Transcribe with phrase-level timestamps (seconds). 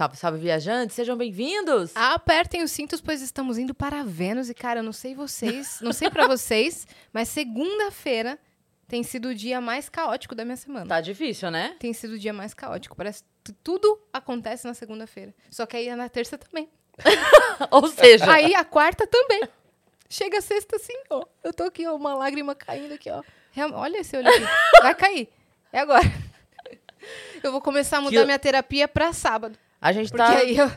[0.00, 1.94] Salve, salve, viajantes, sejam bem-vindos!
[1.94, 4.48] Apertem os cintos, pois estamos indo para Vênus.
[4.48, 8.38] E, cara, eu não sei vocês, não sei pra vocês, mas segunda-feira
[8.88, 10.86] tem sido o dia mais caótico da minha semana.
[10.86, 11.76] Tá difícil, né?
[11.78, 12.96] Tem sido o dia mais caótico.
[12.96, 15.34] Parece que tudo acontece na segunda-feira.
[15.50, 16.66] Só que aí é na terça também.
[17.70, 19.42] Ou seja, Aí a quarta também.
[20.08, 21.26] Chega a sexta assim, ó.
[21.44, 23.22] Eu tô aqui, ó, uma lágrima caindo aqui, ó.
[23.52, 24.46] Real- Olha esse olho aqui.
[24.80, 25.28] Vai cair.
[25.70, 26.10] É agora.
[27.42, 29.58] Eu vou começar a mudar Que- minha terapia pra sábado.
[29.80, 30.38] A gente Porque tá.
[30.38, 30.70] aí eu,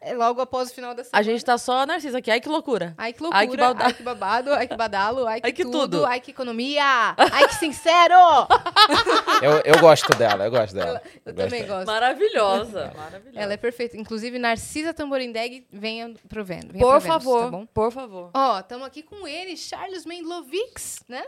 [0.00, 1.18] é logo após o final da semana.
[1.18, 2.30] A gente tá só Narcisa aqui.
[2.30, 2.94] Ai, que loucura.
[2.96, 3.40] Ai, que loucura.
[3.40, 4.54] Ai, que balda- Ai, que babado.
[4.54, 5.26] Ai, que badalo.
[5.26, 5.80] Ai, que, Ai, que tudo.
[5.80, 6.06] tudo.
[6.06, 7.14] Ai, que economia.
[7.16, 8.14] Ai, que sincero.
[9.42, 11.00] Eu, eu gosto dela, eu gosto dela.
[11.24, 11.76] Eu gosto também dela.
[11.76, 11.86] gosto.
[11.86, 12.92] Maravilhosa.
[12.96, 13.38] Maravilhosa.
[13.40, 13.96] Ela é perfeita.
[13.96, 16.72] Inclusive, Narcisa Tamborindeg, venha pro Vênus.
[16.72, 17.66] venha Por Vênus, favor, Tá bom?
[17.66, 18.30] por favor.
[18.34, 21.24] Ó, estamos aqui com ele, Charles Mendlovics, né?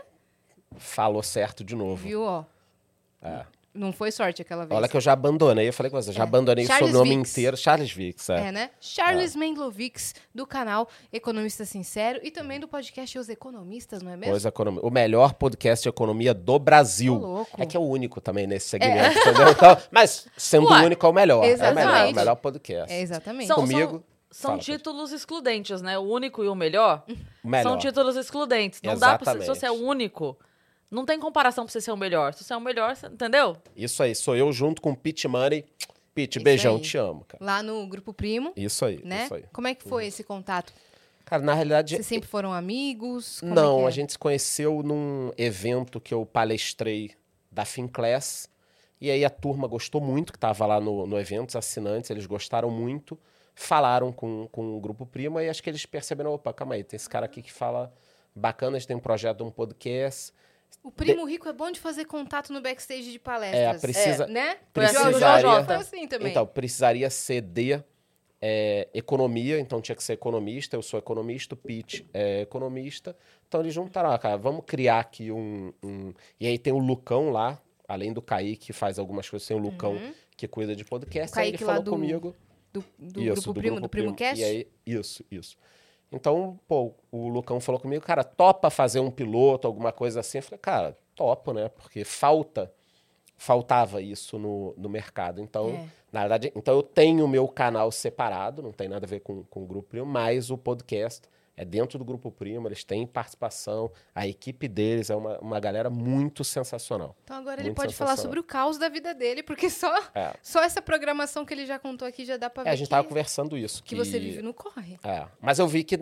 [0.77, 1.95] Falou certo de novo.
[1.95, 2.43] Viu, ó.
[3.21, 3.45] É.
[3.73, 4.77] Não foi sorte aquela vez.
[4.77, 6.23] Olha que eu já abandonei, eu falei com você, já É.
[6.23, 7.31] abandonei Charles o sobrenome Vicks.
[7.31, 7.55] inteiro.
[7.57, 8.47] Charles Vicks, é.
[8.47, 8.69] É, né?
[8.81, 14.33] Charles Mendlovics, do canal Economista Sincero e também do podcast Os Economistas, não é mesmo?
[14.33, 14.81] Pois, economia.
[14.83, 17.15] O melhor podcast de economia do Brasil.
[17.15, 17.61] Louco.
[17.61, 19.49] É que é o único também nesse segmento, entendeu?
[19.51, 21.35] Então, mas sendo Ué, o único é o melhor.
[21.37, 22.13] É o melhor, exatamente.
[22.13, 22.93] o melhor podcast.
[22.93, 23.47] É, exatamente.
[23.47, 24.65] São- Comigo, São fala, pode.
[24.65, 25.97] títulos excludentes, né?
[25.97, 27.03] O único e o melhor
[27.41, 27.63] melhor.
[27.69, 28.81] são títulos excludentes.
[28.83, 29.59] Não dá pra você, se Exatamente.
[29.59, 30.37] você é o único.
[30.91, 32.33] Não tem comparação pra você ser o melhor.
[32.33, 33.55] Se você é o melhor, você- entendeu?
[33.75, 35.65] Isso aí, sou eu junto com o Pete Money.
[36.13, 36.81] Pete, Isso beijão, aí.
[36.81, 37.43] te amo, cara.
[37.43, 39.23] Lá no Grupo Primo, Isso aí, né?
[39.23, 39.45] isso aí.
[39.53, 40.73] Como é que foi esse contato?
[41.23, 43.39] Cara, na realidade, Vocês sempre foram amigos?
[43.39, 43.87] Como é Não, é?
[43.87, 47.11] a gente se conheceu num evento que eu palestrei
[47.49, 48.49] da Finclass.
[48.99, 52.25] E aí a turma gostou muito, que estava lá no, no evento, os assinantes, eles
[52.25, 53.17] gostaram muito.
[53.55, 56.97] Falaram com, com o Grupo Prima e acho que eles perceberam, opa, calma aí, tem
[56.97, 57.93] esse cara aqui que fala
[58.35, 60.33] bacana, a gente tem um projeto de um podcast.
[60.83, 63.75] O Primo Rico é bom de fazer contato no backstage de palestras.
[63.75, 64.57] É, precisa- né?
[64.73, 66.31] precisaria- foi assim também.
[66.31, 67.07] Então, precisaria
[67.41, 67.83] de
[68.43, 73.15] é, economia, então tinha que ser economista, eu sou economista, o Pete é economista.
[73.47, 77.29] Então eles juntaram, ah, cara, vamos criar aqui um, um- E aí tem o Lucão
[77.29, 79.95] lá, além do Kaique, que faz algumas coisas, tem o Lucão
[80.35, 81.31] que cuida de podcast.
[81.35, 81.37] Uhum.
[81.37, 82.35] O aí ele Kaique falou do- comigo.
[82.73, 84.41] do do isso, Grupo Primo, do Primo Cast?
[84.41, 85.55] E aí, isso, isso.
[86.11, 90.39] Então, pô, o Lucão falou comigo, cara, topa fazer um piloto, alguma coisa assim.
[90.39, 91.69] Eu falei, cara, topo, né?
[91.69, 92.71] Porque falta,
[93.37, 95.41] faltava isso no, no mercado.
[95.41, 95.87] Então, É.
[96.11, 99.43] na verdade, então eu tenho o meu canal separado, não tem nada a ver com,
[99.43, 101.27] com o Grupo mas o podcast
[101.57, 105.89] é dentro do Grupo Primo, eles têm participação, a equipe deles é uma, uma galera
[105.89, 107.15] muito sensacional.
[107.23, 110.33] Então agora ele Muito pode falar sobre o caos da vida dele, porque só, É.
[110.41, 112.87] só essa programação que ele já contou aqui já dá pra ver É, a gente
[112.87, 113.83] que, tava conversando isso.
[113.83, 114.97] que você vive no corre.
[115.03, 115.99] É, mas eu vi que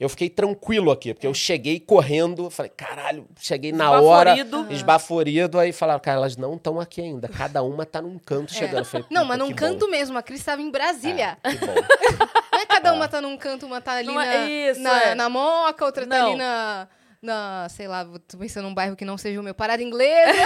[0.00, 4.72] eu fiquei tranquilo aqui, porque eu cheguei correndo, falei, caralho, cheguei na hora, Esbaforido.
[4.72, 8.78] esbaforido, aí falaram, cara, elas não estão aqui ainda, cada uma tá num canto chegando.
[8.78, 10.18] Eu falei, Não, "Puta, mas num que canto bom." mesmo.
[10.18, 11.36] A Cris estava em Brasília.
[11.42, 11.74] É, que bom.
[12.58, 15.02] Não é cada uma tá num canto, uma tá ali Não na, é isso, na,
[15.02, 15.14] é.
[15.14, 16.88] na Moca, outra tá ali na,
[17.20, 20.38] na, sei lá, tô pensando num bairro que não seja o meu, Parada Inglesa.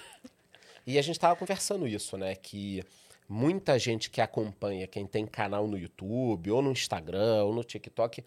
[0.86, 2.82] E a gente tava conversando isso, né, que
[3.28, 8.24] muita gente que acompanha, quem tem canal no YouTube, ou no Instagram, ou no TikTok,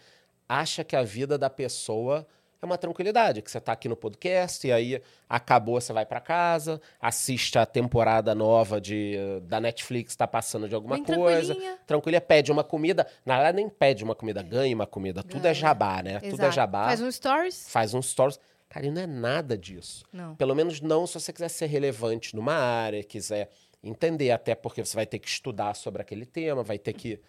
[0.47, 2.25] acha que a vida da pessoa
[2.63, 6.19] é uma tranquilidade, que você tá aqui no podcast e aí acabou, você vai pra
[6.19, 12.21] casa, assiste a temporada nova de, da Netflix, tá passando de alguma Bem coisa, tranquilinha.
[12.21, 15.53] pede uma comida, na verdade nem pede uma comida, ganha uma comida, tudo é Ganha.
[15.53, 16.19] jabá, né?
[16.19, 16.51] Tudo é Exato.
[16.55, 17.69] jabá, Faz um stories?
[17.69, 18.39] faz uns stories.
[18.69, 20.03] Cara, e não é nada disso.
[20.11, 20.35] Não.
[20.35, 23.49] Pelo menos não se você quiser ser relevante numa área, quiser
[23.83, 27.19] entender, até porque você vai ter que estudar sobre aquele tema, vai ter que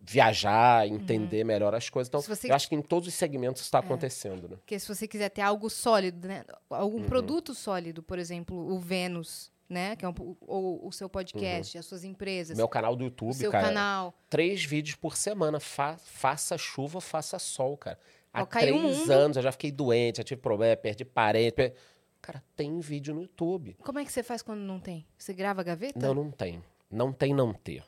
[0.00, 2.08] viajar, entender melhor as coisas.
[2.08, 4.56] Então, você- eu acho que em todos os segmentos está acontecendo, né?
[4.56, 6.44] Porque se você quiser ter algo sólido, né?
[6.70, 7.06] Algum Uhum.
[7.06, 9.96] produto sólido, por exemplo, o Vênus, né?
[9.96, 12.58] Que é um, ou o seu podcast, as suas empresas, Uhum.
[12.62, 14.14] Meu canal do YouTube, seu cara, canal.
[14.28, 15.58] três vídeos por semana.
[15.58, 17.98] Fa- faça chuva, faça sol, cara.
[18.32, 21.52] Há Ó, três anos eu já fiquei doente, já tive problema, perdi parente.
[21.54, 21.74] per-
[22.20, 23.76] Cara, tem vídeo no YouTube.
[23.82, 25.06] Como é que você faz quando não tem?
[25.16, 25.98] Você grava a gaveta?
[25.98, 26.62] Não, não tem.
[26.90, 27.84] Não tem não ter.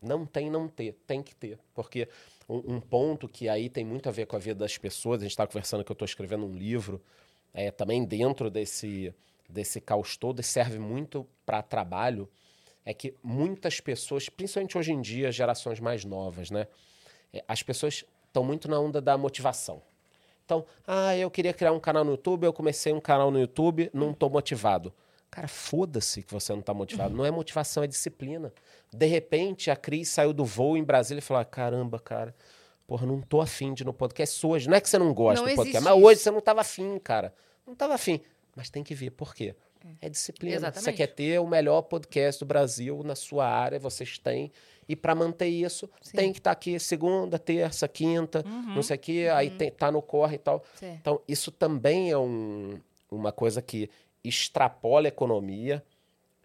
[0.00, 0.94] Não tem não ter.
[1.06, 1.58] Tem que ter.
[1.74, 2.08] Porque
[2.48, 5.24] um, um ponto que aí tem muito a ver com a vida das pessoas, a
[5.24, 7.02] gente está conversando que eu estou escrevendo um livro,
[7.52, 9.14] é, também dentro desse,
[9.48, 12.28] desse caos todo, e serve muito para trabalho,
[12.84, 16.68] é que muitas pessoas, principalmente hoje em dia, gerações mais novas, né?
[17.32, 19.82] é, as pessoas estão muito na onda da motivação.
[20.44, 23.90] Então, ah, eu queria criar um canal no YouTube, eu comecei um canal no YouTube,
[23.92, 24.92] não estou motivado.
[25.30, 27.14] Cara, foda-se que você não está motivado.
[27.14, 28.52] Não é motivação, é disciplina.
[28.92, 32.34] De repente, a Cris saiu do voo em Brasília e falou: "Ah, caramba, cara,
[32.86, 34.68] porra, não tô afim de ir no podcast hoje.
[34.68, 36.98] Não é que você não gosta Não do podcast, mas hoje você não estava afim,
[36.98, 37.34] cara.
[37.66, 38.20] Não estava afim.
[38.54, 39.10] Mas tem que ver.
[39.10, 39.54] Por quê?
[40.00, 40.58] É disciplina.
[40.58, 40.96] Você Exatamente.
[40.96, 44.50] quer ter o melhor podcast do Brasil na sua área, vocês têm.
[44.88, 46.16] E para manter isso, Sim.
[46.16, 48.42] tem que estar aqui segunda, terça, quinta,
[48.74, 50.64] não sei o quê, aí tem, tá no corre e tal.
[50.76, 50.96] Certo.
[51.00, 52.80] Então, isso também é um-
[53.10, 53.88] uma coisa que
[54.28, 55.82] extrapola a economia,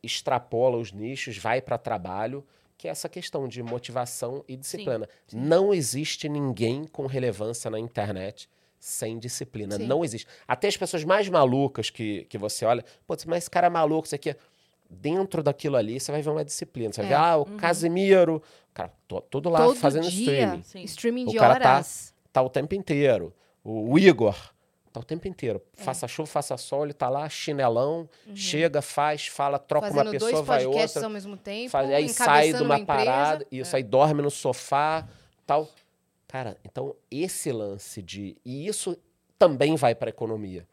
[0.03, 2.45] extrapola os nichos, vai para trabalho,
[2.77, 5.07] que é essa questão de motivação e disciplina.
[5.31, 8.49] Não existe ninguém com relevância na internet
[8.79, 9.75] sem disciplina.
[9.77, 9.85] Sim.
[9.85, 10.27] Não existe.
[10.47, 14.07] Até as pessoas mais malucas que, que você olha, putz, mas esse cara é maluco,
[14.07, 14.35] isso aqui.
[14.89, 16.91] Dentro daquilo ali, você vai ver uma disciplina.
[16.91, 17.15] Você vai É.
[17.15, 18.41] ver, ah, o Casimiro,
[18.73, 20.83] cara, to- todo lá Todo fazendo dia, streaming Sim.
[20.83, 22.13] streaming O de cara tá- horas.
[22.33, 23.33] tá o tempo inteiro.
[23.63, 24.35] O, o Igor
[24.91, 25.61] tá o tempo inteiro.
[25.77, 25.83] É.
[25.83, 29.93] Faça chuva, faça sol, ele tá lá, chinelão, chega, faz, fala, troca Uhum.
[29.93, 31.03] Fazendo uma pessoa, dois vai outra.
[31.03, 32.75] ao mesmo tempo, Faz, aí sai de uma.
[32.77, 32.85] É.
[32.85, 35.07] parada, isso aí dorme no sofá,
[35.45, 35.69] tal.
[36.27, 38.97] Cara, então esse lance de e isso
[39.37, 40.67] também vai para economia,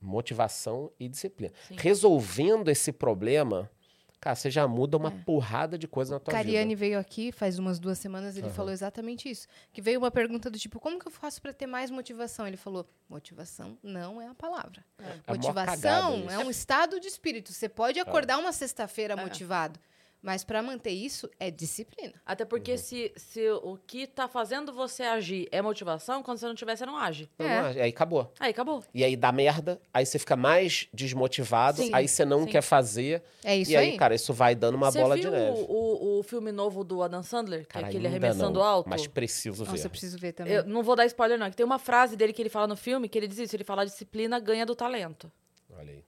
[0.00, 1.52] motivação e disciplina.
[1.68, 1.76] Sim.
[1.78, 3.70] Resolvendo esse problema,
[4.20, 5.22] cara, você já muda uma É.
[5.24, 6.78] porrada de coisa na tua Cariani vida.
[6.80, 9.48] veio aqui faz umas duas semanas, ele falou exatamente isso.
[9.72, 12.46] Que veio uma pergunta do tipo, como que eu faço para ter mais motivação?
[12.46, 14.84] Ele falou, motivação não é a palavra.
[14.98, 16.30] É cagada Motivação isso.
[16.30, 17.52] é um estado de espírito.
[17.52, 19.16] Você pode acordar uma sexta-feira É.
[19.16, 19.80] motivado,
[20.22, 22.12] mas para manter isso é disciplina.
[22.26, 22.48] Até Uhum.
[22.50, 26.76] porque se, se o que tá fazendo você agir é motivação, quando você não tiver,
[26.76, 27.28] você não age.
[27.38, 27.62] Não, É.
[27.74, 28.32] não, aí acabou.
[28.38, 28.84] Aí acabou.
[28.92, 32.50] E aí dá merda, aí você fica mais desmotivado, Sim, aí você não sim.
[32.50, 33.22] quer fazer.
[33.44, 33.96] É isso e aí, aí.
[33.96, 35.66] cara, isso vai dando uma você bola viu de neve.
[35.68, 37.60] O, o filme novo do Adam Sandler?
[37.62, 38.90] Que Cara, é aquele arremessando não, alto?
[38.90, 39.70] Mas preciso ver.
[39.72, 40.52] Nossa, eu preciso ver também.
[40.52, 41.46] Eu não vou dar spoiler, não.
[41.46, 43.56] é Que tem uma frase dele que ele fala no filme que ele diz isso:
[43.56, 45.30] ele fala disciplina ganha do talento.
[45.78, 46.04] Olha aí.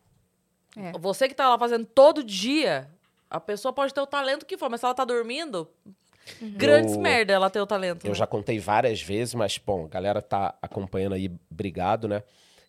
[0.76, 0.92] É.
[0.98, 2.88] Você que tá lá fazendo todo dia,
[3.32, 5.68] a pessoa pode ter o talento que for, mas se ela tá dormindo,
[6.40, 8.04] grandes Eu- merda ela ter o talento.
[8.04, 8.14] Eu né?
[8.14, 12.22] já contei várias vezes, mas, bom, a galera tá acompanhando aí, obrigado, né?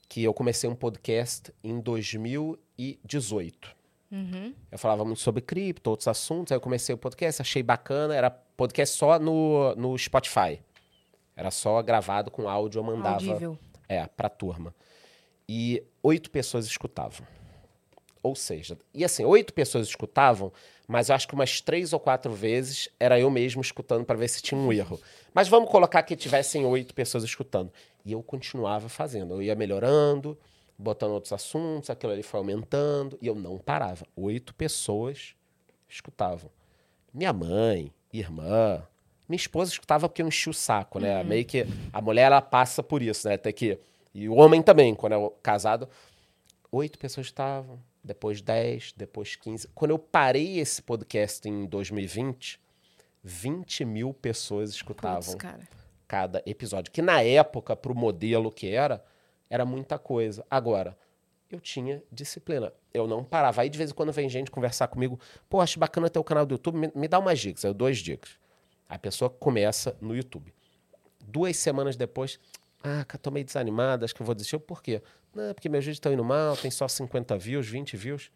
[0.07, 3.75] Que eu comecei um podcast em 2018.
[4.11, 4.53] Uhum.
[4.71, 8.29] Eu falava muito sobre cripto, outros assuntos, aí eu comecei o podcast, achei bacana, era
[8.29, 10.61] podcast só no, no Spotify.
[11.35, 13.15] Era só gravado com áudio, eu mandava.
[13.15, 13.57] Audível.
[13.89, 14.73] É, pra turma.
[15.49, 17.25] E oito pessoas escutavam.
[18.23, 20.51] Ou seja, e assim, oito pessoas escutavam,
[20.87, 24.29] mas eu acho que umas três ou quatro vezes era eu mesmo escutando para ver
[24.29, 24.99] se tinha um erro.
[25.33, 27.71] Mas vamos colocar que tivessem oito pessoas escutando.
[28.05, 29.33] E eu continuava fazendo.
[29.33, 30.37] Eu ia melhorando,
[30.77, 34.05] botando outros assuntos, aquilo ali foi aumentando, e eu não parava.
[34.15, 35.35] Oito pessoas
[35.89, 36.49] escutavam.
[37.13, 38.81] Minha mãe, irmã,
[39.27, 41.23] minha esposa escutava porque eu enchi o saco, né?
[41.23, 43.37] Meio que a mulher ela passa por isso, né?
[43.37, 43.77] Tem que
[44.13, 45.89] e o homem também, quando é casado,
[46.71, 49.67] oito pessoas estavam, depois dez, depois quinze.
[49.69, 52.59] Quando eu parei esse podcast em 2020,
[53.23, 55.37] 20 mil pessoas escutavam
[56.07, 56.91] cada episódio.
[56.91, 59.03] Que na época, pro modelo que era,
[59.49, 60.45] era muita coisa.
[60.49, 60.97] Agora,
[61.49, 62.73] eu tinha disciplina.
[62.93, 63.61] Eu não parava.
[63.61, 65.19] Aí de vez em quando vem gente conversar comigo,
[65.49, 67.63] pô, acho bacana ter o canal do YouTube, me, me dá umas dicas.
[67.63, 68.31] Eu dou as dicas.
[68.89, 70.53] A pessoa começa no YouTube.
[71.25, 72.39] Duas semanas depois,
[72.83, 74.59] ah, tô meio desanimada, acho que eu vou desistir.
[74.59, 75.01] Por quê?
[75.33, 78.29] Não, porque meus vídeos estão indo mal, tem só 50 views, 20 views.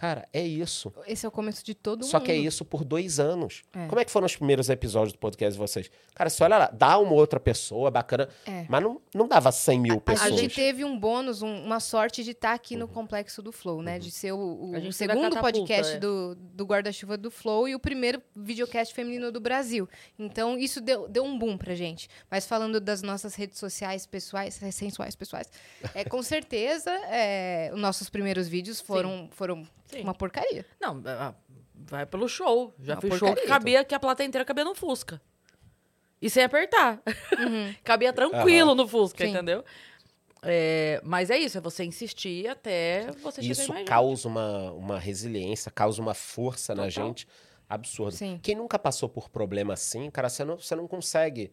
[0.00, 0.90] Cara, é isso.
[1.06, 2.24] Esse é o começo de todo Só mundo.
[2.24, 3.60] que é isso por dois anos.
[3.74, 3.86] É.
[3.86, 5.90] Como é que foram os primeiros episódios do podcast de vocês?
[6.14, 8.64] Cara, você olha lá, dá uma outra pessoa bacana, É.
[8.66, 10.40] mas não, não dava 100 mil A pessoas.
[10.40, 13.98] gente teve um bônus, um- uma sorte de estar aqui no Complexo do Flow, né?
[13.98, 15.98] De ser o, o A a segundo podcast é.
[15.98, 19.86] do, do Guarda-Chuva do Flow e o primeiro videocast feminino do Brasil.
[20.18, 22.08] Então, isso deu, deu um boom pra gente.
[22.30, 25.50] Mas falando das nossas redes sociais pessoais, sensuais pessoais,
[25.94, 30.02] é, com certeza, é, os nossos primeiros vídeos foram, foram Sim.
[30.02, 30.64] uma porcaria.
[30.80, 31.34] Não, ah,
[31.74, 32.72] vai pelo show.
[32.78, 35.20] Já Uma fiz show que cabia, que a plateia inteira cabia no Fusca.
[36.20, 37.00] E sem apertar.
[37.82, 39.30] cabia tranquilo no Fusca, Sim.
[39.30, 39.64] entendeu?
[40.42, 45.70] É, mas é isso, é você insistir até você chegar Isso causa uma, uma resiliência,
[45.70, 47.06] causa uma força na Total.
[47.08, 47.28] gente
[47.68, 48.16] absurda.
[48.16, 48.40] Sim.
[48.42, 51.52] Quem nunca passou por problema assim, cara, você não, você não consegue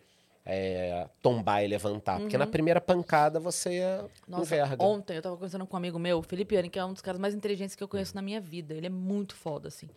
[0.50, 2.20] é, tombar e levantar.
[2.22, 4.10] Porque na primeira pancada você Uhum.
[4.30, 4.84] Nossa, enverga.
[4.84, 7.20] ontem eu tava conversando com um amigo meu, Felipe Ani, que é um dos caras
[7.20, 8.74] mais inteligentes que eu conheço na minha vida.
[8.74, 9.90] Ele é muito foda, assim.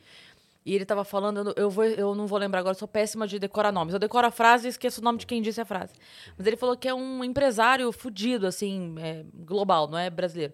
[0.66, 3.38] E ele tava falando, eu, vou, eu não vou lembrar agora, eu sou péssima de
[3.38, 3.94] decorar nomes.
[3.94, 5.94] Eu decoro a frase e esqueço o nome de quem disse a frase.
[6.36, 10.52] Mas ele falou que é um empresário fudido, assim, é, global, não é brasileiro.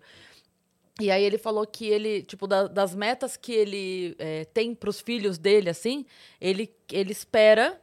[1.01, 5.01] E aí ele falou que ele, tipo, da- das metas que ele é, tem pros
[5.01, 6.07] filhos dele, assim,
[6.41, 7.79] ele, ele espera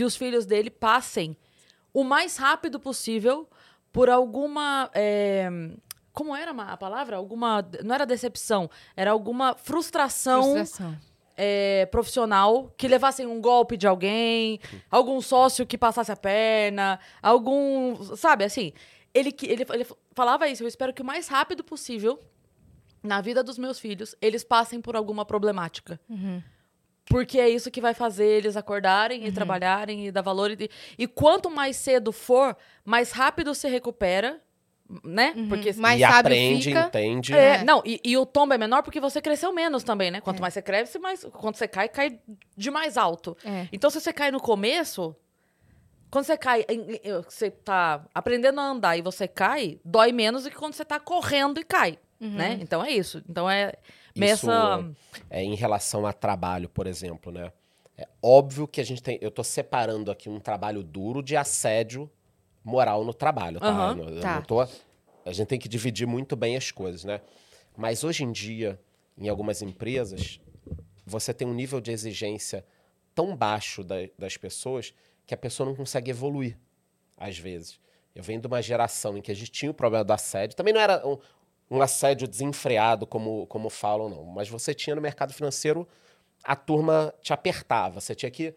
[0.00, 1.36] que os filhos dele passem
[1.92, 3.46] o mais rápido possível
[3.92, 4.90] por alguma.
[4.94, 5.46] é,
[6.10, 7.18] como era a palavra?
[7.18, 7.62] Alguma.
[7.84, 10.96] Não era decepção, era alguma frustração, Frustração.
[11.36, 14.58] é, profissional que levassem um golpe de alguém,
[14.90, 17.94] algum sócio que passasse a perna, algum.
[18.16, 18.72] Sabe, assim.
[19.12, 22.18] Ele, ele, ele falava isso, eu espero que o mais rápido possível,
[23.02, 26.00] na vida dos meus filhos, eles passem por alguma problemática.
[27.10, 30.52] Porque é isso que vai fazer eles acordarem e trabalharem e dar valor.
[30.52, 34.40] E, e quanto mais cedo for, mais rápido se recupera,
[35.02, 35.34] né?
[35.48, 36.82] Porque Mais e aprende, fica.
[36.86, 37.34] entende.
[37.34, 37.64] é, É.
[37.64, 40.20] não, e, e o tombo é menor porque você cresceu menos também, né?
[40.20, 40.40] Quanto É.
[40.40, 42.20] mais você cresce, mais quando você cai, cai
[42.56, 43.36] de mais alto.
[43.44, 43.66] É.
[43.72, 45.14] Então, se você cai no começo,
[46.12, 46.64] quando você cai,
[47.28, 51.00] você tá aprendendo a andar e você cai, dói menos do que quando você tá
[51.00, 52.56] correndo e cai, né?
[52.60, 53.20] Então é isso.
[53.28, 53.72] Então é
[54.14, 54.84] Isso essa...
[55.28, 57.52] é, em relação a trabalho, por exemplo, né?
[57.96, 59.18] É óbvio que a gente tem.
[59.20, 62.10] Eu tô separando aqui um trabalho duro de assédio
[62.64, 63.68] moral no trabalho, tá?
[63.68, 64.34] Aham, Eu tá.
[64.36, 67.20] não tô- a gente tem que dividir muito bem as coisas, né?
[67.76, 68.80] Mas hoje em dia,
[69.18, 70.40] em algumas empresas,
[71.06, 72.64] você tem um nível de exigência
[73.14, 74.94] tão baixo da- das pessoas
[75.26, 76.56] que a pessoa não consegue evoluir,
[77.16, 77.78] às vezes.
[78.14, 80.56] Eu venho de uma geração em que a gente tinha o problema do assédio.
[80.56, 81.18] Também não era um,
[81.70, 84.24] um assédio desenfreado, como, como falam, não.
[84.24, 85.86] Mas você tinha no mercado financeiro,
[86.42, 88.00] a turma te apertava.
[88.00, 88.54] Você tinha que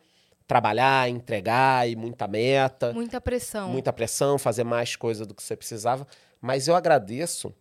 [0.48, 3.70] trabalhar, entregar e muita meta Muita pressão.
[3.70, 6.08] muita pressão, fazer mais coisa do que você precisava.
[6.42, 7.54] Mas eu agradeço,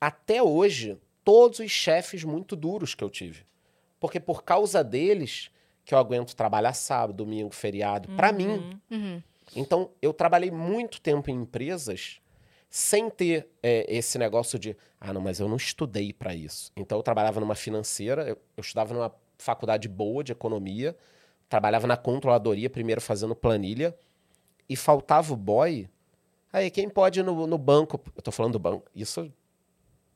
[0.00, 3.44] até hoje, todos os chefes muito duros que eu tive.
[3.98, 5.50] Porque por causa deles
[5.84, 8.80] que eu aguento trabalhar sábado, domingo, feriado, pra mim.
[8.90, 9.22] Uhum.
[9.56, 12.21] Então, eu trabalhei muito tempo em empresas
[12.74, 16.72] sem ter é, esse negócio de, ah, não, mas eu não estudei pra isso.
[16.74, 20.96] Então, eu trabalhava numa financeira, eu, eu estudava numa faculdade boa de economia,
[21.50, 23.94] trabalhava na controladoria, primeiro fazendo planilha,
[24.66, 25.86] e faltava o boy.
[26.50, 28.00] Aí, quem pode ir no, no banco?
[28.16, 29.30] Eu tô falando do banco, isso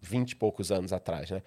[0.01, 1.43] 20 e poucos anos atrás, né?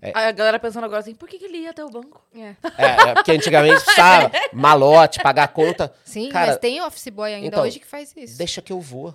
[0.00, 2.22] Aí a galera pensando agora assim, por que, que ele ia até o banco?
[2.34, 2.56] É.
[2.78, 5.94] É, é porque antigamente precisava malote, pagar conta.
[6.04, 8.36] Sim, Cara, mas tem office boy ainda então, hoje que faz isso.
[8.36, 9.14] Deixa que eu vou.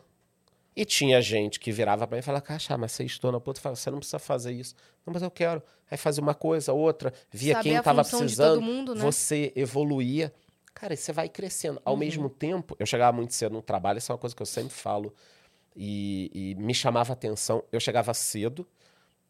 [0.76, 3.60] E tinha gente que virava pra mim e falava, Caixa, mas você estou na puta,
[3.76, 4.76] você não precisa fazer isso.
[5.06, 5.62] Não, mas eu quero.
[5.90, 9.02] Aí fazia uma coisa, outra, via Saber quem a tava função de precisando, mundo, né?
[9.02, 10.34] você evoluía.
[10.74, 11.82] Cara, e você vai crescendo.
[11.84, 14.46] Ao mesmo tempo, eu chegava muito cedo no trabalho, isso é uma coisa que eu
[14.46, 15.14] sempre falo,
[15.76, 17.64] e, e me chamava atenção.
[17.72, 18.66] Eu chegava cedo,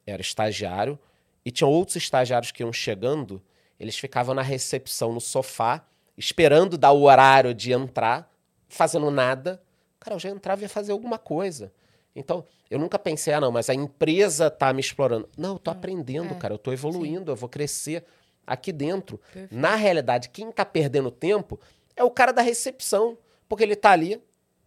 [0.05, 0.99] era estagiário,
[1.43, 3.41] e tinha outros estagiários que iam chegando,
[3.79, 5.85] eles ficavam na recepção, no sofá,
[6.17, 8.29] esperando dar o horário de entrar,
[8.67, 9.61] fazendo nada.
[9.99, 11.71] Cara, eu já entrava e ia fazer alguma coisa.
[12.15, 15.29] Então, eu nunca pensei, ah, não, mas a empresa tá me explorando.
[15.37, 16.37] Não, eu tô aprendendo, é.
[16.37, 18.03] cara, eu tô evoluindo, eu vou crescer
[18.45, 19.19] aqui dentro.
[19.33, 19.55] Perfeito.
[19.55, 21.59] Na realidade, quem tá perdendo tempo
[21.95, 24.21] é o cara da recepção, porque ele tá ali,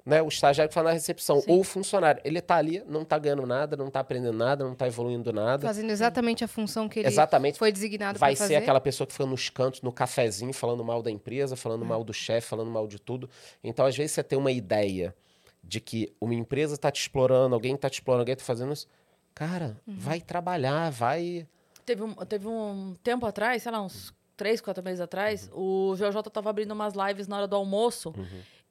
[0.04, 1.50] né, o estagiário que fala na recepção, Sim.
[1.50, 4.74] ou o funcionário, ele tá ali, não tá ganhando nada, não tá aprendendo nada, não
[4.74, 5.66] tá evoluindo nada.
[5.66, 7.58] Fazendo exatamente a função que ele Exatamente.
[7.58, 8.54] foi designado Vai para fazer.
[8.54, 12.02] ser aquela pessoa que fica nos cantos, no cafezinho, falando mal da empresa, falando mal
[12.02, 13.28] do chefe, falando mal de tudo.
[13.62, 15.14] Então, às vezes, você tem uma ideia
[15.62, 18.88] de que uma empresa está te explorando, alguém está te explorando, alguém está fazendo isso.
[19.34, 21.46] Cara, vai trabalhar, vai.
[21.86, 26.22] Teve um, teve um tempo atrás, sei lá, uns três, quatro meses atrás, o JJ
[26.32, 28.12] tava abrindo umas lives na hora do almoço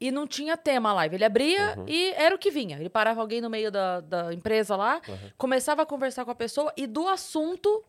[0.01, 1.15] e não tinha tema a live.
[1.15, 2.77] Ele abria e era o que vinha.
[2.77, 5.00] Ele parava alguém no meio da, da empresa lá,
[5.38, 7.86] começava a conversar com a pessoa e do assunto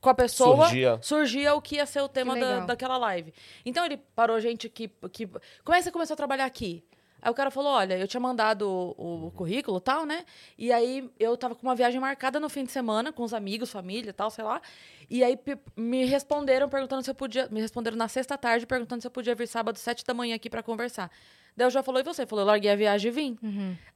[0.00, 0.98] com a pessoa Surgia.
[1.00, 3.32] surgia o que ia ser o tema da, daquela live.
[3.64, 5.26] Então ele parou gente que, que.
[5.26, 6.84] Como é que você começou a trabalhar aqui?
[7.26, 10.24] Aí o cara falou: olha, eu tinha mandado o, o currículo e tal, né?
[10.56, 13.68] E aí eu tava com uma viagem marcada no fim de semana, com os amigos,
[13.68, 14.62] família tal, sei lá.
[15.10, 15.36] E aí
[15.76, 17.48] me responderam perguntando se eu podia.
[17.48, 20.48] Me responderam na sexta tarde perguntando se eu podia vir sábado, sete da manhã aqui
[20.48, 21.10] pra conversar.
[21.56, 22.24] Daí eu já falou, e você?
[22.26, 23.38] Falou, eu larguei a viagem e vim.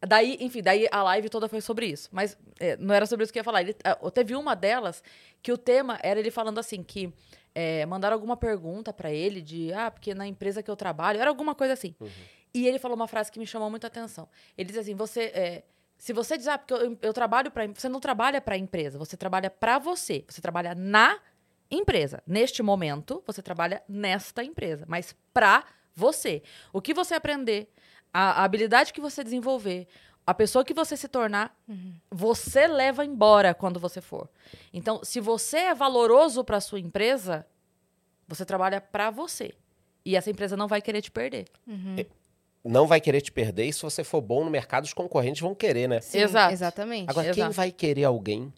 [0.00, 2.08] Daí, enfim, daí a live toda foi sobre isso.
[2.10, 3.60] Mas é, não era sobre isso que eu ia falar.
[3.60, 5.04] Ele, ah, teve uma delas
[5.40, 7.12] que o tema era ele falando assim, que
[7.54, 11.28] é, mandaram alguma pergunta pra ele de, ah, porque na empresa que eu trabalho, era
[11.28, 11.94] alguma coisa assim.
[12.52, 14.28] E ele falou uma frase que me chamou muita atenção.
[14.56, 15.24] Ele diz assim, você...
[15.34, 15.62] é,
[15.98, 18.98] se você diz, ah, porque eu, eu trabalho para você não trabalha para a empresa,
[18.98, 20.24] você trabalha para você.
[20.26, 21.18] Você trabalha na
[21.70, 22.22] empresa.
[22.26, 25.64] Neste momento, você trabalha nesta empresa, mas para
[25.94, 26.42] você.
[26.72, 27.68] O que você aprender,
[28.12, 29.86] a, a habilidade que você desenvolver,
[30.26, 31.54] a pessoa que você se tornar,
[32.10, 34.28] você leva embora quando você for.
[34.72, 37.46] Então, se você é valoroso para sua empresa,
[38.26, 39.54] você trabalha para você.
[40.04, 41.46] E essa empresa não vai querer te perder.
[42.64, 45.54] Não vai querer te perder e se você for bom no mercado, os concorrentes vão
[45.54, 46.00] querer, né?
[46.00, 46.52] Sim, Exato.
[46.52, 47.08] Exatamente.
[47.08, 47.54] Agora, quem Exato.
[47.56, 48.52] vai querer alguém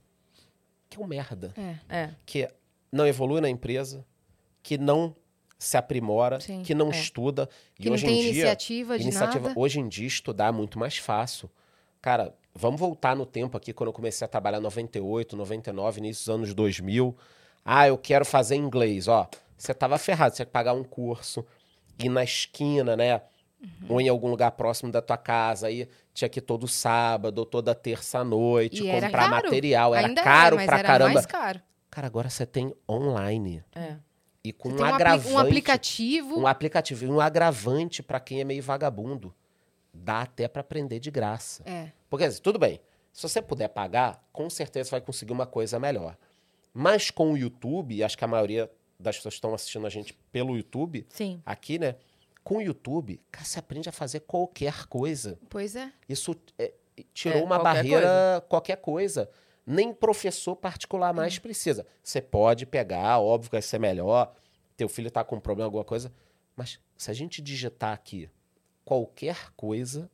[0.90, 1.76] que é um merda, É.
[2.02, 2.10] É.
[2.26, 2.48] que
[2.90, 4.04] não evolui na empresa,
[4.62, 5.14] que não
[5.58, 6.90] se aprimora, Sim, que não é.
[6.90, 7.48] estuda.
[7.76, 9.60] Que e não hoje tem em dia, iniciativa de iniciativa, nada.
[9.60, 11.48] hoje em dia estudar é muito mais fácil.
[12.00, 16.24] Cara, vamos voltar no tempo aqui quando eu comecei a trabalhar em 98, 99, início
[16.24, 17.16] dos anos 2000.
[17.64, 19.28] Ah, eu quero fazer inglês, ó.
[19.56, 21.46] Você tava ferrado, você tinha que pagar um curso,
[22.02, 23.22] ir na esquina, né?
[23.62, 23.86] Uhum.
[23.90, 27.46] Ou em algum lugar próximo da tua casa, aí tinha que ir todo sábado, ou
[27.46, 29.30] toda terça-noite, comprar caro.
[29.30, 31.14] material, era Ainda caro é, mas pra era caramba.
[31.14, 31.60] mais caro.
[31.90, 33.62] Cara, agora você tem online.
[33.74, 33.96] É.
[34.44, 35.32] e com Você um tem um, agravante.
[35.34, 36.40] um aplicativo.
[36.40, 39.32] um aplicativo e um agravante para quem é meio vagabundo.
[39.94, 41.62] Dá até para aprender de graça.
[41.66, 41.92] É.
[42.10, 42.80] Porque assim, tudo bem.
[43.12, 46.16] Se você puder pagar, com certeza você vai conseguir uma coisa melhor.
[46.74, 50.14] Mas com o YouTube, acho que a maioria das pessoas que estão assistindo a gente
[50.32, 51.42] pelo YouTube, Sim.
[51.44, 51.96] aqui, né?
[52.44, 55.38] Com o YouTube, cara, você aprende a fazer qualquer coisa.
[55.48, 55.92] Pois é.
[56.08, 56.72] Isso é,
[57.14, 59.30] tirou É, uma qualquer barreira, qualquer coisa.
[59.64, 61.86] Nem professor particular mais precisa.
[62.02, 64.34] Você pode pegar, óbvio que vai ser melhor.
[64.76, 66.12] Teu filho tá com um problema, alguma coisa.
[66.56, 68.28] Mas se a gente digitar aqui
[68.84, 70.10] qualquer coisa,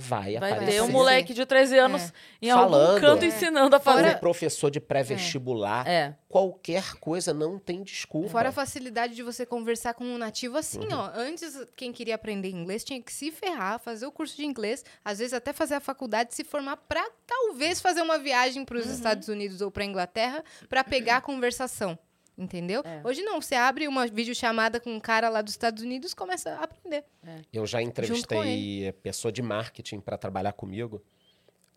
[0.00, 0.72] vai, Vai aparecer.
[0.74, 2.12] ter um moleque de 13 anos É.
[2.42, 3.00] em algum Falando.
[3.00, 3.26] canto É.
[3.28, 4.18] ensinando a fazer.
[4.18, 6.16] professor de pré-vestibular, É.
[6.28, 8.28] qualquer coisa não tem desculpa.
[8.30, 10.88] Fora a facilidade de você conversar com um nativo assim, Uhum.
[10.98, 11.10] ó.
[11.14, 15.18] Antes, quem queria aprender inglês tinha que se ferrar, fazer o curso de inglês, às
[15.18, 18.92] vezes até fazer a faculdade, se formar pra talvez fazer uma viagem para os Uhum.
[18.94, 21.98] Estados Unidos ou pra Inglaterra pra pegar a conversação.
[22.36, 22.82] Entendeu?
[22.84, 23.02] É.
[23.04, 26.50] Hoje não, você abre uma videochamada com um cara lá dos Estados Unidos e começa
[26.52, 27.04] a aprender.
[27.52, 31.02] Eu já entrevistei pessoa de marketing para trabalhar comigo.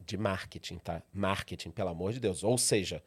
[0.06, 1.02] De marketing, tá?
[1.14, 2.44] Marketing, pelo amor de Deus.
[2.44, 3.04] Ou seja,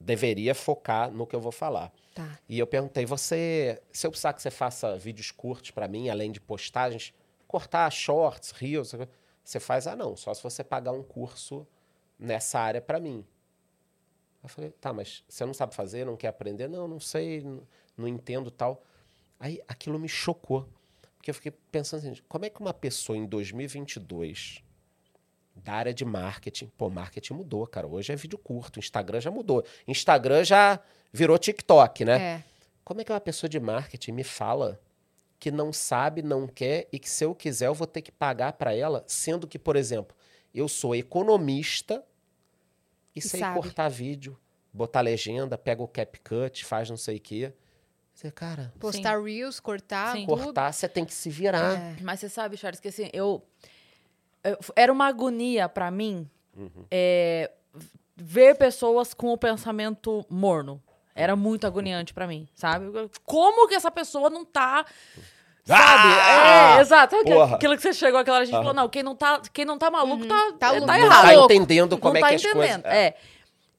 [0.00, 1.92] deveria focar no que eu vou falar.
[2.14, 2.38] Tá.
[2.48, 6.32] E eu perguntei, você, se eu precisar que você faça vídeos curtos para mim, além
[6.32, 7.12] de postagens,
[7.46, 8.94] cortar shorts, reels,
[9.44, 9.86] você faz?
[9.86, 11.66] Ah, não, só se você pagar um curso
[12.18, 13.24] nessa área para mim.
[14.46, 16.68] Eu falei, tá, mas você não sabe fazer, não quer aprender?
[16.68, 17.62] Não, não sei, não,
[17.96, 18.80] não entendo tal.
[19.40, 20.68] Aí aquilo me chocou.
[21.16, 24.62] Porque eu fiquei pensando assim, como é que uma pessoa em 2022,
[25.56, 27.88] da área de marketing, pô, marketing mudou, cara.
[27.88, 29.64] Hoje é vídeo curto, Instagram já mudou.
[29.88, 30.78] Instagram já
[31.12, 32.22] virou TikTok, né?
[32.22, 32.44] É.
[32.84, 34.80] Como é que uma pessoa de marketing me fala
[35.40, 38.52] que não sabe, não quer e que se eu quiser eu vou ter que pagar
[38.52, 40.16] para ela, sendo que, por exemplo,
[40.54, 42.04] eu sou economista
[43.16, 43.60] e, E sei sabe.
[43.60, 44.38] cortar vídeo,
[44.72, 47.52] botar legenda, pega o CapCut, faz não sei o quê.
[48.14, 50.24] Você, cara, Postar reels, cortar Sim.
[50.26, 51.78] cortar, você tem que se virar.
[51.78, 51.96] É.
[52.02, 53.42] Mas você sabe, Charles, que assim, eu,
[54.44, 56.28] eu- Era uma agonia pra mim
[56.90, 57.50] é,
[58.16, 60.82] ver pessoas com o pensamento morno.
[61.14, 62.86] Era muito agoniante pra mim, sabe?
[63.24, 64.84] Como que essa pessoa não tá.
[65.66, 66.14] Sabe?
[66.14, 66.76] Ah!
[66.78, 67.10] é, exato.
[67.16, 67.56] Sabe aquilo- Porra.
[67.56, 69.76] aquilo que você chegou aquela hora, a gente falou, não, quem não tá, quem não
[69.76, 70.86] tá maluco tá, Tá é, louco.
[70.86, 71.24] tá Não errado.
[71.26, 72.82] tá entendendo como não é tá que as entendendo.
[72.82, 73.14] coisas- É.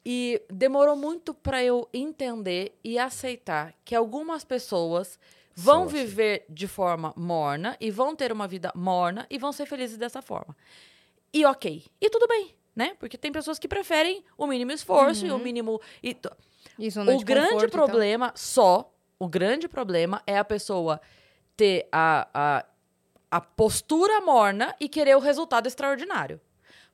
[0.05, 5.19] E demorou muito pra eu entender e aceitar que algumas pessoas
[5.53, 5.93] vão assim.
[5.97, 10.21] viver de forma morna e vão ter uma vida morna e vão ser felizes dessa
[10.21, 10.55] forma.
[11.33, 11.83] E ok.
[11.99, 12.95] E tudo bem, né?
[12.99, 15.81] Porque tem pessoas que preferem o mínimo esforço e o mínimo.
[16.01, 16.29] E t-
[16.79, 17.85] E zona o de grande conforto e tal.
[17.87, 21.01] problema, só, o grande problema é a pessoa
[21.57, 22.65] ter a, a,
[23.31, 26.39] a postura morna e querer o resultado extraordinário.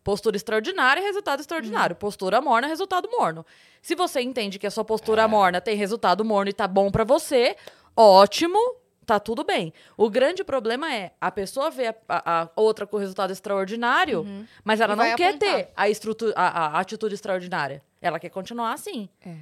[0.03, 1.95] Postura extraordinária, resultado extraordinário.
[1.95, 3.45] Postura morna, resultado morno.
[3.81, 7.03] Se você entende que a sua postura morna tem resultado morno e tá bom pra
[7.05, 7.55] você,
[7.95, 8.57] ótimo,
[9.05, 9.73] tá tudo bem.
[9.95, 14.25] O grande problema é a pessoa vê a, a- outra com resultado extraordinário,
[14.63, 15.55] mas ela E não quer apontar.
[15.55, 17.81] ter a, estrutu- a- a atitude extraordinária.
[18.01, 19.07] Ela quer continuar assim.
[19.25, 19.35] É.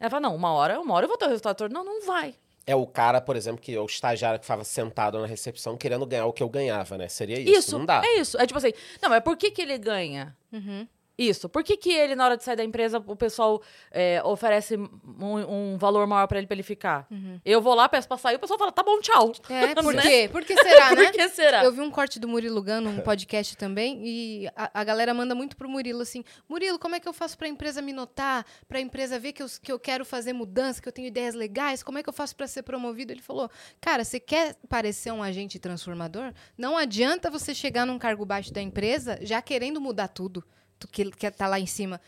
[0.00, 1.86] Ela fala, não, uma hora, uma hora eu vou ter o resultado extraordinário.
[1.88, 2.34] Não, não vai.
[2.66, 6.06] É o cara, por exemplo, que é o estagiário que ficava sentado na recepção querendo
[6.06, 7.08] ganhar o que eu ganhava, né?
[7.08, 7.58] Seria isso.
[7.58, 8.02] Isso, Não dá.
[8.04, 8.38] é isso.
[8.40, 10.86] É tipo assim, não, mas por que que ele ganha Uhum.
[11.16, 11.48] Isso?
[11.48, 15.72] Por que que ele, na hora de sair da empresa, o pessoal é, oferece um,
[15.74, 17.06] um valor maior pra ele, pra ele ficar?
[17.44, 19.32] Eu vou lá, peço pra sair, o pessoal fala, tá bom, tchau.
[19.48, 20.02] É, por Né?
[20.02, 20.28] quê?
[20.32, 21.04] Por que será, né?
[21.04, 21.64] Por que será?
[21.64, 25.34] Eu vi um corte do Murilo Gano, um podcast também, e a, a galera manda
[25.34, 28.44] muito pro Murilo assim: Murilo, como é que eu faço pra empresa me notar?
[28.66, 31.82] Pra empresa ver que eu, que eu quero fazer mudança, que eu tenho ideias legais?
[31.82, 33.12] Como é que eu faço pra ser promovido?
[33.12, 36.32] Ele falou: Cara, você quer parecer um agente transformador?
[36.56, 40.46] Não adianta você chegar num cargo baixo da empresa já querendo mudar tudo, tu
[40.88, 42.00] que quer tá lá em cima.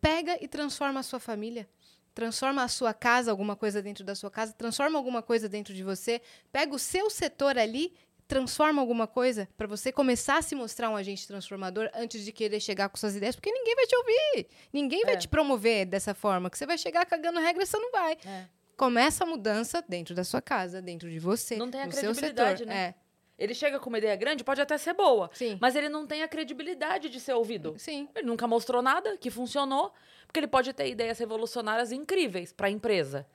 [0.00, 1.68] Pega e transforma a sua família.
[2.14, 5.82] Transforma a sua casa, alguma coisa dentro da sua casa, transforma alguma coisa dentro de
[5.82, 6.20] você,
[6.52, 7.94] pega o seu setor ali,
[8.28, 12.60] transforma alguma coisa para você começar a se mostrar um agente transformador antes de querer
[12.60, 14.46] chegar com suas ideias, porque ninguém vai te ouvir.
[14.72, 15.16] Ninguém vai É.
[15.16, 18.18] te promover dessa forma, que você vai chegar cagando regra, você não vai.
[18.26, 18.44] É.
[18.76, 22.14] Começa a mudança dentro da sua casa, dentro de você, Não tem a no seu
[22.14, 22.66] setor.
[22.66, 22.74] né?
[22.88, 22.94] É.
[23.38, 25.58] Ele chega com uma ideia grande, pode até ser boa, Sim.
[25.60, 27.74] mas ele não tem a credibilidade de ser ouvido.
[27.78, 28.08] Sim.
[28.14, 29.92] Ele nunca mostrou nada que funcionou,
[30.26, 33.26] porque ele pode ter ideias revolucionárias incríveis pra empresa.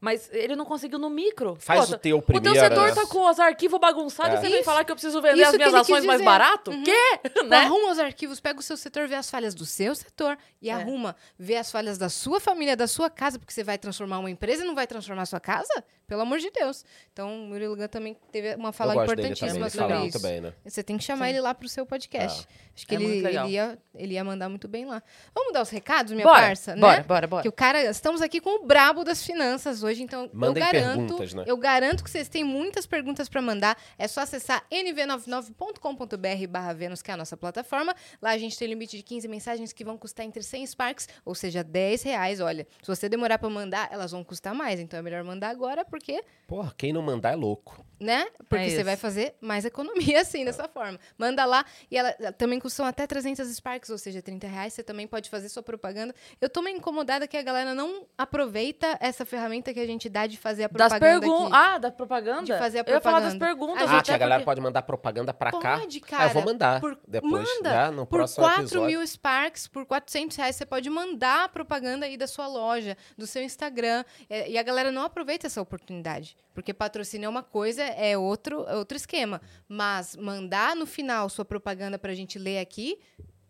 [0.00, 1.54] Mas ele não conseguiu no micro.
[1.60, 2.58] Faz Pô, o teu O teu primeiro.
[2.58, 2.92] setor né?
[2.94, 4.34] tá com os arquivos bagunçados É.
[4.34, 4.64] e você vem Isso.
[4.64, 6.72] falar que eu preciso vender Isso as que minhas ações mais barato?
[6.72, 6.82] Uhum.
[6.82, 6.92] Quê?
[7.46, 7.56] Né?
[7.58, 10.72] Arruma os arquivos, pega o seu setor, vê as falhas do seu setor e É.
[10.72, 14.28] arruma, vê as falhas da sua família, da sua casa, porque você vai transformar uma
[14.30, 15.84] empresa e não vai transformar a sua casa?
[16.12, 16.84] Pelo amor de Deus.
[17.10, 20.02] Então, o Murilo Gun também teve uma fala importantíssima sobre isso.
[20.02, 20.52] muito bem, né?
[20.62, 21.30] Você tem que chamar Sim.
[21.30, 22.46] ele lá pro seu podcast.
[22.74, 25.02] Acho que É ele, ele, ia, ele ia mandar muito bem lá.
[25.34, 26.80] Vamos dar os recados, minha Bora, parça, né?
[26.82, 27.42] bora, bora, bora.
[27.42, 30.02] Que o cara, estamos aqui com o brabo das finanças hoje.
[30.02, 31.44] então Mandem eu garanto, perguntas, né?
[31.46, 33.74] eu garanto que vocês têm muitas perguntas para mandar.
[33.98, 37.94] É só acessar nv99.com.br barra Vênus, que é a nossa plataforma.
[38.20, 41.34] Lá a gente tem limite de 15 mensagens que vão custar entre 100 Sparks, ou
[41.34, 42.40] seja, 10 reais.
[42.40, 44.80] Olha, se você demorar para mandar, elas vão custar mais.
[44.80, 46.01] Então é melhor mandar agora, porque
[46.46, 47.84] Porra, quem não mandar é louco.
[48.02, 48.26] Né?
[48.48, 50.98] Porque É você vai fazer mais economia assim, dessa forma.
[51.16, 54.72] Manda lá e ela também custam até 300 Sparks, ou seja, 30 reais.
[54.74, 56.14] Você também pode fazer sua propaganda.
[56.40, 60.26] Eu tô meio incomodada que a galera não aproveita essa ferramenta que a gente dá
[60.26, 61.52] de fazer a Das propaganda perguntas.
[61.52, 61.66] aqui.
[61.74, 62.42] Ah, da propaganda?
[62.42, 63.44] De fazer a Eu ia falar das propaganda.
[63.46, 63.82] perguntas.
[63.82, 65.78] A Ah, gente a até galera porque- pode mandar propaganda pra cá.
[65.78, 66.24] Pode, Ah, cara.
[66.30, 67.70] eu vou mandar Por- depois, manda.
[67.70, 68.86] já no Por próximo 4 episódio.
[68.86, 73.26] mil Sparks, por 400 reais, você pode mandar a propaganda aí da sua loja, do
[73.26, 74.04] seu Instagram.
[74.28, 76.36] É, e a galera não aproveita essa oportunidade.
[76.54, 79.40] Porque patrocínio é uma coisa, é outro, é outro esquema.
[79.68, 82.98] Mas mandar no final sua propaganda pra gente ler aqui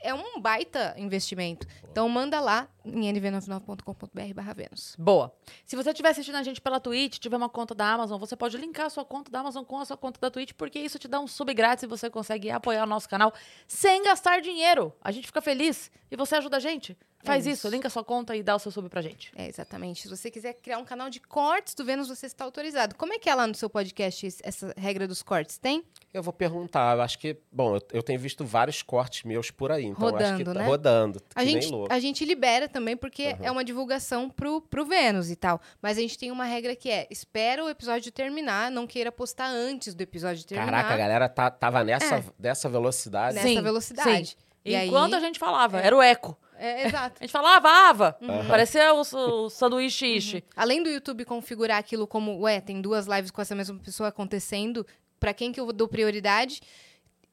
[0.02, 1.66] é um baita investimento.
[1.90, 4.96] Então manda lá em nv99.com.br barra Vênus.
[4.98, 5.32] Boa.
[5.64, 8.56] Se você estiver assistindo a gente pela Twitch, tiver uma conta da Amazon, você pode
[8.58, 11.06] linkar a sua conta da Amazon com a sua conta da Twitch, porque isso te
[11.06, 13.32] dá um sub grátis e você consegue apoiar o nosso canal
[13.66, 14.92] sem gastar dinheiro.
[15.00, 16.98] A gente fica feliz e você ajuda a gente.
[17.22, 17.66] Faz É isso.
[17.66, 17.74] isso.
[17.74, 19.32] linka a sua conta e dá o seu sub pra gente.
[19.36, 20.02] É, exatamente.
[20.02, 22.94] Se você quiser criar um canal de cortes do Vênus, você está autorizado.
[22.96, 25.56] Como é que é lá no seu podcast essa regra dos cortes?
[25.58, 25.84] Tem?
[26.12, 29.72] Eu vou perguntar, eu acho que, bom, eu, eu tenho visto vários cortes meus por
[29.72, 30.66] aí, então eu acho que Rodando, tá né?
[30.66, 31.92] rodando, A que gente, nem louco.
[31.92, 35.60] a gente libera também, porque é uma divulgação pro, pro Vênus e tal.
[35.80, 39.46] Mas a gente tem uma regra que é: espera o episódio terminar, não queira postar
[39.48, 40.70] antes do episódio terminar.
[40.72, 42.24] Caraca, a galera tá, tava nessa É.
[42.38, 43.36] dessa velocidade.
[43.36, 44.28] Nessa Sim, velocidade.
[44.30, 44.36] sim.
[44.64, 46.36] E aí- Enquanto a gente falava, era o eco.
[46.62, 47.16] É, exato.
[47.18, 48.16] A gente falava, ava.
[48.20, 48.46] Uhum.
[48.46, 50.44] Parecia o, o sanduíche ishi.
[50.54, 54.86] Além do YouTube configurar aquilo como, ué, tem duas lives com essa mesma pessoa acontecendo,
[55.18, 56.60] pra quem que eu dou prioridade?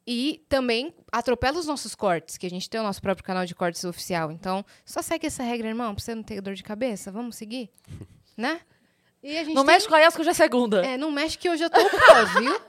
[0.07, 3.53] E também atropela os nossos cortes, que a gente tem o nosso próprio canal de
[3.53, 4.31] cortes oficial.
[4.31, 7.11] Então, só segue essa regra, irmão, pra você não ter dor de cabeça.
[7.11, 7.69] Vamos seguir?
[8.35, 8.61] né?
[9.21, 10.83] E a gente Não tem- mexe com a Yas, que hoje é segunda.
[10.83, 12.59] É, não mexe que hoje eu tô caos, viu?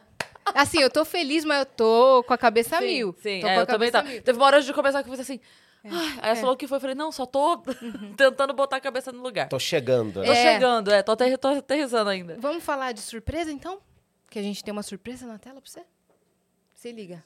[0.55, 3.15] Assim, eu tô feliz, mas eu tô com a cabeça a mil.
[3.23, 4.01] Sim, tô é, com a eu também cabeça tá.
[4.01, 4.23] a mil.
[4.23, 5.41] Teve uma hora de começar que eu falei assim.
[5.85, 6.37] "Ai", aí ela é.
[6.37, 6.77] falou o que foi.
[6.77, 7.63] Eu falei, não, só tô
[8.17, 9.49] tentando botar a cabeça no lugar.
[9.49, 10.29] Tô, Tô chegando, né?
[10.29, 10.35] É.
[10.53, 12.37] chegando, é, tô, aterri- tô aterrissando ainda.
[12.39, 13.81] Vamos falar de surpresa, então?
[14.31, 15.83] Que a gente tem uma surpresa na tela pra você?
[16.75, 17.23] Se liga.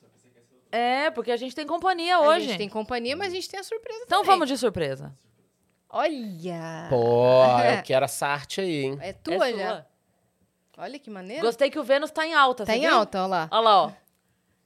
[0.72, 2.46] É, porque a gente tem companhia A hoje.
[2.48, 4.34] gente tem companhia, mas a gente tem a surpresa Então também.
[4.34, 5.14] vamos de surpresa.
[5.88, 6.86] Olha!
[6.90, 7.44] Pô,
[7.78, 8.98] eu quero essa arte aí, hein?
[9.00, 9.86] É tua É já.
[10.76, 11.42] Olha que maneiro.
[11.46, 12.92] Gostei que o Vênus tá em alta, Tá você em viu?
[12.94, 13.48] alta, olha lá.
[13.52, 13.92] Olha lá, ó.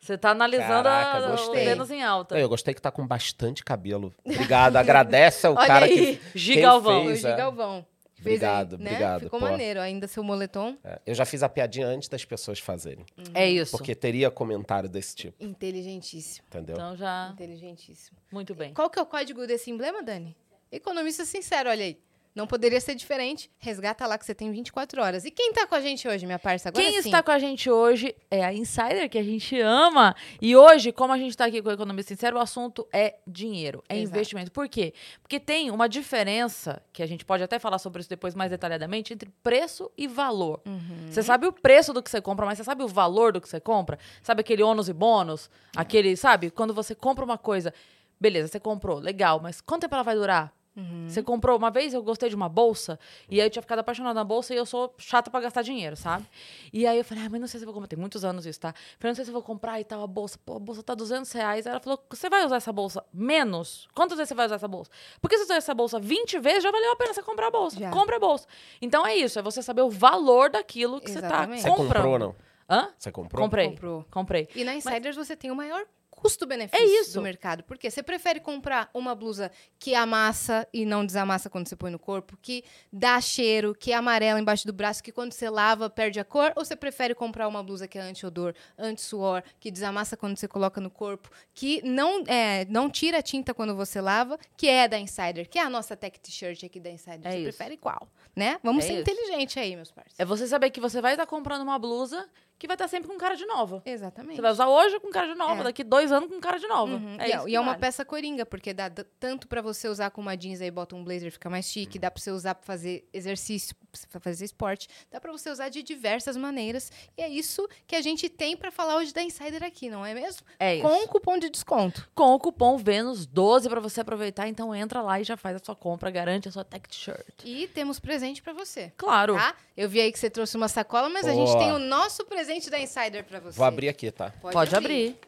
[0.01, 1.65] Você tá analisando a- Caraca, o gostei.
[1.65, 2.35] Vênus em alta.
[2.35, 4.15] Não, Eu gostei que tá com bastante cabelo.
[4.25, 6.93] Obrigado, agradece ao Olha cara aí, que Gigalvão.
[6.93, 7.31] quem Foi o fez, é.
[7.31, 7.87] Gigalvão.
[8.15, 8.91] Fez Obrigado, aí, né?
[8.91, 9.47] obrigado, Ficou pô.
[9.47, 9.81] maneiro.
[9.81, 10.77] Ainda seu moletom.
[10.83, 13.07] É, Eu já fiz a piadinha antes das pessoas fazerem.
[13.33, 13.71] É isso.
[13.77, 16.45] Porque teria comentário desse tipo, Inteligentíssimo.
[16.49, 16.75] entendeu?
[16.75, 18.19] Então já, Inteligentíssimo.
[18.33, 18.75] muito bem.
[18.75, 20.37] Qual que é o código desse emblema, Dani?
[20.73, 21.99] Economista sincero, olha aí.
[22.39, 23.51] Não poderia ser diferente.
[23.59, 25.25] Resgata lá que você tem 24 horas.
[25.25, 26.69] E quem tá com a gente hoje, minha parça?
[26.69, 27.09] Agora Quem sim.
[27.09, 30.15] está com a gente hoje é a Insider, que a gente ama.
[30.41, 33.83] E hoje, como a gente está aqui com o Economia Sincero, o assunto é dinheiro,
[33.89, 34.17] é Exato.
[34.17, 34.53] investimento.
[34.53, 34.95] Por quê?
[35.21, 39.13] Porque tem uma diferença, que a gente pode até falar sobre isso depois mais detalhadamente,
[39.13, 40.61] entre preço e valor.
[40.65, 41.09] Uhum.
[41.11, 43.49] Você sabe o preço do que você compra, mas você sabe o valor do que
[43.49, 43.99] você compra?
[44.23, 45.51] Sabe aquele ônus e bônus?
[45.75, 46.51] Aquele, sabe?
[46.53, 47.75] Quando você compra uma coisa,
[48.21, 50.57] beleza, você comprou, legal, mas quanto tempo ela vai durar?
[50.79, 51.09] Uhum.
[51.09, 54.15] Você comprou uma vez, eu gostei de uma bolsa, e aí eu tinha ficado apaixonada
[54.15, 56.25] na bolsa e eu sou chata pra gastar dinheiro, sabe?
[56.73, 57.89] E aí eu falei, ah, mas não sei se eu vou comprar.
[57.89, 58.73] Tem muitos anos isso, tá?
[58.99, 60.39] Falei, não sei se eu vou comprar e tal, a bolsa.
[60.47, 61.67] Pô, a bolsa tá 200 reais.
[61.67, 63.89] Aí ela falou, você vai usar essa bolsa menos?
[63.93, 64.91] Quantas vezes você vai usar essa bolsa?
[65.21, 67.51] Porque se você usar essa bolsa 20 vezes, já valeu a pena você comprar a
[67.51, 67.79] bolsa.
[67.81, 67.91] Já.
[67.91, 68.47] Compre a bolsa.
[68.81, 71.63] Então é isso, é você saber o valor daquilo que Exatamente.
[71.63, 72.03] você Você tá comprando.
[72.05, 72.37] comprou ou não?
[72.71, 72.93] Hã?
[72.97, 73.43] Você comprou?
[73.43, 73.69] Comprei.
[73.71, 74.07] Comprou.
[74.11, 74.49] Comprei.
[74.55, 75.85] E na Insiders você tem o maior
[76.19, 77.15] custo-benefício É isso.
[77.15, 77.63] do mercado.
[77.65, 81.99] Porque você prefere comprar uma blusa que amassa e não desamassa quando você põe no
[81.99, 86.19] corpo, que dá cheiro, que é amarela embaixo do braço, que quando você lava perde
[86.21, 90.37] a cor, ou você prefere comprar uma blusa que é anti-odor, anti-suor, que desamassa quando
[90.37, 94.69] você coloca no corpo, que não, é, não tira a tinta quando você lava, que
[94.69, 97.21] é da Insider, que é a nossa tech t-shirt aqui da Insider.
[97.27, 97.57] É você isso.
[97.57, 98.09] prefere qual?
[98.35, 98.59] Né?
[98.63, 99.03] Vamos É ser isso.
[99.03, 100.19] inteligentes aí, meus parceiros.
[100.21, 102.29] É você saber que você vai estar comprando uma blusa
[102.59, 103.81] que vai estar sempre com cara de nova.
[103.85, 104.37] Exatamente.
[104.37, 105.65] Você vai usar hoje com cara de nova, É.
[105.65, 106.93] daqui dois anos com cara de nova.
[106.95, 107.17] Uhum.
[107.21, 107.81] É e isso e é uma vale.
[107.81, 108.91] peça coringa, porque dá
[109.21, 112.11] tanto pra você usar com uma jeans aí, bota um blazer, fica mais chique, dá
[112.11, 113.77] pra você usar pra fazer exercício,
[114.11, 116.91] pra fazer esporte, dá pra você usar de diversas maneiras.
[117.17, 120.13] E é isso que a gente tem pra falar hoje da Insider aqui, não é
[120.15, 120.43] mesmo?
[120.59, 120.83] É isso.
[120.89, 122.09] Com cupom de desconto.
[122.15, 124.49] com o cupom Vênus12 pra você aproveitar.
[124.49, 127.45] Então entra lá e já faz a sua compra, garante a sua tech shirt.
[127.45, 128.93] E temos presente pra você.
[128.97, 129.35] Claro.
[129.35, 129.55] Tá?
[129.77, 131.59] Eu vi aí que você trouxe uma sacola, mas a gente Boa.
[131.59, 133.57] tem o nosso presente da Insider pra você.
[133.57, 134.33] Vou abrir aqui, tá?
[134.41, 135.19] Pode, abrir.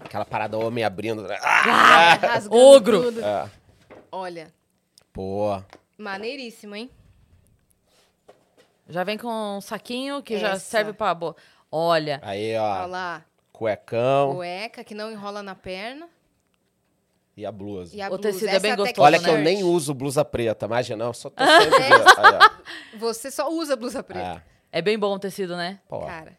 [0.00, 1.26] Aquela parada homem abrindo.
[1.30, 1.62] Ah!
[1.66, 3.02] Ah, rasgando Ogro.
[3.02, 3.24] tudo.
[3.24, 3.50] É.
[4.12, 4.52] Olha,
[5.12, 5.60] Pô,
[5.98, 6.90] maneiríssimo, hein?
[8.88, 10.60] Já vem com um saquinho que já Essa.
[10.64, 11.36] serve pra boa.
[11.70, 13.24] Olha, Aí, Olha ó, lá.
[13.52, 16.08] cuecão Cueca que não enrola na perna.
[17.36, 17.94] e a blusa.
[17.96, 18.22] E a O blusa.
[18.22, 19.24] tecido é Essa bem até gostoso, Olha né?
[19.24, 21.84] que eu nem uso blusa preta, imagina, não, só tô sempre...
[21.84, 22.50] Aí, ó.
[22.98, 24.42] Você só usa blusa preta.
[24.44, 25.80] É, é bem bom o tecido, né?
[25.88, 26.36] pô, Cara,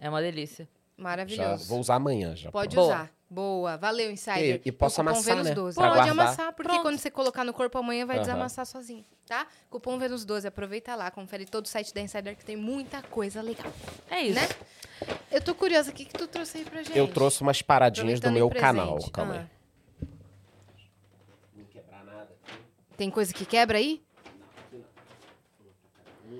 [0.00, 0.64] É uma delícia.
[0.96, 1.68] já maravilhoso.
[1.68, 2.50] vou usar amanhã já.
[2.50, 2.86] Pode Boa.
[2.86, 3.10] usar.
[3.28, 3.76] Boa.
[3.76, 4.60] Valeu, Insider.
[4.64, 5.54] E- e posso cupom amassar, Vênus né?
[5.54, 5.74] 12.
[5.76, 6.12] Pra Pode guardar.
[6.26, 6.82] amassar, porque Pronto.
[6.82, 8.24] quando você colocar no corpo amanhã vai Aham.
[8.24, 9.46] desamassar sozinho, tá?
[9.68, 10.46] Cupom Vênus 12.
[10.46, 13.72] Aproveita lá, confere todo o site da Insider que tem muita coisa legal,
[14.08, 14.38] É isso.
[14.40, 14.48] né?
[15.30, 16.96] Eu tô curiosa, o que que tu trouxe aí pra gente?
[16.96, 19.40] Eu trouxe umas paradinhas do Aproveitando meu canal, calma aí.
[19.40, 19.56] Ah.
[22.96, 24.02] Tem coisa que quebra aí?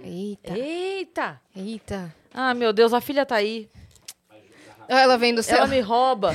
[0.06, 1.40] Eita, Eita!
[1.54, 2.14] eita.
[2.32, 3.68] Ah, meu Deus, a filha tá aí.
[4.88, 5.58] Ela vem do céu.
[5.58, 6.32] Ela me rouba.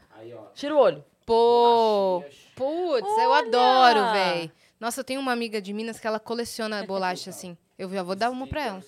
[0.54, 1.04] Tira o olho.
[1.26, 2.24] Pô,
[2.56, 4.50] putz, eu adoro, véi.
[4.78, 7.56] Nossa, eu tenho uma amiga de Minas que ela coleciona bolacha assim.
[7.78, 8.84] Eu já vou dar uma pra ela.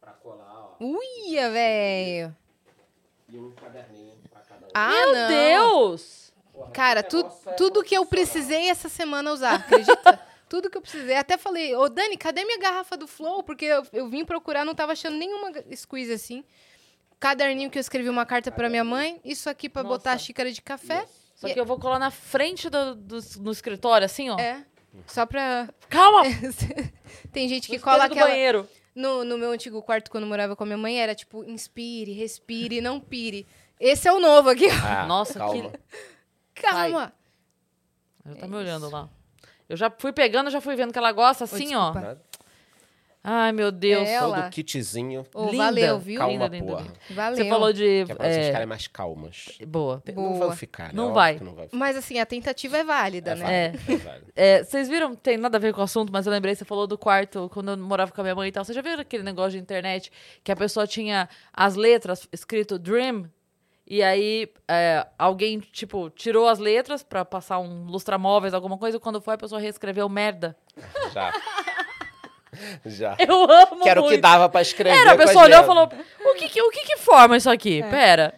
[0.00, 2.36] Pra colar, ó, Uia, velho.
[3.28, 4.70] e um caderninho pra cada um.
[4.74, 5.28] Ah, Meu não.
[5.28, 6.32] Deus!
[6.72, 7.24] Cara, tu,
[7.56, 10.20] tudo que eu precisei essa semana usar, acredita?
[10.52, 11.16] tudo que eu precisei.
[11.16, 13.42] Até falei, ô Dani, cadê minha garrafa do Flow?
[13.42, 16.44] Porque eu, eu vim procurar, não tava achando nenhuma squeeze assim.
[17.18, 19.18] Caderninho que eu escrevi uma carta pra minha mãe.
[19.24, 19.96] Isso aqui pra Nossa.
[19.96, 21.06] botar a xícara de café.
[21.36, 24.38] Só que eu vou colar na frente do, do- no escritório, assim, ó.
[24.38, 24.62] É.
[25.06, 25.70] Só pra.
[25.88, 26.22] Calma!
[27.32, 28.26] Tem gente que No cola aquela.
[28.28, 28.68] banheiro.
[28.94, 32.12] No, no meu antigo quarto, quando eu morava com a minha mãe, era tipo, inspire,
[32.12, 33.46] respire, não pire.
[33.80, 34.86] Esse é o novo aqui, ó.
[34.86, 35.72] Ah, Nossa, calma.
[36.54, 37.12] Calma.
[38.24, 39.08] Ela É tá me olhando lá.
[39.72, 41.86] Eu já fui pegando, já fui vendo que ela gosta, assim, ó.
[41.86, 42.00] desculpa.
[42.00, 42.20] Nada.
[43.24, 44.06] Ai, meu Deus.
[44.06, 44.50] É, Todo Ela.
[44.50, 45.24] kitzinho.
[45.32, 45.56] Ô, Linda.
[45.64, 46.18] valeu, viu?
[46.18, 46.82] Calma, Linda, linda, porra.
[46.82, 46.94] linda.
[47.10, 47.36] Valeu.
[47.36, 48.04] Você falou de.
[48.04, 49.58] Que é pra vocês é, ficarem mais calmas.
[49.66, 50.02] Boa.
[50.12, 50.28] Boa.
[50.30, 50.90] Não vão ficar, né?
[50.92, 51.38] Não vai.
[51.40, 51.68] não vai.
[51.72, 53.66] Mas assim, a tentativa é válida, né?
[53.66, 53.72] É.
[53.92, 54.32] É válido.
[54.36, 56.86] É, vocês viram, tem nada a ver com o assunto, mas eu lembrei, você falou
[56.86, 58.62] do quarto, quando eu morava com a minha mãe e tal.
[58.64, 60.12] Você já viu aquele negócio de internet
[60.44, 63.30] que a pessoa tinha as letras escrito Dream?
[63.92, 69.00] E aí é, alguém, tipo, tirou as letras pra passar um lustramóveis, alguma coisa, e
[69.00, 70.56] quando foi a pessoa reescreveu merda.
[71.12, 71.30] Já.
[72.86, 73.16] Já.
[73.18, 74.14] Eu amo Que era o muito.
[74.16, 74.96] que dava pra escrever.
[74.98, 75.66] Era, a com as pessoa olhou e letras.
[75.66, 77.82] falou, o que que, o que que forma isso aqui?
[77.82, 77.90] É.
[77.90, 78.34] Pera.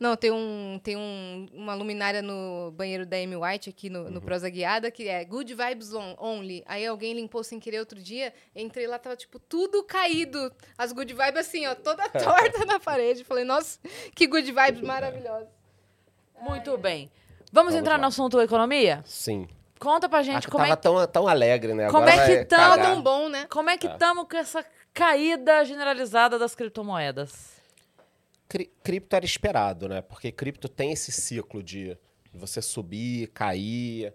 [0.00, 4.10] Não, tem, um, tem um, uma luminária no banheiro da Amy White aqui no, Uhum.
[4.10, 6.62] no Prosa Guiada, que é Good Vibes on- Only.
[6.66, 10.52] Aí alguém limpou sem querer outro dia, entrei lá, tava tipo tudo caído.
[10.76, 13.24] As Good Vibes assim, ó, toda torta na parede.
[13.24, 13.78] Falei, nossa,
[14.14, 15.48] que Good Vibes maravilhosa.
[16.40, 17.10] Muito bem.
[17.52, 17.98] Vamos, Vamos entrar lá.
[18.02, 19.02] no assunto economia?
[19.04, 19.48] Sim.
[19.80, 21.86] Conta pra gente que como é tava tão, tão alegre, né?
[21.86, 22.92] como Agora é que vai tão- Tava cagar.
[22.92, 23.46] tão bom, né?
[23.50, 27.57] Como é que estamos com essa caída generalizada das criptomoedas?
[28.48, 30.00] Cri- cripto era esperado, né?
[30.00, 31.96] Porque cripto tem esse ciclo de
[32.32, 34.14] você subir, cair.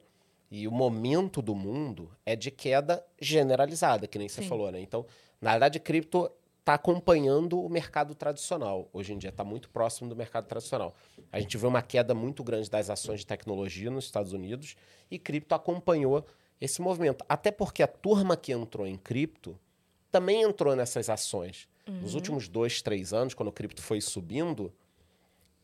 [0.50, 4.48] E o momento do mundo é de queda generalizada, que nem você Sim.
[4.48, 4.80] falou, né?
[4.80, 5.06] Então,
[5.42, 8.88] na verdade, cripto está acompanhando o mercado tradicional.
[8.94, 10.96] Hoje em dia está muito próximo do mercado tradicional.
[11.32, 14.76] A gente vê uma queda muito grande das ações de tecnologia nos Estados Unidos
[15.12, 16.26] e cripto acompanhou
[16.62, 17.26] esse movimento.
[17.28, 19.60] Até porque a turma que entrou em cripto
[20.10, 21.68] também entrou nessas ações.
[21.86, 24.74] Nos últimos dois, três anos, quando o cripto foi subindo,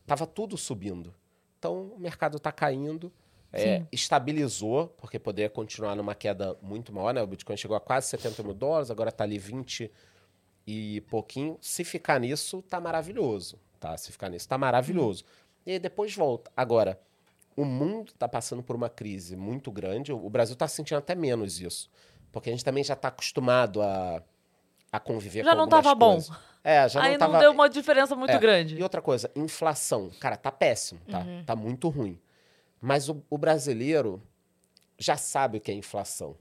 [0.02, 1.14] estava tudo subindo.
[1.58, 3.12] Então, o mercado está caindo,
[3.52, 7.22] é, estabilizou, porque poderia continuar numa queda muito maior, né?
[7.22, 9.90] O Bitcoin chegou a quase 70 mil dólares, agora está ali 20
[10.66, 11.58] e pouquinho.
[11.60, 13.96] Se ficar nisso, tá maravilhoso, tá?
[13.96, 15.24] Se ficar nisso, tá maravilhoso.
[15.66, 16.50] E aí depois volta.
[16.56, 17.00] Agora,
[17.56, 20.12] o mundo está passando por uma crise muito grande.
[20.12, 21.90] O Brasil está sentindo até menos isso.
[22.32, 24.22] Porque a gente também já está acostumado a,
[24.92, 26.12] a conviver Já com não tava bom.
[26.14, 26.30] coisas.
[26.62, 27.38] É, já Aí não não, tava...
[27.38, 28.76] deu uma diferença muito É, grande.
[28.76, 30.10] E outra coisa, inflação.
[30.20, 31.24] Cara, tá péssimo, tá?
[31.46, 32.20] Tá muito ruim.
[32.80, 34.22] Mas o, o brasileiro
[34.98, 36.36] já sabe o que é inflação.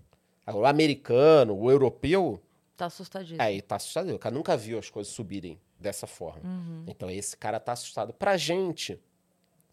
[0.48, 2.42] O americano, o europeu,
[2.76, 3.42] Tá assustadíssimo.
[3.42, 4.10] aí tá assustado.
[4.14, 6.42] O cara nunca viu as coisas subirem dessa forma.
[6.88, 8.14] Então, esse cara tá assustado.
[8.14, 9.00] Pra gente,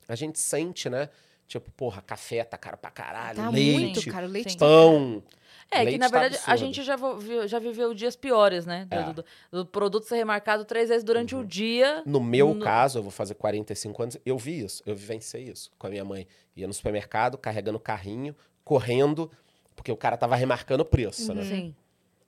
[0.09, 1.09] a gente sente, né?
[1.49, 4.27] Tipo, porra, café tá caro pra caralho, Tá leite, muito caro.
[4.27, 4.59] Leite Sim.
[4.59, 4.67] tá
[5.71, 6.59] É, que leite na tá verdade a absurdo.
[6.59, 6.97] gente já,
[7.47, 8.85] já viveu dias piores, né?
[8.87, 9.13] Do, É.
[9.13, 12.03] do- do produto ser remarcado três vezes durante o dia.
[12.07, 15.71] No meu No- caso, eu vou fazer 45 anos, eu vi isso, eu vivenciei isso
[15.79, 16.27] com a minha mãe.
[16.57, 19.31] Ia no supermercado, carregando o carrinho, correndo,
[19.75, 21.45] porque o cara tava remarcando o preço, né?
[21.45, 21.75] Sim.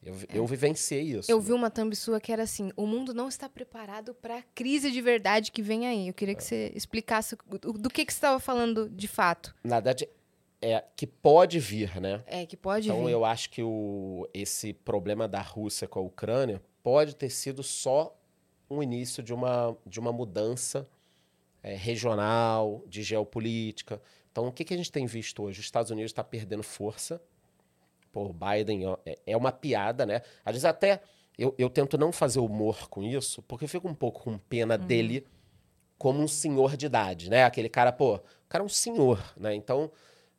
[0.05, 1.31] Eu, vi- eu vivenciei isso.
[1.31, 4.43] Eu vi uma thumb sua que era assim: o mundo não está preparado para a
[4.55, 6.07] crise de verdade que vem aí.
[6.09, 9.53] Eu queria que você explicasse o- do que, que você estava falando de fato.
[9.65, 10.09] Na verdade,
[10.61, 12.23] é que pode vir, né?
[12.27, 13.13] É, que pode Então vir.
[13.13, 18.15] eu acho que o, esse problema da Rússia com a Ucrânia pode ter sido só
[18.71, 20.89] um início de uma, de uma mudança
[21.63, 24.01] é, regional, de geopolítica.
[24.31, 25.59] Então, o que, que a gente tem visto hoje?
[25.61, 27.21] Os Estados Unidos está perdendo força.
[28.13, 30.23] Pô, o Biden ó, é, é uma piada, né?
[30.45, 31.01] Às vezes até
[31.39, 34.77] eu, eu tento não fazer humor com isso, porque eu fico um pouco com pena
[34.79, 34.87] Uhum.
[34.87, 35.27] dele
[35.97, 37.45] como um senhor de idade, né?
[37.45, 39.55] Aquele cara, pô, o cara é um senhor, né?
[39.55, 39.91] Então,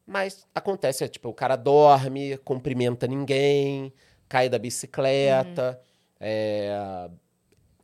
[0.10, 3.94] mas acontece, é, tipo, o cara dorme, cumprimenta ninguém,
[4.28, 5.80] cai da bicicleta,
[6.20, 7.08] é,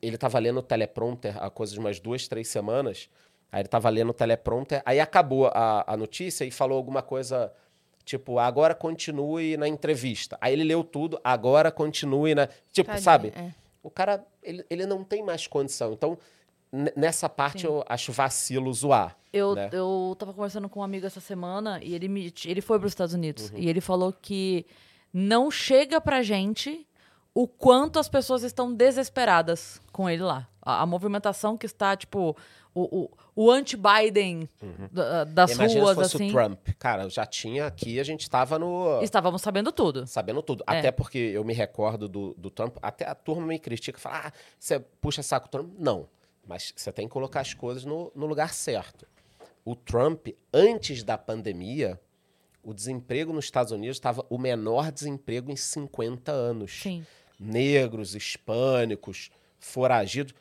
[0.01, 3.09] ele tava lendo o teleprompter há coisa de umas duas, três semanas,
[3.51, 7.53] aí ele tava lendo o teleprompter, aí acabou a, a notícia e falou alguma coisa,
[8.03, 10.35] tipo, agora continue na entrevista.
[10.41, 12.49] Aí ele leu tudo, agora continue na...
[12.71, 13.33] Tipo, sabe?
[13.35, 13.51] é.
[13.83, 15.93] O cara, ele, ele não tem mais condição.
[15.93, 16.17] Então,
[16.95, 19.15] nessa parte eu acho vacilo zoar.
[19.31, 19.69] Eu, né?
[19.71, 22.91] eu tava conversando com um amigo essa semana e ele, me, ele foi para os
[22.91, 23.49] Estados Unidos.
[23.49, 23.57] Uhum.
[23.57, 24.65] E ele falou que
[25.13, 26.87] não chega pra gente
[27.33, 30.47] o quanto as pessoas estão desesperadas com ele lá.
[30.61, 32.35] A, a movimentação que está, tipo,
[32.73, 34.49] o, o, o anti-Biden
[34.91, 35.55] da- das Uhum.
[35.57, 36.29] Imagina ruas, se fosse assim.
[36.29, 36.67] o Trump.
[36.79, 39.01] Cara, eu já tinha aqui, a gente tava no...
[39.01, 40.07] Estávamos sabendo tudo.
[40.07, 40.63] Sabendo tudo.
[40.67, 40.79] É.
[40.79, 44.31] Até porque eu me recordo do, do Trump, até a turma me critica, fala, ah,
[44.57, 45.73] você puxa saco Trump.
[45.77, 46.07] Não,
[46.47, 49.07] mas você tem que colocar as coisas no, no lugar certo.
[49.63, 51.99] O Trump, antes da pandemia,
[52.63, 56.81] o desemprego nos Estados Unidos estava o menor desemprego em 50 anos.
[56.81, 57.05] Sim.
[57.39, 59.29] negros, hispânicos,
[59.59, 60.33] foragidos,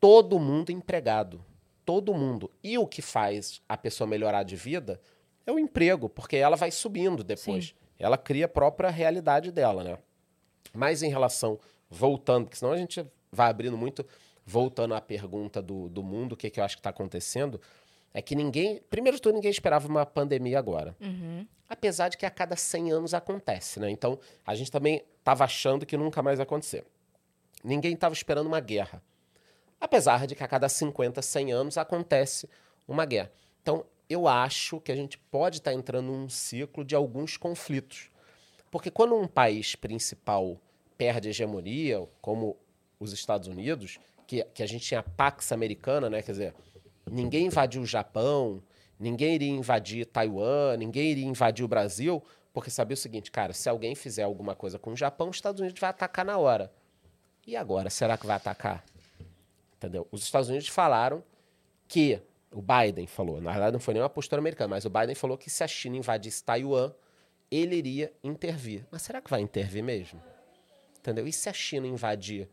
[0.00, 1.44] todo mundo empregado.
[1.84, 2.50] Todo mundo.
[2.62, 5.00] E o que faz a pessoa melhorar de vida
[5.46, 7.66] é o emprego, porque ela vai subindo depois.
[7.66, 7.74] Sim.
[7.98, 9.98] Ela cria a própria realidade dela, né?
[10.72, 14.06] Mas em relação, voltando, porque senão a gente vai abrindo muito,
[14.50, 17.60] voltando à pergunta do, do mundo, o que, que eu acho que está acontecendo,
[18.12, 20.96] é que ninguém, primeiro de tudo, ninguém esperava uma pandemia agora.
[21.00, 21.46] Uhum.
[21.68, 23.88] Apesar de que a cada 100 anos acontece, né?
[23.88, 26.84] Então, a gente também estava achando que nunca mais ia acontecer.
[27.62, 29.00] Ninguém estava esperando uma guerra.
[29.80, 32.48] Apesar de que a cada 50, 100 anos acontece
[32.88, 33.30] uma guerra.
[33.62, 38.10] Então, eu acho que a gente pode estar entrando num ciclo de alguns conflitos.
[38.68, 40.60] Porque quando um país principal
[40.98, 42.56] perde hegemonia, como
[42.98, 43.98] os Estados Unidos,
[44.30, 46.22] que, que a gente tinha a Pax Americana, né?
[46.22, 46.54] Quer dizer,
[47.10, 48.62] ninguém invadiu o Japão,
[48.96, 53.68] ninguém iria invadir Taiwan, ninguém iria invadir o Brasil, porque sabia o seguinte, cara, se
[53.68, 56.72] alguém fizer alguma coisa com o Japão, os Estados Unidos vai atacar na hora.
[57.44, 58.84] E agora, será que vai atacar?
[59.76, 60.06] Entendeu?
[60.12, 61.24] Os Estados Unidos falaram
[61.88, 62.22] que
[62.54, 65.36] o Biden falou, na verdade não foi nem uma postura americana, mas o Biden falou
[65.36, 66.92] que se a China invadisse Taiwan,
[67.50, 68.86] ele iria intervir.
[68.92, 70.22] Mas será que vai intervir mesmo?
[71.00, 71.26] Entendeu?
[71.26, 72.48] E se a China invadir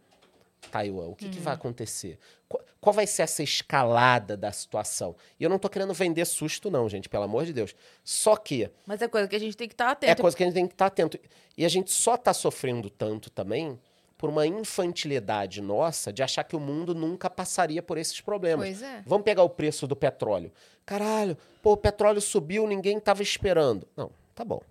[0.71, 2.19] Taiwan, o que, que vai acontecer?
[2.47, 5.15] Qual, qual vai ser essa escalada da situação?
[5.39, 7.75] E eu não tô querendo vender susto, não, gente, pelo amor de Deus.
[8.03, 10.21] Só que Mas é coisa que a gente tem que estar é atento.
[10.21, 11.19] coisa que a gente tem que estar atento.
[11.57, 13.79] E a gente só está sofrendo tanto também
[14.17, 18.67] por uma infantilidade nossa de achar que o mundo nunca passaria por esses problemas.
[18.67, 19.03] Pois é.
[19.05, 20.51] Vamos pegar o preço do petróleo.
[20.85, 23.87] Caralho, pô, o petróleo subiu, ninguém estava esperando.
[23.95, 24.61] Não, tá bom.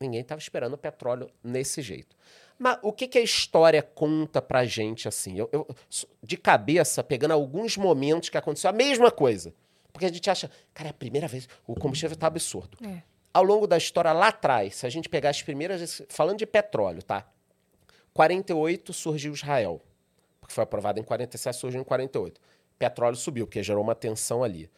[0.00, 2.16] Ninguém estava esperando o petróleo nesse jeito.
[2.62, 5.38] Mas o que, que a história conta pra gente assim?
[5.38, 5.66] Eu, eu-
[6.22, 9.54] de cabeça, pegando alguns momentos que aconteceu a mesma coisa.
[9.90, 13.02] Porque a gente acha, cara, é a primeira vez, o combustível tá absurdo É.
[13.32, 17.02] ao longo da história lá atrás, se a gente pegar as primeiras, falando de petróleo,
[17.02, 17.26] tá?
[18.12, 19.80] 48 surgiu Israel,
[20.40, 22.40] porque foi aprovado em 47, surgiu em 48.
[22.78, 24.70] Petróleo subiu, porque gerou uma tensão ali.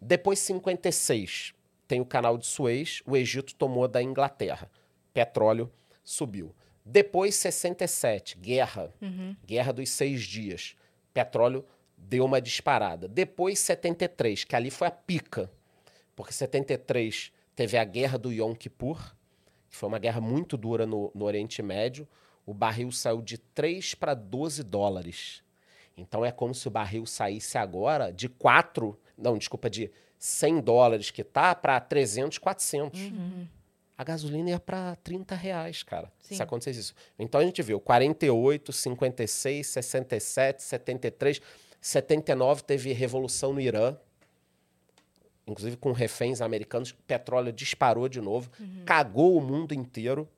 [0.00, 1.54] Depois 56,
[1.86, 4.70] tem o canal de Suez, o Egito tomou da Inglaterra.
[5.14, 5.70] Petróleo
[6.04, 6.54] subiu.
[6.90, 8.92] Depois 67, guerra,
[9.46, 10.74] guerra dos seis dias.
[11.12, 11.64] Petróleo
[11.96, 13.06] deu uma disparada.
[13.06, 15.50] Depois 73, que ali foi a pica
[16.18, 19.14] porque 73 teve a guerra do Yom Kippur,
[19.70, 22.08] que foi uma guerra muito dura no, no Oriente Médio.
[22.44, 25.44] O barril saiu de 3 para 12 dólares.
[25.96, 31.12] Então é como se o barril saísse agora de 4, não, desculpa, de 100 dólares
[31.12, 33.00] que tá para 300, 400.
[33.98, 36.36] A gasolina ia para 30 reais, cara, Sim.
[36.36, 36.94] se acontecesse isso.
[37.18, 41.40] Então a gente viu 48, 56, 67, 73,
[41.80, 43.96] 79 teve revolução no Irã,
[45.46, 48.50] inclusive com reféns americanos, petróleo disparou de novo,
[48.86, 50.28] cagou o mundo inteiro.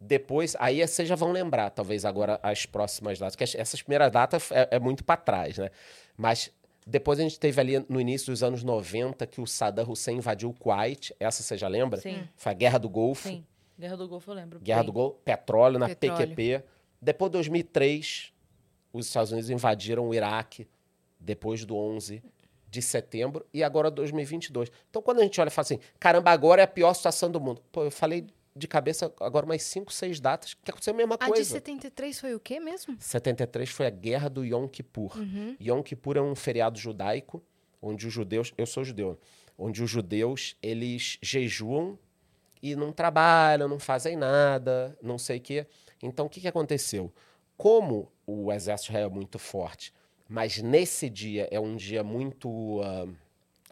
[0.00, 4.12] Depois, aí vocês já vão lembrar, talvez agora, as próximas datas, que as- essas primeiras
[4.12, 5.70] datas é, é muito para trás, né?
[6.16, 6.50] Mas
[6.86, 10.50] depois a gente teve ali no início dos anos 90 que o Saddam Hussein invadiu
[10.50, 12.00] o Kuwait, essa você já lembra?
[12.00, 12.28] Sim.
[12.36, 13.28] Foi a Guerra do Golfo.
[13.28, 13.44] Sim.
[13.76, 14.60] Guerra do Golfo eu lembro.
[14.60, 14.86] Guerra bem.
[14.86, 16.28] do Golfo, petróleo na Petróleo.
[16.28, 16.64] PQP.
[17.02, 18.32] Depois de 2003,
[18.92, 20.68] os Estados Unidos invadiram o Iraque,
[21.18, 22.22] depois do 11
[22.68, 24.70] de setembro, e agora 2022.
[24.88, 27.40] Então, quando a gente olha e fala assim, caramba, agora é a pior situação do
[27.40, 27.60] mundo.
[27.72, 28.26] Pô, eu falei
[28.56, 31.50] de cabeça agora umas 5, 6 datas que aconteceu a mesma A de coisa.
[31.50, 32.96] 73 foi o quê mesmo?
[32.98, 35.12] 73 foi a Guerra do Yom Kippur.
[35.60, 37.42] Yom Kippur é um feriado judaico,
[37.82, 39.18] onde os judeus, eu sou judeu,
[39.58, 41.98] onde os judeus, eles jejuam
[42.62, 45.66] e não trabalham, não fazem nada, não sei o quê.
[46.02, 47.12] Então, o que, que aconteceu?
[47.56, 49.92] Como o exército é muito forte.
[50.28, 52.80] Mas nesse dia é um dia muito.
[52.82, 53.06] ah,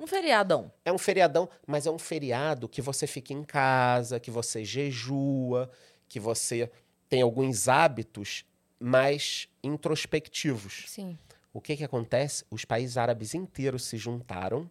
[0.01, 0.73] Um feriadão.
[0.85, 5.71] é um feriadão, mas é um feriado que você fica em casa, que você jejua,
[6.09, 6.71] que você
[7.09, 8.45] tem alguns hábitos
[8.79, 10.85] mais introspectivos.
[10.89, 11.17] Sim.
[11.53, 12.45] O que, que acontece?
[12.51, 14.69] Os países árabes inteiros se juntaram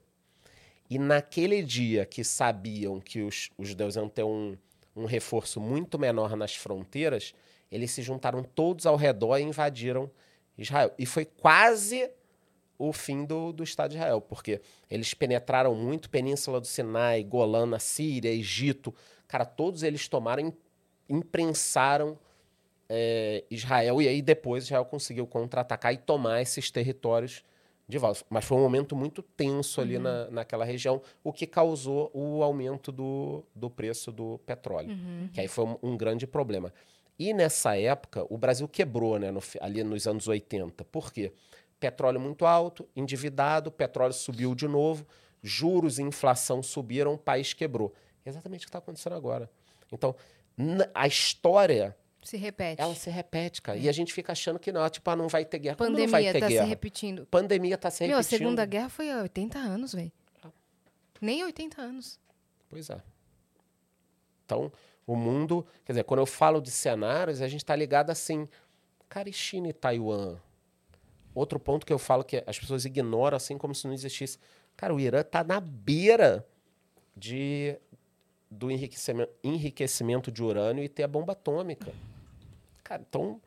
[0.90, 4.58] e naquele dia que sabiam que os, os judeus iam ter um,
[4.96, 7.34] um reforço muito menor nas fronteiras,
[7.72, 10.12] eles se juntaram todos ao redor e invadiram
[10.58, 10.94] Israel.
[11.00, 12.10] E foi quase
[12.78, 14.60] o fim do, do Estado de Israel, porque
[14.90, 18.94] eles penetraram muito Península do Sinai, Golã, Síria, Egito.
[19.28, 20.54] Cara, todos eles tomaram, im-
[21.18, 22.18] imprensaram
[22.90, 27.44] é, Israel e aí depois Israel conseguiu contra-atacar e tomar esses territórios
[27.88, 28.24] de volta.
[28.30, 32.92] Mas foi um momento muito tenso ali na, naquela região, o que causou o aumento
[32.92, 34.96] do, do preço do petróleo,
[35.34, 36.74] que aí foi um, um grande problema.
[37.20, 40.84] E nessa época, o Brasil quebrou, né, no ali nos anos 80.
[40.86, 41.32] Por quê?
[41.84, 45.06] Petróleo muito alto, endividado, petróleo subiu de novo,
[45.42, 47.94] juros e inflação subiram, o país quebrou.
[48.26, 49.52] Exatamente o que está acontecendo agora.
[49.92, 50.16] Então,
[50.96, 52.82] a história Se repete.
[52.82, 53.78] ela se repete, cara.
[53.78, 55.76] E a gente fica achando que não, tipo, ah, não vai ter guerra.
[55.76, 56.64] Como não vai Pandemia ter tá guerra?
[56.64, 57.26] se repetindo.
[57.26, 58.40] Pandemia tá se Meu, a repetindo.
[58.40, 60.12] Segunda Guerra foi há 80 anos, velho.
[61.20, 62.18] Nem 80 anos.
[62.70, 63.04] Pois é.
[64.46, 64.72] Então,
[65.06, 65.68] o mundo...
[65.84, 68.48] Quer dizer, quando eu falo de cenários, a gente está ligado assim...
[69.10, 70.38] Cara, e China e Taiwan?
[71.36, 74.38] Outro ponto que eu falo que as pessoas ignoram assim como se não existisse.
[74.76, 76.46] Cara, o Irã tá na beira
[77.16, 77.78] de,
[78.50, 81.94] do enriquecimento, enriquecimento de urânio e ter a bomba atômica.
[82.84, 83.42] Cara, então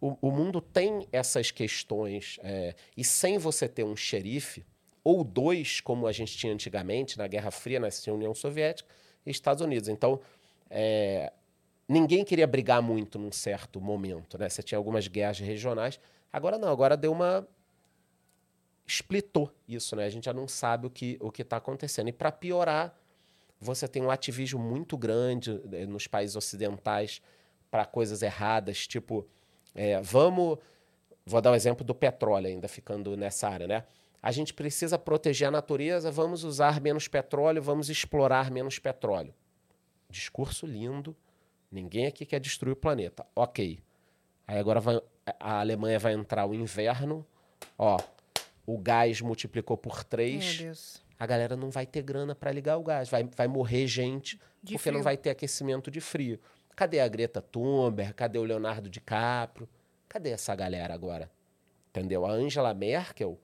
[0.00, 2.38] o, o mundo tem essas questões.
[2.42, 4.64] é, e sem você ter um xerife,
[5.02, 8.88] ou dois, como a gente tinha antigamente, na Guerra Fria, na União Soviética
[9.24, 9.88] e Estados Unidos.
[9.88, 10.20] Então,
[10.68, 11.32] é,
[11.88, 14.38] ninguém queria brigar muito num certo momento.
[14.38, 14.48] Né?
[14.48, 15.98] Você tinha algumas guerras regionais.
[16.32, 17.46] Agora não, agora deu uma.
[18.86, 20.04] Splitou isso, né?
[20.04, 22.08] A gente já não sabe o que o está acontecendo.
[22.08, 22.98] E para piorar,
[23.60, 27.22] você tem um ativismo muito grande eh, nos países ocidentais
[27.70, 29.26] para coisas erradas, tipo,
[29.74, 30.58] é, vamos.
[31.24, 33.84] Vou dar o exemplo do petróleo, ainda ficando nessa área, né?
[34.22, 39.32] A gente precisa proteger a natureza, vamos usar menos petróleo, vamos explorar menos petróleo.
[40.08, 41.16] Discurso lindo,
[41.70, 43.24] ninguém aqui quer destruir o planeta.
[43.36, 43.78] Ok.
[44.46, 45.00] Aí agora vai-
[45.38, 47.26] a Alemanha vai entrar o inverno,
[47.78, 47.98] ó,
[48.66, 53.10] o gás multiplicou por três a galera não vai ter grana para ligar o gás,
[53.10, 55.04] vai, vai morrer gente De porque não frio.
[55.04, 56.40] vai ter aquecimento de frio.
[56.74, 58.14] Cadê a Greta Thunberg?
[58.14, 59.68] Cadê o Leonardo DiCaprio?
[60.08, 61.30] Cadê essa galera agora?
[61.90, 62.24] Entendeu?
[62.24, 63.38] A Angela Merkel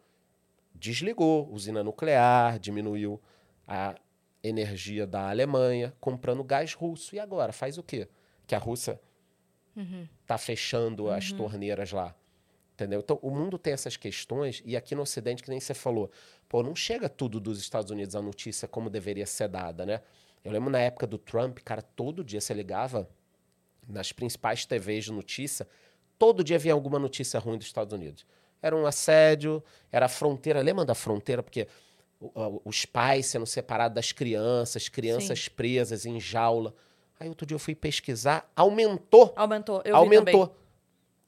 [0.75, 3.21] desligou usina nuclear, diminuiu
[3.69, 3.95] a
[4.43, 7.15] energia da Alemanha, comprando gás russo.
[7.15, 7.53] E agora?
[7.53, 8.09] Faz o quê?
[8.47, 8.99] Que a Rússia
[10.23, 12.15] está fechando as torneiras lá.
[12.75, 13.01] Entendeu?
[13.01, 16.11] Então, o mundo tem essas questões, e aqui no Ocidente, que nem você falou,
[16.47, 20.03] pô, não chega tudo dos Estados Unidos a notícia como deveria ser dada, né?
[20.45, 23.09] Eu lembro na época do Trump, cara, todo dia você ligava
[23.89, 25.67] nas principais TVs de notícia,
[26.19, 28.27] todo dia vinha alguma notícia ruim dos Estados Unidos.
[28.61, 31.43] Era um assédio, era a fronteira, lembra da fronteira?
[31.43, 31.67] Porque
[32.65, 36.75] os pais sendo separados das crianças, crianças presas em jaula.
[37.19, 39.77] Aí outro dia eu fui pesquisar, aumentou, Aumentou.
[39.79, 40.47] Eu vi aumentou.
[40.49, 40.63] também.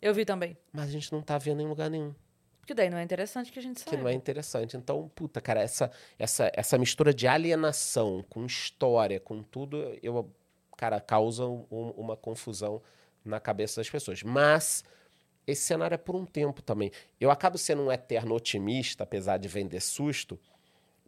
[0.02, 0.56] Eu vi também.
[0.72, 2.14] Mas a gente não tá vendo em lugar nenhum.
[2.60, 4.02] Porque daí não é interessante que a gente que saiba.
[4.02, 4.76] não é interessante.
[4.76, 10.30] Então, puta, cara, essa, essa, essa mistura de alienação com história, com tudo, eu,
[10.76, 12.82] cara, causa um- uma confusão
[13.24, 14.22] na cabeça das pessoas.
[14.22, 14.84] Mas
[15.46, 16.92] esse cenário é por um tempo também.
[17.18, 20.38] Eu acabo sendo um eterno otimista, apesar de vender susto,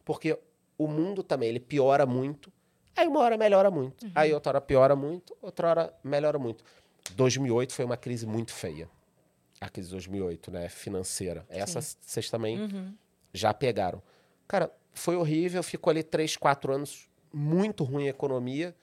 [0.05, 0.39] porque
[0.79, 2.51] o mundo também, ele piora muito,
[2.97, 6.65] aí uma hora melhora muito, aí outra hora piora muito, outra hora melhora muito.
[7.15, 8.89] 2008 foi uma crise muito feia.
[9.61, 11.45] A crise de 2008, né, financeira.
[11.49, 12.95] Essa vocês também
[13.33, 14.03] já pegaram.
[14.49, 18.75] Cara, foi horrível, ficou ali três, quatro anos muito ruim a economia.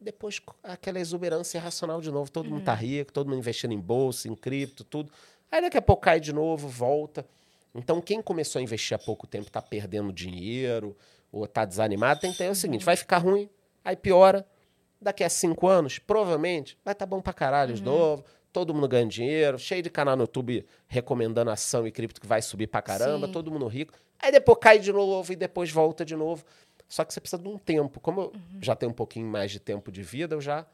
[0.00, 2.30] Depois, aquela exuberância irracional de novo.
[2.30, 5.10] Todo mundo tá rico, todo mundo investindo em bolsa, em cripto, tudo.
[5.50, 7.26] Aí daqui a pouco cai de novo, volta.
[7.74, 10.96] Então, quem começou a investir há pouco tempo tá perdendo dinheiro
[11.34, 13.48] ou tá desanimado, tem que ter o seguinte: vai ficar ruim,
[13.84, 14.46] aí piora.
[15.00, 18.24] Daqui a cinco anos, provavelmente, vai estar tá bom pra caralho de novo.
[18.50, 22.40] Todo mundo ganhando dinheiro, cheio de canal no YouTube recomendando ação e cripto que vai
[22.40, 23.32] subir pra caramba, Sim.
[23.32, 23.92] todo mundo rico.
[24.18, 26.44] Aí depois cai de novo e depois volta de novo.
[26.88, 28.00] Só que você precisa de um tempo.
[28.00, 28.32] Como eu
[28.62, 30.64] já tenho um pouquinho mais de tempo de vida, eu já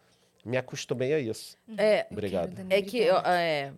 [0.44, 1.56] me acostumei a isso.
[1.76, 2.54] É, Obrigado.
[2.68, 3.72] É que é,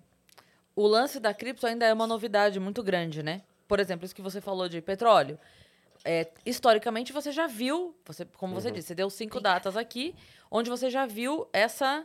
[0.74, 3.40] o lance da cripto ainda é uma novidade muito grande, né?
[3.68, 5.38] Por exemplo, isso que você falou de petróleo.
[6.04, 8.60] É, historicamente, você já viu, você, como Uhum.
[8.60, 10.14] você disse, você deu cinco datas aqui,
[10.50, 12.04] onde você já viu essa.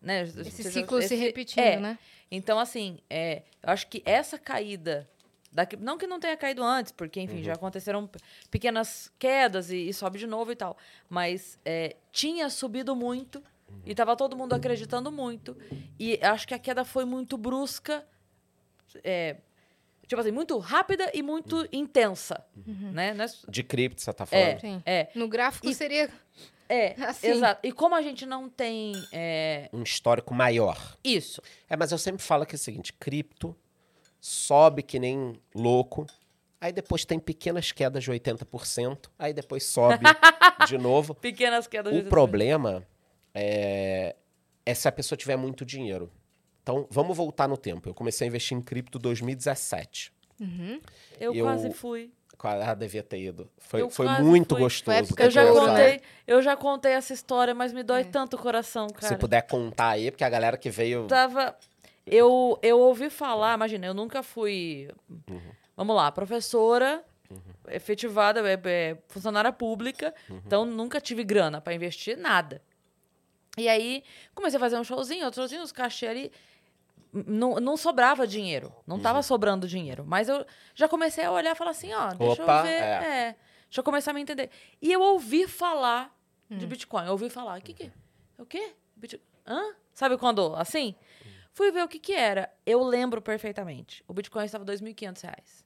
[0.00, 1.98] Né, Esse você já- ciclo se esse- repetindo, é, né?
[2.30, 5.08] Então, assim, é, eu acho que essa caída.
[5.52, 8.18] Daqui, não que não tenha caído antes, porque, enfim, já aconteceram pe-
[8.50, 10.76] pequenas quedas e, e sobe de novo e tal.
[11.08, 13.40] Mas é, tinha subido muito
[13.86, 15.56] e tava todo mundo acreditando muito.
[15.98, 18.04] E acho que a queda foi muito brusca.
[19.04, 19.36] é,
[20.06, 22.44] tipo assim, muito rápida e muito intensa.
[22.66, 23.12] Né?
[23.14, 24.46] Não é- De cripto, você tá falando?
[24.46, 24.82] É, Sim.
[24.84, 26.10] é, No gráfico E- seria
[26.68, 27.28] é, Assim.
[27.28, 27.60] exato.
[27.66, 30.96] E como a gente não tem é, Um histórico maior.
[31.04, 33.54] isso, É, mas eu sempre falo que é o seguinte: cripto
[34.20, 36.06] sobe que nem louco,
[36.60, 40.04] aí depois tem pequenas quedas de 80%, aí depois sobe
[40.68, 41.14] de novo.
[41.14, 42.86] pequenas quedas de O problema
[43.34, 44.16] é,
[44.64, 46.10] é se a pessoa tiver muito dinheiro.
[46.64, 47.90] Então, vamos voltar no tempo.
[47.90, 50.10] Eu comecei a investir em cripto em 2017.
[51.20, 52.10] Eu, eu- quase fui.
[52.42, 53.48] Ah, devia ter ido.
[53.58, 54.62] Foi, Eu foi muito fui.
[54.64, 55.14] gostoso.
[55.14, 58.88] Foi Eu já contei, eu já contei essa história, mas me dói tanto o coração,
[58.88, 59.08] cara.
[59.08, 61.06] Se puder contar aí, porque a galera que veio.
[61.06, 61.56] Tava.
[62.06, 64.88] Eu, eu ouvi falar, imagina, eu nunca fui.
[65.74, 67.02] Vamos lá, professora,
[67.68, 72.60] efetivada, é, é, funcionária pública, então nunca tive grana pra investir, nada.
[73.56, 74.02] E aí
[74.34, 76.32] comecei a fazer um showzinho, outro showzinho, os cachê ali.
[77.26, 80.04] Não, não sobrava dinheiro, não tava sobrando dinheiro.
[80.04, 80.44] Mas eu
[80.74, 82.70] já comecei a olhar e falar assim: ó, deixa Opa, eu ver.
[82.70, 82.84] é.
[83.28, 83.36] É.
[83.66, 84.50] deixa eu começar a me entender.
[84.82, 86.12] E eu ouvi falar
[86.50, 87.06] de Bitcoin.
[87.06, 87.92] Eu ouvi falar: o que que.
[88.36, 88.74] O quê?
[88.96, 89.22] Bitcoin?
[89.46, 89.74] Hã?
[89.92, 90.56] Sabe quando?
[90.56, 90.94] Assim?
[91.52, 92.52] Fui ver o que que era.
[92.66, 94.02] Eu lembro perfeitamente.
[94.08, 95.64] O Bitcoin estava 2.500 reais.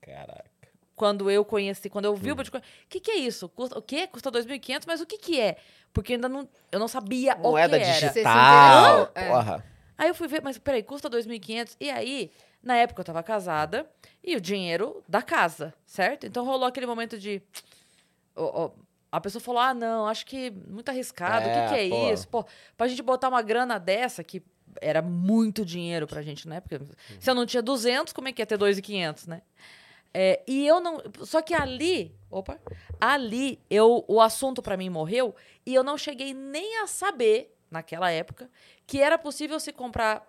[0.00, 0.50] Caraca.
[0.96, 2.60] Quando eu conheci, quando eu vi o Bitcoin.
[2.60, 3.48] O que, que é isso?
[3.50, 4.06] Custa, o quê?
[4.06, 5.56] Custa 2.500, mas o que, que é?
[5.92, 7.94] Porque ainda não, eu não sabia Moeda o que era.
[7.94, 9.10] Se digital.
[9.14, 9.56] interessou?
[9.56, 9.62] É.
[10.00, 11.76] Aí eu fui ver, mas peraí, custa 2.500.
[11.78, 12.30] E aí,
[12.62, 13.86] na época eu tava casada
[14.24, 16.26] e o dinheiro da casa, certo?
[16.26, 17.42] Então rolou aquele momento de.
[18.34, 18.70] ó, ó,
[19.12, 21.46] a pessoa falou: ah, não, acho que muito arriscado.
[21.46, 22.12] o É, que, que é pô.
[22.14, 22.26] isso?
[22.28, 22.46] Pô,
[22.78, 24.42] pra gente botar uma grana dessa, que
[24.80, 26.80] era muito dinheiro pra gente na época.
[27.18, 29.42] Se eu não tinha 200, como é que ia ter 2.500, né?
[30.14, 31.02] É, e eu não.
[31.24, 32.16] Só que ali.
[32.30, 32.58] Opa!
[32.98, 35.34] Ali, eu, o assunto pra mim morreu
[35.66, 38.50] e eu não cheguei nem a saber, naquela época,
[38.86, 40.26] que era possível se comprar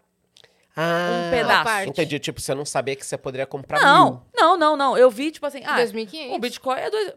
[0.76, 1.64] Ah, pedaço.
[1.64, 1.90] parte.
[1.90, 2.20] Entendi.
[2.20, 4.22] Tipo, você não sabia que você poderia comprar Não, mil.
[4.34, 4.98] não, não, não.
[4.98, 6.34] Eu vi, tipo assim, ah, 2.500.
[6.36, 7.14] o Bitcoin é dois.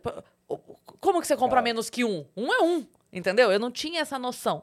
[1.01, 1.63] Como que você compra Cara.
[1.63, 2.27] menos que um?
[2.37, 3.53] Um é um, entendeu?
[3.53, 4.63] Eu não tinha essa noção.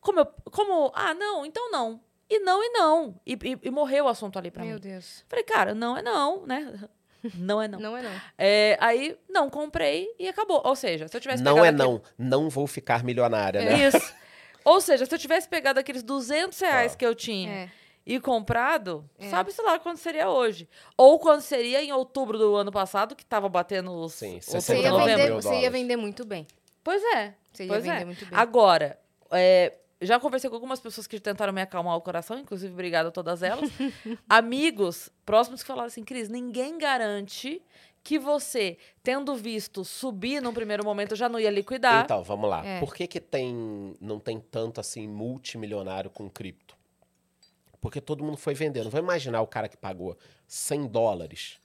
[0.00, 0.26] Como eu.
[0.52, 0.92] Como.
[0.94, 2.00] Ah, não, então não.
[2.30, 3.14] E não, e não.
[3.26, 4.80] E, e- e morreu o assunto ali pra Meu mim.
[4.80, 5.24] Deus.
[5.28, 6.74] Falei, cara, não é não, né?
[7.34, 7.80] Não é não.
[7.80, 8.12] Não é não.
[8.38, 10.62] É, aí, não, comprei e acabou.
[10.64, 12.00] Ou seja, se eu tivesse Não é aquele- não.
[12.16, 13.88] Não vou ficar milionária, né?
[13.88, 13.98] Isso.
[14.68, 17.70] Ou seja, se eu tivesse pegado aqueles 200 reais que eu tinha É.
[18.06, 19.28] e comprado, É.
[19.28, 20.68] sabe-se lá quando seria hoje.
[20.96, 24.12] Ou quando seria em outubro do ano passado, que tava batendo os.
[24.14, 25.72] Sim, Você 69 ia, outubro, vender, mil você ia dólares.
[25.72, 26.46] vender muito bem.
[26.84, 27.34] Pois é.
[27.52, 28.04] Você ia pois vender é.
[28.04, 28.38] muito bem.
[28.38, 28.98] Agora,
[29.30, 33.12] é, já conversei com algumas pessoas que tentaram me acalmar o coração, inclusive obrigada a
[33.12, 33.68] todas elas.
[34.28, 37.60] Amigos próximos que falaram assim, Cris, ninguém garante
[38.02, 42.04] que você, tendo visto subir num primeiro momento, já não ia liquidar.
[42.04, 42.64] Então, vamos lá.
[42.64, 42.80] É.
[42.80, 46.76] Por que, que tem, não tem tanto assim multimilionário com cripto?
[47.80, 48.90] Porque todo mundo foi vendendo.
[48.90, 51.58] Vai imaginar o cara que pagou 100 dólares.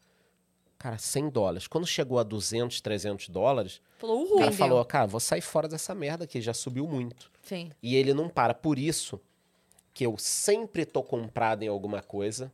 [0.77, 1.67] Cara, 100 dólares.
[1.67, 4.39] Quando chegou a 200, 300 dólares, Falou, o uhul.
[4.39, 4.67] cara Vendeu.
[4.67, 7.31] falou, cara, vou sair fora dessa merda aqui, já subiu muito.
[7.41, 7.71] Sim.
[7.81, 8.53] E ele não para.
[8.53, 9.19] Por isso
[9.93, 12.51] que eu sempre tô comprado em alguma coisa,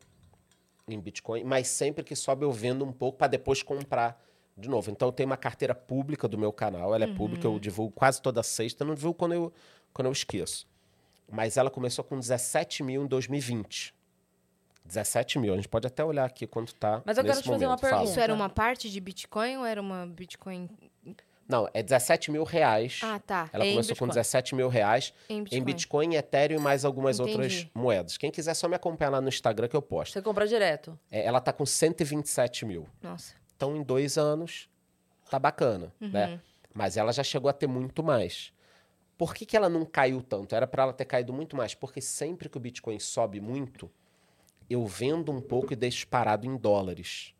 [0.93, 4.21] em Bitcoin, mas sempre que sobe eu vendo um pouco para depois comprar
[4.57, 4.91] de novo.
[4.91, 8.21] Então eu tenho uma carteira pública do meu canal, ela é pública, eu divulgo quase
[8.21, 9.53] toda sexta, não divulgo quando eu,
[9.93, 10.67] quando eu esqueço.
[11.31, 13.93] Mas ela começou com 17 mil em 2020.
[14.85, 17.65] 17 mil, a gente pode até olhar aqui quanto tá Mas eu quero te fazer
[17.65, 17.81] uma momento.
[17.81, 17.91] Fala.
[17.91, 18.11] pergunta.
[18.11, 20.67] Isso era uma parte de Bitcoin ou era uma Bitcoin?
[21.49, 22.99] Não, é 17 mil reais.
[23.03, 23.49] Ah, tá.
[23.51, 24.09] Ela começou com Bitcoin.
[24.09, 25.11] 17 mil reais.
[25.27, 25.57] Em Bitcoin.
[25.59, 27.31] Em Bitcoin, Ethereum e mais algumas Entendi.
[27.31, 28.17] outras moedas.
[28.17, 30.13] Quem quiser só me acompanhar lá no Instagram que eu posto.
[30.13, 30.97] Você compra direto.
[31.09, 32.87] É, ela tá com 127 mil.
[33.01, 33.33] Nossa.
[33.55, 34.69] Então, em dois anos,
[35.29, 36.09] tá bacana, Uhum.
[36.11, 36.39] né?
[36.71, 38.53] Mas ela já chegou a ter muito mais.
[39.17, 40.53] Por que, que ela não caiu tanto?
[40.55, 41.73] Era para ela ter caído muito mais.
[41.73, 43.89] Porque sempre que o Bitcoin sobe muito,
[44.69, 47.33] eu vendo um pouco e deixo parado em dólares.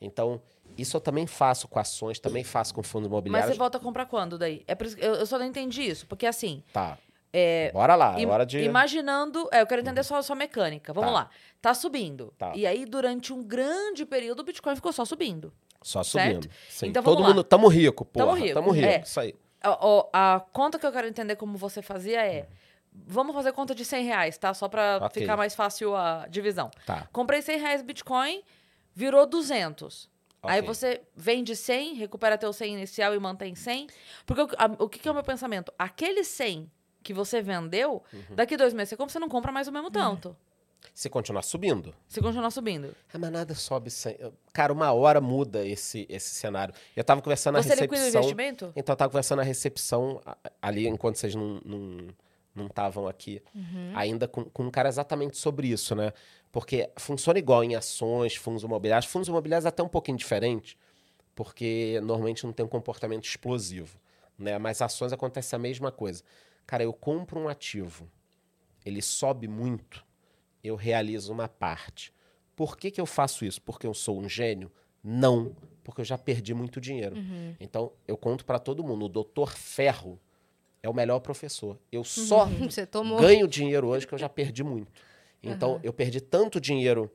[0.00, 0.42] Então,
[0.76, 3.52] isso eu também faço com ações, também faço com fundos Mas imobiliários.
[3.52, 4.64] você volta a comprar quando daí?
[4.66, 6.06] É isso eu, eu só não entendi isso.
[6.06, 6.98] Porque assim, Tá.
[7.72, 8.58] Bora lá, é hora de...
[8.60, 9.48] imaginando.
[9.50, 10.92] É, eu quero entender só a sua mecânica.
[10.92, 11.14] Vamos Tá.
[11.14, 11.30] lá.
[11.62, 12.32] Tá subindo.
[12.36, 12.52] Tá.
[12.54, 15.50] E aí, durante um grande período, o Bitcoin ficou só subindo.
[15.80, 16.34] Só certo?
[16.42, 16.50] subindo.
[16.68, 16.88] Sim.
[16.88, 17.34] Então, Todo vamos lá.
[17.36, 17.44] mundo...
[17.44, 18.26] Tamo rico, porra.
[18.26, 19.00] Tamo rico, Tamo rico, é.
[19.00, 19.34] isso aí.
[19.62, 22.48] A, a conta que eu quero entender como você fazia é.
[22.92, 24.52] Vamos fazer conta de 100 reais, tá?
[24.52, 25.22] Só pra Ok.
[25.22, 26.70] ficar mais fácil a divisão.
[26.84, 27.08] Tá.
[27.10, 28.42] Comprei 100 reais Bitcoin,
[28.94, 30.10] virou 200.
[30.42, 30.66] Aí Ok.
[30.74, 33.86] você vende 100, recupera teu 100 inicial e mantém 100.
[34.26, 35.72] Porque o, a- o que, que é o meu pensamento?
[35.78, 36.70] Aquele 100
[37.02, 38.34] que você vendeu, Uhum.
[38.34, 40.36] daqui dois meses você compra, você não compra mais o mesmo tanto.
[40.92, 41.94] Se continuar subindo.
[42.08, 42.94] Se continuar subindo.
[43.14, 44.16] Ah, mas nada sobe sem.
[44.52, 46.74] Cara, uma hora muda esse, esse cenário.
[46.96, 48.20] Eu tava conversando na Você liquida o recepção.
[48.22, 48.64] investimento?
[48.76, 50.20] Então, eu tava conversando na recepção
[50.60, 52.08] ali, enquanto vocês não não
[52.54, 53.40] não estavam aqui,
[53.94, 56.12] ainda com, com um cara exatamente sobre isso, né?
[56.52, 59.10] Porque funciona igual em ações, fundos imobiliários.
[59.10, 60.76] Fundos imobiliários é até um pouquinho diferente,
[61.34, 63.98] porque normalmente não tem um comportamento explosivo,
[64.38, 64.58] né?
[64.58, 66.22] Mas ações acontece a mesma coisa.
[66.66, 68.06] Cara, eu compro um ativo,
[68.84, 70.04] ele sobe muito,
[70.62, 72.12] eu realizo uma parte.
[72.54, 73.60] Por que, que eu faço isso?
[73.62, 74.70] Porque eu sou um gênio?
[75.02, 77.16] Não, porque eu já perdi muito dinheiro.
[77.58, 80.20] Então, eu conto para todo mundo, o doutor Ferro
[80.82, 81.78] é o melhor professor.
[81.90, 82.46] Eu só
[83.18, 84.92] ganho dinheiro hoje que eu já perdi muito.
[85.42, 87.10] Então, eu perdi tanto dinheiro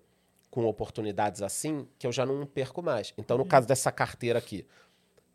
[0.49, 3.13] com oportunidades assim que eu já não perco mais.
[3.17, 4.65] Então, no caso dessa carteira aqui,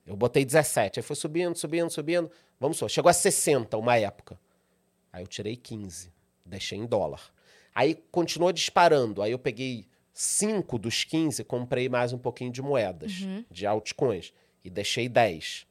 [0.07, 2.31] eu botei 17, aí foi subindo, subindo, subindo.
[2.59, 4.39] Vamos só, chegou a 60 uma época.
[5.13, 6.13] Aí eu tirei 15,
[6.45, 7.21] deixei em dólar.
[7.75, 9.23] Aí continuou disparando.
[9.23, 13.13] Aí eu peguei 5 dos 15, comprei mais um pouquinho de moedas,
[13.51, 14.33] de altcoins,
[14.65, 15.67] e deixei 10.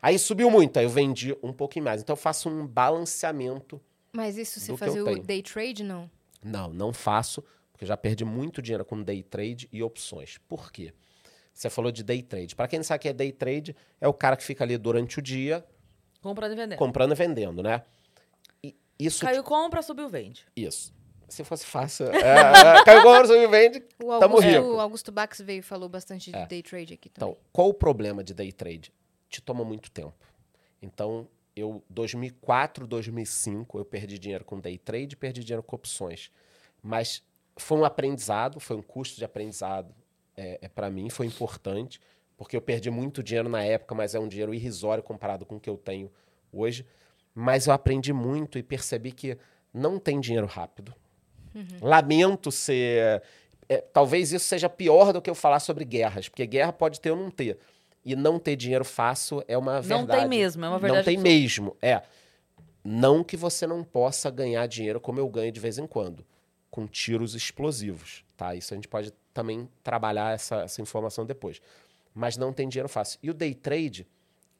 [0.00, 2.02] Aí subiu muito, aí eu vendi um pouquinho mais.
[2.02, 3.80] Então eu faço um balanceamento.
[4.12, 6.10] Mas isso você eu fazia o day trade, não?
[6.42, 10.38] Não, não faço, porque eu já perdi muito dinheiro com day trade e opções.
[10.48, 10.92] Por quê?
[11.52, 12.56] Você falou de day trade.
[12.56, 14.76] Para quem não sabe o que é day trade, é o cara que fica ali
[14.78, 15.64] durante o dia
[16.20, 16.78] Comprando e vendendo.
[16.78, 17.82] comprando e vendendo, né?
[18.62, 20.46] E isso Caiu, compra, subiu, vende.
[20.56, 20.94] Isso.
[21.28, 22.06] Se fosse fácil.
[22.12, 23.82] É, é, caiu compra, subiu, vende.
[24.02, 24.66] O Tamo Augusto, rico.
[24.66, 26.46] o Augusto Bax veio e falou bastante de É.
[26.46, 27.32] day trade aqui também.
[27.34, 28.92] Então, qual o problema de day trade?
[29.28, 30.14] Te toma muito tempo.
[30.80, 36.30] Então, eu, 2004, 2005, eu perdi dinheiro com day trade, perdi dinheiro com opções.
[36.82, 37.22] Mas
[37.56, 39.94] foi um aprendizado, foi um custo de aprendizado
[40.36, 42.00] é, é para mim, foi importante,
[42.36, 45.60] porque eu perdi muito dinheiro na época, mas é um dinheiro irrisório comparado com o
[45.60, 46.10] que eu tenho
[46.52, 46.86] hoje.
[47.34, 49.38] Mas eu aprendi muito e percebi que
[49.72, 50.94] não tem dinheiro rápido.
[51.80, 53.22] Lamento ser.
[53.68, 57.10] é, talvez isso seja pior do que eu falar sobre guerras, porque guerra pode ter
[57.10, 57.58] ou não ter.
[58.04, 60.20] E não ter dinheiro fácil é uma Não verdade.
[60.20, 61.76] tem mesmo, é uma verdade Não tem mesmo.
[61.80, 62.02] É.
[62.84, 66.26] Não que você não possa ganhar dinheiro como eu ganho de vez em quando,
[66.70, 68.54] com tiros explosivos, tá?
[68.54, 71.60] Isso a gente pode também trabalhar essa, essa informação depois.
[72.12, 73.18] Mas não tem dinheiro fácil.
[73.22, 74.06] E o day trade,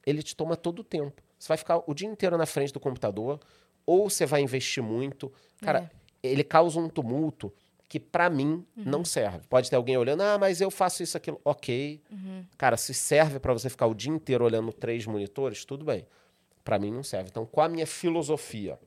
[0.07, 1.21] ele te toma todo o tempo.
[1.39, 3.41] Você vai ficar o dia inteiro na frente do computador,
[3.85, 5.33] ou você vai investir muito.
[5.61, 5.91] Cara,
[6.23, 7.53] ele causa um tumulto
[7.93, 9.47] que pra mim não serve.
[9.51, 11.39] Pode ter alguém olhando, ah, mas eu faço isso, aquilo.
[11.45, 12.01] Ok.
[12.57, 16.07] Cara, se serve pra você ficar o dia inteiro olhando três monitores, tudo bem.
[16.65, 17.29] Pra mim não serve.
[17.29, 18.79] Então, qual a minha filosofia?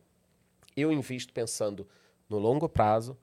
[0.76, 1.88] Eu invisto pensando
[2.28, 3.16] no longo prazo,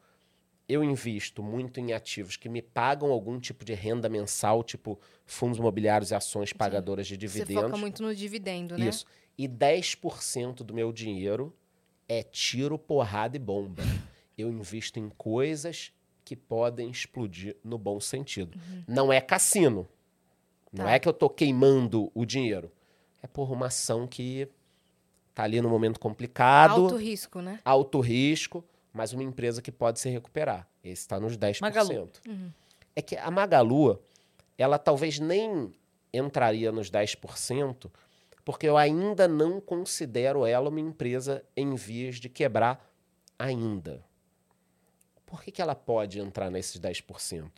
[0.68, 5.59] eu invisto muito em ativos que me pagam algum tipo de renda mensal, tipo fundos
[5.59, 7.64] imobiliários e ações pagadoras de Você dividendos.
[7.64, 8.87] foca muito no dividendo, né?
[8.87, 9.05] Isso.
[9.37, 11.53] E 10% do meu dinheiro
[12.09, 13.83] é tiro, porrada e bomba.
[14.37, 15.93] Eu invisto em coisas
[16.24, 18.59] que podem explodir no bom sentido.
[18.87, 19.89] Não é cassino.
[20.72, 20.93] Não Tá.
[20.93, 22.72] é que eu tô queimando o dinheiro.
[23.22, 24.49] É por uma ação que
[25.35, 27.61] tá ali no momento complicado, Alto alto, risco, né?
[28.05, 30.66] risco, mas uma empresa que pode se recuperar.
[30.83, 31.61] Esse está nos 10%.
[31.61, 32.11] Magalu.
[32.97, 33.99] É que a Magalu,
[34.59, 35.72] ela talvez nem
[36.12, 37.91] entraria nos 10%,
[38.45, 42.85] porque eu ainda não considero ela uma empresa em vias de quebrar
[43.39, 44.05] ainda.
[45.33, 47.51] Por que, que ela pode entrar nesses 10%?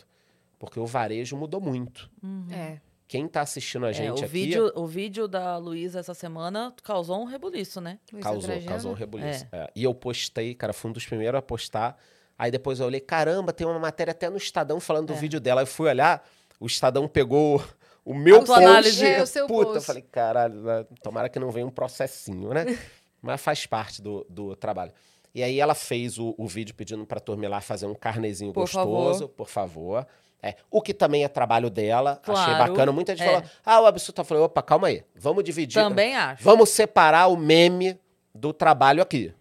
[0.61, 2.09] Porque o varejo mudou muito.
[2.49, 2.79] É.
[3.09, 6.73] Quem está assistindo a É, gente o, aqui vídeo, o vídeo da Luísa essa semana
[6.85, 7.99] causou um rebuliço, né?
[8.13, 8.69] Luísa causou, Trajano.
[8.69, 9.45] causou um rebuliço.
[9.51, 9.69] É.
[9.75, 11.99] E eu postei, cara, fui um dos primeiros a postar.
[12.39, 15.17] Aí depois eu olhei, caramba, tem uma matéria até no Estadão falando do É.
[15.17, 15.63] vídeo dela.
[15.63, 16.25] Eu fui olhar,
[16.61, 17.61] o Estadão pegou
[18.05, 18.63] o meu post.
[18.63, 19.05] análise.
[19.05, 19.77] É, o seu Puta, post.
[19.79, 22.65] eu falei, caralho, né, tomara que não venha um processinho, né?
[23.21, 24.93] Mas faz parte do, do trabalho.
[25.35, 27.07] E aí ela fez o, o vídeo pedindo
[27.43, 29.29] ir lá fazer um carnezinho Por gostoso, favor.
[29.35, 30.07] por favor.
[30.41, 32.21] É, o que também é trabalho dela.
[32.23, 32.93] Achei Claro, bacana.
[32.93, 33.33] Muita gente é.
[33.33, 34.21] falou, ah, o absurdo.
[34.21, 35.03] Eu falei, opa, calma aí.
[35.15, 35.83] Vamos dividir.
[35.83, 36.45] Também acho.
[36.45, 37.99] Vamos separar o meme
[38.35, 39.33] do trabalho aqui.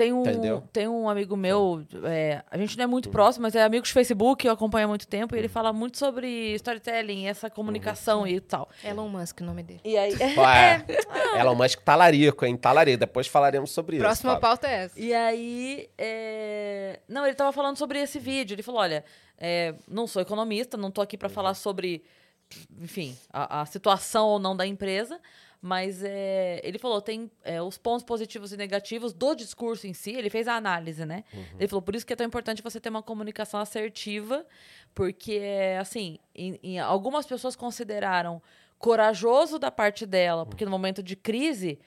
[0.00, 0.64] Tem um, Entendeu?
[0.72, 3.92] tem um amigo meu, é, a gente não é muito próximo, mas é amigo de
[3.92, 8.40] Facebook, eu acompanho há muito tempo, e ele fala muito sobre storytelling, essa comunicação e
[8.40, 8.70] tal.
[8.82, 9.82] Elon Musk, o nome dele.
[9.84, 10.86] E aí, Pô, é.
[11.38, 12.56] Elon Musk talarico, hein?
[12.56, 12.96] Talarico.
[12.96, 14.04] Depois falaremos sobre isso.
[14.06, 14.98] Próxima pauta é essa.
[14.98, 18.54] E aí, é, não, ele tava falando sobre esse vídeo.
[18.54, 19.04] Ele falou: olha,
[19.36, 22.02] é, não sou economista, não tô aqui para falar sobre,
[22.80, 25.20] enfim, a, a situação ou não da empresa,
[25.62, 30.10] mas é, ele falou: tem é, os pontos positivos e negativos do discurso em si.
[30.12, 31.24] Ele fez a análise, né?
[31.58, 34.44] Ele falou: por isso que é tão importante você ter uma comunicação assertiva,
[34.94, 35.40] porque,
[35.78, 38.40] assim, em- em- algumas pessoas consideraram
[38.78, 41.78] corajoso da parte dela, porque no momento de crise,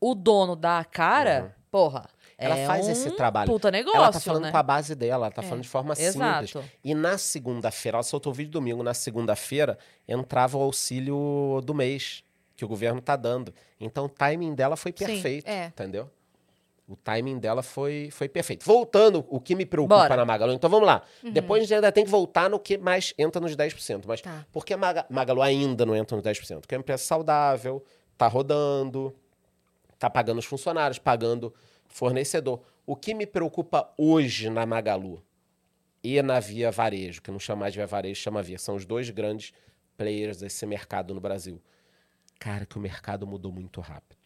[0.00, 2.06] o dono dá a cara, porra.
[2.38, 3.48] Ela É faz esse um trabalho.
[3.52, 4.50] Puta negócio, ela tá falando né?
[4.50, 6.46] com a base dela, ela tá É, falando de forma Exato.
[6.48, 6.70] simples.
[6.82, 9.78] E na segunda-feira, ela soltou o vídeo domingo, na segunda-feira
[10.08, 12.24] entrava o auxílio do mês
[12.62, 13.52] que o governo tá dando.
[13.80, 15.66] Então o timing dela foi Sim, perfeito, é.
[15.66, 16.08] entendeu?
[16.88, 18.64] O timing dela foi, foi perfeito.
[18.66, 20.16] Voltando, o que me preocupa Bora.
[20.16, 20.52] na Magalu.
[20.52, 21.02] Então vamos lá.
[21.32, 24.04] Depois a gente ainda tem que voltar no que mais entra nos 10%.
[24.06, 24.44] Mas Tá.
[24.52, 26.60] por que a Maga- Magalu ainda não entra nos 10%?
[26.60, 27.82] Porque é uma empresa saudável,
[28.18, 29.14] tá rodando,
[29.98, 31.54] tá pagando os funcionários, pagando
[31.86, 32.60] fornecedor.
[32.84, 35.22] O que me preocupa hoje na Magalu
[36.02, 38.84] e na Via Varejo, que não chama mais de Via Varejo, chama Via, são os
[38.84, 39.52] dois grandes
[39.96, 41.62] players desse mercado no Brasil.
[42.42, 44.18] Cara, que o mercado mudou muito rápido.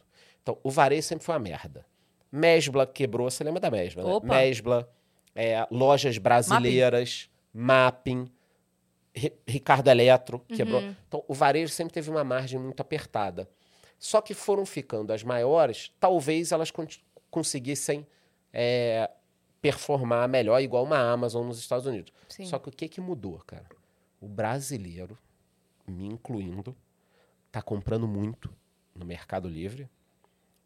[0.42, 1.84] Então, o varejo sempre foi uma merda.
[2.32, 4.10] Mesbla quebrou, você lembra da Mesbla, né?
[4.10, 4.26] Opa.
[4.26, 4.90] Mesbla,
[5.34, 8.30] é, lojas brasileiras, Mapping,
[9.14, 10.80] Ri- Ricardo Eletro quebrou.
[11.06, 13.48] Então, o varejo sempre teve uma margem muito apertada.
[13.98, 16.86] Só que foram ficando as maiores, talvez elas con-
[17.30, 18.06] conseguissem
[18.52, 19.10] é,
[19.60, 22.12] performar melhor, igual uma Amazon nos Estados Unidos.
[22.28, 22.46] Sim.
[22.46, 23.66] Só que o que, que mudou, cara?
[24.20, 25.18] O brasileiro,
[25.86, 26.74] me incluindo,
[27.56, 28.52] tá comprando muito
[28.94, 29.88] no Mercado Livre,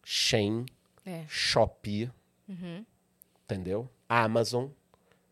[0.05, 0.66] Shein,
[1.07, 1.24] É.
[1.28, 2.11] Shopee,
[2.49, 2.84] Uhum.
[3.45, 3.88] entendeu?
[4.09, 4.68] Amazon.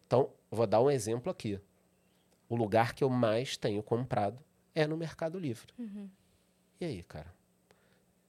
[0.07, 1.59] Então, vou dar um exemplo aqui.
[2.49, 4.39] O lugar que eu mais tenho comprado
[4.73, 5.67] é no Mercado Livre.
[6.81, 7.35] E aí, cara?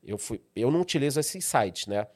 [0.03, 2.07] Eu, fui, eu não utilizo esses sites, né?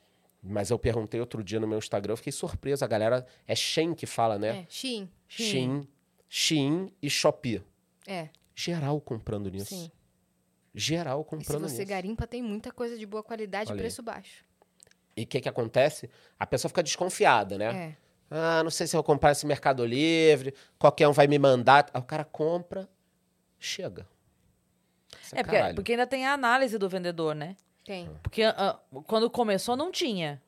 [0.42, 2.84] Mas eu perguntei outro dia no meu Instagram, eu fiquei surpreso.
[2.84, 3.26] A galera.
[3.48, 4.60] É Shein que fala, né?
[4.62, 5.10] É, Shein.
[5.28, 5.88] Shein,
[6.28, 7.64] Shein e Shopee.
[8.08, 9.68] É, Geral comprando nisso.
[9.76, 9.92] sim.
[10.74, 11.90] Geral E se comprando você nisso.
[11.90, 14.44] garimpa, tem muita coisa de boa qualidade e preço baixo.
[15.16, 16.10] E o que, que acontece?
[16.40, 17.96] A pessoa fica desconfiada, né?
[18.00, 18.04] É.
[18.32, 21.88] Ah, não sei se eu vou comprar esse Mercado Livre, qualquer um vai me mandar.
[21.94, 22.90] Aí o cara compra,
[23.60, 24.08] chega.
[25.22, 25.76] Isso É, porque, caralho.
[25.76, 27.56] porque ainda tem a análise do vendedor, né?
[27.86, 28.10] Tem.
[28.24, 30.42] Porque ah, quando começou não tinha,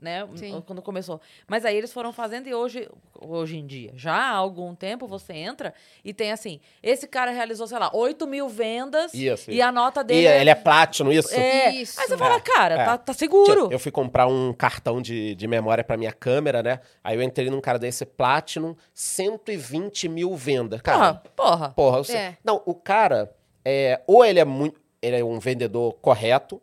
[0.00, 0.28] né?
[0.34, 0.62] Sim.
[0.66, 1.20] Quando começou.
[1.48, 2.88] Mas aí eles foram fazendo e hoje,
[3.18, 5.72] hoje em dia, já há algum tempo você entra
[6.04, 9.62] e tem assim, esse cara realizou, sei lá, 8 mil vendas Isso, e isso.
[9.66, 11.34] a nota E dele ele é platino, isso?
[11.34, 11.98] é- Isso.
[12.00, 12.84] Aí você fala, cara, É.
[12.84, 13.68] tá, tá seguro.
[13.72, 16.80] Eu fui comprar um cartão de, de memória pra minha câmera, né?
[17.02, 20.80] Aí eu entrei num cara desse Platinum, 120 mil vendas.
[20.82, 21.68] Cara, Porra, porra.
[21.70, 21.98] porra.
[22.04, 22.16] Você...
[22.16, 22.36] É.
[22.44, 23.32] Não, o cara,
[23.64, 24.80] é, ou ele é muito.
[25.02, 26.60] Ele é um vendedor correto,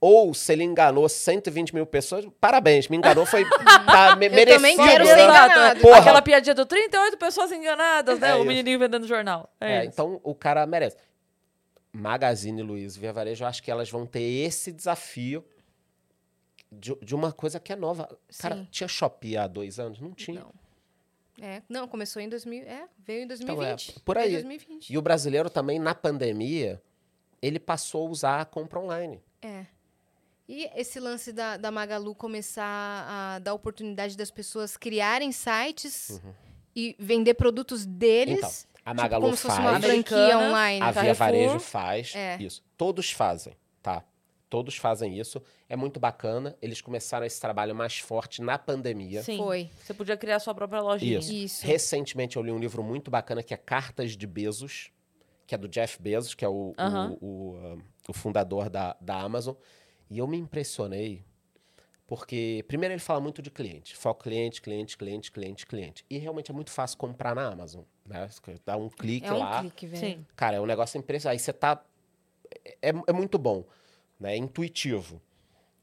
[0.00, 3.44] ou se ele enganou 120 mil pessoas, parabéns, me enganou, foi.
[3.86, 4.54] tá, me, Eu merecido.
[4.56, 5.78] também quero ser Exato, enganado.
[5.78, 5.82] é.
[5.82, 5.98] Porra.
[5.98, 8.30] Aquela piadinha do 38 pessoas enganadas, né?
[8.30, 8.46] É o isso.
[8.46, 9.52] menininho vendendo jornal.
[9.60, 10.96] É, É, então o cara merece.
[11.92, 15.44] Magazine Luiza e Via Varejo, eu acho que elas vão ter esse desafio
[16.70, 18.08] de, de uma coisa que é nova.
[18.38, 18.68] Cara, Sim.
[18.70, 19.98] tinha Shopee há dois anos?
[20.00, 20.40] Não tinha.
[20.40, 20.52] Não.
[21.42, 23.90] É, não, começou em 2000, é, veio em Então, 2020.
[23.96, 24.28] é, por aí.
[24.28, 24.90] em 2020.
[24.92, 26.80] E o brasileiro também, na pandemia,
[27.42, 29.20] ele passou a usar a compra online.
[29.42, 29.64] É.
[30.52, 32.64] E esse lance da, da Magalu começar
[33.08, 36.20] a dar oportunidade das pessoas criarem sites
[36.74, 38.38] e vender produtos deles.
[38.38, 40.82] Então, a tipo, Magalu como se fosse uma faz, franquia online.
[40.82, 42.36] a Via Carrefour, Varejo faz É.
[42.42, 42.64] isso.
[42.76, 44.02] Todos fazem, tá?
[44.48, 45.40] Todos fazem isso.
[45.68, 46.56] É muito bacana.
[46.60, 49.22] Eles começaram esse trabalho mais forte na pandemia.
[49.22, 49.36] Sim.
[49.36, 49.70] Foi.
[49.84, 51.20] Você podia criar sua própria lojinha.
[51.20, 51.32] Isso.
[51.32, 51.64] Isso.
[51.66, 54.90] Recentemente eu li um livro muito bacana que é Cartas de Bezos,
[55.46, 57.76] que é do Jeff Bezos, que é o, o- o, ah,
[58.08, 59.54] o fundador da, da Amazon.
[60.10, 61.22] E eu me impressionei,
[62.06, 63.96] porque, primeiro, ele fala muito de cliente.
[63.96, 66.04] Foco cliente, cliente, cliente, cliente, cliente.
[66.10, 67.82] E realmente é muito fácil comprar na Amazon.
[68.04, 68.28] Né?
[68.28, 69.60] Você Dá um clique É um lá.
[69.60, 70.26] clique, velho.
[70.34, 71.34] Cara, é um negócio impressionante.
[71.34, 71.80] Aí você tá.
[72.82, 73.64] É, é muito bom,
[74.18, 74.32] né?
[74.32, 75.22] É intuitivo.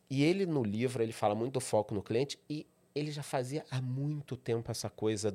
[0.10, 3.66] E ele, no livro, ele fala muito do foco no cliente e ele já fazia
[3.72, 5.34] há muito tempo essa coisa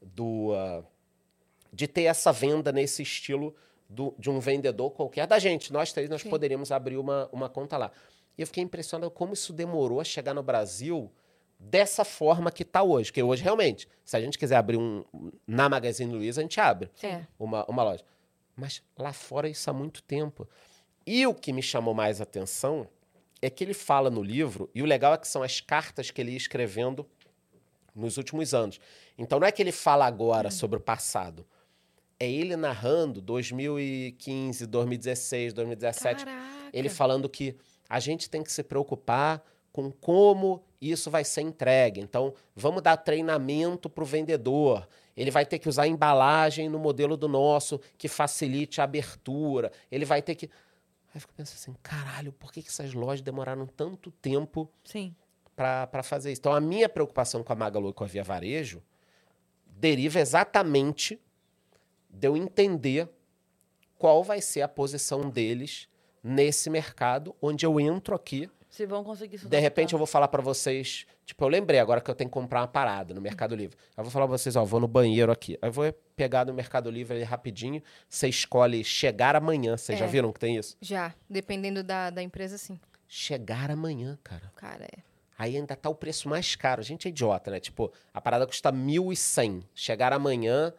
[0.00, 0.52] do.
[0.54, 0.84] ah,
[1.72, 3.54] de ter essa venda nesse estilo
[3.88, 5.26] do- de um vendedor qualquer.
[5.26, 6.28] Da gente, nós três, nós Sim.
[6.30, 7.90] poderíamos abrir uma, uma conta lá.
[8.36, 11.10] E eu fiquei impressionado como isso demorou a chegar no Brasil
[11.58, 13.10] dessa forma que está hoje.
[13.10, 15.04] Porque hoje, realmente, se a gente quiser abrir um.
[15.46, 17.24] Na Magazine Luiza, a gente abre É.
[17.38, 18.04] uma, uma loja.
[18.56, 20.48] Mas lá fora isso há muito tempo.
[21.06, 22.88] E o que me chamou mais atenção
[23.40, 26.20] é que ele fala no livro, e o legal é que são as cartas que
[26.20, 27.04] ele ia escrevendo
[27.94, 28.78] nos últimos anos.
[29.18, 31.44] Então não é que ele fala agora sobre o passado.
[32.20, 36.24] É ele narrando 2015, 2016, 2017.
[36.24, 36.46] Caraca.
[36.72, 37.56] Ele falando que
[37.92, 42.00] a gente tem que se preocupar com como isso vai ser entregue.
[42.00, 44.88] Então, vamos dar treinamento para o vendedor.
[45.14, 49.70] Ele vai ter que usar embalagem no modelo do nosso que facilite a abertura.
[49.90, 50.46] Ele vai ter que.
[50.46, 54.70] Aí eu fico pensando assim: caralho, por que, que essas lojas demoraram tanto tempo
[55.54, 56.40] para fazer isso?
[56.40, 58.82] Então, a minha preocupação com a Magalu e com a Via Varejo
[59.66, 61.20] deriva exatamente
[62.08, 63.06] de eu entender
[63.98, 65.91] qual vai ser a posição deles
[66.22, 70.28] nesse mercado onde eu entro aqui Se vão conseguir se De repente eu vou falar
[70.28, 73.54] pra vocês, tipo, eu lembrei agora que eu tenho que comprar uma parada no Mercado
[73.54, 73.76] Livre.
[73.96, 75.58] Eu vou falar pra vocês, ó, vou no banheiro aqui.
[75.60, 79.76] Aí eu vou pegar no Mercado Livre ali rapidinho, você escolhe chegar amanhã.
[79.76, 80.08] Vocês já É.
[80.08, 80.76] viram que tem isso?
[80.80, 82.78] Já, dependendo da, da empresa, sim.
[83.08, 84.50] Chegar amanhã, cara.
[84.56, 85.02] Cara, é.
[85.38, 86.80] Aí ainda tá o preço mais caro.
[86.80, 87.58] A gente é idiota, né?
[87.60, 89.64] Tipo, a parada custa 1.100.
[89.74, 90.72] Chegar amanhã,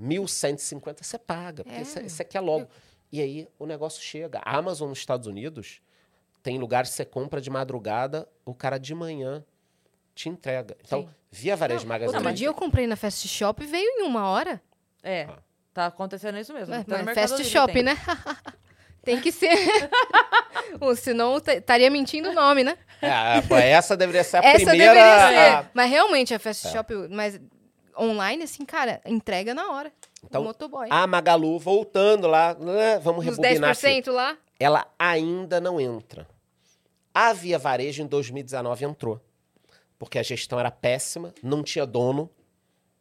[0.00, 1.62] 1.150 você paga.
[1.62, 1.82] Porque É.
[1.82, 2.66] isso, isso aqui é logo.
[3.10, 4.40] E aí o negócio chega.
[4.44, 5.80] A Amazon nos Estados Unidos
[6.42, 9.44] tem lugares que você compra de madrugada, o cara de manhã
[10.14, 10.76] te entrega.
[10.84, 11.08] Então, Sim.
[11.30, 12.16] via Varejo Magazine.
[12.18, 14.60] Outro dia eu comprei na Fast Shop e veio em uma hora.
[15.02, 15.38] É, Ah.
[15.72, 16.74] tá acontecendo isso mesmo.
[16.74, 17.82] No mas Mercado Fast Shop, tem.
[17.82, 17.96] né?
[19.00, 19.48] Tem que ser.
[20.80, 22.76] Ou senão t- estaria mentindo o nome, né?
[23.00, 24.92] É, essa deveria ser a Essa primeira.
[24.92, 25.50] deveria ser.
[25.56, 27.40] a- Mas realmente a Fast Shop, mas
[27.98, 29.90] online, assim, cara, entrega na hora.
[30.24, 30.88] Então, o motoboy.
[30.90, 33.86] A Magalu, voltando lá, né, vamos Os rebobinar aqui.
[33.86, 34.36] 10% lá.
[34.58, 36.26] ela ainda não entra.
[37.14, 39.20] A Via Varejo em 2019 entrou.
[39.98, 42.30] Porque a gestão era péssima, não tinha dono,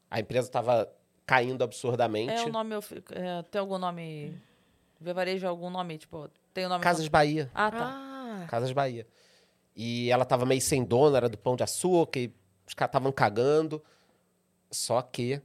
[0.09, 0.91] a empresa estava
[1.25, 2.33] caindo absurdamente.
[2.33, 2.75] É o nome,
[3.11, 4.41] é, tem algum nome...
[4.99, 6.83] Vê varejo algum nome, tipo, tem o nome...
[6.83, 7.51] Casas Bahia.
[7.53, 7.91] Ah, tá.
[7.93, 9.05] Ah, Casas Bahia.
[9.75, 12.33] E ela estava meio sem dono, era do Pão de Açúcar, e
[12.65, 13.83] os caras estavam cagando.
[14.71, 15.39] Só que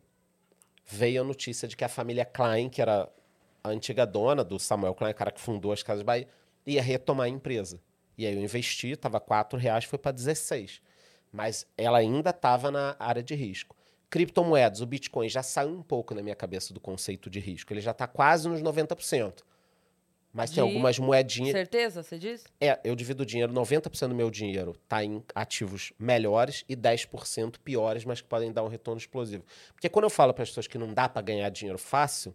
[0.87, 3.09] veio a notícia de que a família Klein, que era
[3.63, 6.29] a antiga dona do Samuel Klein, o cara que fundou as Casas Bahia,
[6.67, 7.81] ia retomar a empresa.
[8.17, 10.83] E aí eu investi, estava R$ reais, foi para 16.
[11.33, 13.75] Mas ela ainda estava na área de risco.
[14.11, 17.73] Criptomoedas, o Bitcoin já saiu um pouco na minha cabeça do conceito de risco.
[17.73, 19.43] Ele já está quase nos 90%.
[20.33, 21.53] Mas tem De algumas moedinhas.
[21.53, 22.45] Certeza, você diz?
[22.59, 27.57] É, eu divido o dinheiro, 90% do meu dinheiro está em ativos melhores e 10%
[27.63, 29.45] piores, mas que podem dar um retorno explosivo.
[29.75, 32.35] Porque quando eu falo para as pessoas que não dá para ganhar dinheiro fácil,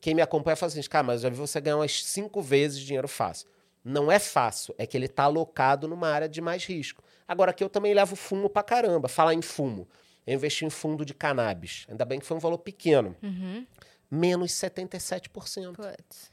[0.00, 2.80] quem me acompanha fala assim, cara, mas eu já vi você ganhar umas cinco vezes
[2.80, 3.48] dinheiro fácil.
[3.84, 7.02] Não é fácil, é que ele está alocado numa área de mais risco.
[7.28, 9.08] Agora aqui eu também levo fumo pra caramba.
[9.08, 9.88] Falar em fumo.
[10.26, 11.86] Eu investi em fundo de cannabis.
[11.88, 13.16] Ainda bem que foi um valor pequeno.
[13.22, 13.64] uhum.
[14.10, 15.28] Menos 77%.
[15.30, 16.32] Putz,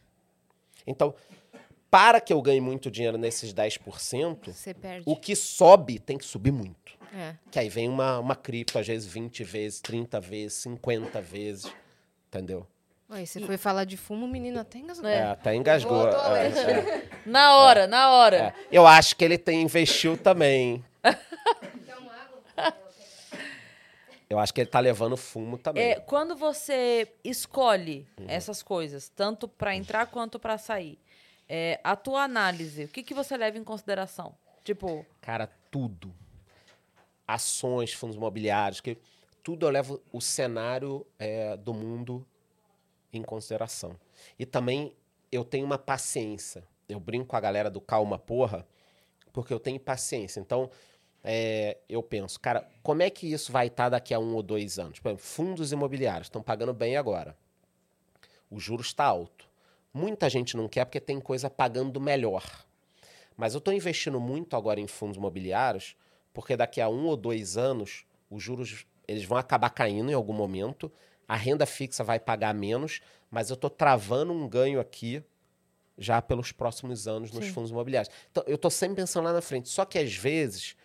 [0.88, 1.14] Então,
[1.92, 5.04] para que eu ganhe muito dinheiro nesses 10%, você perde.
[5.06, 6.98] o que sobe tem que subir muito.
[7.14, 7.36] É.
[7.52, 11.72] Que aí vem uma, uma cripto, às vezes 20 vezes, 30 vezes, 50 vezes.
[12.28, 12.68] Entendeu?
[13.10, 15.10] Aí você foi falar de fumo, o menino até engasgou.
[15.10, 15.98] É, até engasgou.
[15.98, 18.38] Voltou a É, é, Na hora, na hora.
[18.38, 18.54] é.
[18.70, 20.84] Eu acho que ele tem investiu também.
[24.30, 25.92] Eu acho que ele tá levando fumo também.
[25.92, 28.26] É, quando você escolhe Uhum.
[28.28, 31.00] essas coisas, tanto para entrar quanto para sair,
[31.48, 34.36] é, a tua análise, o que, que você leva em consideração?
[34.66, 36.14] Tipo, Cara, tudo.
[37.28, 38.98] Ações, fundos imobiliários, que
[39.44, 42.26] tudo eu levo o cenário é, do mundo
[43.12, 43.98] em consideração.
[44.38, 44.94] E também
[45.32, 46.64] eu tenho uma paciência.
[46.88, 48.66] Eu brinco com a galera do calma porra,
[49.34, 50.40] porque eu tenho paciência.
[50.40, 50.70] Então,
[51.30, 54.80] é, eu penso, cara, como é que isso vai estar daqui a um ou dois
[54.80, 54.98] anos?
[54.98, 57.36] Por exemplo, fundos imobiliários estão pagando bem agora.
[58.50, 59.46] O juro está alto.
[59.94, 62.46] Muita gente não quer porque tem coisa pagando melhor.
[63.36, 65.98] Mas eu estou investindo muito agora em fundos imobiliários,
[66.34, 70.32] porque daqui a um ou dois anos, os juros eles vão acabar caindo em algum
[70.32, 70.90] momento,
[71.28, 75.22] a renda fixa vai pagar menos, mas eu estou travando um ganho aqui
[75.98, 77.52] já pelos próximos anos nos Sim.
[77.52, 78.14] fundos imobiliários.
[78.32, 79.68] Então, eu estou sempre pensando lá na frente.
[79.68, 80.78] Só que às vezes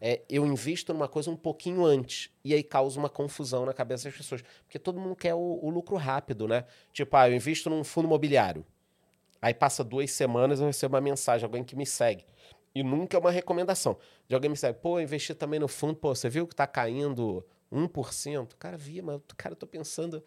[0.00, 4.04] é, eu invisto numa coisa um pouquinho antes e aí causa uma confusão na cabeça
[4.04, 4.42] das pessoas.
[4.64, 6.64] Porque todo mundo quer o, o lucro rápido, né?
[6.92, 8.64] Tipo, ah, eu invisto num fundo imobiliário.
[9.40, 12.24] Aí passa duas semanas eu recebo uma mensagem, alguém que me segue.
[12.74, 13.96] E nunca é uma recomendação.
[14.28, 16.66] De alguém me segue, pô, eu investi também no fundo, pô, você viu que tá
[16.66, 18.54] caindo 1%?
[18.58, 20.22] Cara, vi, mas cara, eu tô pensando.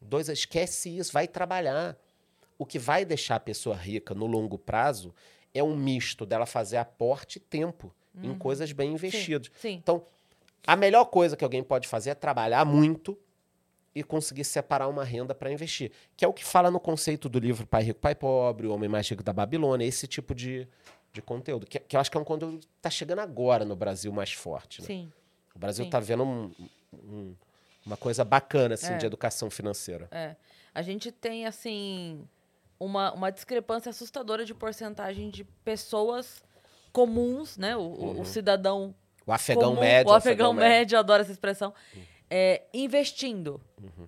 [0.00, 1.96] Dois, esquece isso, vai trabalhar.
[2.56, 5.12] O que vai deixar a pessoa rica no longo prazo
[5.52, 7.92] é um misto dela fazer aporte e tempo
[8.22, 9.50] em coisas bem investidas.
[9.60, 9.74] sim.
[9.74, 10.04] Então,
[10.66, 13.18] a melhor coisa que alguém pode fazer é trabalhar muito
[13.94, 15.92] e conseguir separar uma renda para investir.
[16.16, 18.88] Que é o que fala no conceito do livro Pai Rico, Pai Pobre, O Homem
[18.88, 20.66] Mais Rico da Babilônia, esse tipo de,
[21.12, 21.66] de conteúdo.
[21.66, 24.32] Que, que eu acho que é um conteúdo que está chegando agora no Brasil mais
[24.32, 24.80] forte.
[24.80, 24.86] né?
[24.86, 25.12] Sim.
[25.54, 25.88] O Brasil Sim.
[25.88, 26.50] está vendo um-
[26.94, 27.34] um-
[27.86, 28.96] uma coisa bacana assim, É.
[28.96, 30.08] de educação financeira.
[30.10, 30.34] É.
[30.74, 32.26] A gente tem, assim,
[32.80, 36.42] uma, uma discrepância assustadora de porcentagem de pessoas
[36.94, 37.76] comuns, né?
[37.76, 38.94] O, o- o cidadão
[39.26, 40.10] O afegão comum, médio.
[40.12, 41.74] O afegão médio, eu adoro essa expressão.
[42.30, 43.60] É, investindo.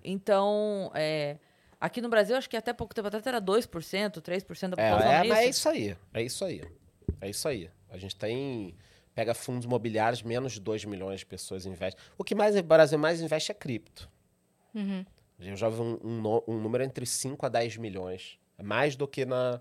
[0.03, 1.37] Então, é,
[1.79, 5.11] aqui no Brasil, acho que até pouco tempo atrás era 2%, 3% da É, população
[5.11, 5.29] é, nisso.
[5.33, 5.97] mas é isso aí.
[6.13, 6.61] É isso aí.
[7.21, 7.69] É isso aí.
[7.89, 8.75] A gente tem.
[9.13, 12.01] Pega fundos imobiliários, menos de 2 milhões de pessoas investem.
[12.17, 14.07] O que mais o Brasil mais investe é cripto.
[14.75, 15.03] Uhum.
[15.39, 18.37] Eu já vi um, um um número entre 5 a 10 milhões.
[18.59, 19.59] É mais do que na,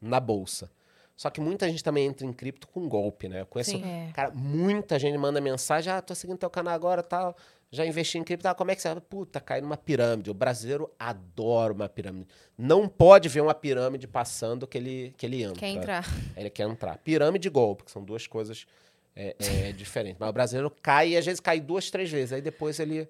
[0.00, 0.70] na Bolsa.
[1.16, 3.40] Só que muita gente também entra em cripto com golpe, né?
[3.40, 3.82] Eu conheço, Sim.
[3.82, 4.12] É.
[4.12, 7.34] cara, muita gente manda mensagem, ah, tô seguindo teu canal agora, tal,
[7.70, 8.94] já investi em cripto, tal, como é que você...
[9.00, 10.30] Puta, cai numa pirâmide.
[10.30, 12.28] O brasileiro adora uma pirâmide.
[12.56, 15.58] Não pode ver uma pirâmide passando que ele, que ele entra.
[15.60, 16.04] Quer entrar.
[16.36, 16.98] Ele quer entrar.
[16.98, 18.66] Pirâmide e golpe, que são duas coisas
[19.14, 20.18] é, é, diferentes.
[20.20, 22.34] Mas o brasileiro cai e às vezes cai duas, três vezes.
[22.34, 23.08] Aí depois ele,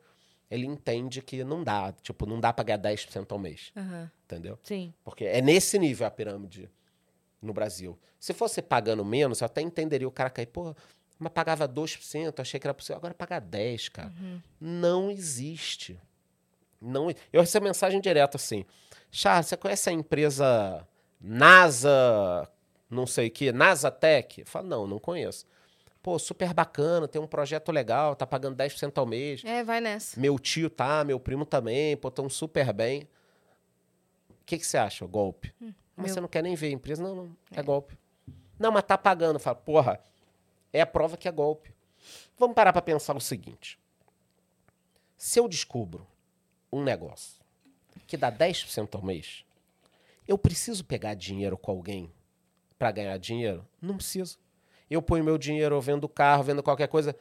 [0.51, 1.93] ele entende que não dá.
[2.03, 3.73] Tipo, não dá pra ganhar 10% ao mês.
[3.77, 4.11] Aham.
[4.25, 4.59] Entendeu?
[4.63, 4.95] Sim.
[5.05, 6.71] Porque é nesse nível a pirâmide
[7.41, 7.99] no Brasil.
[8.19, 10.75] Se fosse pagando menos, eu até entenderia o cara cair, pô,
[11.19, 12.97] mas pagava 2%, achei que era possível.
[12.97, 14.13] Agora pagar 10%, cara.
[14.61, 15.99] Não existe.
[16.81, 18.65] Não, eu recebo mensagem direta assim.
[19.11, 20.87] Charles, você conhece a empresa
[21.21, 22.49] NASA,
[22.91, 24.41] não sei o quê, NASA Tech?
[24.41, 25.47] Eu falo, não, não conheço.
[26.03, 29.43] Pô, super bacana, tem um projeto legal, tá pagando 10% ao mês.
[29.45, 30.21] É, vai nessa.
[30.21, 33.09] Meu tio tá, meu primo também, pô, tão super bem.
[34.31, 35.05] O que, que você acha?
[35.07, 35.53] Golpe.
[35.97, 37.03] Mas meu- você não quer nem ver a empresa?
[37.03, 37.97] Não, não, é, golpe.
[38.59, 39.39] Não, mas tá pagando.
[39.39, 40.01] Fala, porra,
[40.73, 41.75] é a prova que é golpe.
[42.39, 43.79] Vamos parar pra pensar o seguinte.
[45.17, 46.07] Se eu descubro
[46.73, 47.43] um negócio
[48.07, 49.45] que dá 10% ao mês,
[50.29, 52.13] eu preciso pegar dinheiro com alguém
[52.79, 53.67] pra ganhar dinheiro?
[53.81, 54.39] Não preciso.
[54.91, 57.17] Eu ponho meu dinheiro, eu vendo carro, vendo qualquer coisa.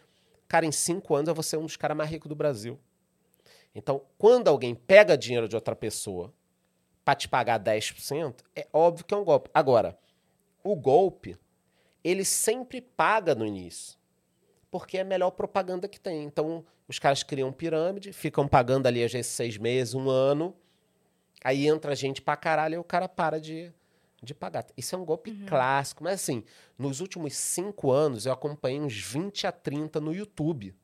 [0.47, 2.79] Cara, em cinco anos eu vou ser um dos caras mais ricos do Brasil.
[3.73, 6.33] Então, quando alguém pega dinheiro de outra pessoa
[7.05, 9.51] para te pagar 10%, é óbvio que é um golpe.
[9.53, 9.97] Agora,
[10.63, 11.37] o golpe,
[12.03, 13.97] ele sempre paga no início.
[14.71, 16.23] Porque é a melhor propaganda que tem.
[16.23, 20.55] Então, os caras criam pirâmide, ficam pagando ali às vezes seis meses, um ano.
[21.43, 23.71] Aí entra gente pra caralho e o cara para de,
[24.23, 24.65] de pagar.
[24.75, 26.03] Isso é um golpe clássico.
[26.03, 26.43] Mas assim,
[26.77, 30.75] nos últimos cinco anos eu acompanhei uns 20 a 30 no YouTube.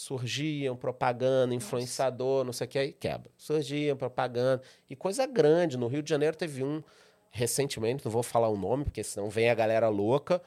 [0.00, 3.30] Surgiam propaganda, influenciador, não sei o que, aí quebra.
[3.36, 4.62] Surgiam propaganda.
[4.88, 5.76] E coisa grande.
[5.76, 6.82] No Rio de Janeiro teve um
[7.30, 10.40] recentemente, não vou falar o nome, porque senão vem a galera louca.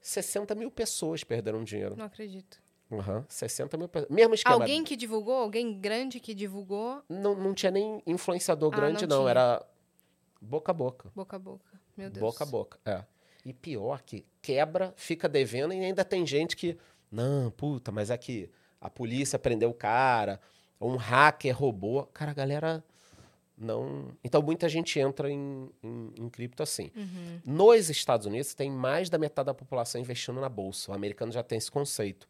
[0.00, 1.96] 60 mil pessoas perderam dinheiro.
[1.96, 2.62] Não acredito.
[2.88, 4.08] Uhum, 60 mil pessoas.
[4.08, 4.54] Mesmo esquema.
[4.54, 5.34] Alguém que divulgou?
[5.34, 7.02] Alguém grande que divulgou?
[7.08, 9.28] Não, não tinha nem influenciador Ah, grande, não não.
[9.28, 9.66] Era
[10.40, 11.10] boca a boca.
[11.12, 11.80] Boca a boca.
[11.96, 12.20] Meu Deus.
[12.20, 13.04] Boca a boca, é.
[13.44, 16.78] E pior que quebra, fica devendo e ainda tem gente que.
[17.10, 18.48] Não, puta, mas é que
[18.82, 20.40] a polícia prendeu o cara,
[20.80, 22.04] um hacker roubou.
[22.12, 22.84] Cara, a galera
[23.56, 24.08] não.
[24.24, 26.90] Então muita gente entra em, em, em cripto assim.
[26.96, 27.40] Uhum.
[27.44, 30.90] Nos Estados Unidos, tem mais da metade da população investindo na bolsa.
[30.90, 32.28] O americano já tem esse conceito.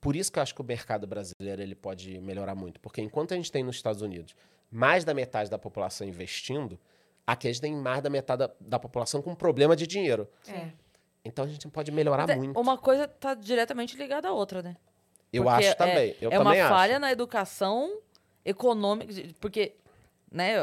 [0.00, 2.80] Por isso que eu acho que o mercado brasileiro ele pode melhorar muito.
[2.80, 4.34] Porque enquanto a gente tem nos Estados Unidos
[4.70, 6.78] mais da metade da população investindo,
[7.26, 10.28] aqui a gente tem mais da metade da, da população com problema de dinheiro.
[10.46, 10.70] É.
[11.24, 12.58] Então a gente pode melhorar Até muito.
[12.58, 14.76] Uma coisa tá diretamente ligada à outra, né?
[15.32, 16.16] Eu Porque acho também.
[16.20, 17.00] Eu é uma também falha acho.
[17.00, 17.98] na educação
[18.44, 19.74] econômica, porque
[20.30, 20.54] né,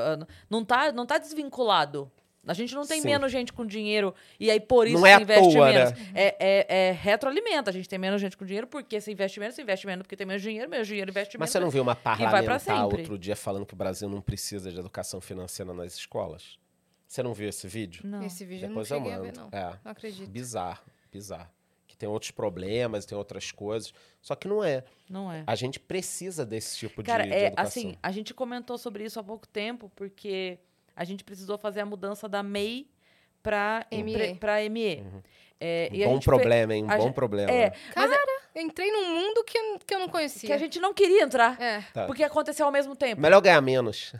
[0.49, 2.11] não tá, não tá desvinculado.
[2.47, 3.07] A gente não tem Sim.
[3.07, 5.91] menos gente com dinheiro e aí por isso Não é investe toa, menos.
[5.93, 6.11] né?
[6.13, 7.71] É, é, é retroalimenta.
[7.71, 10.15] A gente tem menos gente com dinheiro porque se investe menos, se investe menos porque
[10.15, 11.51] tem menos dinheiro, menos dinheiro investe Mas menos.
[11.51, 15.19] você não viu uma parlamentar outro dia falando que o Brasil não precisa de educação
[15.19, 16.59] financeira nas escolas?
[17.07, 18.01] Você não viu esse vídeo?
[18.05, 18.23] Não.
[18.23, 19.49] Esse vídeo Depois eu eu não cheguei a ver, mando.
[19.51, 19.59] não.
[19.59, 19.79] É.
[19.83, 20.29] Não acredito.
[20.29, 21.49] Bizarro, bizarro.
[21.95, 23.93] Que tem outros problemas, tem outras coisas.
[24.21, 24.83] Só que não é.
[25.09, 25.43] Não é.
[25.47, 27.67] A gente precisa desse tipo de, Cara, de é educação.
[27.67, 30.59] assim, a gente comentou sobre isso há pouco tempo, porque
[30.93, 32.85] a gente precisou fazer a mudança da MEI
[33.41, 34.35] para ME.
[34.35, 35.05] para ME.
[35.57, 36.83] É, e a um bom gente fe- problema, hein?
[36.83, 37.49] Um a bom gente- problema.
[37.49, 38.15] É, mas é
[38.55, 40.47] Eu entrei num mundo que eu, que eu não conhecia.
[40.47, 41.59] que a gente não queria entrar.
[41.61, 41.81] É.
[41.93, 42.05] Tá.
[42.07, 43.21] Porque aconteceu ao mesmo tempo.
[43.21, 44.11] Melhor ganhar menos.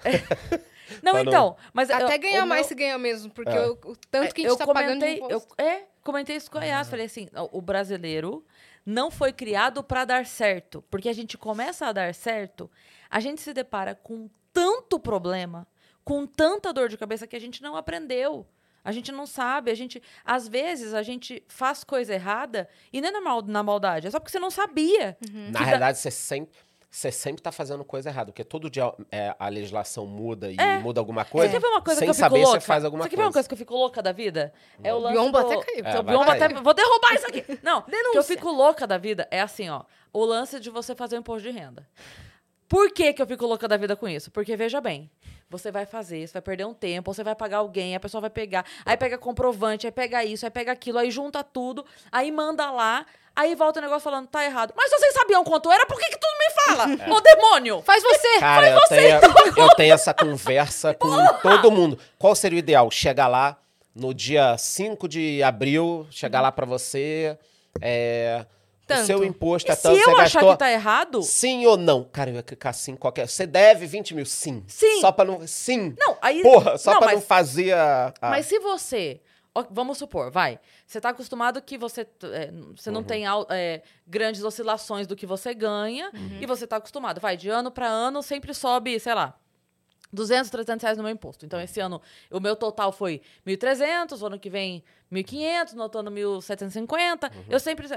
[1.03, 1.57] Não, Pra não- então.
[1.73, 3.67] Mas eu- Até ganhar o mais meu- se ganha mesmo, porque É.
[3.67, 6.60] o, o tanto que a gente eu tá pagando de eu, é, comentei isso com
[6.60, 6.89] a Yas.
[6.89, 8.45] Falei assim: o o brasileiro
[8.86, 10.82] não foi criado para dar certo.
[10.89, 12.72] Porque a gente começa a dar certo,
[13.10, 15.68] a gente se depara com tanto problema,
[16.03, 18.47] com tanta dor de cabeça que a gente não aprendeu.
[18.84, 20.01] A gente não sabe, a gente.
[20.24, 24.12] Às vezes a gente faz coisa errada e não é na, mal, na maldade, é
[24.12, 25.18] só porque você não sabia.
[25.49, 26.56] Na Que realidade, você sempre.
[26.96, 31.02] Você sempre tá fazendo coisa errada, porque todo dia é, a legislação muda e muda
[31.02, 31.52] alguma coisa.
[31.52, 32.62] Você quer ver uma coisa sem que eu fico saber, louca?
[32.62, 33.34] você faz alguma você quer ver uma coisa.
[33.34, 34.54] coisa que eu fico louca da vida?
[34.82, 35.46] É o lance biombo do...
[35.46, 35.86] até caiu.
[35.86, 36.48] É, o vai biombo até...
[36.48, 37.60] Vou derrubar isso aqui!
[37.62, 38.24] Não, que eu Denúncia.
[38.24, 39.84] fico louca da vida é assim, ó.
[40.14, 41.86] O lance de você fazer o imposto de renda.
[42.70, 44.32] Por que, que eu fico louca da vida com isso?
[44.32, 45.12] Porque, veja bem,
[45.50, 48.30] você vai fazer, você vai perder um tempo, você vai pagar alguém, a pessoa vai
[48.30, 52.72] pegar, aí pega comprovante, aí pega isso, aí pega aquilo, aí junta tudo, aí manda
[52.72, 54.74] lá, aí volta o negócio falando, tá errado.
[54.76, 57.14] Mas se vocês sabiam quanto era, por que, que tu não me fala?
[57.16, 57.82] Ô demônio!
[57.84, 58.39] Faz você!
[58.39, 59.20] Cara, eu tenho,
[59.58, 61.10] eu tenho essa conversa com
[61.41, 62.00] todo mundo.
[62.18, 62.89] Qual seria o ideal?
[62.89, 63.58] Chegar lá
[63.93, 67.38] no dia 5 de abril, chegar lá pra você.
[67.82, 68.46] É,
[68.86, 69.06] o Tanto.
[69.08, 70.52] seu imposto é E se tanto, eu você achar gastou.
[70.54, 72.04] que tá errado, Sim ou não?
[72.04, 73.28] Cara, eu ia clicar sim qualquer.
[73.28, 74.26] Você deve 20 mil?
[74.26, 74.64] Sim.
[74.68, 75.02] Sim.
[75.02, 75.46] Só pra não.
[75.48, 75.96] Sim.
[76.00, 76.42] não, aí...
[76.44, 78.14] Porra, só não, pra mas não fazer a.
[78.22, 79.20] a- Mas se você
[79.72, 80.60] vamos supor, vai.
[80.86, 85.54] Você tá acostumado que você, é, você não tem é, grandes oscilações do que você
[85.54, 86.12] ganha.
[86.42, 89.34] E você tá acostumado, vai, de ano para ano sempre sobe, sei lá,
[90.12, 91.46] 200, 300 reais no meu imposto.
[91.46, 94.84] Então, esse ano, o meu total foi 1.300, o ano que vem
[95.24, 97.32] 1.500, no outro ano 1.750.
[97.49, 97.88] Eu sempre...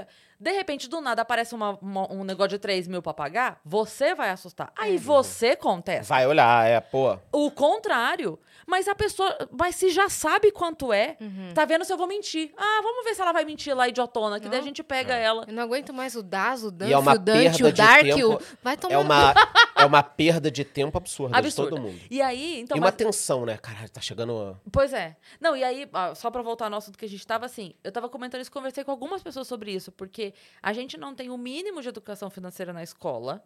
[0.41, 4.15] De repente, do nada, aparece uma- uma- um negócio de 3 mil pra pagar, você
[4.15, 4.71] vai assustar.
[4.77, 6.13] Aí você contesta.
[6.13, 7.17] Vai olhar, é, pô.
[7.29, 8.39] O contrário.
[8.65, 9.35] Mas a pessoa.
[9.51, 11.17] Mas se já sabe quanto é,
[11.53, 12.53] tá vendo se eu vou mentir.
[12.55, 14.67] Ah, vamos ver se ela vai mentir lá, idiotona, que daí a Não.
[14.67, 15.43] gente pega ela.
[15.45, 17.23] Eu não aguento mais o Das, o Dance, E é o Dante,
[17.57, 18.33] perda o de Dark, tempo.
[18.35, 18.41] o...
[18.63, 19.33] Vai tomar É uma,
[19.75, 21.69] é uma perda de tempo absurda, Absurda.
[21.71, 21.99] de todo mundo.
[22.09, 22.77] E aí, então.
[22.77, 23.57] e uma mas- tensão, né?
[23.57, 24.57] Caralho, tá chegando.
[24.71, 25.17] Pois é.
[25.41, 28.07] Não, e aí, só pra voltar ao assunto que a gente tava assim, eu tava
[28.09, 31.81] comentando isso, conversei com algumas pessoas sobre isso, porque a gente não tem o mínimo
[31.81, 33.43] de educação financeira na escola,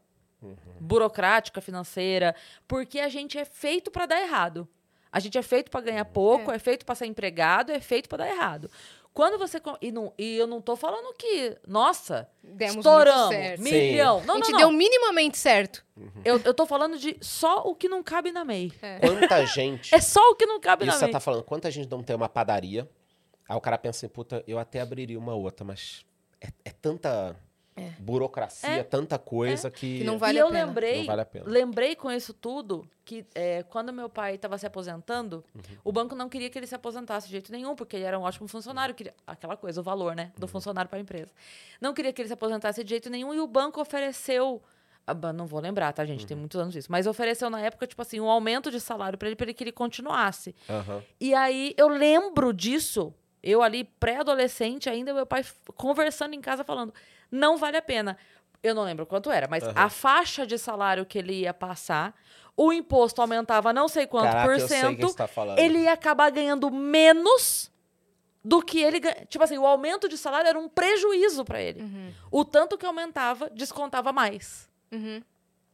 [0.80, 2.36] burocrática, financeira,
[2.68, 4.68] porque a gente é feito pra dar errado.
[5.12, 8.18] A gente é feito pra ganhar pouco, é, feito pra ser empregado, é feito pra
[8.20, 8.70] dar errado.
[9.14, 9.60] Quando você.
[9.60, 13.62] com- E, não, e eu não tô falando que, nossa, Demos muito estouramos, certo.
[13.62, 14.24] milhão.
[14.26, 14.58] Não, a gente não.
[14.58, 15.86] deu minimamente certo.
[16.26, 18.74] Eu, eu tô falando de só o que não cabe na MEI.
[19.00, 19.94] Quanta gente.
[19.94, 21.12] É só o que não cabe Isso na você MEI.
[21.12, 22.90] tá falando, quanta gente não tem uma padaria.
[23.48, 26.06] Aí o cara pensa assim, puta, eu até abriria uma outra, mas
[26.42, 27.36] é, é tanta
[28.00, 28.84] burocracia, É.
[28.84, 30.00] tanta coisa que.
[30.00, 30.66] Que não vale e a eu pena.
[30.66, 31.46] lembrei, Não vale a pena.
[31.48, 35.62] lembrei com isso tudo que é, quando meu pai estava se aposentando, Uhum.
[35.84, 38.22] o banco não queria que ele se aposentasse de jeito nenhum, porque ele era um
[38.24, 40.42] ótimo funcionário, queria, aquela coisa, o valor, né, Uhum.
[40.42, 41.32] do funcionário para a empresa.
[41.82, 44.62] Não queria que ele se aposentasse de jeito nenhum e o banco ofereceu
[45.06, 46.22] ah, não vou lembrar, tá, gente?
[46.22, 46.28] Uhum.
[46.28, 46.90] Tem muitos anos isso.
[46.90, 49.62] Mas ofereceu na época, tipo assim, um aumento de salário para ele, para ele que
[49.62, 50.56] ele continuasse.
[50.70, 51.04] Aham.
[51.20, 53.14] E aí eu lembro disso,
[53.44, 56.94] eu ali pré-adolescente ainda, meu pai conversando em casa falando,
[57.30, 58.18] não vale a pena.
[58.64, 59.74] Eu não lembro quanto era, mas Aham.
[59.76, 62.16] a faixa de salário que ele ia passar,
[62.56, 65.28] o imposto aumentava não sei quanto Caraca, por eu sei o que cento, você tá
[65.28, 65.60] falando.
[65.60, 67.70] ele ia acabar ganhando menos
[68.42, 69.26] do que ele ganha.
[69.28, 71.84] Tipo assim, o aumento de salário era um prejuízo para ele.
[72.32, 74.70] O tanto que aumentava, descontava mais.
[74.92, 75.22] Uhum.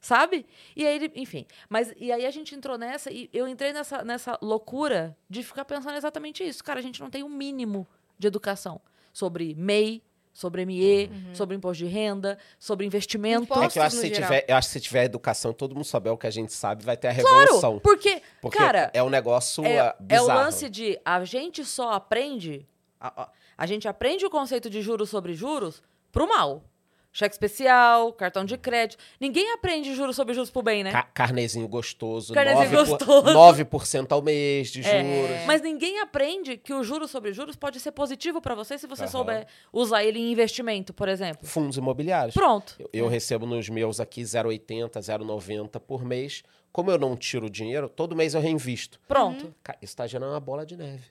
[0.02, 0.46] Sabe?
[0.76, 1.46] E aí, ele- enfim.
[1.70, 5.66] Mas e aí a gente entrou nessa e eu entrei nessa, nessa loucura de ficar
[5.66, 6.64] pensando exatamente isso.
[6.64, 7.86] Cara, a gente não tem o mínimo
[8.18, 8.80] de educação
[9.12, 10.02] sobre MEI,
[10.34, 13.44] sobre ME, sobre imposto de renda, sobre investimento.
[13.62, 15.84] É que eu acho, que se tiver, eu acho que se tiver educação, todo mundo
[15.84, 17.80] souber o que a gente sabe, vai ter a Claro, revolução.
[17.80, 20.40] porque, Porque cara, é um negócio é, ah, é o bizarro.
[20.40, 22.66] lance de a gente só aprende.
[23.02, 26.64] A, a- a gente aprende o conceito de juros sobre juros pro mal.
[27.12, 29.02] Cheque especial, cartão de crédito.
[29.20, 30.92] Ninguém aprende juros sobre juros pro bem, né?
[30.92, 33.34] Ca- carnezinho gostoso, Carnezinho 9%, gostoso.
[33.34, 35.46] 9% ao mês de É, juros.
[35.48, 39.04] Mas ninguém aprende que o juros sobre juros pode ser positivo pra você se você
[39.04, 39.12] Aham.
[39.12, 41.48] souber usar ele em investimento, por exemplo.
[41.48, 42.36] Fundos imobiliários.
[42.36, 42.76] Pronto.
[42.78, 46.44] Eu, eu recebo nos meus aqui 0,80, 0,90 por mês.
[46.72, 49.00] Como eu não tiro o dinheiro, todo mês eu reinvisto.
[49.08, 49.52] Pronto.
[49.64, 51.06] Cara, isso tá gerando uma bola de neve.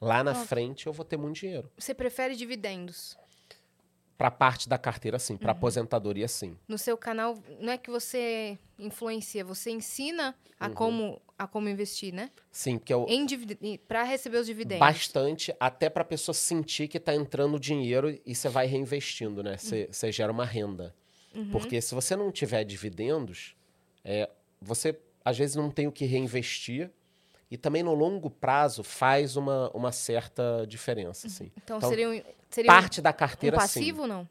[0.00, 1.70] Lá na frente eu vou ter muito dinheiro.
[1.78, 3.16] Você prefere dividendos?
[4.16, 5.32] Pra parte da carteira, sim.
[5.34, 5.38] Uhum.
[5.40, 6.56] Pra aposentadoria, sim.
[6.68, 10.74] No seu canal, não é que você influencia, você ensina a, Uhum.
[10.74, 12.30] como, a como investir, né?
[12.52, 13.06] Sim, porque eu,
[13.88, 14.78] Para receber os dividendos.
[14.78, 19.56] bastante, até pra pessoa sentir que tá entrando dinheiro e você vai reinvestindo, né?
[19.56, 20.94] Você você gera uma renda.
[21.50, 23.56] Porque se você não tiver dividendos,
[24.04, 24.30] é,
[24.62, 26.88] você às vezes não tem o que reinvestir
[27.50, 31.50] e também no longo prazo faz uma, uma certa diferença, assim.
[31.56, 31.90] Então, Então,
[32.54, 33.62] seria um, seria um- Parte da um carteira, sim.
[33.62, 34.28] passivo, não?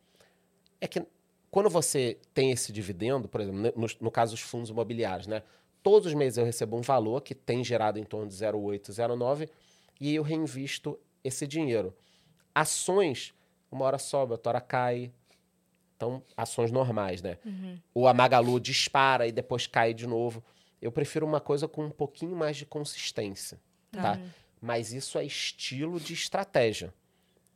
[0.80, 1.06] É que
[1.52, 5.44] quando você tem esse dividendo, por exemplo, no, no caso dos fundos imobiliários, né?
[5.84, 9.50] Todos os meses eu recebo um valor que tem gerado em torno de 0,8, 0,9
[10.00, 11.94] e eu reinvisto esse dinheiro.
[12.56, 13.34] Ações,
[13.72, 15.12] uma hora sobe, outra hora cai.
[15.96, 17.38] Então, ações normais, né?
[17.94, 20.44] O a Magalu dispara e depois cai de novo.
[20.82, 23.60] Eu prefiro uma coisa com um pouquinho mais de consistência,
[23.92, 24.20] tá?
[24.62, 26.94] Mas isso é estilo de estratégia.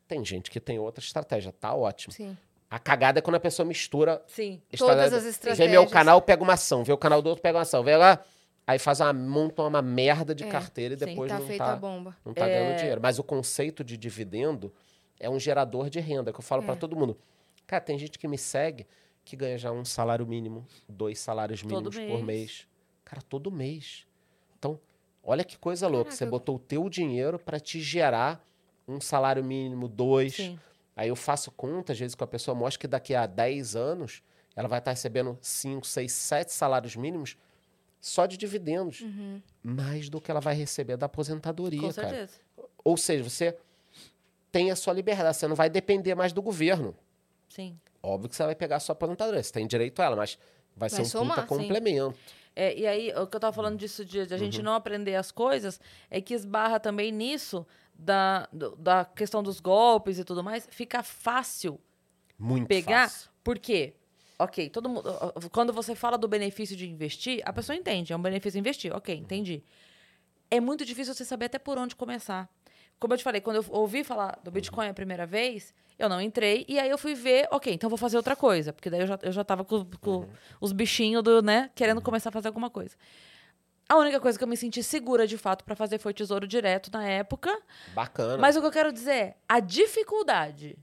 [0.08, 2.14] Tem gente que tem outra estratégia, tá ótimo.
[2.14, 2.38] Sim.
[2.70, 4.22] A cagada é quando a pessoa mistura.
[4.28, 4.62] Sim.
[4.78, 5.92] Todas as Vê meu estratégias.
[5.92, 6.84] canal, pega uma ação.
[6.84, 7.84] Vê o canal do outro, pega uma ação.
[7.84, 8.24] Vê lá.
[8.66, 11.74] Aí faz uma, monta uma merda de É, carteira e sim, depois tá não tá,
[11.74, 12.18] a bomba.
[12.26, 12.60] não tá É.
[12.60, 13.00] ganhando dinheiro.
[13.02, 14.74] Mas o conceito de dividendo
[15.20, 16.66] é um gerador de renda, que eu falo É.
[16.66, 17.18] pra todo mundo.
[17.66, 18.86] Cara, tem gente que me segue
[19.24, 22.26] que ganha já um salário mínimo, dois salários Todo mínimos por mês.
[22.26, 22.68] mês.
[23.06, 24.06] Cara, todo mês.
[24.60, 24.78] Então,
[25.24, 26.12] olha que coisa louca.
[26.12, 26.32] Você Caraca.
[26.32, 28.44] botou o teu dinheiro pra te gerar
[28.88, 30.36] um salário mínimo, dois.
[30.36, 30.60] Sim.
[30.96, 34.24] Aí eu faço conta, às vezes, com a pessoa mostra que daqui a 10 anos
[34.56, 37.38] ela vai estar recebendo 5, 6, 7 salários mínimos
[38.02, 39.02] só de dividendos.
[39.02, 39.42] Uhum.
[39.62, 42.10] Mais do que ela vai receber da aposentadoria, Com cara.
[42.10, 42.40] certeza.
[42.84, 43.58] Ou seja, você
[44.52, 46.96] tem a sua liberdade, você não vai depender mais do governo.
[47.50, 47.78] Sim.
[48.02, 50.40] Óbvio que você vai pegar a sua aposentadoria, você tem direito a ela, mas
[50.76, 51.62] vai, Vai ser um somar, puta sim.
[51.62, 52.18] complemento.
[52.56, 54.44] É, e aí, o que eu tava falando disso de, de a Uhum.
[54.44, 57.68] gente não aprender as coisas, é que esbarra também nisso
[57.98, 58.48] da,
[58.78, 60.68] da questão dos golpes e tudo mais.
[60.72, 61.80] Fica fácil
[62.38, 63.10] Muito pegar.
[63.10, 63.30] fácil.
[63.44, 63.94] Por quê?
[64.40, 65.04] Ok, todo mundo.
[65.52, 68.96] Quando você fala do benefício de investir, a pessoa entende, é um benefício investir.
[68.96, 69.64] Ok, entendi.
[70.50, 72.48] É muito difícil você saber até por onde começar.
[73.00, 76.20] Como eu te falei, quando eu ouvi falar do Bitcoin a primeira vez, eu não
[76.22, 78.74] entrei, e aí eu fui ver, ok, então vou fazer outra coisa.
[78.74, 80.28] Porque daí eu já, eu já tava com, com
[80.60, 82.96] os bichinhos do, né, querendo começar a fazer alguma coisa.
[83.90, 86.92] A única coisa que eu me senti segura de fato pra fazer foi tesouro direto
[86.92, 87.58] na época.
[87.94, 88.38] Bacana.
[88.38, 90.78] Mas o que eu quero dizer é a dificuldade,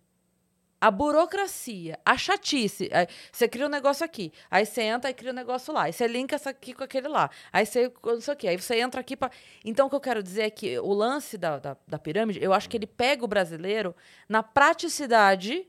[0.81, 2.89] a burocracia, a chatice.
[2.93, 5.93] Aí Você cria um negócio aqui, aí você entra e cria um negócio lá, aí
[5.93, 8.81] você linka isso aqui com aquele lá, aí você não sei o quê, aí você
[8.81, 9.31] entra aqui para.
[9.65, 12.55] Então o que eu quero dizer é que o lance da, da, da pirâmide, eu
[12.55, 13.95] acho que ele pega o brasileiro
[14.29, 15.67] na praticidade.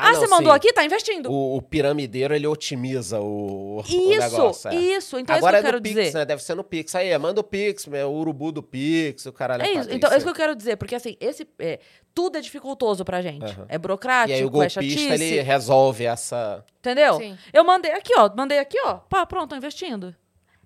[0.00, 0.56] Ah, não, você mandou sim.
[0.56, 0.72] aqui?
[0.72, 1.30] Tá investindo.
[1.30, 4.70] O, o piramideiro, ele otimiza o, o Isso, negócio.
[4.70, 4.74] é.
[4.76, 5.18] isso.
[5.18, 6.18] Então Agora é isso que eu é quero Pix, dizer.
[6.18, 6.24] né?
[6.24, 6.94] Deve ser no Pix.
[6.94, 9.62] Aí, manda o Pix, é o urubu do Pix, o caralho.
[9.62, 9.90] É a isso.
[9.92, 11.80] Então, é isso que eu quero dizer, porque assim, esse é,
[12.14, 13.44] tudo é dificultoso pra gente.
[13.44, 13.66] Aham.
[13.68, 15.12] É burocrático, E aí o é golpista, chatice.
[15.12, 16.64] ele resolve essa...
[16.78, 17.14] Entendeu?
[17.14, 17.36] Sim.
[17.52, 18.30] Eu mandei aqui, ó.
[18.36, 18.94] Mandei aqui, ó.
[18.94, 20.14] Pá, pronto, tô investindo.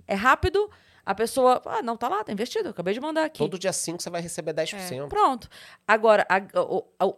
[0.06, 0.70] É rápido.
[1.04, 1.60] A pessoa.
[1.66, 2.66] Ah, não, tá lá, tá investido.
[2.66, 3.38] Eu acabei de mandar aqui.
[3.38, 5.08] Todo dia 5 você vai receber 10%.
[5.08, 5.48] Pronto.
[5.86, 7.16] Agora, a- o, o,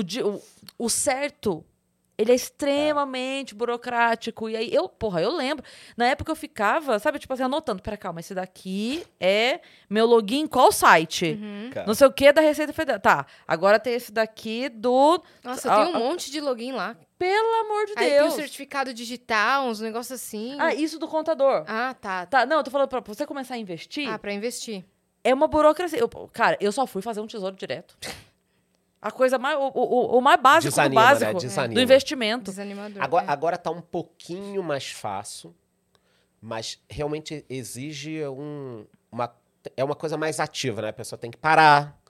[0.00, 0.42] o, o-
[0.78, 1.64] o certo.
[2.16, 4.48] Ele é extremamente burocrático.
[4.48, 5.64] E aí, eu, porra, eu lembro.
[5.96, 7.82] Na época eu ficava, sabe, tipo assim, anotando.
[7.82, 9.58] Pera, calma, esse daqui é
[9.90, 11.36] meu login em qual site?
[11.72, 11.86] Cara.
[11.88, 13.00] Não sei o que da Receita Federal.
[13.00, 15.20] Tá, agora tem esse daqui do.
[15.42, 16.96] Nossa, Ah, tem um ah, monte de login lá.
[17.18, 18.34] Pelo amor de Aí tem o Deus.
[18.34, 20.56] certificado digital, uns negócios assim.
[20.60, 21.64] Ah, isso do contador.
[21.66, 22.26] Ah, tá.
[22.26, 24.84] Tá, não, eu tô falando pra você começar a investir, Ah, pra investir.
[25.24, 25.98] é uma burocracia.
[25.98, 27.96] Eu- cara, eu só fui fazer um tesouro direto.
[29.04, 29.58] A coisa mais.
[29.58, 31.38] O, o, o mais básico Desanima, do básico né?
[31.38, 31.74] Desanima.
[31.74, 32.44] do investimento.
[32.50, 33.02] Desanimador.
[33.02, 33.28] Agora, é.
[33.28, 35.54] agora tá um pouquinho mais fácil,
[36.40, 39.30] mas realmente exige um, uma...
[39.76, 40.88] É uma coisa mais ativa, né?
[40.88, 42.00] A pessoa tem que parar,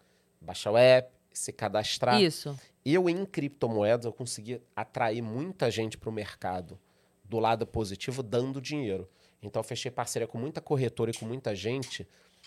[0.41, 2.23] baixar o app, se cadastrar.
[2.23, 2.57] Isso.
[2.85, 6.79] Eu, em criptomoedas, eu consegui atrair muita gente para o mercado
[7.25, 9.11] do lado positivo, dando dinheiro.
[9.43, 12.07] Então, eu fechei parceria com muita corretora e com muita gente,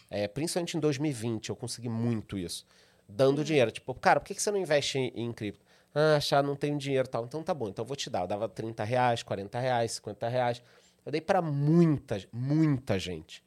[0.10, 2.66] é, principalmente em 2020, eu consegui muito isso.
[3.08, 3.72] Dando dinheiro.
[3.72, 5.66] Tipo, cara, por que que você não investe em, em cripto?
[5.96, 7.26] Ah, achar não tenho dinheiro e tal.
[7.26, 8.22] Então, tá bom, então eu vou te dar.
[8.22, 10.62] Eu dava 30 reais, 40 reais, 50 reais.
[11.06, 13.44] Eu dei para muita, muita gente.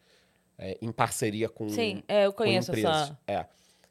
[0.59, 3.19] é, em parceria com Sim, é, eu conheço essa.
[3.27, 3.47] É.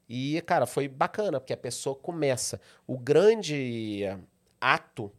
[0.08, 2.60] E, cara, foi bacana, porque a pessoa começa.
[2.88, 4.18] O grande eh,
[4.60, 5.12] ato,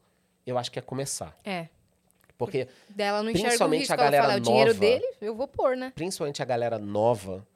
[0.47, 1.37] eu acho que é começar.
[1.45, 1.69] É.
[2.37, 3.93] Porque, Dela não Principalmente risco.
[3.93, 4.81] a galera fala, é o dinheiro nova.
[4.81, 5.93] dele, eu vou pôr, né?
[5.95, 7.47] principalmente a galera nova,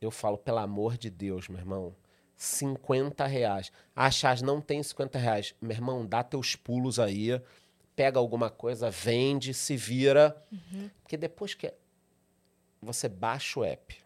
[0.00, 1.94] eu falo, pelo amor de Deus, meu irmão,
[2.36, 3.72] 50 reais.
[3.94, 5.54] Ah, Chás, não tem 50 reais.
[5.60, 7.40] Meu irmão, dá teus pulos aí,
[7.94, 10.36] pega alguma coisa, vende, se vira.
[11.02, 11.72] Porque depois que
[12.82, 13.96] você baixa o app,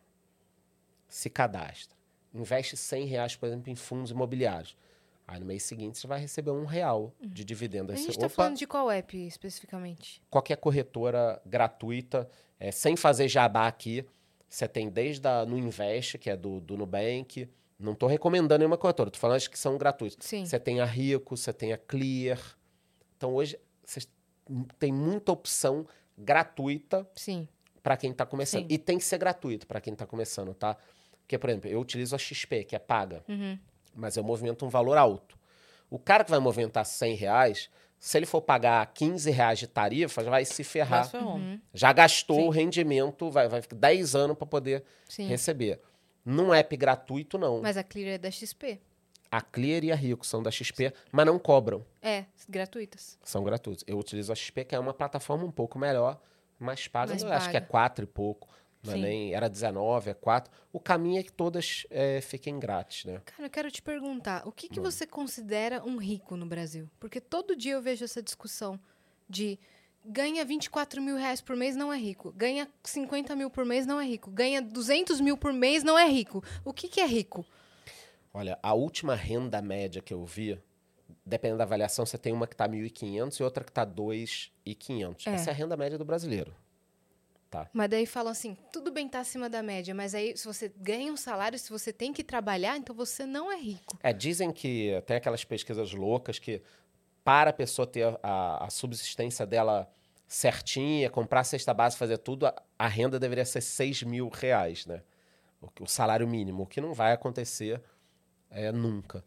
[1.08, 1.96] se cadastra,
[2.34, 4.76] investe 100 reais, por exemplo, em fundos imobiliários.
[5.26, 7.92] Aí no mês seguinte você vai receber um real de dividendo.
[7.92, 10.22] A gente você, tá opa, falando de qual app especificamente?
[10.30, 12.26] qualquer corretora gratuita,
[12.58, 14.06] é, sem fazer jabá aqui.
[14.48, 17.46] Você tem desde a no Invest, que é do, do Nubank.
[17.78, 20.26] Não estou recomendando nenhuma corretora, estou falando as que são gratuitas.
[20.26, 20.44] Sim.
[20.44, 22.40] Você tem a Rico, você tem a Clear.
[23.16, 24.08] Então hoje vocês
[24.78, 25.86] tem muita opção
[26.16, 27.46] gratuita Sim.
[27.82, 28.62] para quem está começando.
[28.62, 28.66] Sim.
[28.70, 30.76] E tem que ser gratuito para quem está começando, tá?
[31.20, 33.58] Porque, por exemplo, eu utilizo a XP, que é paga Uhum.
[33.94, 35.38] mas eu movimento um valor alto.
[35.90, 40.24] O cara que vai movimentar 100 reais, se ele for pagar 15 reais de tarifa,
[40.24, 41.10] já vai se ferrar.
[41.14, 41.34] Um.
[41.34, 41.60] Uhum.
[41.74, 42.46] Já gastou Sim.
[42.46, 45.26] o rendimento, vai, vai ficar 10 anos para poder Sim.
[45.26, 45.80] receber.
[46.28, 47.62] Num app gratuito, não.
[47.62, 48.78] Mas a Clear é da XP.
[49.30, 51.86] A Clear e a Rico são da XP, mas não cobram.
[52.02, 53.18] É, gratuitas.
[53.24, 53.82] São gratuitos.
[53.86, 56.20] Eu utilizo a XP, que é uma plataforma um pouco melhor,
[56.58, 57.70] mas paga, Mais eu acho que é paga.
[57.70, 58.46] 4 e pouco.
[58.82, 59.02] Não é Sim.
[59.02, 60.52] nem, era 19, é 4.
[60.70, 63.22] O caminho é que todas é, fiquem grátis, né?
[63.24, 66.90] Cara, eu quero te perguntar, o que, que você considera um rico no Brasil?
[67.00, 68.78] Porque todo dia eu vejo essa discussão
[69.26, 69.58] de
[70.04, 72.32] ganha 24 mil reais por mês, não é rico.
[72.36, 74.30] Ganha 50 mil por mês, não é rico.
[74.30, 76.42] Ganha 200 mil por mês, não é rico.
[76.64, 77.44] O que, que é rico?
[78.32, 80.60] Olha, a última renda média que eu vi,
[81.24, 85.26] dependendo da avaliação, você tem uma que está 1.500 e outra que está 2.500.
[85.26, 85.30] É.
[85.30, 86.54] Essa é a renda média do brasileiro.
[87.72, 91.10] Mas daí falam assim, tudo bem tá acima da média, mas aí se você ganha
[91.12, 93.98] um salário, se você tem que trabalhar, então você não é rico.
[94.02, 96.60] É, dizem que tem aquelas pesquisas loucas que
[97.28, 99.86] para a pessoa ter a, a subsistência dela
[100.26, 104.86] certinha, comprar a cesta base, fazer tudo, a, a renda deveria ser 6 mil reais,
[104.86, 105.02] né?
[105.60, 107.82] O, o salário mínimo, o que não vai acontecer
[108.50, 109.22] é, nunca.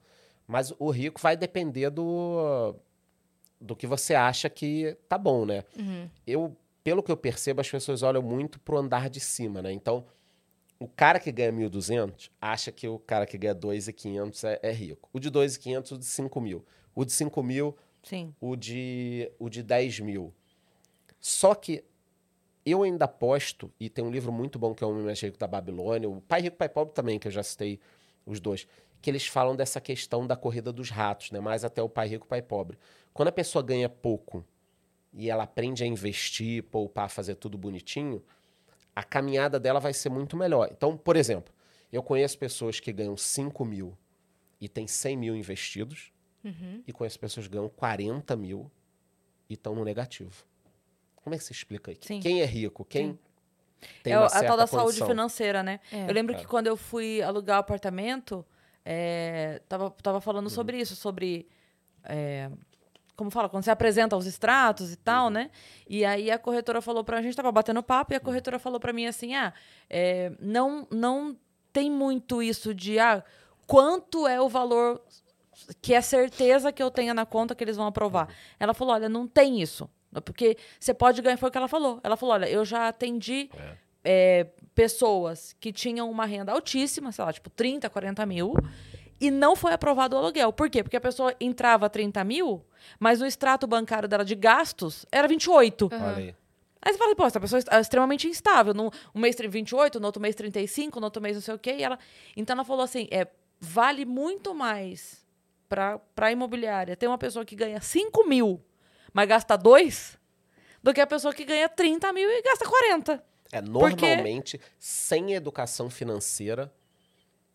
[0.47, 2.75] Mas o rico vai depender do,
[3.59, 5.63] do que você acha que tá bom, né?
[5.77, 6.09] Uhum.
[6.25, 9.71] Eu pelo que eu percebo, as pessoas olham muito pro andar de cima, né?
[9.71, 10.07] Então,
[10.79, 15.07] o cara que ganha 1.200 acha que o cara que ganha 2.500 é, é rico.
[15.13, 16.65] O de 2.500, o de 5 mil.
[16.95, 18.33] O de 5 mil, Sim.
[18.39, 20.33] o de, o de 10 mil.
[21.19, 21.83] Só que
[22.65, 25.37] eu ainda aposto, e tem um livro muito bom que é o Homem Mais Rico
[25.37, 27.79] da Babilônia, o Pai Rico, Pai Pobre também, que eu já citei
[28.25, 28.67] os dois,
[29.01, 31.39] que eles falam dessa questão da corrida dos ratos, né?
[31.39, 32.77] mais até o Pai Rico, Pai Pobre.
[33.13, 34.45] Quando a pessoa ganha pouco
[35.13, 38.23] e ela aprende a investir, poupar, fazer tudo bonitinho,
[38.95, 40.69] a caminhada dela vai ser muito melhor.
[40.71, 41.53] Então, por exemplo,
[41.91, 43.97] eu conheço pessoas que ganham 5 mil
[44.59, 46.10] e tem 100 mil investidos,
[46.43, 46.83] Uhum.
[46.87, 48.69] e conheço pessoas que ganham 40 mil
[49.49, 50.43] e estão no negativo.
[51.17, 51.97] Como é que você explica aí?
[52.01, 52.19] Sim.
[52.19, 52.83] Quem é rico?
[52.83, 53.19] Quem Sim.
[54.03, 55.07] tem é uma o- a certa tal da saúde condição?
[55.07, 55.79] financeira, né?
[55.91, 56.09] É.
[56.09, 56.37] Eu lembro É.
[56.39, 58.43] que quando eu fui alugar o apartamento,
[58.83, 60.49] é, tava, tava falando Uhum.
[60.49, 61.47] sobre isso, sobre.
[62.03, 62.49] é,
[63.15, 63.47] como fala?
[63.47, 65.29] Quando você apresenta os extratos e tal, Uhum.
[65.33, 65.51] né?
[65.87, 68.79] E aí a corretora falou pra a gente, tava batendo papo, e a corretora falou
[68.79, 69.53] pra mim assim: ah,
[69.87, 71.37] é, não, não
[71.71, 73.23] tem muito isso de ah,
[73.67, 74.99] quanto é o valor
[75.81, 78.27] que é certeza que eu tenha na conta que eles vão aprovar.
[78.27, 78.33] Uhum.
[78.59, 79.89] Ela falou: olha, não tem isso.
[80.25, 81.99] Porque você pode ganhar, foi o que ela falou.
[82.03, 83.49] Ela falou: olha, eu já atendi
[84.03, 88.53] é, pessoas que tinham uma renda altíssima, sei lá, tipo 30, 40 mil,
[89.19, 90.51] e não foi aprovado o aluguel.
[90.51, 90.83] Por quê?
[90.83, 92.65] Porque a pessoa entrava 30 mil,
[92.99, 95.89] mas no extrato bancário dela de gastos era 28.
[95.93, 96.35] Olha aí.
[96.83, 98.73] Aí você fala, pô, essa pessoa é extremamente instável.
[98.73, 101.59] Num, um mês tem 28, no outro mês 35, no outro mês não sei o
[101.59, 101.75] quê.
[101.77, 101.99] E ela,
[102.35, 103.27] então ela falou assim: é,
[103.59, 105.20] vale muito mais
[105.71, 108.61] para a imobiliária ter uma pessoa que ganha 5 mil,
[109.13, 110.17] mas gasta 2,
[110.83, 113.23] do que a pessoa que ganha 30 mil e gasta 40.
[113.53, 116.73] É, Porque- normalmente, sem educação financeira,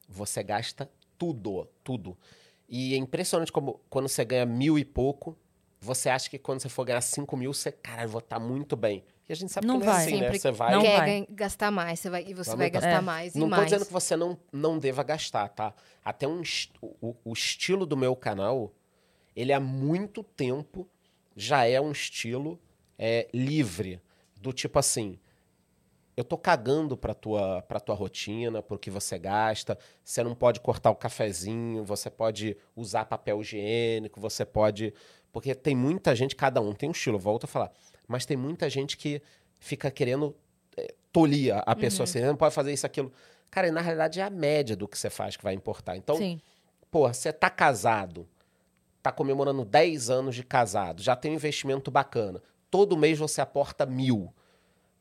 [0.09, 2.17] você gasta tudo, tudo.
[2.69, 5.37] E é impressionante como quando você ganha mil e pouco,
[5.79, 8.77] você acha que quando você for ganhar cinco mil, você, cara, eu vou estar muito
[8.77, 9.05] bem.
[9.29, 10.05] E a gente sabe Não que não é vai.
[10.05, 10.23] assim, né?
[10.25, 10.73] Sempre Você vai...
[10.73, 11.27] Não quer vai.
[11.31, 13.01] gastar mais, você vai, e você Vai vai gastar É.
[13.01, 13.65] mais e Não tô mais.
[13.65, 15.75] dizendo que você não, não deva gastar, tá?
[16.05, 18.73] Até um, est- o, o estilo do meu canal,
[19.35, 20.89] ele há muito tempo
[21.35, 22.61] já é um estilo
[22.99, 24.01] é, livre.
[24.41, 25.19] Do tipo assim,
[26.17, 29.77] eu tô cagando pra tua, pra tua rotina, pro que você gasta.
[30.05, 34.95] Você não pode cortar o cafezinho, você pode usar papel higiênico, você pode...
[35.33, 37.71] Porque tem muita gente, cada um tem um estilo, volto a falar.
[38.07, 39.21] Mas tem muita gente que
[39.59, 40.35] fica querendo
[40.79, 43.11] é, tolir a- a pessoa assim, "Você não pode fazer isso, aquilo.
[43.51, 45.97] Cara, e na realidade é a média do que você faz que vai importar.
[45.97, 46.39] Então, Sim.
[46.91, 48.29] Porra, você tá casado,
[49.03, 52.43] tá comemorando 10 anos de casado, já tem um investimento bacana.
[52.71, 54.33] Todo mês você aporta mil.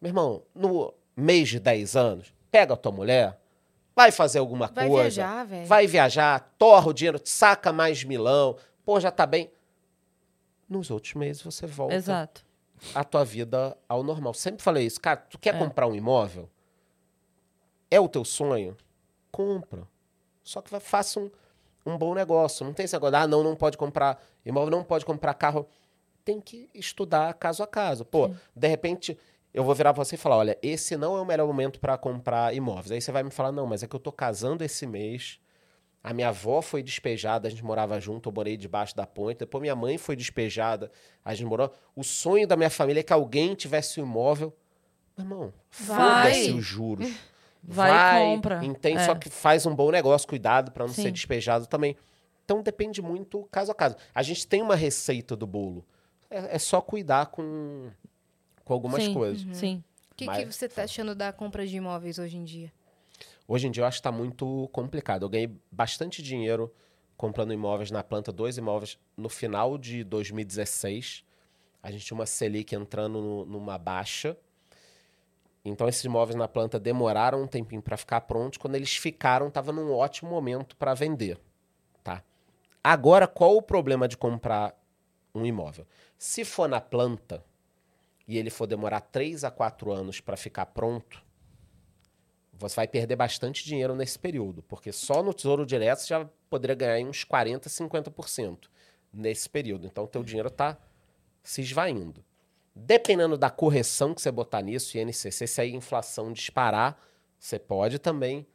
[0.02, 3.38] Meu irmão, no mês de 10 anos, pega a tua mulher,
[3.96, 5.22] vai fazer alguma Vai coisa.
[5.22, 5.68] viajar, velho.
[5.68, 8.56] Vai viajar, torra o dinheiro, saca mais milão,
[8.86, 9.52] pô, já tá bem.
[10.70, 12.45] Nos outros meses você volta Exato.
[12.94, 14.34] A tua vida ao normal.
[14.34, 15.00] Sempre falei isso.
[15.00, 15.58] Cara, tu quer É.
[15.58, 16.50] comprar um imóvel?
[17.90, 18.76] É o teu sonho?
[19.32, 19.88] Compra.
[20.44, 21.32] Só que faça um,
[21.86, 22.66] um bom negócio.
[22.66, 25.68] Não tem esse negócio, ah, não, não pode comprar imóvel, não pode comprar carro.
[26.24, 28.04] Tem que estudar caso a caso.
[28.04, 29.18] Pô, de repente,
[29.54, 31.98] eu vou virar pra você e falar, olha, esse não é o melhor momento para
[31.98, 32.92] comprar imóveis.
[32.92, 35.40] Aí você vai me falar, não, mas é que eu tô casando esse mês,
[36.06, 39.40] a minha avó foi despejada, a gente morava junto, eu morei debaixo da ponte.
[39.40, 40.92] Depois minha mãe foi despejada,
[41.24, 41.74] a gente morou.
[41.96, 44.56] O sonho da minha família é que alguém tivesse um imóvel.
[45.18, 46.32] Meu irmão, Vai.
[46.32, 47.12] foda-se os juros.
[47.64, 48.64] Vai e compra.
[48.64, 49.00] Entende?
[49.00, 49.06] É.
[49.06, 51.02] Só que faz um bom negócio, cuidado para não Sim.
[51.02, 51.98] ser despejado também.
[52.44, 53.96] Então depende muito caso a caso.
[54.14, 55.84] A gente tem uma receita do bolo.
[56.30, 57.90] É, é só cuidar com,
[58.64, 59.12] com algumas Sim.
[59.12, 59.58] coisas.
[59.58, 59.84] Sim.
[60.12, 62.72] O que, que você tá achando da compra de imóveis hoje em dia?
[63.48, 65.24] Hoje em dia eu acho que está muito complicado.
[65.24, 66.74] Eu ganhei bastante dinheiro
[67.16, 71.24] comprando imóveis na planta, dois imóveis no final de 2016.
[71.82, 74.36] A gente tinha uma Selic entrando no- numa baixa.
[75.64, 78.58] Então esses imóveis na planta demoraram um tempinho para ficar prontos.
[78.58, 81.40] Quando eles ficaram, estava num ótimo momento para vender,
[82.04, 82.24] tá?
[82.84, 84.76] Agora, qual o problema de comprar
[85.34, 85.88] um imóvel?
[86.18, 87.44] Se for na planta
[88.28, 91.25] e ele for demorar 3 a 4 anos para ficar pronto,
[92.58, 96.76] você vai perder bastante dinheiro nesse período, porque só no Tesouro Direto você já poderia
[96.76, 98.70] ganhar uns 40, 50%
[99.14, 99.86] nesse período.
[99.88, 100.78] Então, o teu dinheiro está
[101.44, 102.24] se esvaindo.
[102.76, 106.98] Dependendo da correção que você botar nisso, INCC, se a inflação disparar,
[107.40, 108.46] você pode também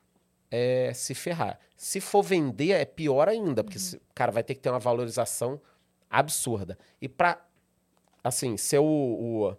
[0.50, 1.58] é, se ferrar.
[1.76, 5.60] Se for vender, é pior ainda, porque o cara vai ter que ter uma valorização
[6.10, 6.76] absurda.
[7.00, 7.42] E para,
[8.22, 9.56] assim, ser o, o,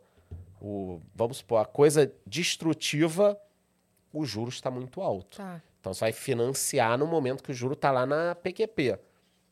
[0.61, 3.39] o- vamos supor, a coisa destrutiva,
[4.13, 5.37] o juro está muito alto.
[5.37, 5.61] Tá.
[5.79, 8.97] Então você vai financiar no momento que o juro está lá na PQP.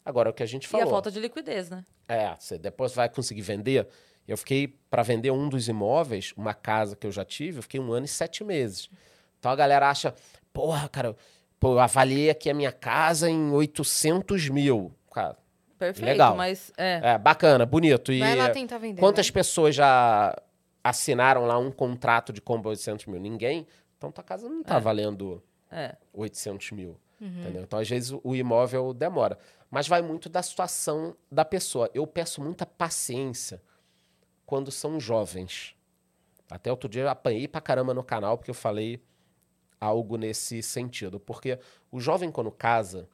[0.06, 0.88] Agora, o que a gente E falou.
[0.88, 1.86] a falta de liquidez, né?
[2.07, 3.88] É, você depois vai conseguir vender.
[4.27, 7.80] Eu fiquei, para vender um dos imóveis, uma casa que eu já tive, eu fiquei
[7.80, 8.90] um ano e sete meses.
[9.40, 10.14] Então a galera acha,
[10.53, 11.15] porra, cara,
[11.60, 14.91] pô, eu avaliei aqui a minha casa em 800 mil.
[15.11, 15.38] Cara,
[15.77, 16.36] Perfeito, Legal.
[16.36, 16.99] mas é.
[17.03, 18.11] é bacana, bonito.
[18.11, 18.99] E Vai lá tentar vender.
[18.99, 19.34] quantas vai.
[19.34, 20.36] pessoas já
[20.84, 23.19] assinaram lá um contrato de compra 800 mil?
[23.19, 23.65] Ninguém.
[24.00, 24.80] Então tua casa não tá É.
[24.80, 25.96] valendo é.
[26.14, 26.98] 800 mil.
[27.22, 27.42] Uhum.
[27.42, 27.64] Entendeu?
[27.64, 29.38] Então, às vezes, o imóvel demora.
[29.70, 31.90] Mas vai muito da situação da pessoa.
[31.94, 33.62] Eu peço muita paciência
[34.46, 35.76] quando são jovens.
[36.50, 39.04] Até outro dia eu apanhei pra caramba no canal porque eu falei
[39.80, 41.20] algo nesse sentido.
[41.20, 41.60] Porque
[41.92, 43.08] o jovem, quando casa,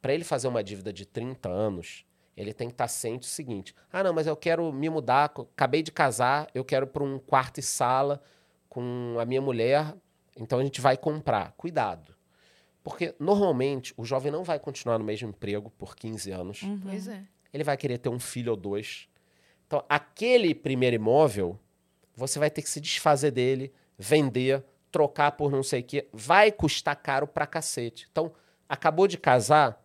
[0.00, 2.04] para ele fazer uma dívida de 30 anos,
[2.36, 5.82] ele tem que estar ciente do seguinte: ah, não, mas eu quero me mudar, acabei
[5.82, 8.22] de casar, eu quero para um quarto e sala
[8.76, 9.94] com a minha mulher,
[10.36, 11.52] então a gente vai comprar.
[11.52, 12.14] Cuidado.
[12.84, 16.62] Porque normalmente o jovem não vai continuar no mesmo emprego por 15 anos.
[16.62, 16.78] Uhum.
[16.82, 17.22] Pois é.
[17.54, 19.08] Ele vai querer ter um filho ou dois.
[19.66, 21.58] Então, aquele primeiro imóvel,
[22.14, 24.62] você vai ter que se desfazer dele, vender,
[24.92, 26.06] trocar por não sei o quê.
[26.12, 28.06] Vai custar caro pra cacete.
[28.12, 28.30] Então,
[28.68, 29.82] acabou de casar,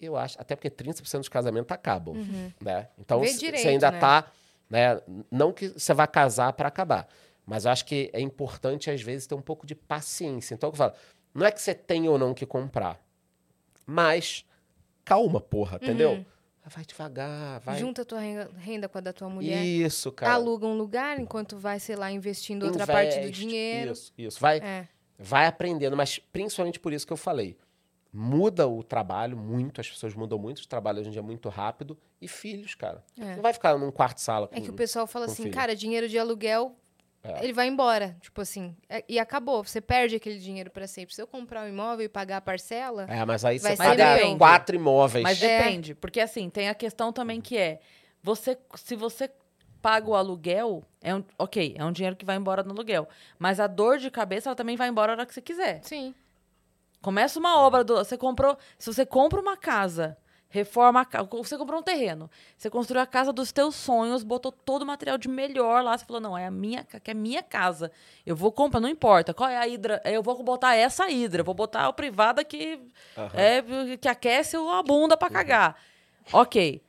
[0.00, 2.14] eu acho, até porque 30% dos casamentos acabam,
[2.62, 2.88] né?
[2.96, 3.98] Então, você ainda né?
[3.98, 4.30] tá,
[4.70, 5.02] né?
[5.28, 7.08] Não que você vai casar para acabar,
[7.46, 10.54] mas eu acho que é importante às vezes ter um pouco de paciência.
[10.54, 10.92] Então, eu falo,
[11.32, 13.00] não é que você tem ou não que comprar,
[13.86, 14.44] mas
[15.04, 16.24] calma, porra, entendeu?
[16.68, 17.78] Vai devagar, vai.
[17.78, 19.64] Junta a tua renda, renda com a da tua mulher.
[19.64, 20.32] Isso, cara.
[20.32, 23.92] Aluga um lugar enquanto vai, sei lá, investindo outra parte do Investe, dinheiro.
[23.92, 24.40] Isso, isso.
[24.40, 24.88] Vai, É.
[25.16, 27.56] vai aprendendo, mas principalmente por isso que eu falei.
[28.12, 31.48] Muda o trabalho muito, as pessoas mudam muito, o trabalho hoje em dia é muito
[31.48, 31.96] rápido.
[32.20, 33.04] E filhos, cara.
[33.16, 33.36] É.
[33.36, 34.56] Não vai ficar num quarto sala com...
[34.56, 35.54] É que o pessoal fala assim, filho.
[35.54, 36.74] cara, dinheiro de aluguel,
[37.26, 37.44] É.
[37.44, 38.16] ele vai embora.
[38.20, 39.62] Tipo assim, é- e acabou.
[39.64, 41.14] Você perde aquele dinheiro pra sempre.
[41.14, 44.14] Se eu comprar um imóvel e pagar a parcela, É, mas aí Vai você paga
[44.16, 44.38] depende.
[44.38, 45.22] quatro imóveis.
[45.22, 45.58] Mas É.
[45.58, 47.80] depende, porque assim, tem a questão também que é,
[48.22, 49.30] você, se você
[49.82, 53.08] paga o aluguel, é um, ok, é um dinheiro que vai embora no aluguel,
[53.38, 55.80] mas a dor de cabeça ela também vai embora a hora que você quiser.
[55.84, 56.14] sim.
[57.02, 60.16] Começa uma obra, do, você comprou, se você compra uma casa,
[60.48, 64.52] reforma a casa, você comprou um terreno, você construiu a casa dos teus sonhos, botou
[64.52, 67.16] todo o material de melhor lá, você falou, não, é a minha, que é a
[67.16, 67.90] minha casa,
[68.24, 71.54] eu vou comprar, não importa, qual é a hidra, eu vou botar essa hidra, vou
[71.54, 72.80] botar a privada que
[73.16, 73.30] Aham.
[73.34, 75.76] é, que aquece a bunda pra cagar.
[76.32, 76.82] Ok.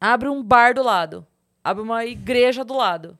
[0.00, 1.26] Abre um bar do lado.
[1.62, 3.18] Abre uma igreja do lado.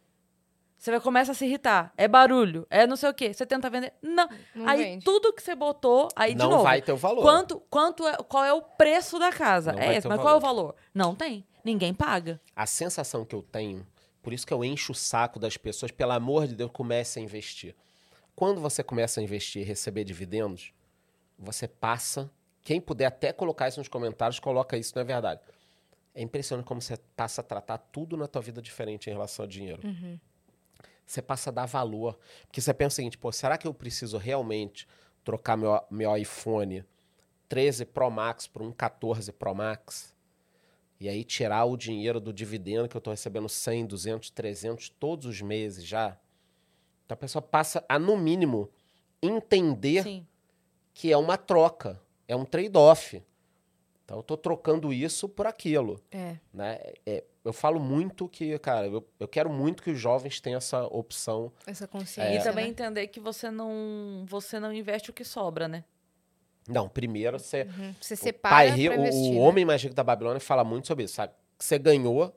[0.78, 1.92] Você vai começa a se irritar.
[1.96, 2.66] É barulho.
[2.68, 3.32] É não sei o quê.
[3.32, 3.92] Você tenta vender.
[4.02, 4.28] Não.
[4.54, 5.04] Não aí vende.
[5.04, 6.64] tudo que você botou, aí de não novo.
[6.64, 7.22] vai ter o valor.
[7.22, 9.72] Quanto, quanto é, qual é o preço da casa?
[9.72, 10.62] Não é esse, mas qual é o valor.
[10.62, 10.76] valor?
[10.94, 11.46] Não tem.
[11.64, 12.40] Ninguém paga.
[12.54, 13.86] A sensação que eu tenho,
[14.22, 17.22] por isso que eu encho o saco das pessoas, pelo amor de Deus, comece a
[17.22, 17.74] investir.
[18.36, 20.72] Quando você começa a investir e receber dividendos,
[21.38, 22.30] você passa.
[22.62, 25.40] Quem puder até colocar isso nos comentários, coloca isso, não é verdade.
[26.14, 29.48] É impressionante como você passa a tratar tudo na tua vida diferente em relação ao
[29.48, 29.82] dinheiro.
[31.06, 32.18] Você passa a dar valor.
[32.46, 34.86] Porque você pensa o seguinte, pô, será que eu preciso realmente
[35.22, 36.84] trocar meu, meu iPhone
[37.48, 40.14] 13 Pro Max por um 14 Pro Max?
[40.98, 45.26] E aí tirar o dinheiro do dividendo que eu estou recebendo 100, 200, 300 todos
[45.26, 46.16] os meses já?
[47.04, 48.70] Então a pessoa passa a, no mínimo,
[49.22, 50.26] entender Sim.
[50.94, 53.22] que é uma troca, é um trade-off.
[54.04, 55.98] Então eu estou trocando isso por aquilo.
[56.10, 56.36] É.
[56.52, 56.78] Né?
[57.06, 60.84] É, eu falo muito que, cara, eu, eu quero muito que os jovens tenham essa
[60.86, 61.50] opção.
[61.66, 61.86] Essa É.
[61.86, 62.38] consciência.
[62.38, 62.70] E também né?
[62.70, 65.84] entender que você não, você não investe o que sobra, né?
[66.68, 67.62] Não, primeiro você.
[67.62, 67.94] Uhum.
[68.00, 69.40] Você O separa pai pra investir, o né?
[69.40, 71.32] homem mais rico da Babilônia fala muito sobre isso, sabe?
[71.58, 72.34] Que você ganhou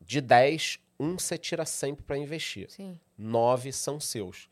[0.00, 2.70] de 10, um você tira sempre para investir.
[2.70, 2.98] Sim.
[3.16, 4.48] Nove são seus.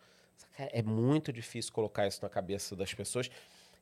[0.56, 3.30] Cara, É muito difícil colocar isso na cabeça das pessoas.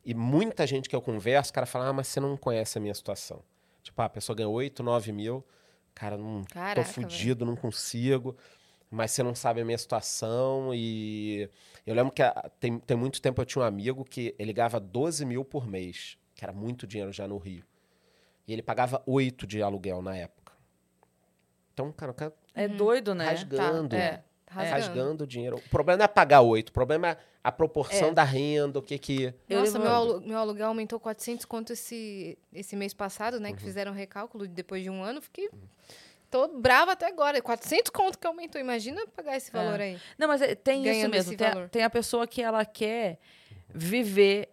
[0.05, 2.81] E muita gente que eu converso, o cara fala, ah, mas você não conhece a
[2.81, 3.43] minha situação.
[3.83, 5.45] Tipo, ah, a pessoa ganhou 8, 9 mil.
[5.95, 8.37] Cara, não Caraca, tô fudido, não consigo.
[8.91, 10.75] Mas você não sabe a minha situação.
[10.75, 11.49] E
[11.87, 14.79] eu lembro que ah, tem, tem muito tempo eu tinha um amigo que ele ganhava
[14.79, 17.65] 12 mil por mês, que era muito dinheiro já no Rio.
[18.47, 20.53] E ele pagava 8 de aluguel na época.
[21.73, 23.27] Então, cara, o cara É doido, né?
[23.27, 23.91] rasgando.
[23.91, 24.25] Tá, é.
[24.55, 24.71] Rasgando.
[24.87, 25.57] rasgando o dinheiro.
[25.57, 28.13] O problema não é pagar 8, o problema é a proporção É.
[28.13, 29.35] da renda, o que que...
[29.49, 33.49] Eu Nossa, meu, alu- meu aluguel aumentou 400 conto esse, esse mês passado, né?
[33.53, 33.67] Que Uhum.
[33.67, 35.21] fizeram recálculo depois de um ano.
[35.21, 35.51] Fiquei...
[36.31, 37.41] Tô brava até agora.
[37.41, 38.61] 400 conto que aumentou.
[38.61, 39.99] Imagina pagar esse valor aí.
[40.19, 41.37] Não, mas é- tem isso mesmo.
[41.37, 43.19] Tem a, tem a pessoa que ela quer
[43.73, 44.49] viver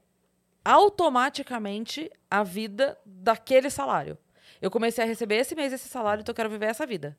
[0.64, 4.18] automaticamente a vida daquele salário.
[4.62, 7.18] Eu comecei a receber esse mês esse salário, então eu quero viver essa vida.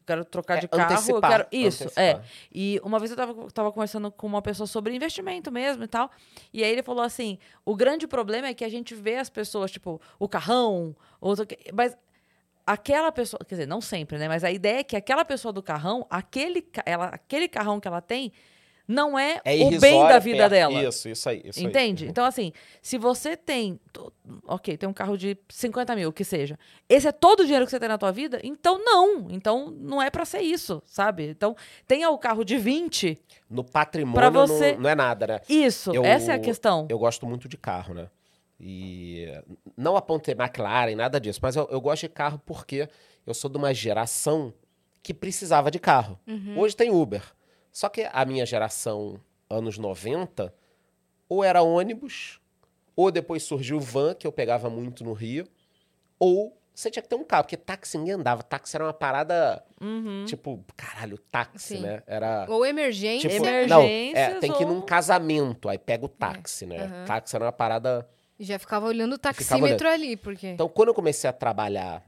[0.00, 1.46] Eu quero trocar É, de carro, eu antecipar, quero.
[1.52, 2.12] Isso, é.
[2.12, 2.24] antecipar.
[2.52, 6.10] E uma vez eu tava, tava conversando com uma pessoa sobre investimento mesmo e tal.
[6.52, 9.70] E aí ele falou assim: o grande problema é que a gente vê as pessoas,
[9.70, 11.96] tipo, o carrão, outro, mas
[12.66, 14.28] aquela pessoa, quer dizer, não sempre, né?
[14.28, 18.00] Mas a ideia é que aquela pessoa do carrão, aquele, ela, aquele carrão que ela
[18.00, 18.32] tem,
[18.92, 20.82] não é, É o bem da vida perto- dela.
[20.82, 21.42] Isso, isso aí.
[21.44, 21.66] Isso aí.
[21.66, 22.06] Entende?
[22.08, 22.52] Então, assim,
[22.82, 23.78] se você tem.
[24.46, 26.58] Ok, tem um carro de 50 mil, que seja.
[26.88, 28.40] Esse é todo o dinheiro que você tem na tua vida?
[28.42, 29.28] Então, não.
[29.30, 31.28] Então, não é pra ser isso, sabe?
[31.28, 31.54] Então,
[31.86, 33.16] tenha o carro de 20.
[33.48, 35.40] No patrimônio você- não, não é nada, né?
[35.48, 36.86] Isso, Eu- essa é a questão.
[36.90, 38.08] Eu gosto muito de carro, né?
[38.58, 39.26] E
[39.76, 42.88] não apontei McLaren, nada disso, mas eu, eu gosto de carro porque
[43.26, 44.52] eu sou de uma geração
[45.02, 46.18] que precisava de carro.
[46.56, 47.22] Hoje tem Uber.
[47.72, 50.52] Só que a minha geração, anos 90,
[51.28, 52.40] ou era ônibus,
[52.96, 55.46] ou depois surgiu van, que eu pegava muito no Rio,
[56.18, 58.42] ou você tinha que ter um carro, porque táxi ninguém andava.
[58.42, 60.24] Táxi era uma parada, Uhum.
[60.26, 61.80] tipo, caralho, táxi, Sim.
[61.82, 62.02] né?
[62.06, 62.46] Era.
[62.48, 63.28] Ou emergência.
[63.28, 66.84] Tipo, não, é, tem que ir ou- num casamento, aí pega o táxi, né?
[66.84, 67.04] aham.
[67.06, 68.08] Táxi era uma parada.
[68.38, 70.46] E já ficava olhando o taxímetro ali, porque.
[70.48, 72.02] Então, quando eu comecei a trabalhar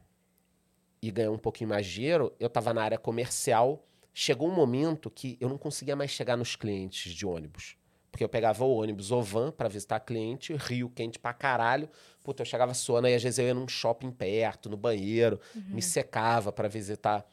[1.02, 3.84] e ganhar um pouquinho mais de dinheiro, eu tava na área comercial.
[4.14, 7.76] Chegou um momento que eu não conseguia mais chegar nos clientes de ônibus.
[8.10, 11.88] Porque eu pegava o ônibus ou van pra visitar cliente, rio quente pra caralho.
[12.22, 15.80] Puta, eu chegava suando, aí às vezes eu ia num shopping perto, no banheiro, me
[15.80, 17.24] secava pra visitar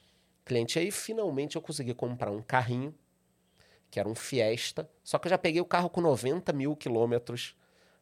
[0.46, 0.80] cliente.
[0.80, 2.96] Aí finalmente eu consegui comprar um carrinho,
[3.92, 4.90] que era um Fiesta.
[5.04, 7.56] Só que eu já peguei o carro com 90 mil quilômetros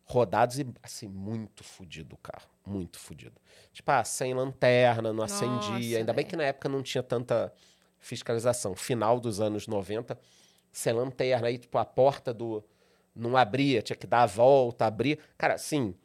[0.04, 2.48] rodados e, assim, muito fudido o carro.
[2.66, 3.42] Muito fudido.
[3.74, 5.98] Tipo, ah, sem lanterna, não Nossa, acendia.
[5.98, 7.52] Ainda bem que na época não tinha tanta
[8.08, 8.76] fiscalização.
[8.76, 10.18] Final dos anos 90,
[10.72, 11.48] sem lanterna.
[11.48, 12.64] Aí, tipo, a porta do...
[13.16, 15.18] Não abria, tinha que dar a volta, abrir.
[15.38, 15.96] Cara, sim,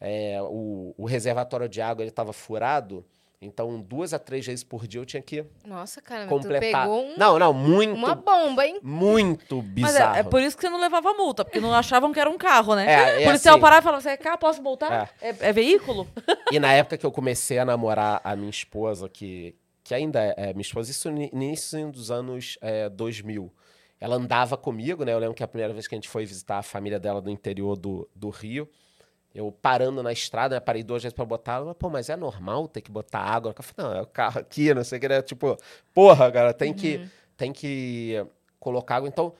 [0.00, 3.04] é, o, o reservatório de água, ele tava furado.
[3.40, 6.86] Então, duas a três vezes por dia eu tinha que Nossa, cara, completar.
[6.86, 8.80] tu pegou um- Não, não, muito, uma bomba, hein?
[8.82, 10.16] muito Mas bizarro.
[10.16, 12.38] é, é por isso que você não levava multa, porque não achavam que era um
[12.38, 12.86] carro, né?
[12.90, 13.60] É, é o policial assim.
[13.62, 14.38] parava e falava: Você é carro?
[14.38, 15.14] Posso multar?
[15.20, 16.08] É, é veículo?
[16.50, 19.54] E na época que eu comecei a namorar a minha esposa, que,
[19.86, 23.52] que ainda é, é minha esposa, isso no início dos anos é, 2000.
[24.00, 25.12] Ela andava comigo, né?
[25.12, 27.30] Eu lembro que a primeira vez que a gente foi visitar a família dela do
[27.30, 28.68] interior do, do Rio,
[29.32, 32.66] eu parando na estrada, né, parei duas vezes pra botar ela, pô, mas é normal
[32.66, 33.54] ter que botar água?
[33.56, 35.22] Eu falei, não, é o carro aqui, não sei o que, né?
[35.22, 35.56] Tipo,
[35.94, 38.26] porra, cara, tem, que, tem que
[38.58, 39.08] colocar água.
[39.08, 39.34] Então,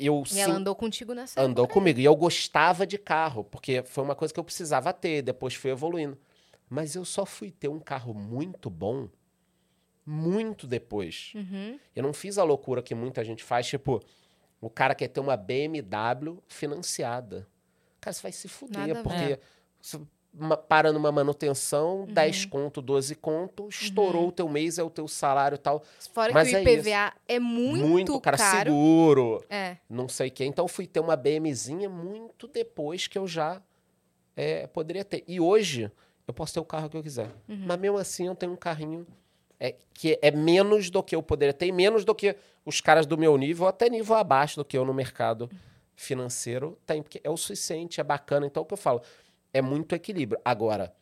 [0.00, 1.74] eu E ela sim- andou contigo nessa andou época.
[1.74, 2.00] comigo.
[2.00, 5.70] E eu gostava de carro, porque foi uma coisa que eu precisava ter, depois fui
[5.70, 6.18] evoluindo.
[6.68, 9.08] Mas eu só fui ter um carro muito bom
[10.08, 11.32] muito depois.
[11.34, 11.78] Uhum.
[11.94, 14.00] Eu não fiz a loucura que muita gente faz, tipo,
[14.60, 17.46] o cara quer ter uma BMW financiada.
[18.00, 19.38] Cara, você vai se fuder, Nada porque
[19.80, 20.00] você
[20.32, 22.06] ma- para numa manutenção, Uhum.
[22.06, 25.82] 10 conto, 12 conto, estourou o teu mês, é o teu salário e tal.
[26.12, 28.70] Fora Mas que o é IPVA é, muito, cara, caro.
[28.70, 29.76] seguro É.
[29.90, 30.44] não sei o quê.
[30.44, 33.60] Então, fui ter uma BMzinha muito depois que eu já
[34.36, 35.24] é, poderia ter.
[35.26, 35.90] E hoje,
[36.26, 37.30] eu posso ter o carro que eu quiser.
[37.48, 37.64] Uhum.
[37.66, 39.04] Mas mesmo assim, eu tenho um carrinho
[39.60, 43.06] é, que é menos do que eu poderia ter, e menos do que os caras
[43.06, 45.50] do meu nível, ou até nível abaixo do que eu no mercado
[45.96, 47.02] financeiro tem.
[47.02, 48.46] Porque é o suficiente, é bacana.
[48.46, 49.02] Então, o que eu falo,
[49.52, 50.40] é muito equilíbrio.
[50.44, 50.94] Agora,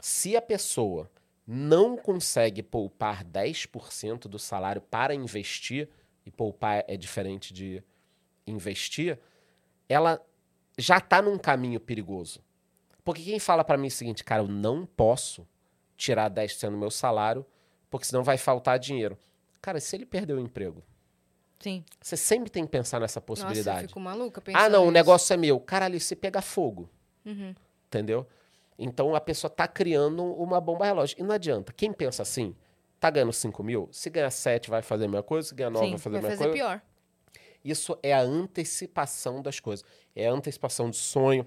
[0.00, 1.10] se a pessoa
[1.46, 5.88] não consegue poupar 10% do salário para investir,
[6.28, 7.82] e poupar é diferente de
[8.46, 9.18] investir,
[9.88, 10.22] ela
[10.76, 12.40] já está num caminho perigoso.
[13.02, 15.48] Porque quem fala para mim o seguinte, cara, eu não posso
[15.96, 17.44] tirar 10% do meu salário,
[17.90, 19.16] porque senão vai faltar dinheiro.
[19.60, 20.82] Cara, se ele perder o emprego,
[21.58, 21.84] Sim.
[22.00, 23.88] você sempre tem que pensar nessa Nossa, eu possibilidade.
[23.88, 24.92] fico maluca pensando Ah, não, o nisso.
[24.94, 25.58] negócio é meu.
[25.60, 26.88] Caralho, se pegar fogo.
[27.24, 27.54] Uhum.
[27.86, 28.26] Entendeu?
[28.78, 31.16] Então a pessoa tá criando uma bomba relógio.
[31.18, 31.72] E não adianta.
[31.72, 32.54] Quem pensa assim,
[33.00, 35.84] tá ganhando 5 mil, se ganhar 7 vai fazer a mesma coisa, se ganhar 9
[35.86, 36.64] Sim, vai fazer Vai a mesma fazer coisa.
[36.80, 36.82] pior.
[37.64, 39.84] Isso é a antecipação das coisas.
[40.14, 41.46] É a antecipação de sonho,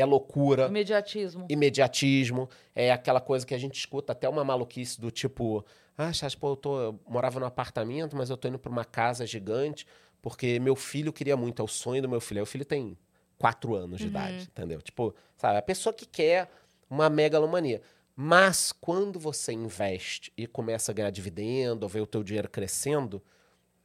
[0.00, 1.46] é loucura, Imediatismo.
[1.48, 5.64] imediatismo, é aquela coisa que a gente escuta até uma maluquice do tipo,
[5.96, 8.84] ah, Chas, pô, eu, tô, eu morava num apartamento, mas eu tô indo pra uma
[8.84, 9.86] casa gigante
[10.22, 12.40] porque meu filho queria muito, é o sonho do meu filho.
[12.40, 12.96] Aí o filho tem
[13.38, 14.82] quatro anos de idade, entendeu?
[14.82, 16.50] Tipo, sabe, a pessoa que quer
[16.88, 17.80] uma megalomania.
[18.14, 23.22] Mas quando você investe e começa a ganhar dividendo, ou ver o teu dinheiro crescendo,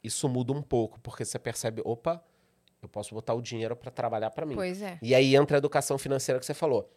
[0.04, 2.22] isso muda um pouco, porque você percebe, opa,
[2.86, 4.54] eu posso botar o dinheiro para trabalhar para mim.
[4.54, 4.98] Pois é.
[5.02, 6.90] E aí entra a educação financeira que você falou.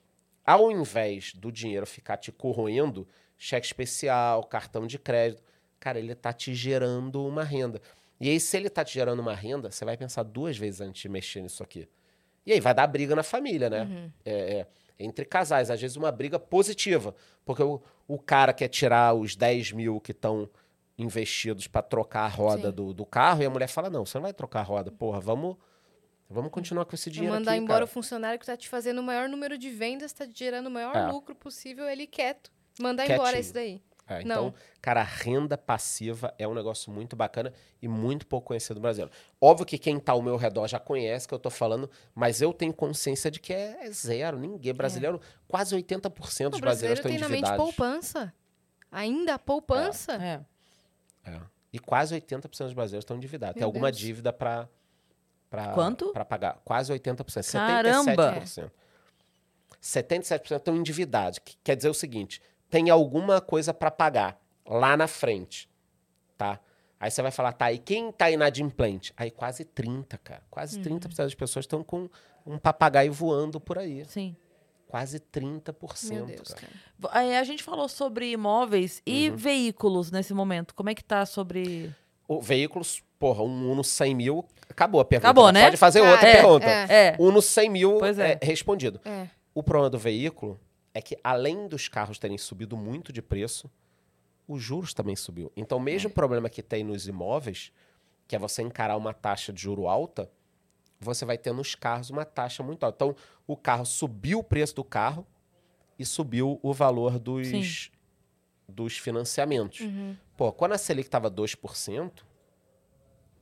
[0.45, 3.07] Ao invés do dinheiro ficar te corroendo,
[3.37, 5.43] cheque especial, cartão de crédito,
[5.79, 7.81] cara, ele tá te gerando uma renda.
[8.19, 11.01] E aí, se ele tá te gerando uma renda, você vai pensar duas vezes antes
[11.01, 11.87] de mexer nisso aqui.
[12.45, 14.11] E aí vai dar briga na família, né?
[14.25, 14.67] É, é,
[14.99, 17.15] entre casais, às vezes uma briga positiva.
[17.45, 20.49] Porque o, o cara quer tirar os 10 mil que estão
[20.97, 24.23] investidos para trocar a roda do, do carro, e a mulher fala: não, você não
[24.23, 25.55] vai trocar a roda, porra, vamos.
[26.29, 27.85] Vamos continuar com esse dinheiro mandar aqui, embora cara.
[27.85, 30.71] o funcionário que tá te fazendo o maior número de vendas, tá te gerando o
[30.71, 31.07] maior É.
[31.07, 32.51] lucro possível, ele quieto.
[32.79, 33.23] Mandar Quietinho.
[33.23, 33.81] embora esse daí.
[34.07, 34.47] É, Não.
[34.47, 38.81] então, cara, a renda passiva é um negócio muito bacana e muito pouco conhecido no
[38.81, 39.07] Brasil.
[39.39, 42.51] Óbvio que quem tá ao meu redor já conhece que eu tô falando, mas eu
[42.53, 44.39] tenho consciência de que é, é zero.
[44.39, 47.65] Ninguém brasileiro, quase 80% dos O brasileiros brasileiro estão tem na mente endividados.
[47.75, 48.33] poupança.
[48.91, 50.13] Ainda a poupança.
[50.13, 50.41] É.
[51.29, 51.39] É.
[51.71, 53.53] E quase 80% dos brasileiros estão endividados.
[53.55, 53.99] Tem Meu alguma Deus.
[54.01, 54.67] dívida para
[55.73, 56.11] Quanto?
[56.13, 56.59] Para pagar.
[56.63, 57.51] Quase 80%.
[57.53, 58.41] Caramba!
[58.41, 58.71] 77%.
[59.81, 61.39] 77% estão endividados.
[61.39, 65.69] Que quer dizer o seguinte: tem alguma coisa para pagar lá na frente.
[66.37, 66.59] Tá?
[66.99, 69.13] Aí você vai falar, tá, e quem tá inadimplente?
[69.15, 70.43] Aí quase 30, cara.
[70.49, 70.83] Quase Uhum.
[70.99, 72.09] 30% das pessoas estão com
[72.45, 74.03] um papagaio voando por aí.
[74.05, 74.35] Sim.
[74.87, 76.11] Quase 30%.
[76.13, 76.67] Meu Deus, cara.
[76.99, 77.39] cara.
[77.39, 79.13] A gente falou sobre imóveis Uhum.
[79.13, 80.73] e veículos nesse momento.
[80.75, 81.93] Como é que tá sobre.
[82.27, 85.27] O, veículos, porra, um Uno 100 mil, acabou a pergunta.
[85.27, 85.63] Acabou, Mas né?
[85.65, 86.65] Pode fazer Cara, outra é, pergunta.
[86.65, 87.07] é.
[87.07, 87.15] É.
[87.19, 88.39] Uno 100 mil Pois é.
[88.41, 88.45] é.
[88.45, 88.99] respondido.
[89.03, 89.27] É.
[89.53, 90.57] O problema do veículo
[90.93, 93.69] é que, além dos carros terem subido muito de preço,
[94.47, 95.51] os juros também subiu.
[95.55, 97.71] Então, o mesmo problema que tem nos imóveis,
[98.27, 100.31] que é você encarar uma taxa de juro alta,
[100.99, 102.95] você vai ter nos carros uma taxa muito alta.
[102.95, 103.15] Então,
[103.45, 105.27] o carro subiu o preço do carro
[105.97, 107.91] e subiu o valor dos, Sim.
[108.67, 109.81] dos financiamentos.
[109.81, 110.15] Uhum.
[110.37, 112.11] Pô, quando a Selic estava 2%,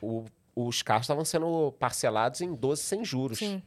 [0.01, 0.25] o-
[0.55, 3.37] os carros estavam sendo parcelados em 12 sem juros.
[3.39, 3.61] Sim.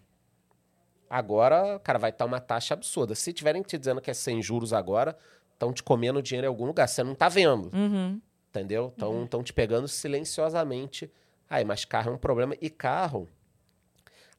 [1.09, 3.15] Agora, cara, vai estar uma taxa absurda.
[3.15, 5.17] Se tiverem te dizendo que é sem juros agora,
[5.53, 6.89] estão te comendo dinheiro em algum lugar.
[6.89, 8.21] Você não tá vendo, Uhum.
[8.49, 8.95] entendeu?
[9.01, 9.25] Uhum.
[9.25, 11.11] Estão te pegando silenciosamente.
[11.49, 12.55] Aí, mas carro é um problema.
[12.61, 13.29] E carro,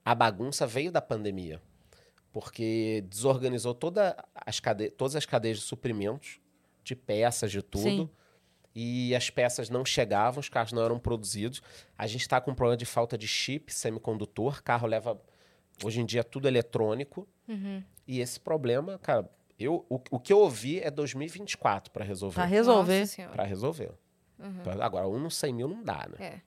[0.04, 1.62] a bagunça veio da pandemia.
[2.32, 4.90] Porque desorganizou toda as cade...
[4.92, 6.40] todas as cadeias de suprimentos,
[6.86, 7.84] de peças, de tudo.
[7.84, 8.10] Sim.
[8.74, 11.62] E as peças não chegavam, os carros não eram produzidos.
[11.98, 14.64] A gente está com um problema de falta de chip, semicondutor.
[14.64, 15.20] Carro leva.
[15.84, 17.28] Hoje em dia, tudo eletrônico.
[17.48, 17.84] Uhum.
[18.08, 19.30] E esse problema, cara,
[19.60, 22.36] eu, o, o que eu ouvi é 2024 para resolver.
[22.36, 23.08] Pra resolver.
[23.34, 23.92] Para resolver.
[24.64, 26.26] Pra- Agora, um no 100 mil não dá, né?
[26.26, 26.42] É.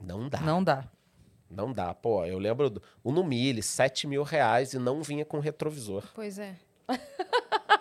[0.00, 0.40] Não dá.
[0.40, 0.88] Não dá.
[1.50, 1.94] Não dá.
[1.94, 6.04] Pô, eu lembro do um no Mille, 7 mil reais e não vinha com retrovisor.
[6.14, 6.54] Pois é.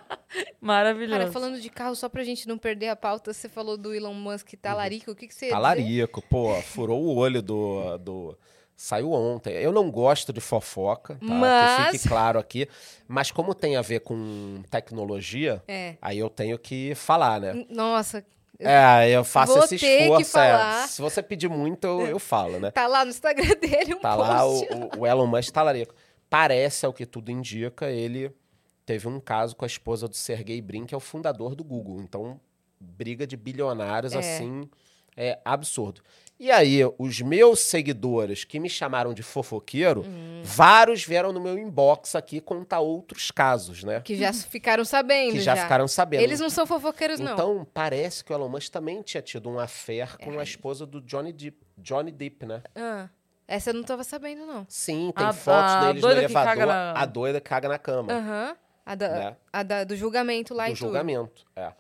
[0.66, 1.20] Maravilhoso.
[1.20, 4.14] Cara, falando de carro, só pra gente não perder a pauta, você falou do Elon
[4.14, 5.12] Musk talarico.
[5.12, 5.50] O que, que você?
[5.50, 8.38] Talarico, pô, furou o olho do, do.
[8.76, 9.54] Saiu ontem.
[9.54, 11.20] Eu não gosto de fofoca, tá?
[11.34, 12.68] Mas- Que fique claro aqui.
[13.08, 15.96] Mas como tem a ver com tecnologia, É.
[16.02, 17.66] aí eu tenho que falar, né?
[17.70, 18.26] Nossa,
[18.60, 20.38] eu- É, eu faço vou esse esforço.
[20.40, 20.88] é.
[20.88, 22.72] Se você pedir muito, eu, eu falo, né?
[22.72, 24.74] tá lá no Instagram dele um Tá lá o, post.
[24.98, 25.94] o- o Elon Musk talarico.
[26.30, 28.30] Parece, ao que tudo indica, ele
[28.86, 32.02] teve um caso com a esposa do Sergey Brin, que é o fundador do Google.
[32.02, 32.40] Então,
[32.80, 34.20] briga de bilionários, É.
[34.20, 34.70] assim,
[35.18, 36.02] é absurdo.
[36.38, 40.42] E aí, os meus seguidores que me chamaram de fofoqueiro, Hum.
[40.44, 44.02] vários vieram no meu inbox aqui contar outros casos, né?
[44.02, 45.32] Que já ficaram sabendo.
[45.32, 46.22] Que já, ficaram sabendo.
[46.22, 47.32] Eles não são fofoqueiros, não.
[47.34, 50.40] Então, parece que o Elon Musk também tinha tido um affair com É.
[50.40, 52.62] a esposa do Johnny Depp, Johnny Depp, né?
[52.76, 53.08] Ah,
[53.48, 54.66] essa eu não tava sabendo, não.
[54.68, 58.58] Sim, tem A- fotos a deles no elevador, na- a doida caga na cama, Aham.
[58.86, 59.36] A, da, né?
[59.52, 60.86] a da- do julgamento lá do e tudo.
[60.88, 61.72] julgamento, é.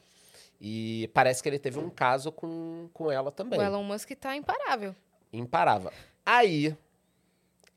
[0.60, 3.60] E parece que ele teve um caso com, com ela também.
[3.60, 4.95] O Elon Musk tá imparável.
[5.32, 5.91] Imparável.
[6.26, 6.76] Aí,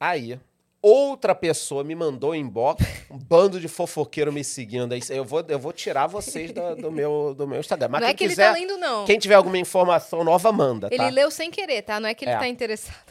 [0.00, 0.38] aí,
[0.80, 4.94] outra pessoa me mandou em inbox, um bando de fofoqueiro me seguindo.
[5.10, 7.88] Eu vou, eu vou tirar vocês da- do, meu, do meu Instagram.
[7.90, 9.04] Mas não quem é que quiser, ele tá lendo, não.
[9.04, 11.08] quem tiver alguma informação nova, manda, Ele tá?
[11.10, 11.98] leu sem querer, tá?
[12.00, 12.38] Não é que ele É.
[12.38, 13.07] tá interessado.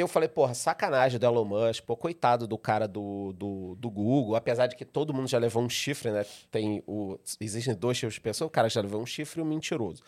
[0.00, 4.36] Eu falei, porra, sacanagem do Elon Musk, pô, coitado do cara do, do, do Google,
[4.36, 6.24] apesar de que todo mundo já levou um chifre, né?
[6.50, 9.46] Tem o, existem dois tipos de pessoa, o cara já levou um chifre e um
[9.46, 10.02] mentiroso.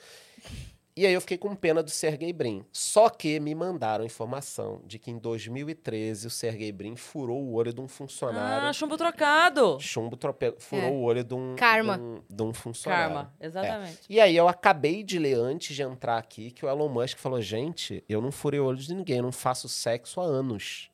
[1.01, 2.63] E aí eu fiquei com pena do Sergey Brin.
[2.71, 7.73] Só que me mandaram informação de que em 2013 o Sergey Brin furou o olho
[7.73, 8.69] de um funcionário.
[8.69, 9.79] Ah, chumbo trocado.
[9.81, 10.55] Chumbo trope...
[10.59, 10.91] furou É.
[10.91, 11.97] o olho de um, Karma.
[11.97, 13.15] de um, de um funcionário.
[13.15, 14.01] Karma, exatamente.
[14.11, 17.41] E aí eu acabei de ler antes de entrar aqui que o Elon Musk falou:
[17.41, 20.91] gente, eu não furei o olho de ninguém, eu não faço sexo há anos.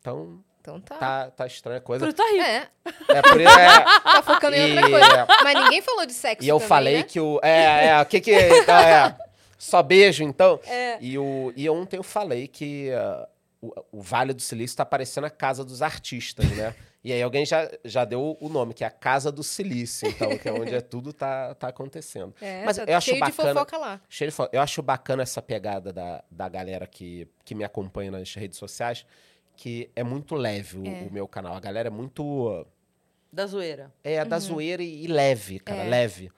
[0.00, 0.94] Então, Então tá.
[0.96, 2.06] tá, tá estranha coisa.
[2.06, 2.40] isso tá rico.
[2.44, 2.68] É,
[3.08, 3.50] É por isso.
[3.58, 5.26] é, tá focando em outra E- coisa.
[5.42, 7.02] Mas ninguém falou de sexo e eu também, falei né?
[7.02, 7.40] que o.
[7.42, 8.30] É, é, o que que.
[8.32, 9.18] Então, é,
[9.58, 10.60] só beijo, então.
[10.64, 10.98] É.
[11.00, 13.28] E, o, e ontem eu falei que ah,
[13.60, 16.72] o, o Vale do Silício tá parecendo a casa dos artistas, né?
[17.04, 20.38] E aí alguém já, já deu o nome, que é a Casa do Silício, então,
[20.38, 22.32] que é onde é tudo tá, tá acontecendo.
[22.40, 24.00] É, Mas tá eu acho cheio de bacana- fofoca lá.
[24.08, 28.12] Cheio de fo- Eu acho bacana essa pegada da, da galera que, que me acompanha
[28.12, 29.04] nas redes sociais,
[29.56, 31.06] que é muito leve o, É.
[31.08, 31.54] o meu canal.
[31.54, 32.66] A galera é muito.
[33.32, 33.92] Da zoeira.
[34.04, 35.86] É da zoeira e, e leve, cara, Uhum.
[35.86, 35.90] É.
[35.90, 36.32] leve.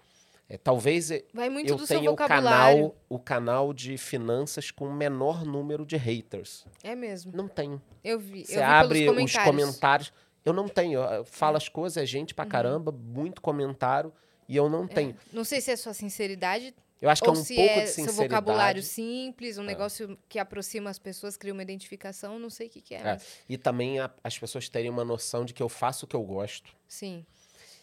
[0.49, 5.43] É, talvez Vai muito eu tenha o canal, o canal de finanças com o menor
[5.45, 6.67] número de haters.
[6.83, 7.33] É mesmo.
[7.35, 7.81] Não tem.
[8.05, 8.45] Eu vi.
[8.45, 9.45] Você eu vi abre pelos os comentários.
[9.71, 10.13] comentários.
[10.45, 11.01] Eu não tenho.
[11.01, 12.37] Eu falo as coisas, é gente Uhum.
[12.37, 14.13] pra caramba, muito comentário,
[14.47, 15.17] e eu não tenho.
[15.33, 16.75] Não sei se é sua sinceridade
[17.05, 18.29] Eu acho que ou é um se pouco é de seu sinceridade.
[18.29, 22.81] vocabulário simples, um negócio que aproxima as pessoas, cria uma identificação, não sei o que,
[22.81, 22.99] que é.
[22.99, 26.09] É, mas- E também a- as pessoas terem uma noção de que eu faço o
[26.09, 27.25] que eu gosto Sim.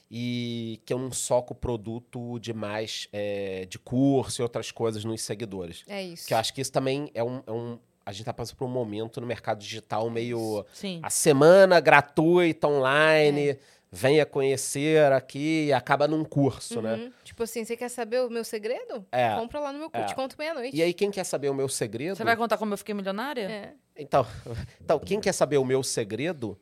[0.09, 5.83] e que eu não soco produto demais é, de curso e outras coisas nos seguidores.
[5.87, 6.27] É isso.
[6.27, 7.43] Que eu acho que isso também é um.
[7.45, 10.65] é um- a gente tá passando por um momento no mercado digital meio.
[10.73, 10.99] Sim.
[11.03, 13.59] A semana gratuita online, É.
[13.91, 16.95] venha conhecer aqui e acaba num curso, né?
[16.95, 17.11] Uhum.
[17.23, 19.05] Tipo assim, você quer saber o meu segredo?
[19.11, 19.35] É.
[19.35, 20.07] Compra lá no meu curso, É.
[20.07, 20.75] te conto meia-noite.
[20.75, 22.15] E aí, quem quer saber o meu segredo?
[22.15, 23.41] Você vai contar como eu fiquei milionária?
[23.51, 23.73] É.
[23.97, 24.25] Então,
[24.81, 26.57] então, quem quer saber o meu segredo,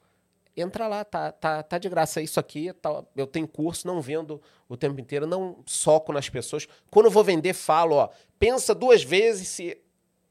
[0.58, 2.20] entra lá, tá, tá, tá de graça.
[2.20, 6.28] É isso aqui, tá, eu tenho curso, não vendo o tempo inteiro, não soco nas
[6.30, 6.68] pessoas.
[6.90, 9.80] Quando eu vou vender, falo, ó, pensa duas vezes se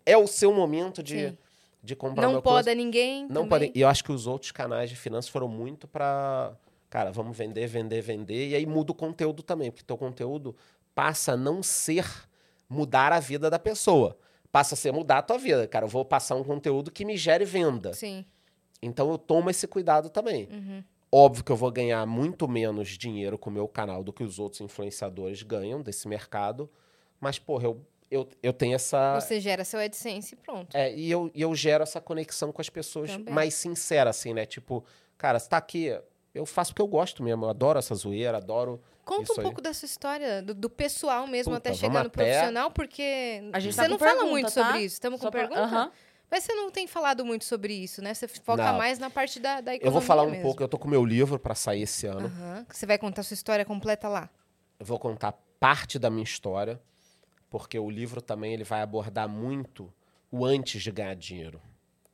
[0.05, 1.39] é o seu momento de, Sim.
[1.81, 2.77] de comprar Não pode curso.
[2.77, 3.23] ninguém.
[3.23, 3.49] Não também.
[3.49, 3.73] podem.
[3.75, 6.57] E eu acho que os outros canais de finanças foram muito pra.
[6.91, 8.49] Cara, vamos vender, vender, vender.
[8.49, 10.57] E aí muda o conteúdo também, porque teu conteúdo
[10.95, 12.07] passa a não ser
[12.69, 14.19] mudar a vida da pessoa.
[14.51, 15.67] Passa a ser mudar a tua vida.
[15.67, 17.93] Cara, eu vou passar um conteúdo que me gere venda.
[17.93, 18.25] Sim.
[18.81, 20.49] Então eu tomo esse cuidado também.
[20.51, 20.83] Uhum.
[21.11, 24.39] Óbvio que eu vou ganhar muito menos dinheiro com o meu canal do que os
[24.39, 26.71] outros influenciadores ganham desse mercado.
[27.21, 29.19] Mas, porra, eu, eu, eu tenho essa.
[29.19, 30.77] Você gera seu AdSense e pronto.
[30.77, 33.33] É, e eu, e eu gero essa conexão com as pessoas Também.
[33.33, 34.45] mais sincera, assim, né?
[34.45, 34.85] Tipo,
[35.17, 35.99] cara, você tá aqui,
[36.39, 38.81] eu faço porque eu gosto mesmo, eu adoro essa zoeira, adoro.
[39.05, 39.43] Conta Isso um aí.
[39.45, 43.41] pouco da sua história, do, do pessoal mesmo, Puta, até chegar no até- profissional, porque
[43.53, 44.65] A gente você tá não fala pergunta, muito tá?
[44.67, 44.95] sobre isso.
[44.95, 45.63] Estamos com Só pra- pergunta?
[45.63, 45.93] Aham.
[46.31, 48.13] Mas você não tem falado muito sobre isso, né?
[48.13, 48.77] Você foca Não.
[48.77, 50.43] mais na parte da, da economia Eu vou falar um mesmo.
[50.43, 52.27] pouco, eu tô com meu livro pra sair esse ano.
[52.27, 52.67] Aham.
[52.71, 54.29] Você vai contar sua história completa lá.
[54.79, 56.79] Eu vou contar parte da minha história,
[57.49, 59.91] porque o livro também ele vai abordar muito
[60.31, 61.63] o antes de ganhar dinheiro,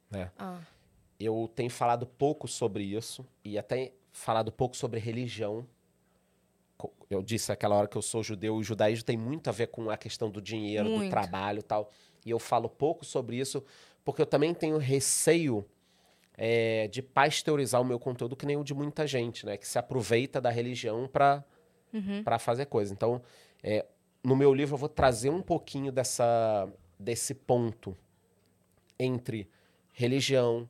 [0.09, 0.31] né?
[0.39, 0.59] Ah,
[1.19, 5.67] Eu tenho falado pouco sobre isso e até falado pouco sobre religião.
[7.11, 9.67] Eu disse aquela hora que eu sou judeu, e o judaísmo tem muito a ver
[9.67, 11.11] com a questão do dinheiro, do Muito.
[11.11, 11.91] trabalho e tal.
[12.25, 13.63] E eu falo pouco sobre isso
[14.05, 15.65] porque eu também tenho receio
[16.37, 19.57] é, de pasteurizar o meu conteúdo que nem o de muita gente, né?
[19.57, 21.45] Que se aproveita da religião para
[21.93, 22.23] uhum.
[22.23, 22.93] para fazer coisa.
[22.93, 23.23] Então,
[23.63, 23.85] é,
[24.23, 26.69] no meu livro eu vou trazer um pouquinho dessa,
[26.99, 27.97] desse ponto
[28.99, 29.49] entre
[29.93, 30.69] religião,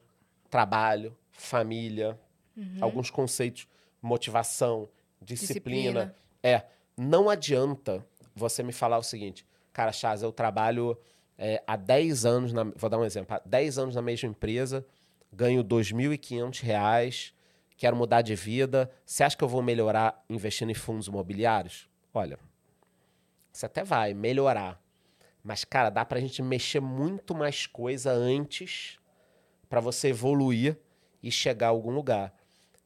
[0.48, 2.18] trabalho, família,
[2.80, 3.68] alguns conceitos,
[4.00, 4.88] motivação,
[5.20, 6.06] disciplina.
[6.06, 6.16] Disciplina.
[6.42, 6.66] É,
[6.96, 10.98] não adianta você me falar o seguinte, cara, Chaz, eu trabalho
[11.38, 14.86] é, há 10 anos, na, vou dar um exemplo, há 10 anos na mesma empresa,
[15.32, 17.34] ganho 2.500 reais,
[17.76, 21.88] quero mudar de vida, você acha que eu vou melhorar investindo em fundos imobiliários?
[22.12, 22.38] Olha,
[23.52, 24.80] você até vai melhorar,
[25.42, 28.98] mas, cara, dá pra gente mexer muito mais coisa antes
[29.68, 30.78] para você evoluir
[31.22, 32.34] e chegar a algum lugar.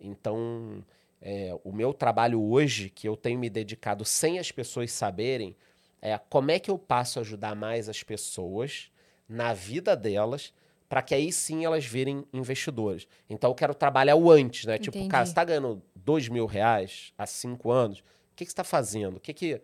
[0.00, 0.84] Então,
[1.20, 5.56] é, o meu trabalho hoje, que eu tenho me dedicado sem as pessoas saberem,
[6.00, 8.90] é como é que eu passo a ajudar mais as pessoas
[9.28, 10.52] na vida delas,
[10.88, 13.06] para que aí sim elas virem investidores.
[13.28, 14.78] Então, eu quero trabalhar o antes, né?
[14.78, 15.10] Tipo, Entendi.
[15.10, 18.02] cara, você está ganhando dois mil reais há cinco anos, o
[18.36, 19.16] que, que você está fazendo?
[19.16, 19.60] O que que,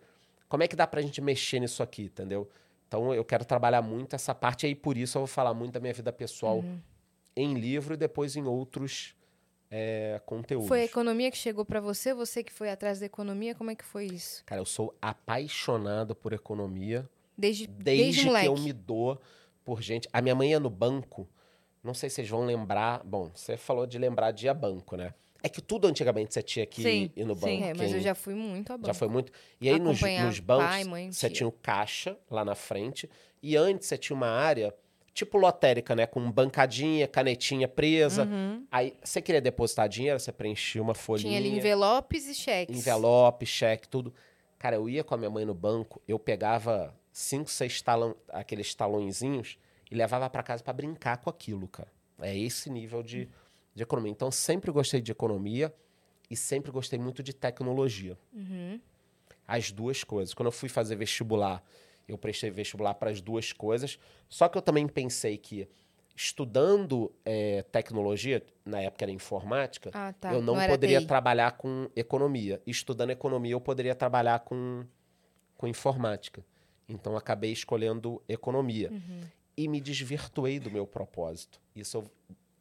[0.47, 2.47] como é que dá para a gente mexer nisso aqui, entendeu?
[2.87, 5.73] Então, eu quero trabalhar muito essa parte, e aí por isso eu vou falar muito
[5.73, 6.79] da minha vida pessoal Uhum.
[7.35, 9.15] em livro e depois em outros
[9.69, 10.67] é, conteúdos.
[10.67, 12.13] Foi a economia que chegou pra você?
[12.13, 13.55] Você que foi atrás da economia?
[13.55, 14.43] Como é que foi isso?
[14.45, 18.47] Cara, eu sou apaixonado por economia Desde, desde, desde, que moleque.
[18.47, 19.19] eu me dou
[19.63, 20.07] por gente.
[20.13, 21.27] A minha mãe ia no banco,
[21.83, 23.03] não sei se vocês vão lembrar.
[23.03, 25.13] Bom, você falou de lembrar de ir a banco, né?
[25.43, 27.41] É que tudo antigamente você tinha que Sim, ir no sim.
[27.41, 27.63] banco.
[27.65, 28.87] É, mas eu já fui muito a banco.
[28.87, 29.31] já foi muito.
[29.61, 31.35] E aí nos, nos bancos pai, mãe, você tia.
[31.37, 33.07] tinha o caixa lá na frente
[33.43, 34.73] e antes você tinha uma área
[35.15, 38.25] tipo lotérica, né, com bancadinha, canetinha presa.
[38.25, 38.67] Uhum.
[38.69, 41.29] Aí você queria depositar dinheiro, você preenchia uma folhinha.
[41.29, 42.77] Tinha ali envelopes e cheques.
[42.77, 44.13] envelope, cheque, tudo.
[44.59, 48.75] Cara, eu ia com a minha mãe no banco, eu pegava cinco, seis talão, aqueles
[48.75, 49.57] talõezinhos
[49.89, 51.89] e levava para casa para brincar com aquilo, cara.
[52.19, 53.29] É esse nível de,
[53.73, 54.11] de economia.
[54.11, 55.73] Então, sempre gostei de economia
[56.29, 58.17] e sempre gostei muito de tecnologia.
[58.33, 58.81] Uhum.
[59.47, 60.33] As duas coisas.
[60.33, 61.63] Quando eu fui fazer vestibular,
[62.07, 63.97] eu prestei vestibular para as duas coisas.
[64.29, 65.67] Só que eu também pensei que
[66.15, 70.33] estudando eh, tecnologia, na época era informática, Ah, tá.
[70.33, 71.07] eu não, era poderia TI.
[71.07, 72.61] trabalhar com economia.
[72.65, 74.85] Estudando economia, eu poderia trabalhar com,
[75.57, 76.45] com informática.
[76.87, 78.91] Então, acabei escolhendo economia.
[78.91, 79.21] Uhum.
[79.57, 81.59] E me desvirtuei do meu propósito.
[81.75, 82.11] Isso eu,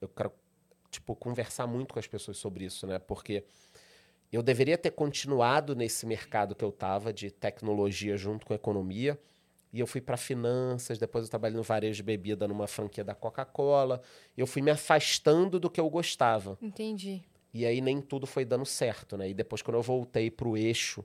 [0.01, 0.33] eu quero,
[0.91, 2.99] tipo, conversar muito com as pessoas sobre isso, né?
[2.99, 3.45] Porque
[4.33, 9.19] eu deveria ter continuado nesse mercado que eu estava de tecnologia junto com economia.
[9.75, 13.13] E eu fui para finanças, depois eu trabalhei no varejo de bebida numa franquia da
[13.13, 14.01] Coca-Cola.
[14.37, 16.57] Eu fui me afastando do que eu gostava.
[16.63, 17.25] Entendi.
[17.53, 19.29] E aí nem tudo foi dando certo, né?
[19.29, 21.05] E depois, quando eu voltei pro eixo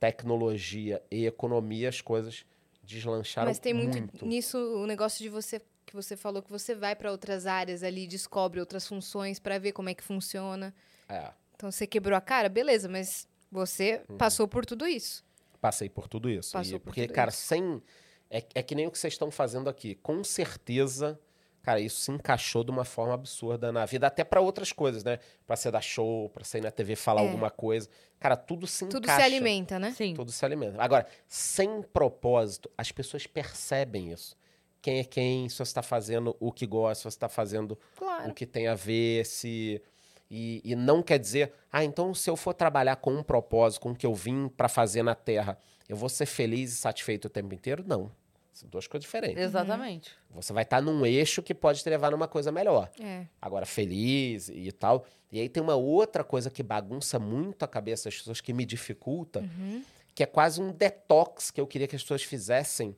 [0.00, 2.46] tecnologia e economia, as coisas
[2.82, 4.24] deslancharam Mas tem muito, muito.
[4.24, 8.06] nisso o negócio de você que você falou que você vai para outras áreas ali,
[8.06, 10.74] descobre outras funções para ver como é que funciona.
[11.08, 14.16] É, Então você quebrou a cara, beleza, mas você Uhum.
[14.16, 15.24] passou por tudo isso.
[15.60, 16.52] Passei por tudo isso.
[16.52, 17.38] Passou E- por porque, tudo cara, isso.
[17.40, 17.82] sem.
[18.30, 19.94] É, é que nem o que vocês estão fazendo aqui.
[19.96, 21.18] Com certeza,
[21.62, 25.18] cara, isso se encaixou de uma forma absurda na vida, até para outras coisas, né?
[25.46, 27.26] Pra ser dar show, pra sair na TV falar É.
[27.26, 27.88] alguma coisa.
[28.20, 29.20] Cara, tudo se Tudo encaixa.
[29.20, 29.92] se alimenta, né?
[29.92, 30.14] Sim.
[30.14, 30.82] Tudo se alimenta.
[30.82, 34.36] Agora, sem propósito, as pessoas percebem isso.
[34.80, 38.30] Quem é quem, se você está fazendo o que gosta, se você está fazendo Claro.
[38.30, 39.82] o que tem a ver, se.
[40.30, 43.90] E, e não quer dizer, ah, então se eu for trabalhar com um propósito, com
[43.92, 47.30] o que eu vim para fazer na Terra, eu vou ser feliz e satisfeito o
[47.30, 47.82] tempo inteiro?
[47.86, 48.10] Não.
[48.52, 49.42] São duas coisas diferentes.
[49.42, 50.10] Exatamente.
[50.32, 52.90] Você vai estar num eixo que pode te levar numa coisa melhor.
[53.00, 53.24] É.
[53.40, 55.06] Agora, feliz e tal.
[55.30, 58.66] E aí tem uma outra coisa que bagunça muito a cabeça das pessoas, que me
[58.66, 59.82] dificulta, Uhum.
[60.14, 62.96] que é quase um detox que eu queria que as pessoas fizessem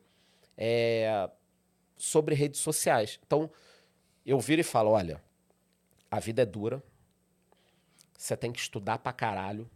[0.57, 1.28] é,
[1.97, 3.20] sobre redes sociais.
[3.27, 3.51] Então,
[4.24, 5.20] eu viro e falo: olha,
[6.11, 6.82] a vida é dura,
[8.21, 9.69] você tem que estudar pra caralho,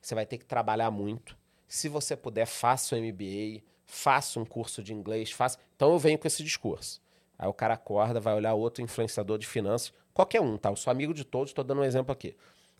[0.00, 1.36] você vai ter que trabalhar muito.
[1.68, 5.58] Se você puder, faça o MBA, faça um curso de inglês, faça.
[5.76, 7.02] Então eu venho com esse discurso.
[7.38, 10.70] Aí o cara acorda, vai olhar outro influenciador de finanças, qualquer um, tá?
[10.70, 12.34] Eu sou amigo de todos, estou dando um exemplo aqui.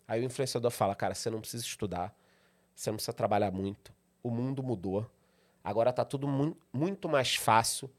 [0.07, 2.11] Aí o influenciador fala: cara, você não precisa estudar,
[2.75, 3.93] você não precisa trabalhar muito,
[4.23, 5.07] o mundo mudou,
[5.63, 7.91] agora tá tudo mu muito mais fácil,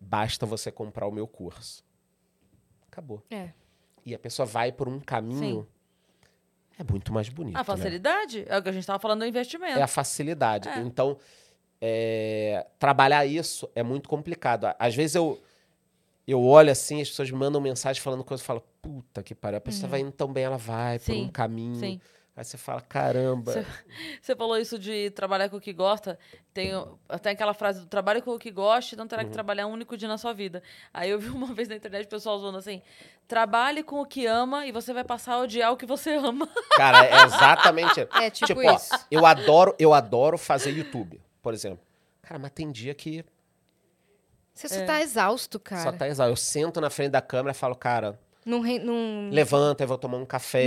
[0.00, 1.84] basta você comprar o meu curso.
[2.90, 3.22] Acabou.
[3.30, 3.52] É.
[4.06, 5.68] E a pessoa vai por um caminho.
[6.78, 7.56] É muito mais bonito.
[7.56, 7.64] A né?
[7.64, 9.78] facilidade é o que a gente estava falando do investimento.
[9.78, 10.68] É a facilidade.
[10.68, 10.78] É.
[10.80, 11.18] Então,
[11.80, 14.72] é, trabalhar isso é muito complicado.
[14.78, 15.42] Às vezes eu,
[16.26, 19.58] eu olho assim, as pessoas me mandam mensagem falando coisas, eu falo, puta que pariu,
[19.58, 21.76] a pessoa vai indo tão bem, ela vai por Sim, um caminho.
[21.76, 22.00] Sim.
[22.34, 23.52] Aí você fala, caramba.
[23.52, 23.66] Você-
[24.22, 26.18] Você falou isso de trabalhar com o que gosta.
[26.54, 26.70] Tem
[27.08, 29.96] até aquela frase do trabalho com o que goste, não terá que trabalhar um único
[29.98, 30.62] dia na sua vida.
[30.94, 32.80] Aí eu vi uma vez na internet o pessoal usando assim:
[33.28, 36.48] trabalhe com o que ama e você vai passar a odiar o que você ama.
[36.76, 38.00] Cara, é exatamente.
[38.20, 38.90] É tipo, tipo, ó, isso.
[39.10, 41.84] eu adoro, eu adoro fazer YouTube, por exemplo.
[42.22, 43.22] Cara, mas tem dia que
[44.54, 45.92] Você só tá exausto, só cara.
[45.92, 46.30] tá exausto.
[46.32, 49.30] Eu sento na frente da câmera e falo, cara, Não, re- não...
[49.30, 50.66] levanta, eu vou tomar um café,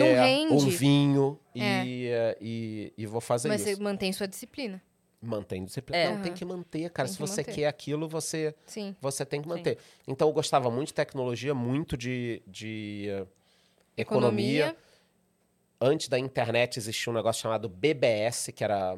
[0.49, 1.83] um vinho É.
[1.85, 3.75] e, eh, e, e vou fazer Mas isso.
[3.77, 4.81] você mantém sua disciplina.
[5.21, 5.97] Mantém disciplina.
[5.97, 6.09] É.
[6.09, 6.37] Não, tem Aham.
[6.37, 7.07] que manter, cara.
[7.07, 7.53] Tem Se que você manter.
[7.53, 8.95] quer aquilo, você, Sim.
[9.01, 9.55] você tem que Sim.
[9.55, 9.77] manter.
[10.07, 13.25] Então, eu gostava muito de tecnologia, muito de, de eh,
[13.97, 14.75] economia.
[15.81, 18.97] Antes da internet existia um negócio chamado BBS, que era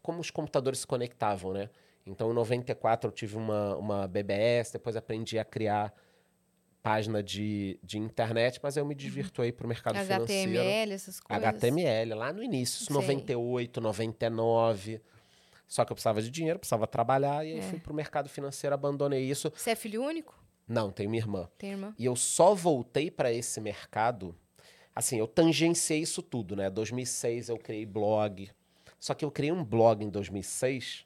[0.00, 1.68] como os computadores se conectavam, né?
[2.06, 5.92] Então, em 94 eu tive uma, uma BBS, depois aprendi a criar
[6.86, 10.52] página de, de internet, mas eu me divirto aí pro mercado financeiro.
[10.52, 11.44] HTML, essas coisas.
[11.44, 12.94] HTML, lá no início, isso Sei.
[12.94, 15.00] 98, 99.
[15.66, 17.62] Só que eu precisava de dinheiro, precisava trabalhar, e aí É.
[17.62, 19.52] fui pro mercado financeiro, abandonei isso.
[19.56, 20.40] Você é filho único?
[20.68, 21.48] Não, tenho minha irmã.
[21.58, 21.92] Tem irmã?
[21.98, 24.32] E eu só voltei para esse mercado,
[24.94, 26.70] assim, eu tangenciei isso tudo, né?
[26.70, 28.48] 2006 eu criei blog.
[29.00, 31.04] Só que eu criei um blog em 2006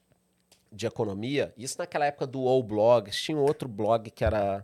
[0.71, 4.63] de economia, isso naquela época do All Blogs, tinha outro blog que era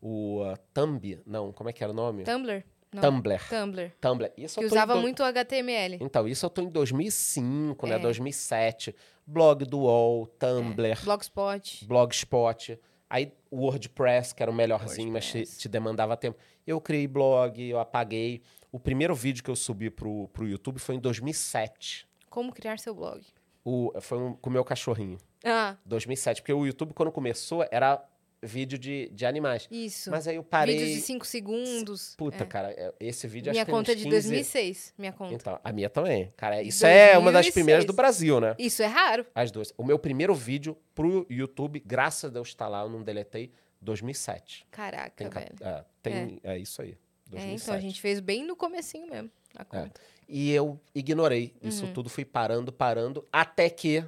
[0.00, 2.24] o uh, Thumb, não, como é que era o nome?
[2.24, 2.64] Tumblr?
[2.92, 3.02] Não.
[3.02, 3.40] Tumblr.
[3.48, 3.92] Tumblr.
[4.00, 4.32] Tumblr.
[4.36, 5.98] Isso Que usava do- muito HTML.
[6.00, 7.96] então, isso eu tô em 2005, né?
[7.96, 7.98] É.
[7.98, 8.94] 2007.
[9.26, 11.84] Blog do UOL, Tumblr, Blogspot.
[11.86, 12.78] Blogspot.
[13.10, 16.38] Aí o WordPress, que era o melhorzinho, mas te, te demandava tempo.
[16.66, 18.42] Eu criei blog, eu apaguei.
[18.70, 22.06] O primeiro vídeo que eu subi pro, pro YouTube foi em 2007.
[22.28, 23.22] Como criar seu blog.
[23.64, 25.18] O, foi um, com o meu cachorrinho.
[25.44, 26.42] Ah, 2007.
[26.42, 28.02] Porque o YouTube, quando começou, era
[28.42, 29.66] vídeo de, de animais.
[29.70, 30.10] isso.
[30.10, 30.76] Mas aí eu parei...
[30.78, 32.14] Vídeos de 5 segundos.
[32.16, 32.46] Puta, É.
[32.46, 34.94] cara, é- esse vídeo Minha acho que tem conta é de 15 2006.
[34.96, 35.34] Minha conta.
[35.34, 36.32] Então, a minha também.
[36.36, 37.54] Cara, isso é uma das 2006.
[37.54, 38.54] primeiras do Brasil, né?
[38.58, 39.26] Isso é raro.
[39.34, 39.72] As duas.
[39.76, 43.50] O meu primeiro vídeo pro YouTube, graças a Deus estar lá, eu não deletei,
[43.80, 44.66] 2007.
[44.70, 45.54] Caraca, Tem, velho.
[45.60, 46.58] é, tem é.
[46.58, 46.90] isso aí.
[46.92, 47.62] É, 2007.
[47.62, 49.30] então a gente fez bem no comecinho mesmo.
[49.56, 50.00] A conta.
[50.28, 51.92] E eu ignorei isso Uhum.
[51.92, 54.04] tudo, fui parando, parando, até que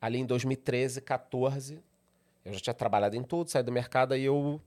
[0.00, 1.80] ali em 2013, 14,
[2.46, 4.60] eu já tinha trabalhado em tudo, saí do mercado, aí eu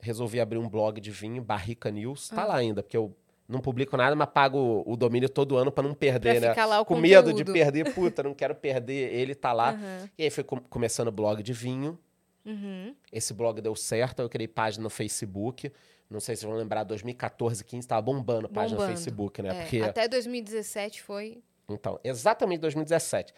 [0.00, 2.30] resolvi abrir um blog de vinho, Barrica News.
[2.32, 2.36] Ah.
[2.36, 3.14] Tá lá ainda, porque eu
[3.48, 6.50] não publico nada, mas pago o domínio todo ano para não Pra perder, né?
[6.50, 7.26] ficar lá o Com conteúdo.
[7.26, 9.70] medo de perder, puta, não quero perder, ele tá lá.
[9.72, 10.08] Aham.
[10.16, 11.98] E aí foi com- começando o blog de vinho.
[12.44, 12.94] Uhum.
[13.12, 15.70] Esse blog deu certo, eu criei página no Facebook.
[16.08, 18.96] Não sei se vocês vão lembrar, 2014, 15, tava bombando a página no Bombando.
[18.96, 19.50] Facebook, né?
[19.50, 21.42] É, Porque, Até 2017 foi.
[21.68, 23.32] então, exatamente 2017.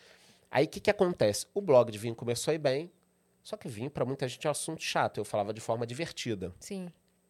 [0.50, 1.46] Aí o que, que acontece?
[1.54, 2.90] O blog de vinho começou a ir bem,
[3.42, 5.18] só que vinho para muita gente é um assunto chato.
[5.18, 6.54] Eu falava de forma divertida.
[6.60, 6.88] Sim.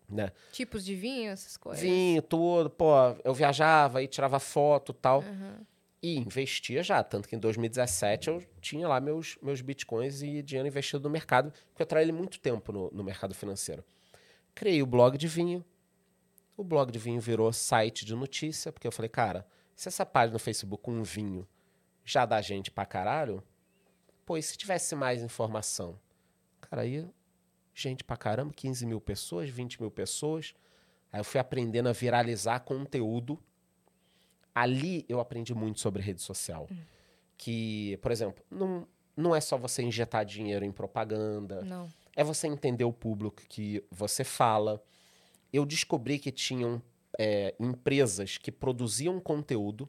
[0.09, 0.31] né?
[0.53, 1.83] Tipos de vinho, essas coisas.
[1.83, 2.93] Vinho, tudo, pô,
[3.25, 5.21] eu viajava e tirava foto e tal.
[5.21, 5.61] Aham.
[6.03, 10.67] E investia já, tanto que em 2017 eu tinha lá meus, meus bitcoins e dinheiro
[10.67, 13.85] investido no mercado, porque eu trabalhei muito tempo no, no mercado financeiro.
[14.53, 15.65] Criei o blog de vinho.
[16.57, 20.33] O blog de vinho virou site de notícia, porque eu falei, cara, se essa página
[20.33, 21.47] no Facebook com um vinho
[22.05, 23.43] já dá gente pra caralho,
[24.25, 25.99] pô, e se tivesse mais informação?
[26.61, 27.07] Cara, aí
[27.75, 30.55] gente pra caramba, 15 mil pessoas, 20 mil pessoas.
[31.13, 33.39] Aí eu fui aprendendo a viralizar conteúdo
[34.55, 36.69] ali eu aprendi muito sobre rede social.
[37.37, 38.87] Que, por exemplo, não,
[39.17, 41.89] não é só você injetar dinheiro em propaganda, Não.
[42.15, 44.83] é você entender o público que você fala.
[45.53, 46.81] Eu descobri que tinham
[47.19, 49.89] é, empresas que produziam conteúdo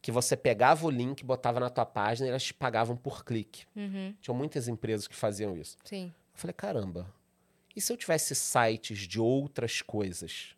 [0.00, 3.64] que você pegava o link, botava na tua página e elas te pagavam por clique.
[3.74, 4.14] Uhum.
[4.20, 5.76] Tinham muitas empresas que faziam isso.
[5.84, 6.12] Sim.
[6.34, 7.12] Eu falei, caramba,
[7.74, 10.56] e se eu tivesse sites de outras coisas?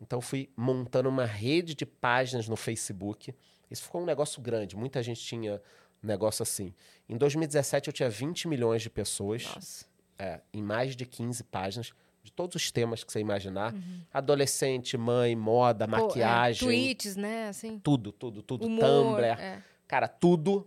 [0.00, 3.34] Então eu fui montando uma rede de páginas no Facebook.
[3.70, 5.62] Isso ficou um negócio grande, muita gente tinha
[6.02, 6.74] negócio assim.
[7.08, 9.86] Em 2017 eu tinha 20 milhões de pessoas, Nossa.
[10.18, 11.92] é, em mais de 15 páginas,
[12.22, 13.72] de todos os temas que você imaginar.
[13.74, 14.00] Uhum.
[14.12, 17.48] Adolescente, mãe, moda, é, maquiagem, tweets, né?
[17.48, 17.78] Assim.
[17.78, 18.66] tudo, tudo, tudo.
[18.66, 18.80] Humor.
[18.80, 19.62] Tumblr, é.
[19.88, 20.66] Cara, tudo.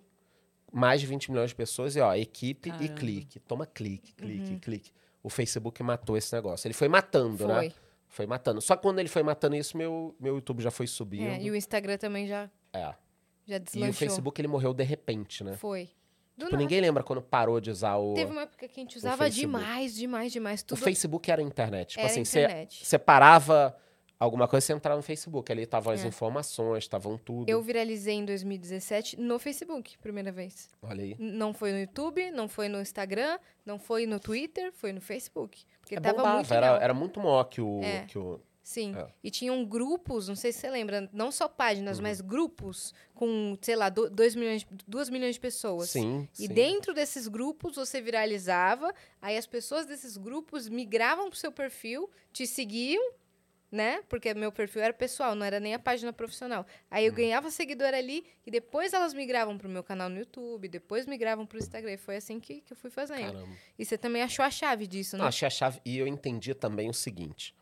[0.72, 2.94] Mais de 20 milhões de pessoas e, ó, equipe e Caramba.
[2.96, 3.40] clique.
[3.40, 4.60] Toma clique, clique, Uhum.
[4.60, 4.92] clique.
[5.24, 6.68] O Facebook matou esse negócio.
[6.68, 7.54] Ele foi matando, né?
[7.56, 7.74] Foi.
[8.10, 8.60] Foi matando.
[8.62, 11.28] Só que quando ele foi matando isso, meu, meu YouTube já foi subindo.
[11.28, 12.94] É, e o Instagram também já, É.
[13.48, 13.90] já E deslanchou.
[13.90, 15.54] o Facebook, ele morreu de repente, né?
[15.56, 15.90] Foi.
[16.38, 16.58] Do Tipo, nada.
[16.58, 18.14] ninguém lembra quando parou de usar o...
[18.14, 20.62] Teve uma época que a gente usava demais, demais, demais.
[20.62, 21.90] O Tudo Facebook era a internet.
[21.92, 22.86] Tipo era assim, você internet.
[22.86, 23.76] você parava
[24.20, 25.50] alguma coisa, você entrava no Facebook.
[25.52, 26.08] Ali estavam as É.
[26.08, 27.50] informações, estavam tudo.
[27.50, 30.70] Eu viralizei em 2017 no Facebook, primeira vez.
[30.82, 31.16] Olha aí.
[31.18, 35.64] Não foi no YouTube, não foi no Instagram, não foi no Twitter, foi no Facebook.
[35.80, 37.82] Porque É, tava bombava, muito era, era muito maior que o...
[37.82, 38.02] É.
[38.08, 38.96] Que o Sim.
[38.98, 39.08] É.
[39.24, 41.52] E tinham grupos, não sei se você lembra, não só Uhum.
[41.56, 45.92] páginas, mas grupos com, sei lá, 2 milhões, duas milhões de pessoas.
[45.92, 46.54] sim, E sim.
[46.54, 52.48] dentro desses grupos você viralizava, aí as pessoas desses grupos migravam pro seu perfil, te
[52.48, 53.14] seguiam,
[53.72, 54.02] né?
[54.10, 56.66] Porque meu perfil era pessoal, não era nem a página profissional.
[56.90, 57.18] Aí eu Uhum.
[57.18, 61.60] ganhava seguidor ali e depois elas migravam pro meu canal no YouTube, depois migravam pro
[61.60, 61.92] Instagram.
[61.94, 63.20] E foi assim que, que eu fui fazendo.
[63.34, 63.56] Caramba.
[63.78, 65.22] E você também achou a chave disso, né?
[65.22, 65.80] Não, achei a chave.
[65.86, 67.54] E eu entendi também o seguinte: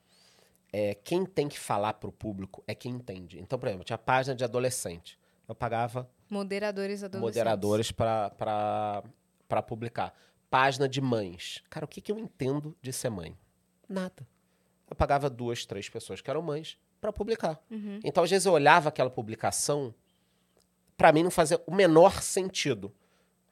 [0.75, 3.39] é, quem tem que falar pro público é quem entende.
[3.39, 5.19] Então, por exemplo, tinha página de adolescente.
[5.47, 7.21] Eu pagava Moderadores adolescentes.
[7.37, 10.13] moderadores para publicar.
[10.49, 11.63] Página de mães.
[11.69, 13.37] Cara, o que, que eu entendo de ser mãe?
[13.87, 14.27] Nada.
[14.89, 17.61] Eu pagava duas, três pessoas que eram mães para publicar.
[17.69, 17.99] Uhum.
[18.03, 19.93] Então, às vezes, eu olhava aquela publicação,
[20.97, 22.91] para mim não fazia o menor sentido.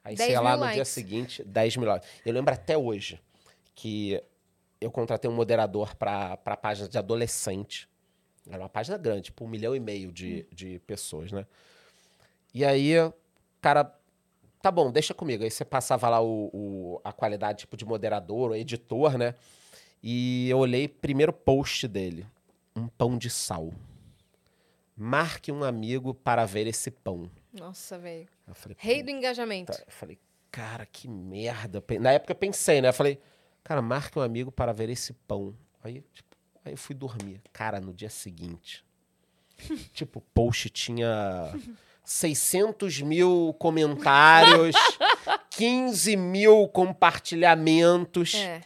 [0.02, 0.88] Aí, 10 sei lá, no dia likes.
[0.88, 2.08] seguinte, 10 mil likes.
[2.26, 3.20] Eu lembro até hoje
[3.74, 4.22] que
[4.82, 7.88] eu contratei um moderador para a página de adolescente.
[8.50, 11.46] Era uma página grande, tipo um milhão e meio de, de pessoas, né?
[12.52, 12.92] E aí,
[13.60, 13.94] cara,
[14.60, 15.44] tá bom, deixa comigo.
[15.44, 19.34] Aí você passava lá o, o- a qualidade tipo de moderador, o editor, né?
[20.02, 22.26] E eu olhei primeiro post dele.
[22.74, 23.72] Um pão de sal.
[24.96, 27.30] Marque um amigo para ver esse pão.
[27.52, 28.28] Nossa, velho.
[28.78, 29.72] Rei do engajamento.
[29.72, 30.18] Puta, Eu falei,
[30.50, 31.82] cara, que merda.
[32.00, 32.88] Na época eu pensei, né?
[32.88, 33.18] Eu falei,
[33.64, 35.54] cara, marque um amigo para ver esse pão.
[35.82, 37.40] Aí, tipo, aí eu fui dormir.
[37.52, 38.84] Cara, no dia seguinte,
[39.92, 41.52] tipo, o post tinha
[42.04, 44.74] 600 mil comentários,
[45.50, 48.34] 15 mil compartilhamentos.
[48.34, 48.60] É.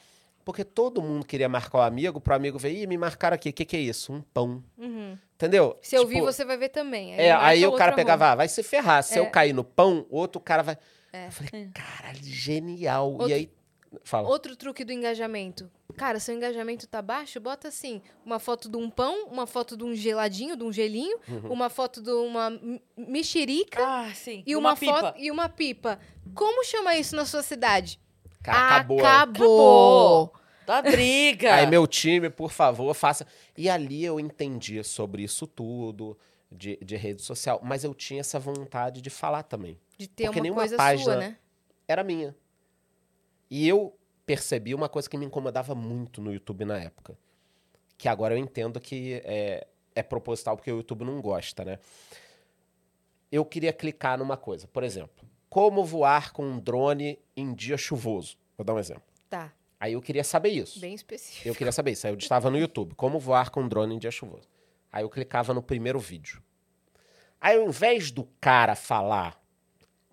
[0.44, 3.48] Porque todo mundo queria marcar o amigo, pro amigo ver, ih, me marcaram aqui.
[3.48, 4.12] O que, que é isso?
[4.12, 4.62] Um pão.
[4.78, 5.18] Uhum.
[5.35, 5.77] Entendeu?
[5.82, 7.14] Se eu Tipo, vi, você vai ver também.
[7.14, 9.02] é, marca aí o cara pegava, ah, vai se ferrar.
[9.02, 9.18] Se É.
[9.18, 10.78] eu cair no pão, outro cara vai.
[11.12, 11.27] É.
[11.27, 13.10] Eu falei, caralho, genial.
[13.10, 13.51] Outro- E aí,
[14.05, 14.28] fala.
[14.28, 15.70] Outro truque do engajamento.
[15.97, 19.85] Cara, seu engajamento tá baixo, bota assim, uma foto de um pão, uma foto de
[19.85, 21.52] um geladinho, de um gelinho, Uhum.
[21.52, 22.51] uma foto de uma
[22.97, 24.43] mexerica Ah, sim.
[24.47, 25.01] e uma, pipa.
[25.01, 25.98] foto e uma pipa.
[26.35, 27.98] Como chama isso na sua cidade?
[28.43, 29.01] Cara, acabou.
[29.05, 30.32] Acabou.
[30.66, 31.55] Da briga.
[31.56, 33.27] Aí, meu time, por favor, faça.
[33.56, 36.16] E ali eu entendi sobre isso tudo,
[36.51, 37.60] de, de rede social.
[37.62, 39.78] Mas eu tinha essa vontade de falar também.
[39.97, 41.36] De ter Porque uma nenhuma coisa página- sua, né?
[41.89, 42.35] Era minha.
[43.51, 47.16] E eu percebi uma coisa que me incomodava muito no YouTube na época.
[47.97, 51.78] Que agora eu entendo que é, é proposital, porque o YouTube não gosta, né?
[53.31, 54.66] Eu queria clicar numa coisa.
[54.68, 58.36] Por exemplo, como voar com um drone em dia chuvoso.
[58.56, 59.02] Vou dar um exemplo.
[59.28, 60.81] Tá, Aí eu queria saber isso.
[60.81, 61.47] bem específico.
[61.47, 62.06] Eu queria saber isso.
[62.06, 62.94] Aí eu estava no YouTube.
[62.94, 64.48] Como voar com um drone em dia chuvoso.
[64.90, 66.43] Aí eu clicava no primeiro vídeo.
[67.40, 69.40] Aí ao invés do cara falar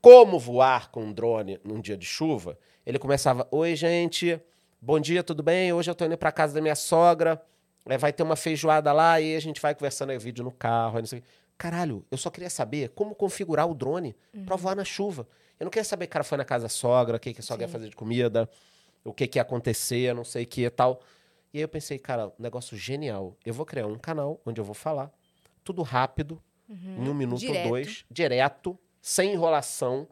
[0.01, 4.41] como voar com um drone num dia de chuva, ele começava: Oi, gente,
[4.85, 5.71] Bom dia, tudo bem?
[5.71, 7.41] Hoje eu tô indo pra casa da minha sogra.
[7.85, 10.97] é, vai ter uma feijoada lá e a gente vai conversando aí, vídeo no carro.
[10.97, 11.23] aí não sei o.
[11.57, 14.13] Caralho, eu só queria saber como configurar o drone
[14.45, 15.25] pra voar na chuva.
[15.57, 17.39] Eu não queria saber que o cara foi na casa da sogra, o que, que
[17.39, 17.71] a sogra ia Sim.
[17.71, 18.49] fazer de comida,
[19.05, 20.99] o que, que ia acontecer, não sei o que e tal.
[21.53, 23.37] E aí eu pensei, cara, um negócio genial.
[23.45, 25.09] Eu vou criar um canal onde eu vou falar
[25.63, 27.63] tudo rápido, em um minuto Direto.
[27.63, 30.09] ou dois, direto, sem enrolação,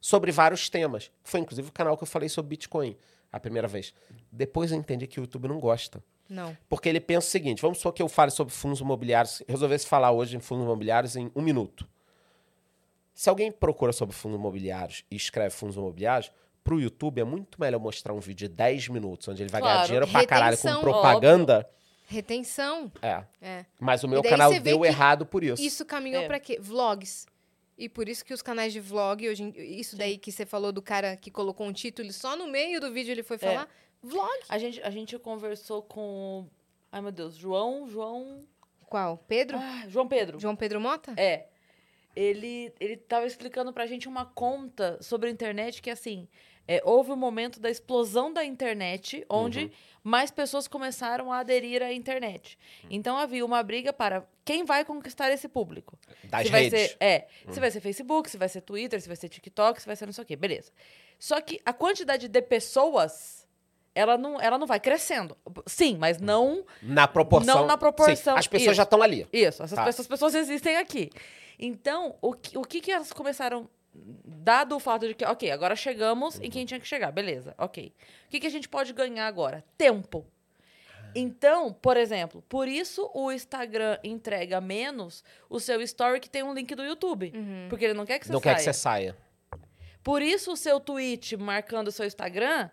[0.00, 1.10] sobre vários temas.
[1.22, 2.96] Foi inclusive o canal que eu falei sobre Bitcoin
[3.32, 3.92] a primeira vez.
[4.32, 6.02] Depois eu entendi que o YouTube não gosta.
[6.28, 6.56] Não.
[6.68, 10.12] Porque ele pensa o seguinte: vamos supor que eu fale sobre fundos imobiliários, resolvesse falar
[10.12, 11.86] hoje em fundos imobiliários em um minuto.
[13.12, 16.32] Se alguém procura sobre fundos imobiliários e escreve fundos imobiliários,
[16.64, 19.60] para o YouTube é muito melhor mostrar um vídeo de 10 minutos, onde ele vai
[19.60, 19.86] ganhar Claro.
[19.86, 21.68] dinheiro pra caralho com propaganda.
[22.06, 22.90] Retenção.
[23.02, 23.24] É.
[23.40, 23.64] É.
[23.78, 25.62] Mas o meu canal deu errado por isso.
[25.62, 26.26] Isso caminhou É.
[26.26, 26.58] pra quê?
[26.60, 27.26] Vlogs.
[27.80, 30.82] E por isso que os canais de vlog, hoje, isso daí que você falou do
[30.82, 33.66] cara que colocou um título e só no meio do vídeo ele foi falar,
[34.02, 34.38] vlog.
[34.50, 36.46] A gente, a gente conversou com.
[36.92, 37.88] Ai, meu Deus, João.
[37.88, 38.44] João.
[38.84, 39.16] Qual?
[39.26, 39.56] Pedro?
[39.56, 40.38] Ah, João Pedro.
[40.38, 41.14] João Pedro Mota?
[41.16, 41.46] É.
[42.14, 46.28] Ele, ele tava explicando pra gente uma conta sobre a internet que, assim,
[46.72, 49.70] é, houve um momento da explosão da internet onde Uhum.
[50.04, 52.56] mais pessoas começaram a aderir à internet.
[52.88, 55.98] Então havia uma briga para quem vai conquistar esse público.
[56.24, 56.90] Das se vai redes.
[56.90, 59.86] Ser, é, se vai ser Facebook, se vai ser Twitter, se vai ser TikTok, se
[59.86, 60.70] vai ser não sei o quê, beleza.
[61.18, 63.46] Só que a quantidade de pessoas,
[63.94, 65.36] ela não, ela não vai crescendo.
[65.66, 67.56] Sim, mas não Na proporção.
[67.60, 68.74] Não na proporção, Sim, as pessoas isso.
[68.76, 69.26] já estão ali.
[69.32, 69.84] isso, essas, Tá.
[69.84, 71.10] pessoas, pessoas existem aqui.
[71.58, 75.74] Então, o que, o que que elas começaram, dado o fato de que, ok, agora
[75.76, 77.92] chegamos em quem tinha que chegar, beleza, ok.
[78.26, 79.64] O que, que a gente pode ganhar agora?
[79.76, 80.26] Tempo.
[81.14, 86.54] Então, por exemplo, por isso o Instagram entrega menos o seu story que tem um
[86.54, 87.32] link do YouTube.
[87.68, 88.54] Porque ele não quer que você não saia.
[88.54, 89.16] quer que você saia.
[90.02, 92.70] Por isso o seu tweet marcando o seu Instagram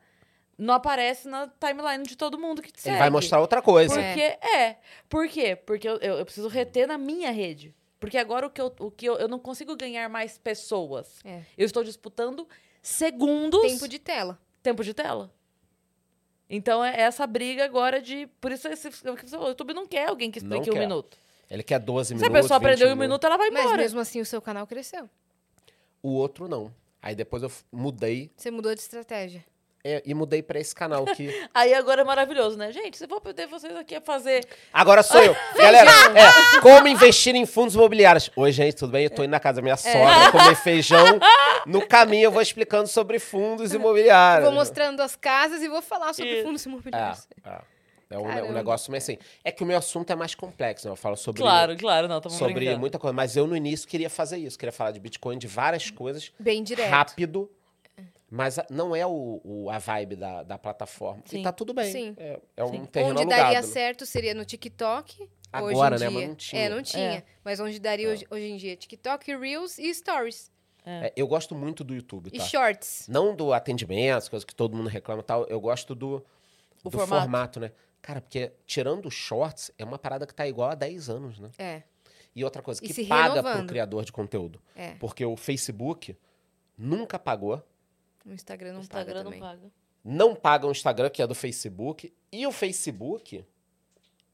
[0.58, 2.96] não aparece na timeline de todo mundo que te segue.
[2.96, 3.94] Ele vai mostrar outra coisa.
[3.94, 4.78] Porque é.
[5.10, 5.56] Por quê?
[5.56, 7.76] Porque eu, eu, eu preciso reter na minha rede.
[8.00, 11.20] Porque agora o que eu, o que eu, eu não consigo ganhar mais pessoas.
[11.26, 11.42] É.
[11.58, 12.48] Eu estou disputando
[12.82, 14.40] segundos Tempo de tela.
[14.62, 15.32] tempo de tela.
[16.50, 18.28] Então é essa briga agora de.
[18.40, 18.88] Por isso esse,
[19.36, 21.18] o YouTube não quer alguém que explique um minuto.
[21.50, 22.42] Ele quer 12 Se a minutos.
[22.42, 23.08] pessoa 20 aprendeu em um minutos.
[23.10, 23.78] minuto, ela vai Mas embora.
[23.82, 25.10] mesmo assim o seu canal cresceu.
[26.02, 26.74] O outro não.
[27.02, 29.44] Aí depois eu mudei Você mudou de estratégia.
[29.88, 31.30] É, e mudei pra esse canal que.
[31.54, 32.72] Aí agora é maravilhoso, né?
[32.72, 34.46] Gente, se eu vou poder vocês aqui a fazer.
[34.74, 35.36] Agora sou eu.
[35.56, 38.30] Galera, é, como investir em fundos imobiliários.
[38.36, 39.06] Oi, gente, tudo bem?
[39.06, 39.78] Eu tô indo na casa da minha É.
[39.78, 41.20] sogra comer feijão.
[41.66, 44.46] No caminho eu vou explicando sobre fundos imobiliários.
[44.50, 46.44] Vou mostrando as casas e vou falar sobre Isso.
[46.46, 47.28] fundos imobiliários.
[47.46, 47.78] É, é.
[48.10, 49.18] É um, um negócio meio assim.
[49.44, 50.94] É que o meu assunto é mais complexo, né?
[50.94, 52.80] Eu falo sobre, Claro, claro, não, estamos sobre brincando.
[52.80, 53.14] muita coisa.
[53.14, 54.58] Mas eu, no início, queria fazer isso.
[54.58, 56.32] Queria falar de Bitcoin, de várias coisas.
[56.40, 56.90] Bem direto.
[56.90, 57.52] Rápido.
[58.30, 61.22] Mas a- não é o, o- a vibe da, da plataforma.
[61.26, 61.40] Sim.
[61.40, 61.92] E tá tudo bem.
[61.92, 62.14] Sim.
[62.18, 62.86] É, é um Sim.
[62.86, 63.42] terreno onde alugado.
[63.44, 63.68] daria né?
[63.68, 65.30] certo seria no TikTok.
[65.52, 66.10] Agora, hoje né?
[66.12, 66.28] em Mas dia.
[66.28, 66.62] não tinha.
[66.62, 67.04] É, não tinha.
[67.20, 67.24] É.
[67.44, 68.76] Mas onde daria hoje, hoje em dia?
[68.76, 70.52] TikTok, Reels e Stories.
[70.86, 72.44] É, eu gosto muito do YouTube, E tá?
[72.46, 73.08] Shorts.
[73.10, 75.46] Não do atendimento, as coisas que todo mundo reclama e tal.
[75.46, 76.26] Eu gosto do,
[76.84, 77.22] O do formato.
[77.22, 77.60] formato.
[77.62, 77.72] né?
[78.02, 81.50] Cara, porque tirando os shorts, é uma parada que tá igual há 10 anos, né?
[81.58, 81.84] É,
[82.36, 83.68] E outra coisa, E que paga pro renovando.
[83.70, 84.62] criador de conteúdo.
[84.76, 84.92] é.
[84.96, 86.16] Porque o Facebook
[86.78, 87.62] nunca pagou.
[88.28, 89.40] O Instagram não O Instagram paga não também.
[89.40, 89.72] paga.
[90.04, 92.14] Não paga o Instagram, que é do Facebook.
[92.32, 93.44] E o Facebook,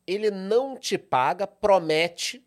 [0.06, 2.44] ele não te paga, promete.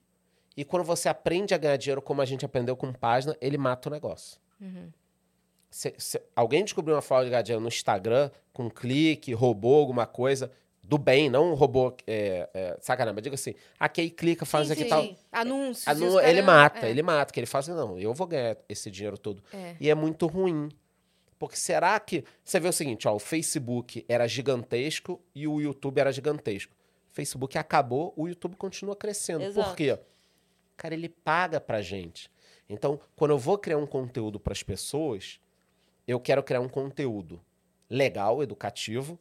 [0.56, 3.88] E quando você aprende a ganhar dinheiro, como a gente aprendeu com página, ele mata
[3.88, 4.38] o negócio.
[4.60, 4.90] Uhum.
[5.70, 10.06] Se- se alguém descobriu uma forma de ganhar dinheiro no Instagram, com clique, roubou alguma
[10.06, 10.50] coisa,
[10.82, 11.96] do bem, não roubou.
[12.06, 15.04] É, é, sacanagem, mas diga assim, aqui aí clica, faz Sim, aqui sim, tal.
[15.32, 15.86] Anúncios.
[16.24, 16.90] Ele mata, é.
[16.90, 19.42] ele mata, que ele fala assim, não, eu vou ganhar esse dinheiro todo.
[19.52, 19.74] É.
[19.80, 20.68] E é muito ruim.
[21.38, 22.24] Porque será que.
[22.44, 26.72] Você vê o seguinte, ó, o Facebook era gigantesco e o YouTube era gigantesco.
[27.10, 29.42] O Facebook acabou, o YouTube continua crescendo.
[29.44, 29.68] Exato.
[29.70, 29.98] Por quê?
[30.76, 32.30] Cara, ele paga pra gente.
[32.68, 35.40] Então, quando eu vou criar um conteúdo pras pessoas,
[36.06, 37.40] eu quero criar um conteúdo
[37.88, 39.18] legal, educativo,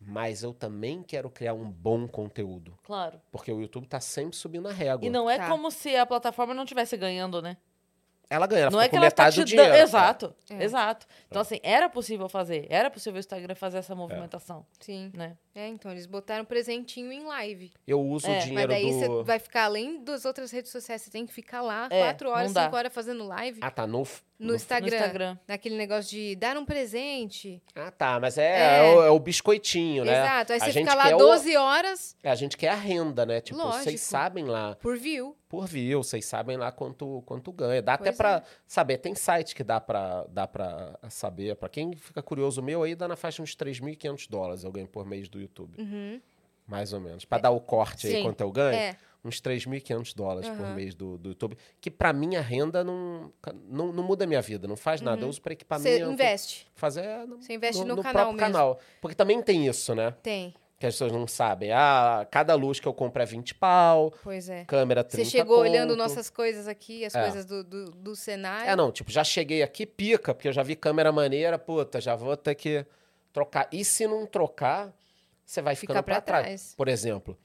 [0.00, 2.78] mas eu também quero criar um bom conteúdo.
[2.82, 3.20] Claro.
[3.30, 5.06] Porque o YouTube tá sempre subindo a régua.
[5.06, 5.48] E não é Tá.
[5.48, 7.56] como se a plataforma não estivesse ganhando, né?
[8.32, 9.72] Ela ganha, ela não é que com ela tá metade te do dinheiro.
[9.72, 9.82] dando.
[9.82, 10.62] Exato, É.
[10.62, 11.04] exato.
[11.28, 12.64] Então, assim, era possível fazer.
[12.70, 15.10] Era possível o Instagram fazer essa movimentação, Sim.
[15.12, 15.36] né?
[15.52, 17.72] É, então eles botaram presentinho em live.
[17.84, 19.24] Eu uso É, o mas Mas dinheiro daí você do...
[19.24, 21.02] vai ficar além das outras redes sociais.
[21.02, 23.58] Você tem que ficar lá É, quatro horas, cinco horas fazendo live.
[23.62, 23.84] Ah, tá.
[23.84, 24.04] No,
[24.40, 24.90] No Instagram.
[24.90, 25.38] No Instagram.
[25.46, 27.62] Naquele negócio de dar um presente.
[27.74, 28.78] Ah, tá, mas é, É.
[28.78, 30.12] é o, é o biscoitinho, né?
[30.12, 30.52] Exato.
[30.52, 32.74] Aí A você gente fica lá quer o- 12 horas É, a gente quer a
[32.74, 33.40] renda, né?
[33.40, 33.84] Tipo, Lógico.
[33.84, 35.36] vocês sabem lá por view.
[35.48, 37.82] por view, vocês sabem lá quanto, quanto ganha.
[37.82, 38.42] Dá até Pois pra é.
[38.66, 41.54] saber, tem site que dá pra, dá pra saber.
[41.56, 44.88] Pra quem fica curioso, o meu aí dá na faixa uns 3.500 dólares eu ganho
[44.88, 45.74] por mês do YouTube.
[45.78, 46.20] Uhum.
[46.66, 47.24] Mais ou menos.
[47.24, 48.22] Pra dar o corte aí Sim.
[48.22, 48.96] quanto eu ganho, É.
[49.24, 50.74] uns 3.500 dólares por Aham.
[50.74, 51.56] mês do, do YouTube.
[51.80, 53.32] Que pra mim a renda não,
[53.68, 55.22] não, não muda a minha vida, não faz nada.
[55.22, 56.10] Eu uso pra Você equipamento.
[56.10, 56.66] investe.
[56.74, 58.52] Fazer é, no, Você investe no, no no canal próprio mesmo.
[58.52, 58.78] canal.
[59.00, 60.12] Porque também tem isso, né?
[60.22, 60.54] Tem.
[60.78, 61.70] Que as pessoas não sabem.
[61.72, 64.64] Ah, cada luz que eu compro é 20 pau, Pois é.
[64.64, 65.68] câmera 30 Você chegou conto.
[65.68, 67.20] olhando nossas coisas aqui, as É.
[67.22, 68.70] coisas do, do, do cenário.
[68.70, 72.16] É, não, tipo, já cheguei aqui, pica, porque eu já vi câmera maneira, puta, já
[72.16, 72.86] vou ter que
[73.30, 73.68] trocar.
[73.70, 74.90] E se não trocar,
[75.44, 76.44] você vai ficando Fica pra pra trás.
[76.46, 76.74] trás.
[76.74, 77.36] Por exemplo,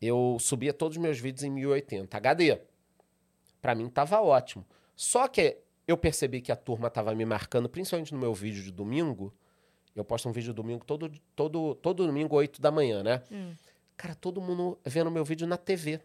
[0.00, 2.58] eu subia todos os meus vídeos em 1080 HD.
[3.60, 4.64] Pra mim tava ótimo.
[4.96, 8.70] Só que eu percebi que a turma tava me marcando, principalmente no meu vídeo de
[8.70, 9.32] domingo.
[9.94, 13.22] Eu posto um vídeo domingo todo, todo, todo domingo, 8 da manhã, né?
[13.30, 13.52] Hum.
[13.96, 16.00] Cara, todo mundo vendo meu vídeo na TV.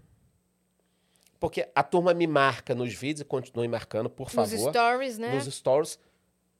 [1.39, 5.33] Porque a turma me marca nos vídeos e continue marcando, por Nos favor stories, né?
[5.35, 5.99] nos stories.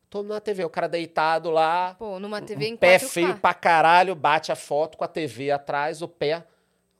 [0.09, 3.07] Todo na TV, o cara deitado lá, Pô, numa TV em um pé 4K.
[3.09, 6.45] feio pra caralho, bate a foto com a TV atrás, o pé.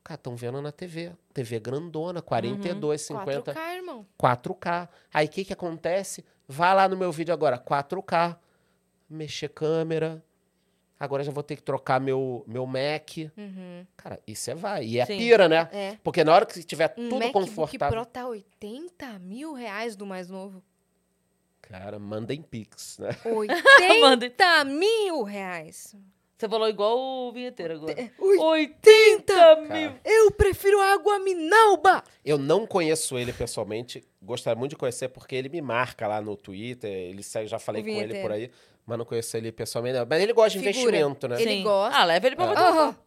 [0.06, 1.14] O cara, tão vendo na TV.
[1.34, 4.06] TV grandona, 42, 50, 4K, irmão.
[4.22, 4.88] 4K.
[5.12, 6.24] Aí o que que acontece?
[6.48, 8.38] Vai lá no meu vídeo agora, 4K,
[9.10, 10.24] mexer câmera.
[11.00, 13.18] Agora já vou ter que trocar meu, meu Mac.
[13.36, 13.84] Uhum.
[13.98, 14.86] Cara, isso é vai.
[14.86, 15.18] E é Sim.
[15.18, 15.68] pira, né?
[15.74, 15.98] É.
[16.04, 18.04] Porque na hora que tiver Um tudo MacBook confortável.
[18.04, 20.64] Pro tá 80 mil reais do mais novo.
[21.64, 23.10] Cara, mandem pix, né?
[23.26, 25.96] 80 mil reais.
[26.38, 28.12] Você falou igual o vinheteiro agora.
[28.20, 29.92] 80 mil.
[30.04, 32.04] Eu prefiro água minalba.
[32.26, 36.36] Eu não conheço ele pessoalmente, gostaria muito de conhecer porque ele me marca lá no
[36.36, 38.28] Twitter, ele segue, já falei O com ele vinheteiro.
[38.28, 38.52] por aí,
[38.86, 39.98] mas não conheço ele pessoalmente.
[39.98, 40.06] não.
[40.10, 40.78] Mas ele gosta de Figura.
[40.82, 41.42] investimento, né?
[41.42, 41.64] Ele Sim.
[41.64, 41.98] gosta.
[41.98, 43.00] Ah, leva ele pra papo.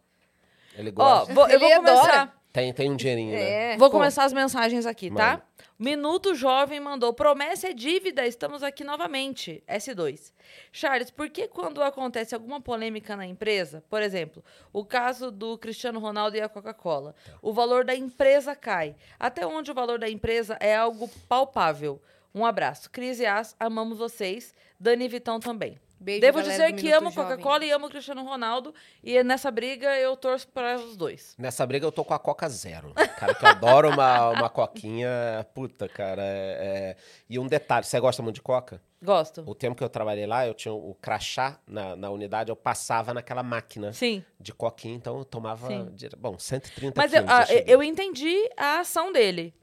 [0.76, 1.34] Ele Ó, gosta.
[1.34, 2.00] vou- eu vou Ele adora.
[2.00, 2.37] começar.
[2.58, 3.74] Tem, tem um dinheirinho, né?
[3.74, 3.76] É.
[3.76, 5.42] Vou Pô, começar as mensagens aqui, tá?
[5.78, 9.62] Minuto Jovem mandou: promessa é dívida, estamos aqui novamente.
[9.68, 10.32] S2.
[10.72, 16.00] Charles, por que quando acontece alguma polêmica na empresa, por exemplo, o caso do Cristiano
[16.00, 18.96] Ronaldo e a Coca-Cola, o valor da empresa cai?
[19.20, 22.02] Até onde o valor da empresa é algo palpável?
[22.34, 22.90] Um abraço.
[22.90, 24.54] Cris e As, amamos vocês.
[24.80, 25.78] Dani e Vitão também.
[26.00, 27.12] Beijo, Devo dizer que amo.
[27.12, 28.72] Coca-Cola e amo o Cristiano Ronaldo.
[29.02, 31.34] E nessa briga eu torço para os dois.
[31.38, 32.92] Nessa briga eu tô com a Coca Zero.
[32.94, 35.46] Cara, que eu adoro uma, uma coquinha.
[35.54, 36.22] Puta, cara.
[36.22, 36.96] é- é-
[37.28, 38.80] E um detalhe, você gosta muito de coca?
[39.02, 39.44] Gosto.
[39.46, 43.14] O tempo que eu trabalhei lá, eu tinha o crachá na, na unidade, eu passava
[43.14, 44.24] naquela máquina Sim.
[44.40, 45.88] de coquinha, então eu tomava, Sim.
[46.18, 47.32] bom, 130 Mas eu, quilos.
[47.38, 47.64] ah, cheguei.
[47.74, 49.54] eu entendi a ação dele.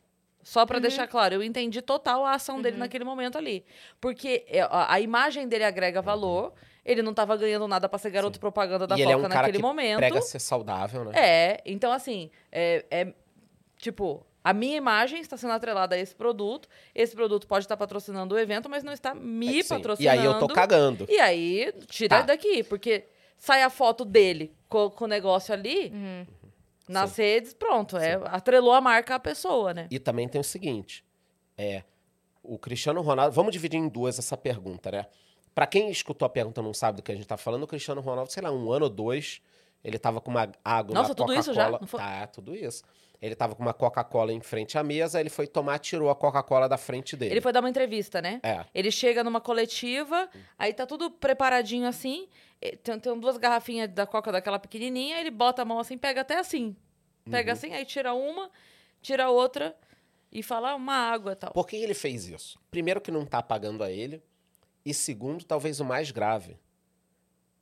[0.46, 0.68] Só Uhum.
[0.68, 3.66] pra deixar claro, eu entendi total a ação dele naquele momento ali.
[4.00, 6.54] Porque é, a, a imagem dele agrega valor,
[6.86, 9.00] ele não tava ganhando nada pra ser garoto propaganda da Uhum.
[9.00, 9.98] e ele é Coca um cara naquele que momento.
[9.98, 11.12] prega ser saudável, né?
[11.20, 13.14] É, então assim, é, é,
[13.80, 16.70] tipo, a minha imagem está sendo atrelada a esse produto.
[16.94, 19.70] Esse produto pode estar patrocinando o evento, mas não está me É, Sim.
[19.70, 20.16] patrocinando.
[20.16, 21.08] E aí eu tô cagando.
[21.10, 22.22] E aí, tira Tá.
[22.22, 23.06] daqui, porque
[23.36, 26.28] sai a foto dele com, com o negócio ali, Uhum.
[26.88, 29.88] Nas redes, pronto, é, atrelou a marca à pessoa, né?
[29.90, 31.04] E também tem o seguinte,
[31.58, 31.84] é
[32.44, 35.06] o Cristiano Ronaldo, vamos dividir em duas essa pergunta, né?
[35.54, 37.68] Pra quem escutou a pergunta e não sabe do que a gente tá falando, o
[37.68, 39.42] Cristiano Ronaldo, sei lá, um ano ou dois,
[39.86, 41.70] ele tava com uma água Nossa, na tudo isso já?
[41.70, 42.00] Não foi?
[42.00, 42.84] Tá, tudo isso.
[43.22, 46.68] Ele tava com uma Coca-Cola em frente à mesa, ele foi tomar, tirou a Coca-Cola
[46.68, 47.34] da frente dele.
[47.36, 48.40] Ele foi dar uma entrevista, né?
[48.44, 48.66] É.
[48.74, 52.28] Ele chega numa coletiva, aí tá tudo preparadinho assim,
[52.84, 56.38] tem, tem duas garrafinhas da coca daquela pequenininha, ele bota a mão assim, pega até
[56.40, 56.76] assim.
[57.30, 57.54] Pega Uhum.
[57.58, 58.50] assim, aí tira uma,
[59.02, 59.76] tira outra
[60.32, 61.52] e fala "Ah, uma água e tal.
[61.52, 62.60] Por que ele fez isso?
[62.70, 64.22] Primeiro que não tá pagando a ele,
[64.86, 66.58] e segundo, talvez o mais grave,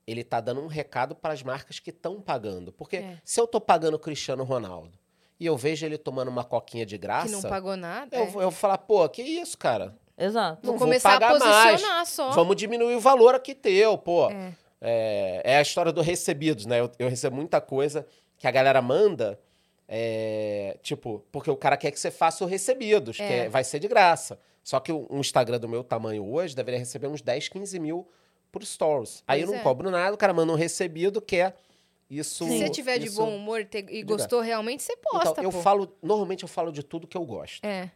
[0.06, 2.72] ele tá dando um recado para as marcas que estão pagando.
[2.74, 3.18] Porque É.
[3.24, 4.98] se eu tô pagando o Cristiano Ronaldo
[5.40, 8.16] e eu vejo ele tomando uma coquinha de Que graça, não pagou nada.
[8.16, 8.26] eu, é.
[8.28, 9.96] vou- eu vou falar, pô, que isso, cara?
[10.18, 10.60] Exato.
[10.64, 12.10] Não Vou vou começar a pagar posicionar mais.
[12.10, 12.32] só.
[12.32, 14.30] Vamos diminuir o valor aqui teu, pô.
[14.30, 14.54] É.
[14.86, 16.80] É, é a história do recebidos, né?
[16.82, 18.06] Eu, eu recebo muita coisa
[18.38, 19.40] que a galera manda,
[19.88, 23.38] é, tipo, porque o cara quer que você faça o recebidos, que É.
[23.46, 24.40] é- vai ser de graça.
[24.64, 28.08] Só que um Instagram do meu tamanho hoje deveria receber uns 10, 15 mil
[28.54, 29.24] por stories.
[29.28, 29.60] Aí eu não é.
[29.64, 31.54] cobro nada, o cara manda um recebido que é
[32.10, 32.46] isso.
[32.46, 35.44] Se você tiver de isso- bom humor e te- e gostou realmente, você posta, Então,
[35.44, 35.60] eu pô.
[35.62, 37.66] falo, normalmente eu falo de tudo que eu gosto.
[37.66, 37.90] É.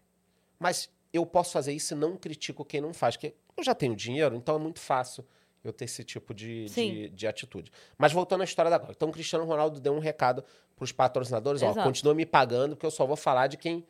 [0.59, 3.95] Mas eu posso fazer isso e não critico quem não faz, porque eu já tenho
[3.95, 5.23] dinheiro, então é muito fácil
[5.63, 7.71] eu ter esse tipo de, de, de atitude.
[7.97, 8.93] Mas voltando à história da Coca.
[8.93, 10.43] Então, o Cristiano Ronaldo deu um recado
[10.75, 11.85] para os patrocinadores: ó, Exato.
[11.87, 13.85] continua me pagando, porque eu só vou falar de quem,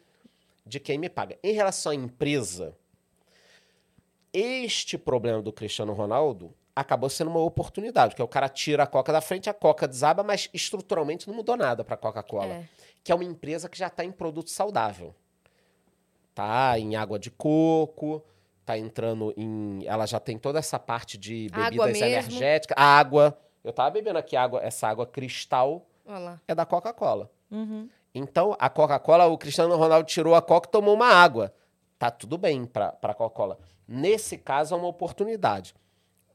[0.65, 1.37] de quem me paga.
[1.41, 2.75] Em relação à empresa,
[4.39, 9.11] este problema do Cristiano Ronaldo acabou sendo uma oportunidade, porque o cara tira a Coca
[9.11, 12.69] da frente, a Coca desaba, mas estruturalmente não mudou nada para a Coca-Cola, É.
[13.03, 15.15] que é uma empresa que já está em produto saudável.
[16.35, 18.23] Tá em água de coco,
[18.63, 23.35] tá entrando em, ela já tem toda essa parte de bebidas energéticas, água.
[23.63, 26.41] Eu tava bebendo aqui água, essa água cristal Olha lá.
[26.47, 27.31] é da Coca-Cola.
[27.49, 27.89] Uhum.
[28.13, 31.51] Então, a Coca-Cola, o Cristiano Ronaldo tirou a Coca e tomou uma água.
[31.97, 33.57] Tá tudo bem para a Coca-Cola.
[33.87, 35.73] Nesse caso, é uma oportunidade.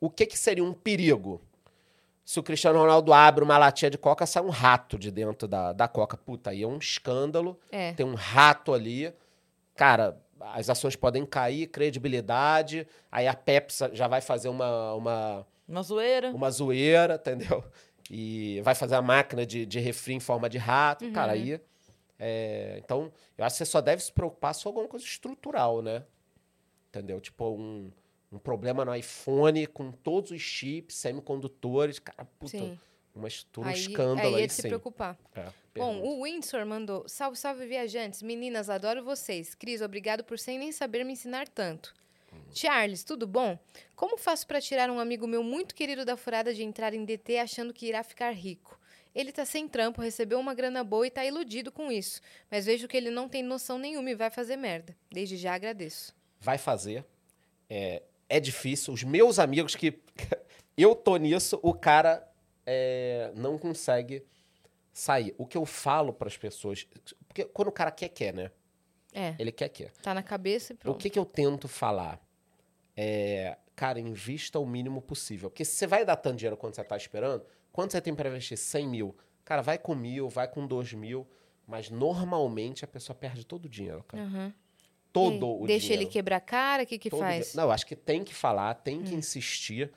[0.01, 1.41] O que, que seria um perigo?
[2.24, 5.73] Se o Cristiano Ronaldo abre uma latinha de Coca, sai um rato de dentro da,
[5.73, 6.16] da Coca.
[6.16, 7.59] Puta, aí é um escândalo.
[7.70, 7.93] É.
[7.93, 9.12] Tem um rato ali.
[9.77, 12.87] Cara, as ações podem cair, credibilidade.
[13.11, 16.31] Aí a Pepsi já vai fazer uma, uma, Uma zoeira.
[16.31, 17.65] uma zoeira, entendeu?
[18.11, 21.05] E vai fazer a máquina de, de refri em forma de rato.
[21.05, 21.12] Uhum.
[21.12, 21.61] Cara, aí.
[22.19, 25.83] é, então, eu acho que você só deve se preocupar se for alguma coisa estrutural,
[25.83, 26.03] né?
[26.93, 27.23] Entendeu?
[27.23, 27.90] Tipo, um,
[28.31, 31.98] um problema no iPhone com todos os chips, semicondutores.
[31.98, 32.78] Cara, puta, Sim.
[33.14, 34.69] uma estrutura, um Aí, escândalo aí aí, é de se sim.
[34.69, 35.19] preocupar.
[35.35, 38.20] É, Bom, o Windsor mandou: Salve, salve, viajantes.
[38.20, 39.55] Meninas, adoro vocês.
[39.55, 41.94] Cris, obrigado por sem nem saber me ensinar tanto.
[42.55, 43.59] Charles, tudo bom?
[43.97, 47.39] Como faço para tirar um amigo meu muito querido da furada de entrar em DT
[47.39, 48.78] achando que irá ficar rico?
[49.14, 52.20] Ele tá sem trampo, recebeu uma grana boa e tá iludido com isso.
[52.51, 54.97] Mas vejo que ele não tem noção nenhuma e vai fazer merda.
[55.10, 56.14] Desde já agradeço.
[56.43, 57.05] Vai fazer.
[57.70, 58.93] É, é difícil.
[58.93, 60.02] Os meus amigos que
[60.77, 62.28] eu tô nisso, o cara
[62.66, 64.24] é, não consegue
[64.93, 65.35] sair.
[65.39, 66.86] O que eu falo para as pessoas,
[67.28, 68.51] porque quando o cara quer, quer, né?
[69.14, 69.90] É, Ele quer, quer.
[70.02, 70.98] tá na cabeça e O pronto.
[70.98, 72.19] que, que eu tento falar?
[72.97, 75.48] É, cara, invista o mínimo possível.
[75.51, 78.28] Porque se você vai dar tanto dinheiro quanto você tá esperando, quanto você tem para
[78.28, 78.56] investir?
[78.59, 79.16] 100 mil.
[79.44, 81.27] Cara, vai com mil, vai com dois mil.
[81.66, 84.23] Mas normalmente a pessoa perde todo o dinheiro, cara.
[84.24, 84.55] Aham.
[85.12, 86.02] Todo aí, o Deixa dinheiro.
[86.05, 87.55] ele quebrar a cara, o que que Todo faz?
[87.55, 89.93] Não, eu acho que tem que falar, tem que insistir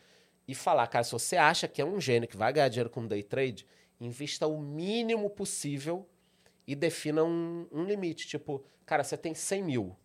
[0.47, 3.05] e falar, cara, se você acha que é um gênio que vai ganhar dinheiro com
[3.07, 3.65] day trade,
[3.99, 6.07] invista o mínimo possível
[6.67, 8.27] e defina um, um limite.
[8.27, 9.95] Tipo, cara, você tem 100 mil.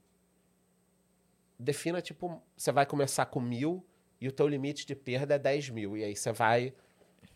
[1.58, 3.84] Defina, tipo, você vai começar com mil
[4.20, 5.96] e o teu limite de perda é 10 mil.
[5.96, 6.72] E aí você vai,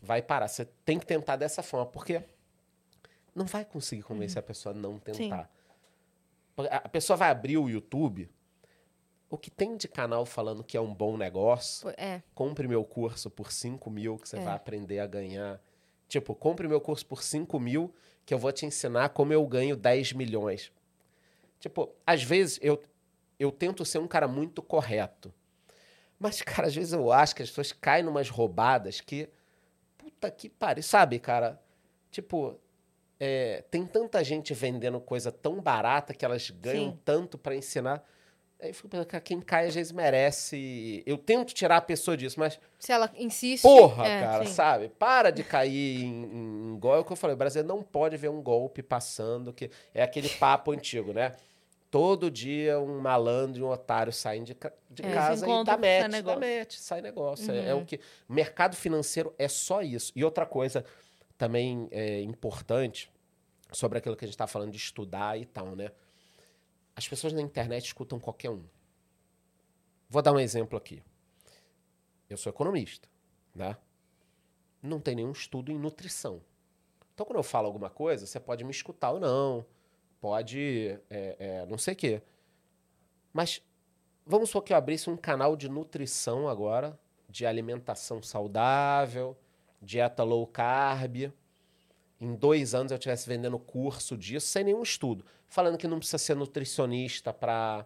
[0.01, 0.47] vai parar.
[0.47, 2.23] Você tem que tentar dessa forma, porque
[3.35, 5.43] não vai conseguir convencer a pessoa a não tentar.
[5.43, 5.64] Porque
[6.57, 8.29] A pessoa vai abrir o YouTube,
[9.29, 13.29] o que tem de canal falando que é um bom negócio, É, compre meu curso
[13.29, 14.43] por 5 mil, que você É.
[14.43, 15.59] vai aprender a ganhar.
[16.07, 17.93] Tipo, compre meu curso por 5 mil,
[18.25, 20.71] que eu vou te ensinar como eu ganho 10 milhões.
[21.59, 22.81] Tipo, às vezes eu,
[23.39, 25.33] eu tento ser um cara muito correto.
[26.17, 29.27] Mas, cara, às vezes eu acho que as pessoas caem numas roubadas que.
[29.97, 30.83] Puta que pariu.
[30.83, 31.59] Sabe, cara?
[32.11, 32.57] Tipo,
[33.19, 36.99] é, tem tanta gente vendendo coisa tão barata que elas ganham Sim.
[37.05, 38.03] tanto pra ensinar.
[38.61, 41.03] Aí eu fico pensando, cara, quem cai às vezes merece.
[41.05, 43.63] Eu tento tirar a pessoa disso, mas se ela insiste.
[43.63, 44.53] Porra, é, cara, sim.
[44.53, 44.89] sabe?
[44.89, 46.23] Para de cair em,
[46.73, 46.97] em, golpe.
[46.97, 50.01] É o que eu falei, o brasileiro não pode ver um golpe passando, que é
[50.03, 51.33] aquele papo antigo, né?
[51.91, 54.55] Todo dia um malandro e um otário saem de,
[54.89, 55.13] de É.
[55.13, 56.39] casa e dá sai match, dá negócio.
[56.39, 57.51] match, sai negócio.
[57.53, 57.81] É- É, Uhum.
[57.81, 57.99] o que...
[58.27, 60.11] Mercado financeiro é só isso.
[60.15, 60.83] E outra coisa
[61.37, 63.11] também é importante
[63.71, 65.91] sobre aquilo que a gente está falando de estudar e tal, né?
[66.95, 68.63] As pessoas na internet escutam qualquer um.
[70.09, 71.03] Vou dar um exemplo aqui.
[72.29, 73.07] Eu sou economista,
[73.53, 73.77] né?
[74.81, 76.41] Não tem nenhum estudo em nutrição.
[77.13, 79.65] Então, quando eu falo alguma coisa, você pode me escutar ou não,
[80.19, 82.21] pode é, é, não sei o quê.
[83.33, 83.61] Mas
[84.25, 86.97] vamos supor que eu abrisse um canal de nutrição agora,
[87.29, 89.37] de alimentação saudável,
[89.81, 91.31] dieta low carb.
[92.19, 95.25] Em dois anos eu estivesse vendendo curso disso, sem nenhum estudo.
[95.47, 97.85] Falando que não precisa ser nutricionista para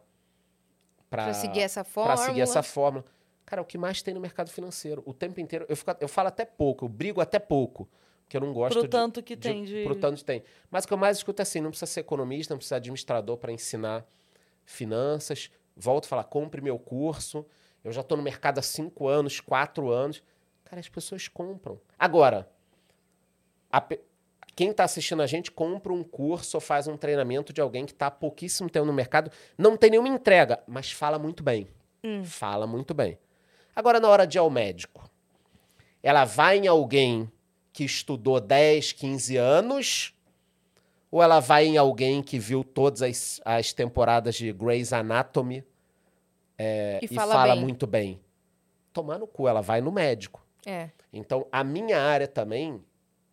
[1.10, 2.16] Pra seguir essa fórmula.
[2.16, 3.04] para seguir essa fórmula.
[3.46, 5.02] Cara, o que mais tem no mercado financeiro?
[5.06, 5.66] O tempo inteiro.
[5.68, 7.90] Eu, fico- eu falo até pouco, eu brigo até pouco.
[8.24, 8.90] Porque eu não gosto Pro de.
[8.90, 9.84] tanto que tem de...
[9.84, 10.44] Pro tanto que tem.
[10.70, 12.80] Mas o que eu mais escuto é assim: não precisa ser economista, não precisa ser
[12.80, 14.06] administrador para ensinar
[14.64, 15.50] finanças.
[15.76, 17.44] Volto a falar, compre meu curso.
[17.84, 20.22] Eu já estou no mercado há cinco anos, quatro anos.
[20.70, 21.80] Cara, as pessoas compram.
[21.98, 22.48] Agora,
[23.72, 23.82] a
[24.56, 27.94] quem está assistindo a gente compra um curso ou faz um treinamento de alguém que
[27.94, 31.68] está há pouquíssimo tempo no mercado, não tem nenhuma entrega, mas fala muito bem.
[32.26, 33.18] Fala muito bem.
[33.76, 35.10] Agora, na hora de ir ao médico,
[36.04, 37.32] ela vai em alguém
[37.72, 40.14] que estudou 10, 15 anos,
[41.10, 45.64] ou ela vai em alguém que viu todas as, as temporadas de Grey's Anatomy
[46.58, 47.64] é, E e fala fala, bem.
[47.64, 48.20] muito bem?
[48.92, 50.46] Tomar no cu, ela vai no médico.
[50.66, 50.90] É.
[51.12, 52.84] Então, a minha área também,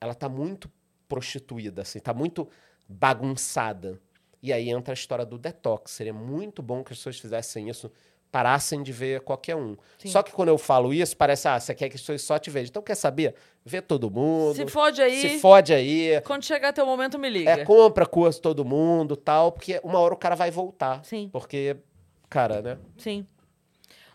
[0.01, 0.71] ela tá muito
[1.09, 2.49] prostituída, assim, tá muito
[2.89, 4.01] bagunçada.
[4.43, 5.93] E aí entra a história do detox.
[5.93, 7.91] Seria muito bom que as pessoas fizessem isso
[8.31, 9.77] parassem de ver qualquer um.
[9.99, 10.09] Sim.
[10.09, 12.51] Só que quando eu falo isso, parece, ah, você quer que as pessoas só te
[12.51, 12.69] vejam.
[12.69, 13.35] Então, quer saber?
[13.65, 14.55] Vê todo mundo.
[14.55, 16.21] Se fode aí, Se fode aí.
[16.23, 17.51] quando chegar teu momento, me liga.
[17.51, 21.05] É, compra curso todo mundo tal, porque uma hora o cara vai voltar.
[21.05, 21.31] Sim.
[21.33, 21.77] Porque,
[22.29, 22.79] cara, né?
[22.99, 23.27] Sim.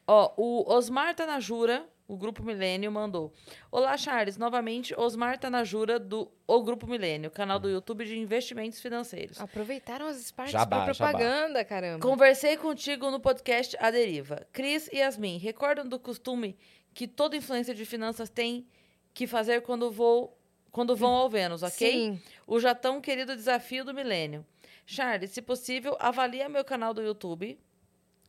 [0.05, 3.31] Ó, o Osmar Tanajura, o Grupo Milênio, mandou.
[3.71, 4.35] Olá, Charles.
[4.35, 9.39] Novamente, Osmar Tanajura, do O Grupo Milênio, canal do YouTube de investimentos financeiros.
[9.39, 11.11] Aproveitaram as partes Jabá, pra jabá.
[11.11, 12.05] propaganda, caramba.
[12.05, 14.45] Conversei contigo no podcast A Deriva.
[14.51, 16.57] Cris e Yasmin, recordam do costume
[16.93, 18.67] que toda influência de finanças tem
[19.13, 20.37] que fazer quando, vou,
[20.69, 21.91] quando vão ao Vênus, ok?
[21.91, 22.21] Sim.
[22.45, 24.45] O já tão querido desafio do milênio.
[24.85, 27.57] Charles, se possível, avalia meu canal do YouTube.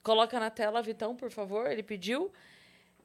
[0.05, 1.69] Coloca na tela, Vitão, por favor.
[1.69, 2.33] Ele pediu.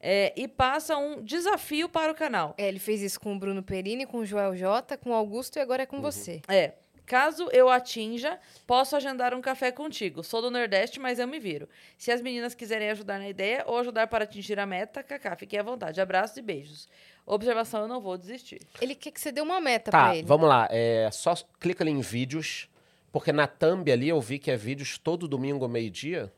[0.00, 2.54] É, e passa um desafio para o canal.
[2.56, 5.56] É, ele fez isso com o Bruno Perini, com o Joel J, com o Augusto
[5.56, 6.40] e agora é com você.
[6.48, 6.72] É.
[7.04, 10.22] Caso eu atinja, posso agendar um café contigo.
[10.22, 11.66] Sou do Nordeste, mas eu me viro.
[11.96, 15.58] Se as meninas quiserem ajudar na ideia ou ajudar para atingir a meta, Kaká, fiquem
[15.58, 16.00] à vontade.
[16.02, 16.86] Abraços e beijos.
[17.24, 18.60] Observação, eu não vou desistir.
[18.80, 20.26] Ele quer que você dê uma meta Tá, pra ele.
[20.26, 20.68] vamos lá.
[20.70, 22.68] É, só clica ali em vídeos,
[23.10, 26.30] porque na thumb ali eu vi que é vídeos todo domingo ao meio-dia,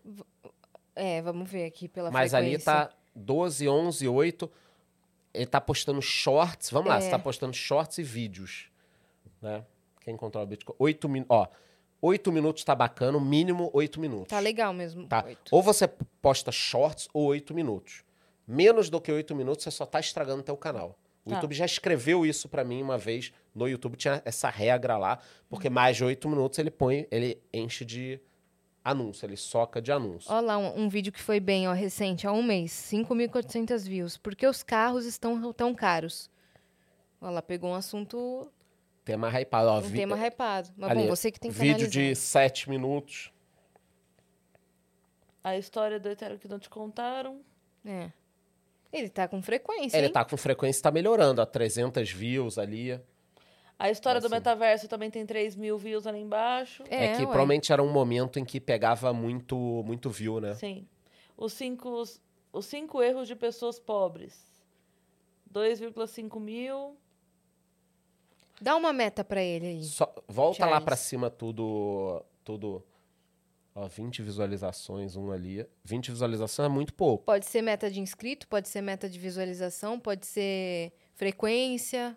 [0.94, 2.72] É, vamos ver aqui pela mas ali frequência.
[2.72, 4.50] tá 12, 11, 8.
[5.32, 6.70] Ele tá postando shorts.
[6.70, 7.00] Vamos lá, É.
[7.00, 8.70] você tá postando shorts e vídeos.
[9.40, 9.64] Né?
[10.00, 10.74] Quem controla o Bitcoin?
[10.78, 11.36] 8 minutos.
[11.36, 11.46] Ó,
[12.02, 14.28] 8 minutos tá bacana, o mínimo 8 minutos.
[14.28, 15.06] Tá legal mesmo.
[15.06, 15.22] Tá?
[15.26, 15.54] oito.
[15.54, 15.86] Ou você
[16.20, 18.02] posta shorts ou 8 minutos.
[18.46, 20.98] Menos do que 8 minutos, você só tá estragando teu canal.
[21.24, 21.36] O Tá.
[21.36, 23.32] YouTube já escreveu isso pra mim uma vez.
[23.54, 25.18] No YouTube tinha essa regra lá,
[25.48, 28.18] porque mais de 8 minutos ele põe, ele enche de
[28.84, 30.32] anúncio, ele soca de anúncio.
[30.32, 32.72] Ó lá, um, um vídeo que foi bem, ó, recente, há um mês.
[32.72, 34.16] 5.400 views.
[34.16, 36.30] Por que os carros estão tão caros?
[37.20, 38.50] Ó lá, pegou um assunto,
[39.04, 39.68] Tema hypado.
[39.68, 40.70] Ó, um vi- tema hypado.
[40.76, 41.90] Mas ali, bom, você que tem que Vídeo analisar.
[41.90, 43.32] de 7 minutos.
[45.42, 47.40] A história do Ethereum que não te contaram.
[47.84, 48.10] É.
[48.92, 50.12] Ele tá com frequência, Ele hein?
[50.12, 51.40] tá com frequência, tá melhorando.
[51.40, 53.00] Ó, 300 views ali.
[53.80, 54.34] A história do Assim.
[54.34, 56.84] metaverso também tem 3 mil views ali embaixo.
[56.90, 57.22] É, que ué.
[57.22, 60.54] provavelmente era um momento em que pegava muito, muito view, né?
[60.54, 60.86] Sim.
[61.34, 62.02] Os cinco,
[62.52, 64.38] os cinco erros de pessoas pobres.
[65.52, 66.94] 2,5 mil.
[68.60, 69.84] Dá uma meta pra ele aí.
[69.84, 70.84] Só- volta lá Charles.
[70.84, 72.22] pra cima tudo.
[72.44, 72.84] Tudo.
[73.74, 75.66] Ó, 20 visualizações, um ali.
[75.84, 77.24] 20 visualizações é muito pouco.
[77.24, 82.16] Pode ser meta de inscrito, pode ser meta de visualização, pode ser frequência.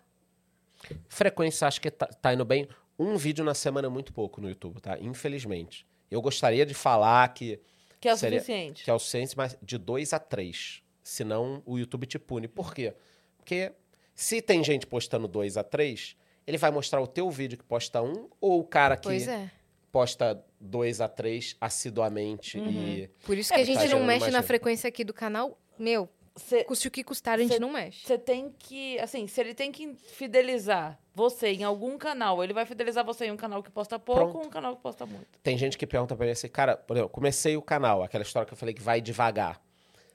[1.08, 2.68] Frequência, acho que tá, tá indo bem.
[2.98, 4.98] Um vídeo na semana é muito pouco no YouTube, tá?
[5.00, 5.86] Infelizmente.
[6.10, 7.60] Eu gostaria de falar que,
[8.00, 8.84] Que é o Seria- suficiente.
[8.84, 10.82] que é o ciência, mas de dois a três.
[11.02, 12.46] Senão o YouTube te pune.
[12.48, 12.94] Por quê?
[13.36, 13.72] Porque
[14.14, 16.16] se tem gente postando dois a três,
[16.46, 19.50] ele vai mostrar o teu vídeo que posta um, ou o cara que Pois é.
[19.90, 22.70] posta dois a três assiduamente Uhum.
[22.70, 23.08] e.
[23.26, 25.58] Por isso É, que a gente tá não mexe na frequência aqui do canal.
[25.78, 28.04] Meu, Você custe o que custar, a gente Cê- não mexe.
[28.06, 32.66] Você tem que, assim, se ele tem que fidelizar você em algum canal, ele vai
[32.66, 34.38] fidelizar você em um canal que posta pouco Pronto.
[34.38, 35.26] ou um canal que posta muito.
[35.44, 38.46] Tem gente que pergunta pra mim assim, cara, por exemplo, comecei o canal, aquela história
[38.46, 39.60] que eu falei que vai devagar.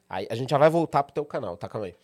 [0.10, 1.70] Aí a gente já vai voltar pro teu canal, tá?
[1.70, 1.96] Calma aí.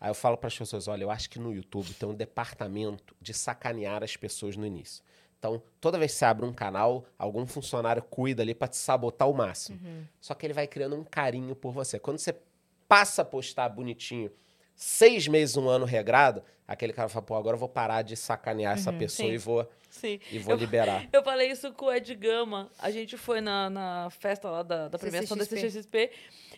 [0.00, 3.34] Aí eu falo pras pessoas, olha, eu acho que no YouTube tem um departamento de
[3.34, 5.02] sacanear as pessoas no início.
[5.38, 9.26] Então, toda vez que você abre um canal, algum funcionário cuida ali pra te sabotar
[9.26, 9.78] ao máximo.
[10.20, 11.98] Só que ele vai criando um carinho por você.
[11.98, 12.34] Quando você
[12.88, 14.30] passa a postar bonitinho,
[14.74, 18.74] seis meses, um ano regrado, aquele cara fala, pô, agora eu vou parar de sacanear
[18.74, 19.34] essa pessoa sim.
[19.34, 20.18] e vou, Sim.
[20.32, 21.06] e vou liberar.
[21.12, 22.70] Eu falei isso com o Ed Gama.
[22.78, 25.44] A gente foi na, na festa lá da, da premiação da.
[25.44, 26.10] CCXP.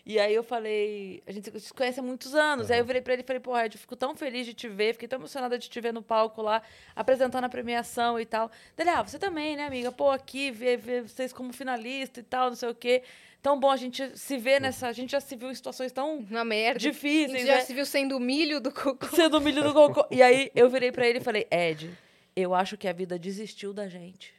[0.08, 2.70] E aí eu falei, a gente se conhece há muitos anos.
[2.70, 4.68] Aí eu virei pra ele e falei, pô, Ed, eu fico tão feliz de te
[4.68, 6.62] ver, fiquei tão emocionada de te ver no palco lá,
[6.94, 8.48] apresentando a premiação e tal.
[8.76, 9.90] Dele, ah, você também, né, amiga?
[9.90, 13.02] Pô, aqui, ver, ver vocês como finalista e tal, não sei o quê.
[13.42, 14.88] Tão bom a gente se ver nessa.
[14.88, 16.78] A gente já se viu em situações tão Uma merda.
[16.78, 17.60] a difíceis, gente já né?
[17.60, 19.06] se viu sendo o milho do cocô.
[19.14, 20.04] Sendo o milho do cocô.
[20.10, 21.90] E aí eu virei pra ele e falei, Ed,
[22.34, 24.34] eu acho que a vida desistiu da gente.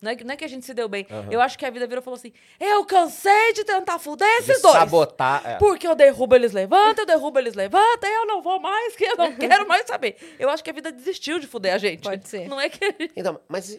[0.00, 1.06] Não é, que, não é que a gente se deu bem.
[1.30, 4.50] Eu acho que a vida virou e falou assim: eu cansei de tentar fuder De
[4.50, 4.74] esses dois.
[4.74, 5.40] sabotar.
[5.46, 5.54] é.
[5.58, 9.14] Porque eu derrubo, eles levantam, eu derrubo, eles levantam, eu não vou mais, que eu
[9.16, 10.16] não quero mais saber.
[10.40, 12.02] Eu acho que a vida desistiu de fuder a gente.
[12.02, 12.48] Pode ser.
[12.48, 12.80] Não é que.
[13.14, 13.78] Então, mas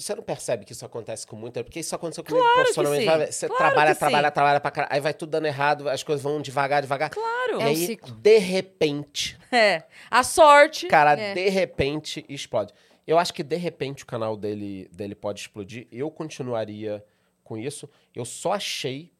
[0.00, 1.62] você não percebe que isso acontece com muita...
[1.64, 3.32] Porque isso aconteceu comigo Claro que profissionalmente.
[3.32, 4.34] Você Claro trabalha, que trabalha, sim.
[4.34, 4.94] trabalha pra caralho.
[4.94, 7.10] Aí vai tudo dando errado, as coisas vão devagar, devagar.
[7.10, 7.58] Claro.
[7.58, 8.14] E É um aí, ciclo.
[8.14, 9.82] de repente, É.
[10.10, 10.86] A sorte.
[10.86, 11.34] cara, É.
[11.34, 12.72] de repente explode.
[13.06, 15.86] Eu acho que de repente o canal dele, dele pode explodir.
[15.90, 17.02] Eu continuaria
[17.42, 17.88] com isso.
[18.14, 19.10] Eu só achei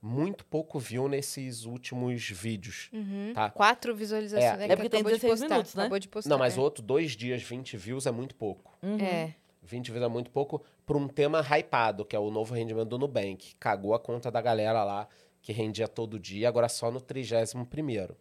[0.00, 2.88] muito pouco view nesses últimos vídeos,
[3.34, 3.50] tá?
[3.50, 4.60] Quatro visualizações.
[4.60, 4.66] É.
[4.66, 5.82] que É porque tem acabou de 16 postar, minutos, né?
[5.84, 6.30] Acabou de postar.
[6.30, 6.60] Não, mas é.
[6.60, 8.76] outro, dois dias, 20 views é muito pouco.
[9.00, 9.32] É.
[9.68, 12.98] 20 vezes é muito pouco para um tema hypado, que é o novo rendimento do
[12.98, 13.54] Nubank.
[13.56, 15.06] Cagou a conta da galera lá
[15.42, 18.16] que rendia todo dia, agora só no 31 primeiro.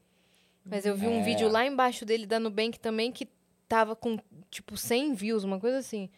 [0.64, 1.10] Mas eu vi É.
[1.10, 3.28] um vídeo lá embaixo dele da Nubank também que
[3.68, 4.18] tava com,
[4.50, 6.10] tipo, 100 views, uma coisa assim.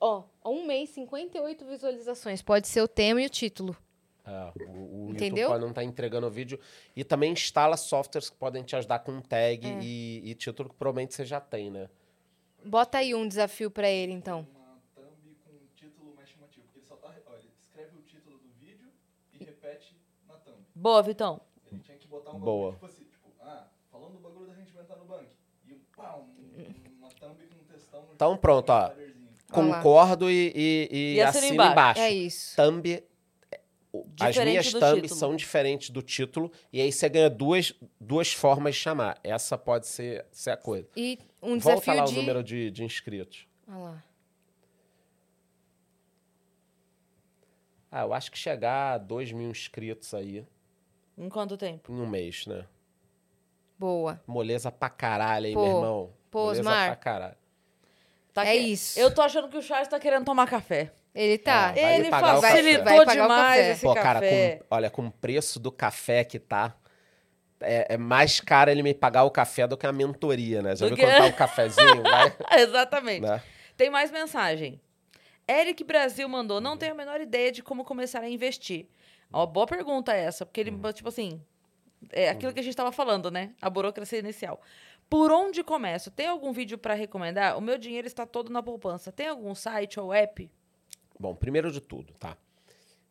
[0.00, 2.42] Ó, um mês, 58 visualizações.
[2.42, 3.76] Pode ser o tema e o título.
[4.24, 4.30] É,
[4.66, 5.48] o, o YouTube Entendeu?
[5.48, 6.58] pode não estar entregando o vídeo.
[6.96, 9.78] E também instala softwares que podem te ajudar com tag É.
[9.80, 11.88] e, e título que provavelmente você já tem, né?
[12.64, 14.40] Bota aí um desafio pra ele, então.
[14.56, 16.64] uma thumb com um título mais chamativo.
[16.66, 17.14] Porque ele só tá.
[17.28, 18.88] Olha, ele escreve o título do vídeo
[19.32, 20.58] e repete na thumb.
[20.78, 21.40] Boa, Vitão.
[21.72, 22.72] Ele tinha que botar um Boa.
[22.72, 25.30] bagulho tipo assim, tipo, ah, falando do bagulho da rendimento no banco.
[25.66, 28.92] E um, pá, um, uma thumb com um textão no Então pronto, ó.
[29.50, 31.72] Concordo e, e, e E assino embaixo.
[31.72, 32.00] embaixo.
[32.02, 32.56] É isso.
[32.56, 32.86] Thumb.
[32.86, 33.60] é,
[34.20, 35.18] As minhas thumbs título.
[35.18, 36.52] são diferentes do título.
[36.70, 39.18] E aí você ganha duas, duas formas de chamar.
[39.24, 40.88] Essa pode ser, ser a coisa.
[40.94, 42.12] E um Volta desafio lá de...
[42.12, 43.46] o número de, de inscritos.
[43.66, 44.04] Olha lá.
[47.90, 50.46] Ah, eu acho que chegar a 2 mil inscritos aí
[51.16, 51.90] Em quanto tempo?
[51.92, 52.64] em um mês, né?
[53.78, 54.20] Boa.
[54.26, 56.12] Moleza pra caralho, hein, Pô, meu irmão?
[56.30, 56.86] pô, Moleza Osmar.
[56.88, 57.36] pra caralho.
[58.32, 58.98] Tá É que- isso.
[58.98, 60.92] Eu tô achando que o Charles tá querendo tomar café.
[61.14, 61.68] Ele tá.
[61.70, 62.56] Ah, vai me Ele pagar o café.
[62.56, 63.70] facilitou Vai pagar o demais café.
[63.72, 64.56] esse Pô, cara, café.
[64.56, 66.76] com, olha, com o preço do café que tá,
[67.60, 70.76] é, é mais caro ele me pagar o café do que a mentoria, né?
[70.76, 72.02] Já Do viu que- quanto tá o cafezinho?
[72.02, 73.22] Vai, Exatamente.
[73.22, 73.42] né?
[73.78, 74.78] Tem mais mensagem.
[75.48, 78.86] Eric Brasil mandou: não tenho a menor ideia de como começar a investir.
[79.30, 81.40] Uma boa pergunta essa, porque ele, tipo assim,
[82.12, 83.54] é aquilo que a gente tava falando, né?
[83.60, 84.60] A burocracia inicial.
[85.08, 86.10] Por onde começo?
[86.10, 87.56] Tem algum vídeo para recomendar?
[87.56, 89.12] O meu dinheiro está todo na poupança.
[89.12, 90.50] Tem algum site ou app?
[91.18, 92.36] Bom, primeiro de tudo, tá?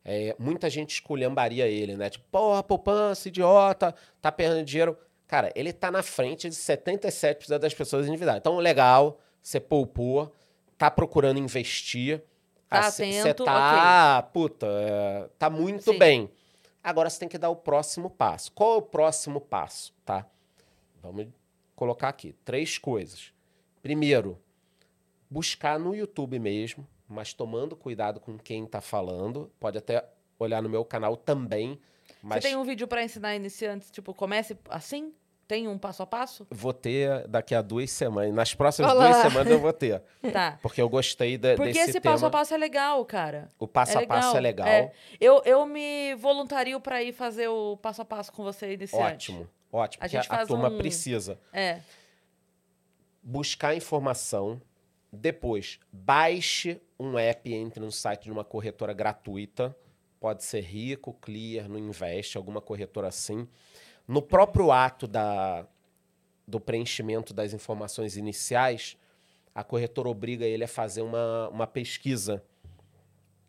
[0.04, 2.10] É, muita gente esculhambaria ele, né?
[2.10, 4.96] Tipo, porra, poupança, idiota, tá perdendo dinheiro.
[5.26, 8.38] Cara, ele tá na frente de 77% das pessoas endividadas.
[8.38, 10.32] Então, legal, você poupou,
[10.78, 12.22] tá procurando investir.
[12.68, 15.98] Tá Você atento, tá, puta, é, tá muito Sim.
[15.98, 16.30] bem.
[16.82, 18.50] Agora você tem que dar o próximo passo.
[18.52, 20.26] Qual é o próximo passo, tá?
[21.02, 21.28] Vamos
[21.74, 23.32] colocar aqui três coisas.
[23.82, 24.38] Primeiro,
[25.30, 29.50] buscar no YouTube mesmo, mas tomando cuidado com quem tá falando.
[29.60, 30.04] Pode até
[30.38, 31.80] olhar no meu canal também,
[32.22, 33.90] mas Você tem um vídeo para ensinar iniciantes?
[33.90, 35.12] Tipo, comece assim?
[35.48, 36.44] Tem um passo a passo?
[36.50, 38.34] vou ter daqui a duas semanas.
[38.34, 39.08] Nas próximas Olá.
[39.10, 40.02] duas semanas eu vou ter.
[40.32, 40.58] Tá.
[40.60, 42.14] Porque eu gostei da, Porque desse esse tema.
[42.14, 43.48] passo a passo é legal, cara.
[43.58, 44.66] O passo é a passo é legal.
[44.66, 44.92] É.
[45.20, 49.30] Eu, eu me voluntario para ir fazer o passo a passo com você iniciante.
[49.30, 50.02] Ótimo, ótimo.
[50.02, 51.80] A porque gente a, faz turma um- precisa É.
[53.22, 54.60] buscar informação.
[55.12, 59.74] Depois, baixe um app e entre no site de uma corretora gratuita.
[60.18, 63.46] Pode ser Rico, Clear, no Invest, alguma corretora assim.
[64.06, 65.66] No próprio ato da,
[66.46, 68.96] do preenchimento das informações iniciais,
[69.54, 72.42] a corretora obriga ele a fazer uma, uma pesquisa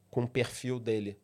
[0.09, 1.19] com o perfil dele.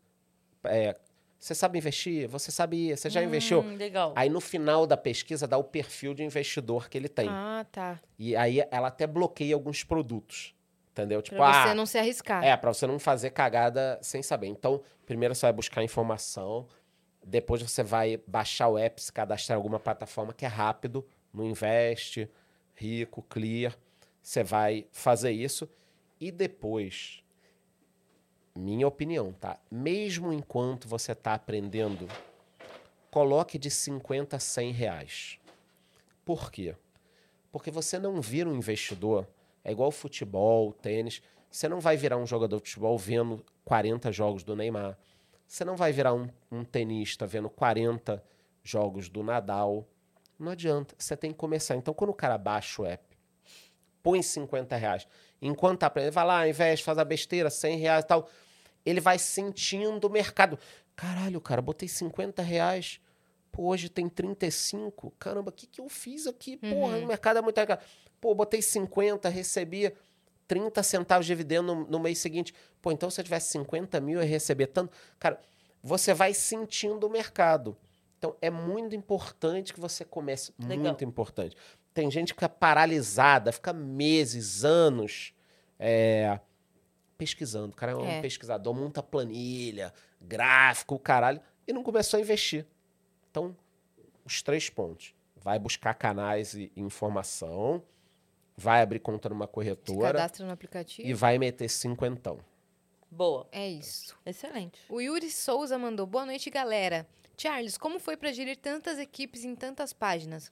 [0.63, 0.95] É,
[1.39, 2.27] você sabe investir?
[2.29, 2.95] Você sabia?
[2.95, 3.61] Você já investiu?
[3.61, 4.13] Hum, legal.
[4.15, 7.27] Aí no final da pesquisa dá o perfil de investidor que ele tem.
[7.27, 7.99] Ah, tá.
[8.17, 10.55] E aí ela até bloqueia alguns produtos.
[10.91, 11.23] Entendeu?
[11.23, 12.43] Tipo, Pra você ah, não se arriscar.
[12.43, 14.47] é, pra você não fazer cagada sem saber.
[14.47, 16.67] Então, primeiro você vai buscar informação,
[17.23, 21.45] depois você vai baixar o app, se cadastrar em alguma plataforma que é rápido, no
[21.45, 22.29] Invest,
[22.75, 23.77] Rico, Clear.
[24.21, 25.69] Você vai fazer isso
[26.19, 27.23] e depois,
[28.55, 29.59] minha opinião, tá?
[29.69, 32.07] Mesmo enquanto você tá aprendendo,
[33.11, 35.39] coloque de 50 a 100 reais.
[36.23, 36.75] Por quê?
[37.51, 39.27] Porque você não vira um investidor,
[39.63, 41.21] é igual futebol, tênis.
[41.49, 44.97] Você não vai virar um jogador de futebol vendo 40 jogos do Neymar.
[45.47, 48.23] Você não vai virar um, um tenista vendo 40
[48.63, 49.87] jogos do Nadal.
[50.39, 50.95] Não adianta.
[50.97, 51.75] Você tem que começar.
[51.75, 53.03] Então, quando o cara baixa o app,
[54.01, 55.07] põe 50 reais.
[55.41, 58.29] Enquanto tá aprendendo, vai lá, investe, faz a besteira, 100 reais e tal.
[58.85, 60.57] Ele vai sentindo o mercado.
[60.95, 62.99] Caralho, cara, botei 50 reais.
[63.51, 65.11] Pô, hoje tem 35.
[65.19, 66.57] Caramba, o que, que eu fiz aqui?
[66.57, 67.79] Porra, o mercado é muito caro.
[68.19, 69.93] Pô, botei 50, recebia
[70.47, 72.53] 30 centavos de dividendo no, no mês seguinte.
[72.81, 74.91] Pô, então se eu tivesse 50 mil, eu ia receber tanto.
[75.19, 75.39] Cara,
[75.81, 77.75] você vai sentindo o mercado.
[78.17, 80.53] Então é muito importante que você comece.
[80.59, 80.85] Legal.
[80.85, 81.55] Muito importante.
[81.93, 85.33] Tem gente que fica paralisada, fica meses, anos
[85.77, 86.39] é,
[87.17, 87.73] pesquisando.
[87.73, 88.21] O cara é um É.
[88.21, 92.65] pesquisador, monta planilha, gráfico, o caralho, e não começou a investir.
[93.29, 93.55] Então,
[94.25, 95.13] os três pontos.
[95.35, 97.83] Vai buscar canais e informação,
[98.57, 101.07] vai abrir conta numa Se corretora cadastra no aplicativo.
[101.07, 102.39] e vai meter cinquentão.
[103.09, 103.47] Boa.
[103.51, 104.17] É isso.
[104.25, 104.79] Excelente.
[104.89, 107.07] O Yuri Souza mandou: Boa noite, galera.
[107.37, 110.51] Charles, como foi para gerir tantas equipes em tantas páginas?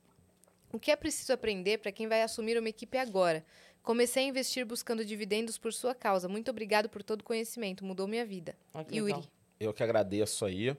[0.73, 3.45] O que é preciso aprender para quem vai assumir uma equipe agora?
[3.83, 6.27] Comecei a investir buscando dividendos por sua causa.
[6.29, 7.83] Muito obrigado por todo o conhecimento.
[7.83, 8.55] Mudou minha vida.
[8.91, 9.13] Yuri.
[9.13, 9.23] legal.
[9.59, 10.75] Eu que agradeço aí.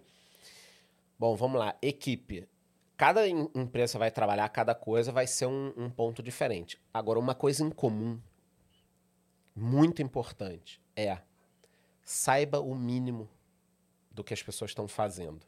[1.18, 1.76] Bom, vamos lá.
[1.82, 2.48] Equipe.
[3.02, 6.78] Cada em- empresa vai trabalhar, cada coisa vai ser um, um ponto diferente.
[6.94, 8.20] Agora, uma coisa em comum,
[9.56, 11.18] muito importante, é
[12.04, 13.28] saiba o mínimo
[14.08, 15.44] do que as pessoas estão fazendo.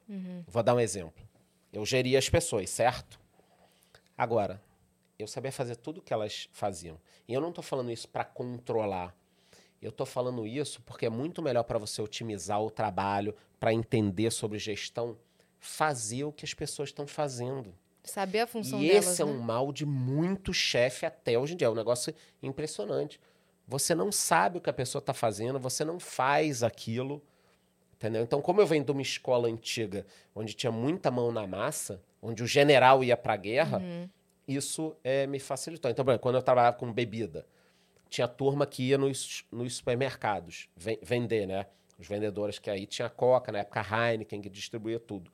[0.49, 1.25] Vou dar um exemplo.
[1.73, 3.21] Eu geria as pessoas, certo?
[4.19, 4.61] Agora,
[5.17, 6.99] eu sabia fazer tudo o que elas faziam.
[7.29, 9.15] E eu não estou falando isso para controlar.
[9.81, 14.33] Eu estou falando isso porque é muito melhor para você otimizar o trabalho, para entender
[14.33, 15.17] sobre gestão,
[15.65, 17.75] fazer o que as pessoas estão fazendo.
[18.03, 19.31] Saber a função E delas, esse é né?
[19.33, 21.67] um mal de muito chefe até hoje em dia.
[21.69, 23.19] É um negócio impressionante.
[23.67, 27.23] Você não sabe o que a pessoa está fazendo, você não faz aquilo.
[27.95, 28.23] Entendeu?
[28.23, 30.05] Então, como eu venho de uma escola antiga,
[30.35, 34.09] onde tinha muita mão na massa, onde o general ia para a guerra, Uhum.
[34.47, 35.91] isso eh, me facilitou.
[35.91, 37.47] Então, por exemplo, quando eu trabalhava com bebida,
[38.11, 41.67] tinha turma que ia nos, nos supermercados ven- vender, né?
[41.99, 45.31] Os vendedores que aí tinha Coca, na época Heineken, que distribuía tudo.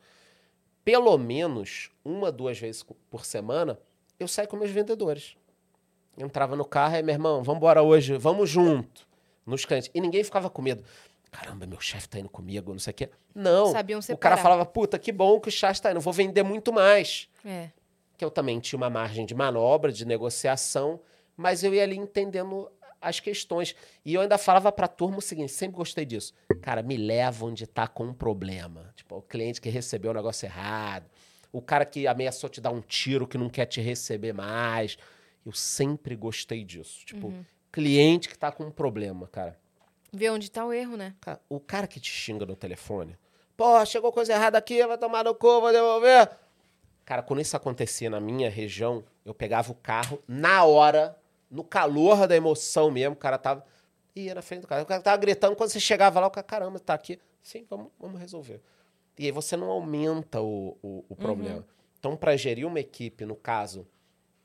[0.90, 3.78] Pelo menos uma, duas vezes por semana,
[4.18, 5.36] eu saía com meus vendedores.
[6.18, 9.06] Eu entrava no carro e, meu irmão, vamos embora hoje, vamos junto,
[9.46, 9.88] nos clientes.
[9.94, 10.82] E ninguém ficava com medo.
[11.30, 13.08] Caramba, meu chefe tá indo comigo, não sei o quê.
[13.32, 13.66] Não.
[13.70, 14.18] Sabiam o separar.
[14.34, 17.68] cara falava, puta, que bom que o chefe tá indo, vou vender muito mais É.
[18.18, 20.98] que eu também tinha uma margem de manobra, de negociação,
[21.36, 22.68] mas eu ia ali entendendo
[23.00, 23.74] as questões.
[24.04, 26.34] E eu ainda falava para a turma o seguinte, sempre gostei disso.
[26.60, 28.92] Cara, me leva onde está com um problema.
[28.94, 31.10] Tipo, o cliente que recebeu o negócio errado,
[31.52, 34.96] o cara que ameaçou te dar um tiro que não quer te receber mais.
[35.44, 37.04] Eu sempre gostei disso.
[37.06, 37.32] Tipo,
[37.72, 39.58] cliente que está com um problema, cara.
[40.12, 41.14] Ver onde tá o erro, né?
[41.20, 43.16] Cara, O cara que te xinga no telefone,
[43.56, 46.30] pô, chegou coisa errada aqui, vai tomar no cu, vou devolver.
[47.04, 51.16] Cara, quando isso acontecia na minha região, eu pegava o carro na hora,
[51.50, 53.64] no calor da emoção mesmo, o cara tava.
[54.14, 54.82] ia na frente do cara.
[54.82, 57.18] O cara tava gritando, quando você chegava lá, o cara, caramba, tá aqui.
[57.42, 58.60] Sim, vamos, vamos resolver.
[59.18, 61.66] E aí você não aumenta o, o, o problema.
[61.98, 63.86] Então, para gerir uma equipe, no caso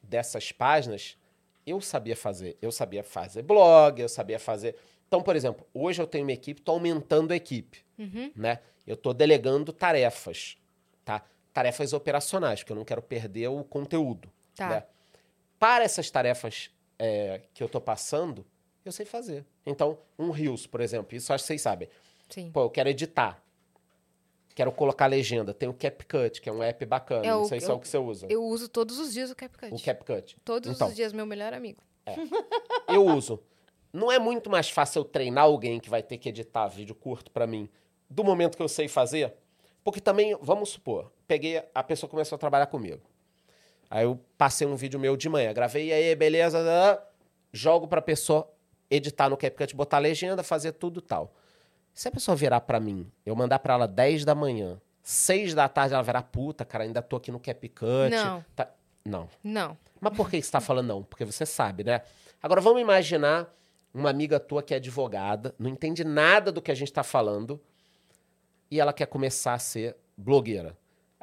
[0.01, 1.17] dessas páginas,
[1.65, 2.57] eu sabia fazer.
[2.61, 4.75] Eu sabia fazer blog, eu sabia fazer.
[5.07, 7.85] Então, por exemplo, hoje eu tenho uma equipe, estou aumentando a equipe.
[7.97, 8.31] Uhum.
[8.35, 8.59] Né?
[8.85, 10.57] Eu estou delegando tarefas.
[11.05, 11.23] Tá?
[11.53, 14.29] Tarefas operacionais, porque eu não quero perder o conteúdo.
[14.55, 14.69] Tá.
[14.69, 14.83] né?
[15.57, 18.45] Para essas tarefas é, que eu estou passando,
[18.83, 19.45] eu sei fazer.
[19.65, 21.89] Então, um Reels, por exemplo, isso acho que vocês sabem.
[22.29, 22.51] Sim.
[22.51, 23.41] Pô, eu quero editar.
[24.53, 25.53] Quero colocar legenda.
[25.53, 27.25] Tem o CapCut, que é um app bacana.
[27.25, 28.25] É não o- sei se é o que você usa.
[28.29, 29.73] Eu uso todos os dias o CapCut.
[29.73, 30.37] O CapCut.
[30.45, 30.87] Todos Então.
[30.87, 31.81] os dias, meu melhor amigo.
[32.87, 33.41] Eu uso.
[33.91, 37.31] Não é muito mais fácil eu treinar alguém que vai ter que editar vídeo curto
[37.31, 37.69] pra mim
[38.09, 39.33] do momento que eu sei fazer?
[39.83, 43.01] Porque também, vamos supor, peguei, a pessoa começou a trabalhar comigo.
[43.89, 47.01] Aí eu passei um vídeo meu de manhã, gravei, e aí, beleza,
[47.51, 48.49] jogo pra pessoa
[48.89, 51.33] editar no CapCut, botar legenda, fazer tudo tal.
[51.93, 55.67] Se a pessoa virar pra mim, eu mandar pra ela 10 da manhã, 6 da
[55.69, 58.09] tarde ela virar, puta, cara, ainda tô aqui no CapCut.
[58.11, 58.45] Não.
[58.55, 58.69] Tá-
[59.05, 59.29] Não.
[59.43, 59.77] Não.
[60.01, 61.03] Mas por que você está falando não?
[61.03, 62.01] Porque você sabe, né?
[62.41, 63.47] Agora vamos imaginar
[63.93, 67.61] uma amiga tua que é advogada, não entende nada do que a gente está falando
[68.69, 70.75] e ela quer começar a ser blogueira.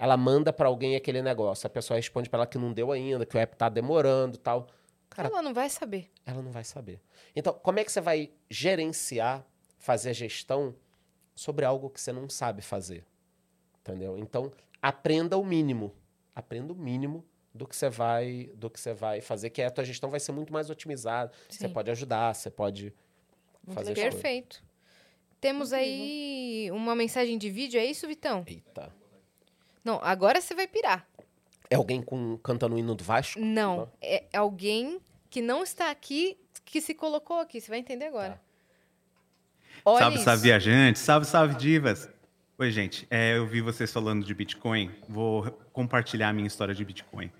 [0.03, 3.25] Ela manda para alguém aquele negócio, a pessoa responde para ela que não deu ainda,
[3.25, 4.67] que o app tá demorando, tal.
[5.09, 6.11] Cara, Ela não vai saber.
[6.27, 7.01] ela não vai saber.
[7.37, 9.47] Então, como é que você vai gerenciar,
[9.79, 10.75] fazer a gestão
[11.37, 13.07] sobre algo que você não sabe fazer?
[13.81, 14.19] Entendeu?
[14.19, 14.51] Então,
[14.83, 15.95] aprenda o mínimo.
[16.35, 17.25] Aprenda o mínimo
[17.55, 20.33] do que você vai, do que você vai fazer, que a tua gestão vai ser
[20.33, 21.31] muito mais otimizada.
[21.49, 21.73] Você Sim.
[21.73, 22.93] pode ajudar, você pode
[23.69, 24.15] fazer as coisas.
[24.15, 24.65] Perfeito.
[25.41, 28.43] Temos aí uma mensagem de vídeo, é isso, Vitão?
[28.49, 28.93] Eita.
[29.85, 31.07] Não, agora você vai pirar.
[31.69, 33.41] É alguém com cantando o hino do Vasco?
[33.41, 33.89] Não, Não?
[34.01, 37.61] é alguém que não está aqui, que se colocou aqui.
[37.61, 38.35] Você vai entender agora.
[38.35, 38.41] Tá.
[39.85, 40.25] Olha salve, isso.
[40.25, 41.02] salve, viajantes.
[41.02, 42.09] Salve, salve, divas.
[42.59, 43.07] Oi, gente.
[43.11, 44.91] É, eu vi vocês falando de Bitcoin.
[45.09, 47.33] Vou compartilhar a minha história de Bitcoin.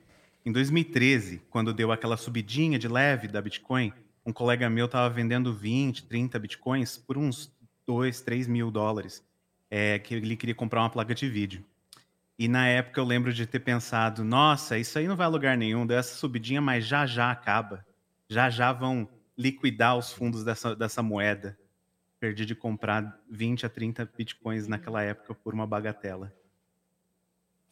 [0.45, 3.93] Em 2013, quando deu aquela subidinha de leve da Bitcoin,
[4.27, 7.53] um colega meu estava vendendo 20, 30 Bitcoins por uns
[7.87, 9.23] 2, 3 mil dólares.
[9.71, 11.65] É, que ele queria comprar uma placa de vídeo.
[12.39, 15.57] E na época eu lembro de ter pensado, nossa, isso aí não vai a lugar
[15.57, 17.85] nenhum, deu essa subidinha, mas já já acaba.
[18.28, 21.59] Já já vão liquidar os fundos dessa, dessa moeda.
[22.19, 26.33] Perdi de comprar 20 a 30 bitcoins naquela época por uma bagatela.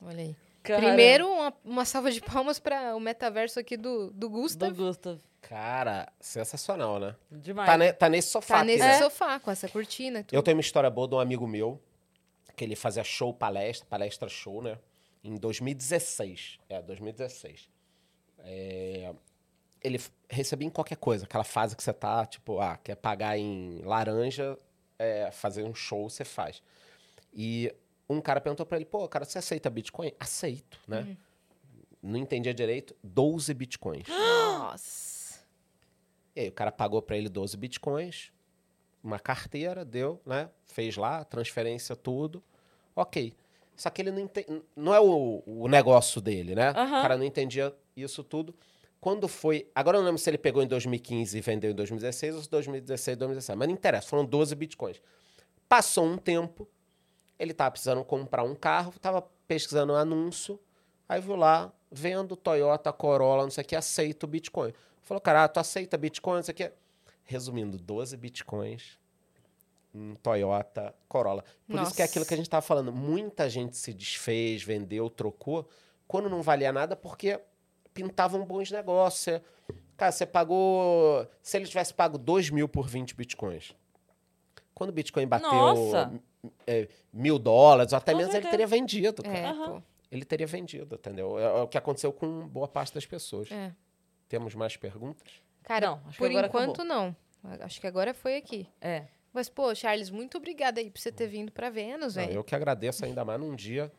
[0.02, 0.36] Olha aí.
[0.62, 0.89] Caramba.
[0.89, 4.70] Primeiro, uma, uma salva de palmas para o metaverso aqui do, do Gustav.
[4.74, 5.18] Do Gustav.
[5.40, 7.16] Cara, sensacional, né?
[7.30, 7.66] Demais.
[7.66, 8.98] Tá, ne- tá nesse sofá Tá aqui, nesse né?
[8.98, 10.34] sofá, com essa cortina tudo.
[10.36, 11.80] Eu tenho uma história boa de um amigo meu,
[12.50, 14.78] que ele fazia show palestra, palestra show, né?
[15.22, 16.58] Em 2016.
[16.68, 17.68] É, 2016.
[18.38, 19.14] É,
[19.82, 23.80] ele recebia em qualquer coisa, aquela fase que você tá, tipo, ah, quer pagar em
[23.82, 24.56] laranja,
[24.98, 26.62] é, fazer um show, você faz.
[27.32, 27.74] E
[28.08, 30.12] um cara perguntou pra ele, pô, cara, você aceita Bitcoin?
[30.18, 31.00] Aceito, né?
[31.00, 31.16] Uhum.
[32.02, 34.08] Não entendia direito, 12 Bitcoins.
[34.08, 35.10] Nossa.
[36.34, 38.32] E aí o cara pagou pra ele 12 bitcoins,
[39.02, 40.48] uma carteira, deu, né?
[40.66, 42.42] Fez lá, transferência, tudo.
[42.94, 43.34] Ok.
[43.76, 44.62] Só que ele não entende.
[44.76, 46.70] Não é o, o negócio dele, né?
[46.70, 48.54] O cara não entendia isso tudo.
[49.00, 49.66] Quando foi.
[49.74, 52.50] Agora eu não lembro se ele pegou em 2015 e vendeu em 2016 ou se
[52.50, 53.58] 2016 2017.
[53.58, 55.00] Mas não interessa, foram 12 bitcoins.
[55.66, 56.68] Passou um tempo,
[57.38, 60.60] ele tava precisando comprar um carro, tava pesquisando um anúncio,
[61.08, 64.72] aí viu lá, vendo Toyota Corolla, não sei o que, aceita o Bitcoin.
[65.02, 66.72] Falou, cara, ah, tu aceita Bitcoin, não sei o que.
[67.31, 68.99] Resumindo, 12 Bitcoins
[69.94, 71.44] em Toyota Corolla.
[71.68, 72.05] Por isso que é Nossa.
[72.05, 75.68] aquilo que a gente tava falando, muita gente se desfez, vendeu, trocou,
[76.09, 77.41] quando não valia nada, porque
[77.94, 79.41] pintavam bons negócios.
[79.97, 81.25] Cara, você pagou.
[81.41, 83.76] Se ele tivesse pago 2 mil por 20 bitcoins.
[84.75, 86.10] Quando o Bitcoin bateu Nossa!
[86.67, 89.23] é, mil dólares, ou até menos, ele teria vendido.
[89.23, 89.39] Cara.
[89.76, 89.83] É.
[90.10, 91.39] Ele teria vendido, entendeu?
[91.39, 93.52] É, é o que aconteceu com boa parte das pessoas.
[93.52, 93.73] É.
[94.26, 95.28] Temos mais perguntas?
[95.70, 97.15] Cara, Não, acho que por agora enquanto não.
[97.60, 98.66] Acho que agora foi aqui.
[98.81, 99.05] É.
[99.32, 102.32] Mas, pô, Charles, muito obrigada aí por você ter vindo pra Vênus, velho.
[102.32, 103.92] eu que agradeço ainda mais num dia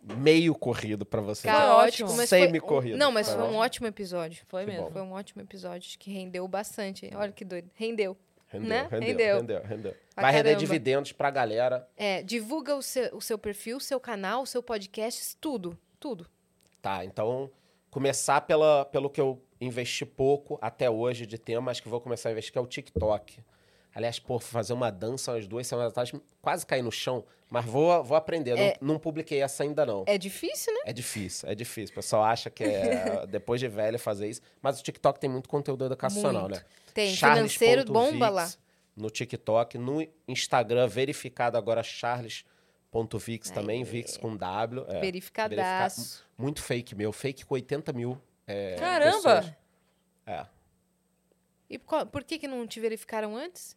[0.00, 1.52] meio corrido pra vocês.
[1.52, 2.10] Cara, ótimo.
[2.10, 2.96] Mas um- Semi-corrido.
[2.96, 3.86] Não, mas Foi foi um ótimo.
[3.88, 4.44] episódio.
[4.46, 4.84] Foi Que mesmo.
[4.86, 4.90] bom.
[4.92, 7.10] Foi um ótimo episódio acho que rendeu bastante.
[7.14, 7.68] Olha que doido.
[7.74, 8.16] Rendeu.
[8.46, 8.82] Rendeu, né?
[8.88, 9.36] rendeu, Rendeu.
[9.38, 9.94] rendeu, rendeu.
[10.14, 10.60] Vai render caramba.
[10.60, 11.88] dividendos pra galera.
[11.96, 15.76] É, divulga o seu, o seu perfil, o seu canal, o seu podcast, tudo.
[15.98, 16.28] Tudo.
[16.80, 17.50] Tá, então,
[17.90, 22.28] começar pela, pelo que eu investi pouco até hoje de tema, acho que vou começar
[22.28, 23.38] a investir, que é o TikTok.
[23.94, 26.12] Aliás, pô, fazer uma dança umas duas semanas atrás,
[26.42, 28.58] quase caí no chão, mas vou, vou aprender.
[28.58, 28.76] É.
[28.80, 30.02] Não, não publiquei essa ainda, não.
[30.06, 30.80] É difícil, né?
[30.86, 31.92] É difícil, é difícil.
[31.92, 34.40] O pessoal acha que é depois de velho fazer isso.
[34.60, 36.56] Mas o TikTok tem muito conteúdo educacional, Muito.
[36.56, 36.64] né?
[36.92, 37.14] Tem.
[37.14, 38.52] Charles Financeiro, ponto bomba Vix lá.
[38.96, 44.84] No TikTok, no Instagram, verificado agora charles.vix também, Vix com W.
[44.88, 46.24] É, Verificadaço.
[46.36, 48.20] muito fake meu, fake com 80 mil.
[48.46, 49.16] É, Caramba!
[49.16, 49.52] pessoas.
[50.26, 50.46] É,
[51.68, 53.76] E qual- por que, que não te verificaram antes?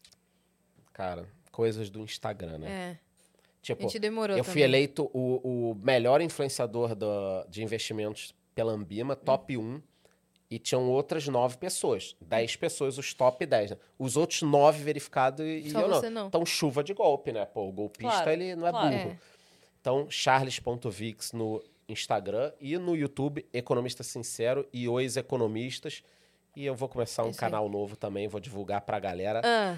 [0.93, 2.69] cara, coisas do Instagram, né?
[2.69, 2.91] É.
[2.91, 2.97] A
[3.61, 4.63] Tipo, gente demorou eu fui também.
[4.63, 9.81] eleito o, o melhor influenciador da- de investimentos pela Ambima, top 1.
[10.49, 12.15] E tinham outras nove pessoas.
[12.21, 13.71] Dez pessoas, os top 10.
[13.71, 13.77] Né?
[13.99, 16.09] Os outros nove verificados e Só eu não.
[16.09, 16.27] não.
[16.27, 17.45] Então, chuva de golpe, né?
[17.45, 18.89] Pô, o golpista, Claro, ele não é claro.
[18.97, 19.09] burro.
[19.11, 19.17] É.
[19.81, 26.03] Então, charles.vix no Instagram e no YouTube, Economista Sincero e Os Economistas.
[26.55, 27.51] E eu vou começar um Isso aí.
[27.51, 29.41] canal novo também, vou divulgar pra galera.
[29.45, 29.77] Ah,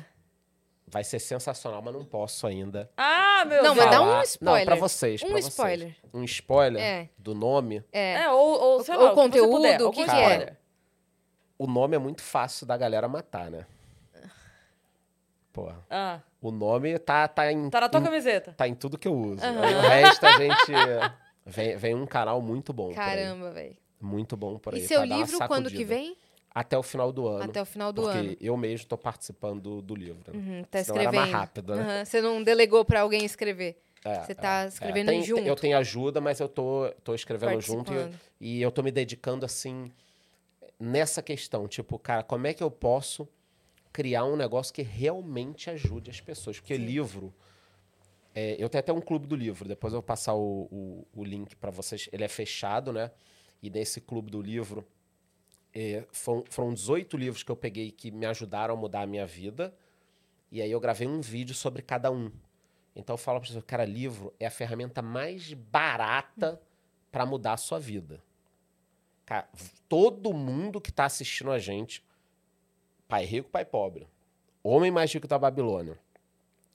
[0.91, 2.89] Vai ser sensacional, mas não posso ainda.
[2.97, 3.85] Ah, meu Não, Deus.
[3.85, 4.59] mas dá um spoiler.
[4.59, 5.21] Não, pra vocês.
[5.21, 5.47] Um pra vocês.
[5.53, 5.95] spoiler.
[6.11, 7.09] Um spoiler É.
[7.15, 7.83] do nome.
[7.91, 8.13] é.
[8.23, 10.15] É, ou, ou sei Ou lá, o conteúdo, puder, o que que é?
[10.19, 10.57] spoiler.
[11.59, 13.67] O nome é muito fácil da galera matar, né?
[15.53, 15.77] Porra.
[15.89, 18.53] Ah, O nome tá, tá, em, tá na tua em, camiseta.
[18.53, 19.43] tá em tudo que eu uso.
[19.45, 19.61] Aham.
[19.61, 20.71] Aí o resto a gente.
[21.49, 22.93] Vem, vem um canal muito bom.
[22.93, 23.75] Caramba, velho.
[23.99, 24.81] Muito bom por aí.
[24.81, 26.15] E seu livro, quando que vem?
[26.53, 27.43] Até o final do ano.
[27.45, 28.37] Até o final do porque ano.
[28.41, 30.19] eu mesmo tô participando do, do livro.
[30.33, 30.39] né?
[30.39, 31.15] Uhum, tá Senão era escrevendo.
[31.15, 31.81] mais rápido, né?
[31.83, 33.81] Aham, Você não delegou pra alguém escrever.
[34.03, 35.13] É, Você tá é, escrevendo é.
[35.13, 35.41] Tem- junto.
[35.41, 37.93] Eu tenho ajuda, mas eu tô, tô escrevendo junto
[38.39, 39.91] e, e eu tô me dedicando assim
[40.79, 41.67] nessa questão.
[41.67, 43.27] Tipo, cara, como é que eu posso
[43.91, 46.59] criar um negócio que realmente ajude as pessoas?
[46.59, 47.33] Porque livro.
[48.33, 51.23] É, eu tenho até um clube do livro, depois eu vou passar o, o, o
[51.23, 52.07] link para vocês.
[52.11, 53.11] Ele é fechado, né?
[53.61, 54.85] E nesse clube do livro
[55.73, 59.25] é, foram, foram 18 livros que eu peguei que me ajudaram a mudar a minha
[59.25, 59.73] vida.
[60.51, 62.31] E aí eu gravei um vídeo sobre cada um.
[62.95, 66.61] Então eu falo para pessoas, cara, livro é a ferramenta mais barata
[67.11, 68.21] para mudar a sua vida.
[69.25, 69.47] Cara,
[69.87, 72.03] todo mundo que está assistindo a gente,
[73.07, 74.07] pai rico, pai pobre,
[74.63, 75.99] homem mais rico da Babilônia,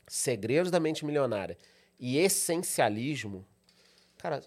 [0.06, 1.56] segredos da mente milionária
[1.98, 3.44] e essencialismo,
[4.18, 4.42] cara,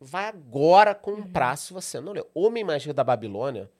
[0.00, 2.28] vai agora comprar se você não leu.
[2.34, 3.70] Homem rico da Babilônia,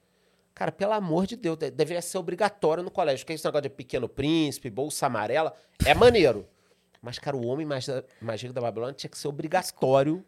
[0.54, 3.24] cara, pelo amor de Deus, de- deveria ser obrigatório no colégio.
[3.24, 5.54] Porque esse negócio de pequeno príncipe, bolsa amarela,
[5.84, 6.46] é maneiro.
[7.00, 7.64] Mas, cara, o homem
[8.20, 10.24] mais rico da Babilônia tinha que ser obrigatório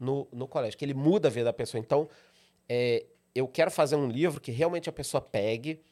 [0.00, 1.78] no, no colégio, que ele muda a vida da pessoa.
[1.78, 2.08] Então,
[2.68, 3.04] é,
[3.34, 5.82] eu quero fazer um livro que realmente a pessoa pegue,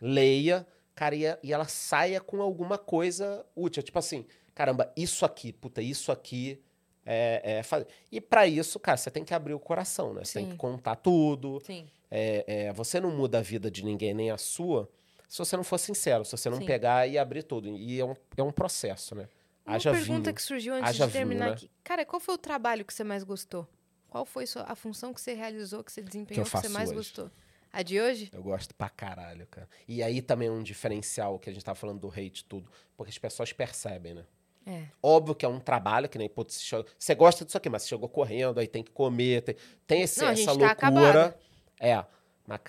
[0.00, 3.82] leia, cara, e, a- e ela saia com alguma coisa útil.
[3.82, 6.60] Tipo assim, caramba, isso aqui, puta, isso aqui
[7.04, 7.86] é, é fazer.
[8.10, 10.24] E para isso, cara, você tem que abrir o coração, né?
[10.24, 11.60] Você tem que contar tudo.
[11.64, 11.86] Sim.
[12.10, 14.88] É, é, você não muda a vida de ninguém, nem a sua,
[15.28, 16.66] se você não for sincero, se você não Sim.
[16.66, 17.68] pegar e abrir tudo.
[17.68, 19.28] E é um, é um processo, né?
[19.66, 20.34] Uma Haja pergunta vinho.
[20.34, 21.56] que surgiu antes Haja de terminar vinho, né?
[21.56, 21.70] aqui.
[21.82, 23.66] Cara, qual foi o trabalho que você mais gostou?
[24.08, 26.98] Qual foi a função que você realizou, que você desempenhou, que, você faço mais hoje?
[26.98, 27.30] gostou?
[27.76, 28.30] A de hoje?
[28.32, 29.68] Eu gosto pra caralho, cara.
[29.88, 32.70] E aí também é um diferencial que a gente tá falando do hate tudo.
[32.96, 34.24] Porque as pessoas percebem, né?
[34.66, 34.86] É.
[35.02, 38.08] Óbvio que é um trabalho, que nem putz, você gosta disso aqui, mas você chegou
[38.08, 40.46] correndo, aí tem que comer, tem, tem esse- Não, essa
[40.76, 41.38] tá loucura.
[41.78, 42.02] é,
[42.46, 42.60] mas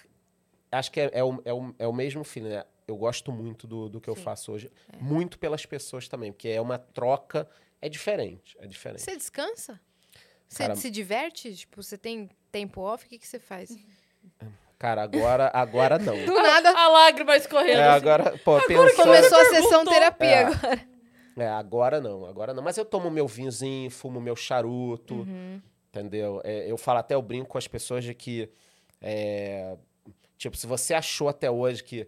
[0.71, 2.65] acho que é, é o, é, o, é o mesmo feeling, né?
[2.87, 4.21] Eu gosto muito do, do que eu Sim.
[4.21, 4.23] É.
[4.25, 7.47] faço hoje, muito pelas pessoas também, porque é uma troca,
[7.81, 9.01] é diferente, é diferente.
[9.03, 9.79] Você descansa?
[10.49, 11.55] Você Cara- se diverte?
[11.55, 13.05] Tipo, você tem tempo off?
[13.05, 13.69] O que, que você faz?
[14.77, 16.25] Cara, agora, agora não.
[16.25, 17.79] Do nada, A lágrima escorrendo.
[17.79, 17.97] É, assim.
[17.97, 18.95] agora, pô, pensando...
[18.95, 20.43] começou a sessão terapia É.
[20.45, 20.81] agora.
[21.37, 22.63] É, agora não, agora não.
[22.63, 25.61] Mas eu tomo meu vinhozinho, fumo meu charuto, Uhum.
[25.89, 26.41] entendeu?
[26.43, 28.49] É, eu falo até, eu brinco com as pessoas de que,
[29.01, 29.75] é,
[30.37, 32.07] tipo, se você achou até hoje que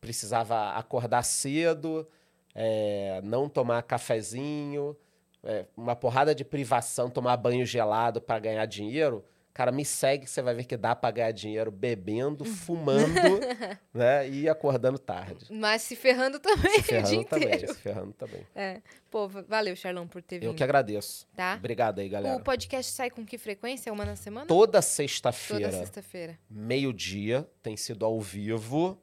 [0.00, 2.06] precisava acordar cedo,
[2.54, 4.96] é, não tomar cafezinho,
[5.44, 9.24] é, uma porrada de privação, tomar banho gelado para ganhar dinheiro,
[9.56, 13.00] cara, me segue você vai ver que dá para ganhar dinheiro bebendo, fumando,
[13.94, 14.28] né?
[14.28, 15.46] E acordando tarde.
[15.50, 17.72] Mas se ferrando também Se o dia ferrando também, inteiro.
[17.72, 18.46] se ferrando também.
[18.54, 18.82] É.
[19.10, 20.54] Pô, va- valeu, Charlão, por ter Eu vindo.
[20.58, 21.26] que agradeço.
[21.34, 21.54] Tá?
[21.58, 22.36] Obrigado aí, galera.
[22.36, 23.90] O podcast sai com que frequência?
[23.90, 24.44] Uma na semana?
[24.46, 26.38] Toda Toda sexta-feira, sexta-feira.
[26.50, 29.00] meio-dia, tem sido ao vivo.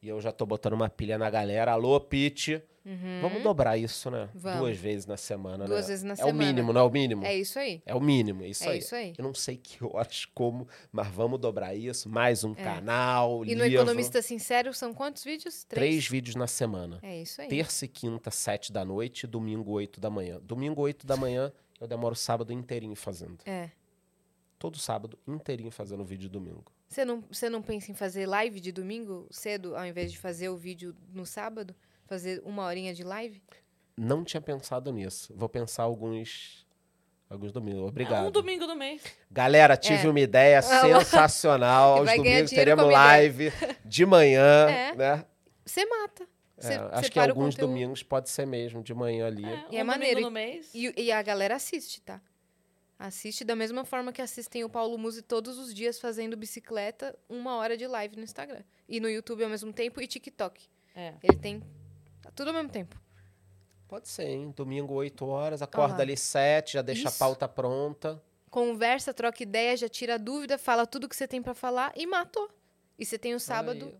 [0.00, 1.72] E eu já tô botando uma pilha na galera.
[1.72, 2.62] Alô, Pete.
[3.20, 4.22] Vamos dobrar isso, né?
[4.34, 4.40] Uhum.
[4.40, 4.58] Vamos.
[4.60, 5.86] Duas vezes na semana, Duas né?
[5.86, 6.34] vezes na é semana.
[6.34, 7.24] o mínimo, não é o mínimo?
[7.24, 7.82] É isso aí.
[7.86, 8.78] É o mínimo, é isso É aí.
[8.78, 9.14] isso aí.
[9.16, 12.08] Eu não sei que horas, como, mas vamos dobrar isso.
[12.08, 13.48] Mais um canal, É.
[13.48, 13.78] E no livro.
[13.82, 15.64] Economista Sincero são quantos vídeos?
[15.64, 16.98] Três vídeos na semana.
[17.02, 17.48] É isso aí.
[17.48, 19.26] Terça e quinta, sete da noite.
[19.26, 20.40] Domingo, oito da manhã.
[20.42, 23.38] Domingo, oito da manhã, eu demoro o sábado inteirinho fazendo.
[23.46, 23.70] É.
[24.58, 26.64] Todo sábado inteirinho fazendo vídeo domingo.
[26.88, 30.48] Você não, você não pensa em fazer live de domingo cedo, ao invés de fazer
[30.50, 31.74] o vídeo no sábado?
[32.12, 33.42] Fazer uma horinha de live?
[33.96, 35.32] Não tinha pensado nisso.
[35.34, 36.66] Vou pensar alguns
[37.30, 37.84] alguns domingos.
[37.84, 38.26] É Obrigado.
[38.26, 39.02] um domingo do mês.
[39.30, 40.10] Galera, tive É.
[40.10, 41.96] uma ideia Ah sensacional.
[42.04, 43.50] Aos domingos teremos live
[43.82, 44.94] de manhã, É.
[44.94, 45.24] né?
[45.64, 46.24] Você mata.
[46.58, 49.46] É, Você acho que alguns domingos pode ser mesmo, de manhã ali.
[49.46, 50.16] É, E é um maneiro.
[50.20, 50.70] domingo no mês.
[50.74, 52.20] E, e a galera assiste, tá?
[52.98, 57.56] Assiste da mesma forma que assistem o Paulo Musi todos os dias fazendo bicicleta, uma
[57.56, 58.60] hora de live no Instagram.
[58.86, 60.68] E no YouTube ao mesmo tempo e TikTok.
[60.94, 61.14] É.
[61.22, 61.62] Ele tem
[62.34, 63.00] tudo ao mesmo tempo.
[63.88, 64.52] Pode ser, hein?
[64.56, 67.16] Domingo, 8 horas, acorda ali 7, já deixa Isso.
[67.16, 68.22] a pauta pronta.
[68.50, 72.06] Conversa, troca ideia, já tira a dúvida, fala tudo que você tem pra falar e
[72.06, 72.48] matou.
[72.98, 73.94] E você tem o sábado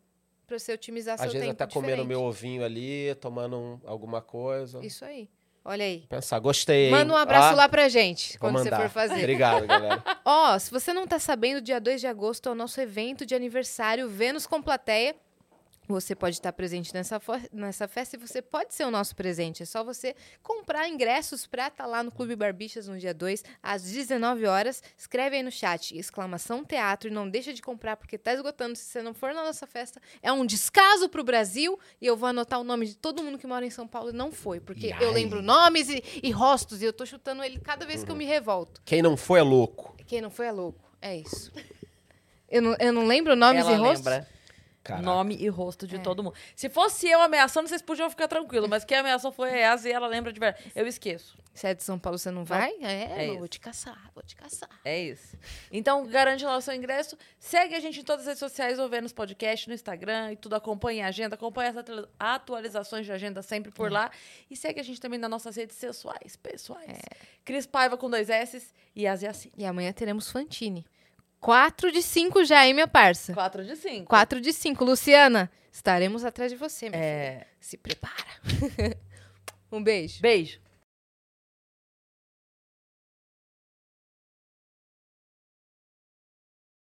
[0.47, 2.09] pra você otimizar Às seu vezes tempo até comendo diferente.
[2.09, 4.85] meu ovinho ali, tomando um- alguma coisa.
[4.85, 5.29] Isso aí.
[5.65, 6.07] Olha aí.
[6.09, 6.91] Pensar, gostei, hein?
[6.91, 8.83] Manda um abraço Ó, lá pra gente, vou quando você mandar.
[8.83, 9.19] for fazer.
[9.21, 10.03] Obrigado, galera.
[10.25, 13.35] Ó, se você não tá sabendo, dia 2 de agosto é o nosso evento de
[13.35, 15.15] aniversário Vênus com Plateia.
[15.93, 17.21] Você pode estar presente nessa,
[17.53, 19.63] nessa festa e você pode ser o nosso presente.
[19.63, 23.83] É só você comprar ingressos pra estar lá no Clube Barbixas no dia 2, às
[23.83, 24.83] 19 horas.
[24.97, 28.75] Escreve aí no chat, exclamação teatro, e não deixa de comprar, porque tá esgotando.
[28.77, 31.79] Se você não for na nossa festa, é um descaso pro Brasil.
[32.01, 34.13] E eu vou anotar o nome de todo mundo que mora em São Paulo e
[34.13, 37.85] não foi, porque eu lembro nomes e, e rostos, e eu tô chutando ele cada
[37.87, 38.17] vez que Uhum.
[38.17, 38.81] eu me revolto.
[38.85, 39.95] Quem não foi é louco.
[40.07, 40.81] Quem não foi é louco.
[41.01, 41.53] É isso.
[42.49, 44.07] Eu não, eu não lembro nomes Ela e rostos.
[44.07, 44.29] lembra
[44.83, 45.05] Caraca.
[45.05, 45.89] nome e rosto É.
[45.89, 46.35] de todo mundo.
[46.57, 48.69] Se fosse eu ameaçando, vocês podiam ficar tranquilos.
[48.69, 50.73] Mas quem ameaçou foi a Yas e ela lembra de verdade.
[50.75, 51.37] Eu esqueço.
[51.55, 52.73] Se é de São Paulo, você não vai?
[52.81, 54.71] É, É eu vou te caçar, vou te caçar.
[54.85, 55.37] É isso.
[55.71, 57.15] Então, garante lá o seu ingresso.
[57.39, 60.55] Segue a gente em todas as redes sociais, ou Vênus Podcast, no Instagram e tudo.
[60.55, 64.11] Acompanha a agenda, acompanha as atu- atualizações de agenda sempre por lá.
[64.51, 66.99] E segue a gente também nas nossas redes sensuais, pessoais.
[67.45, 69.53] Cris Paiva com dois S e Yassi.
[69.57, 70.87] E amanhã teremos Fantine.
[71.43, 73.35] 4 de 5 já, hein, minha parça?
[73.35, 74.07] 4 de 5.
[74.07, 74.85] 4 de 5.
[74.85, 77.13] Luciana, estaremos atrás de você, minha filha.
[77.13, 77.47] É.
[77.59, 78.15] Se prepara.
[79.73, 80.23] um beijo.
[80.23, 80.61] Beijo.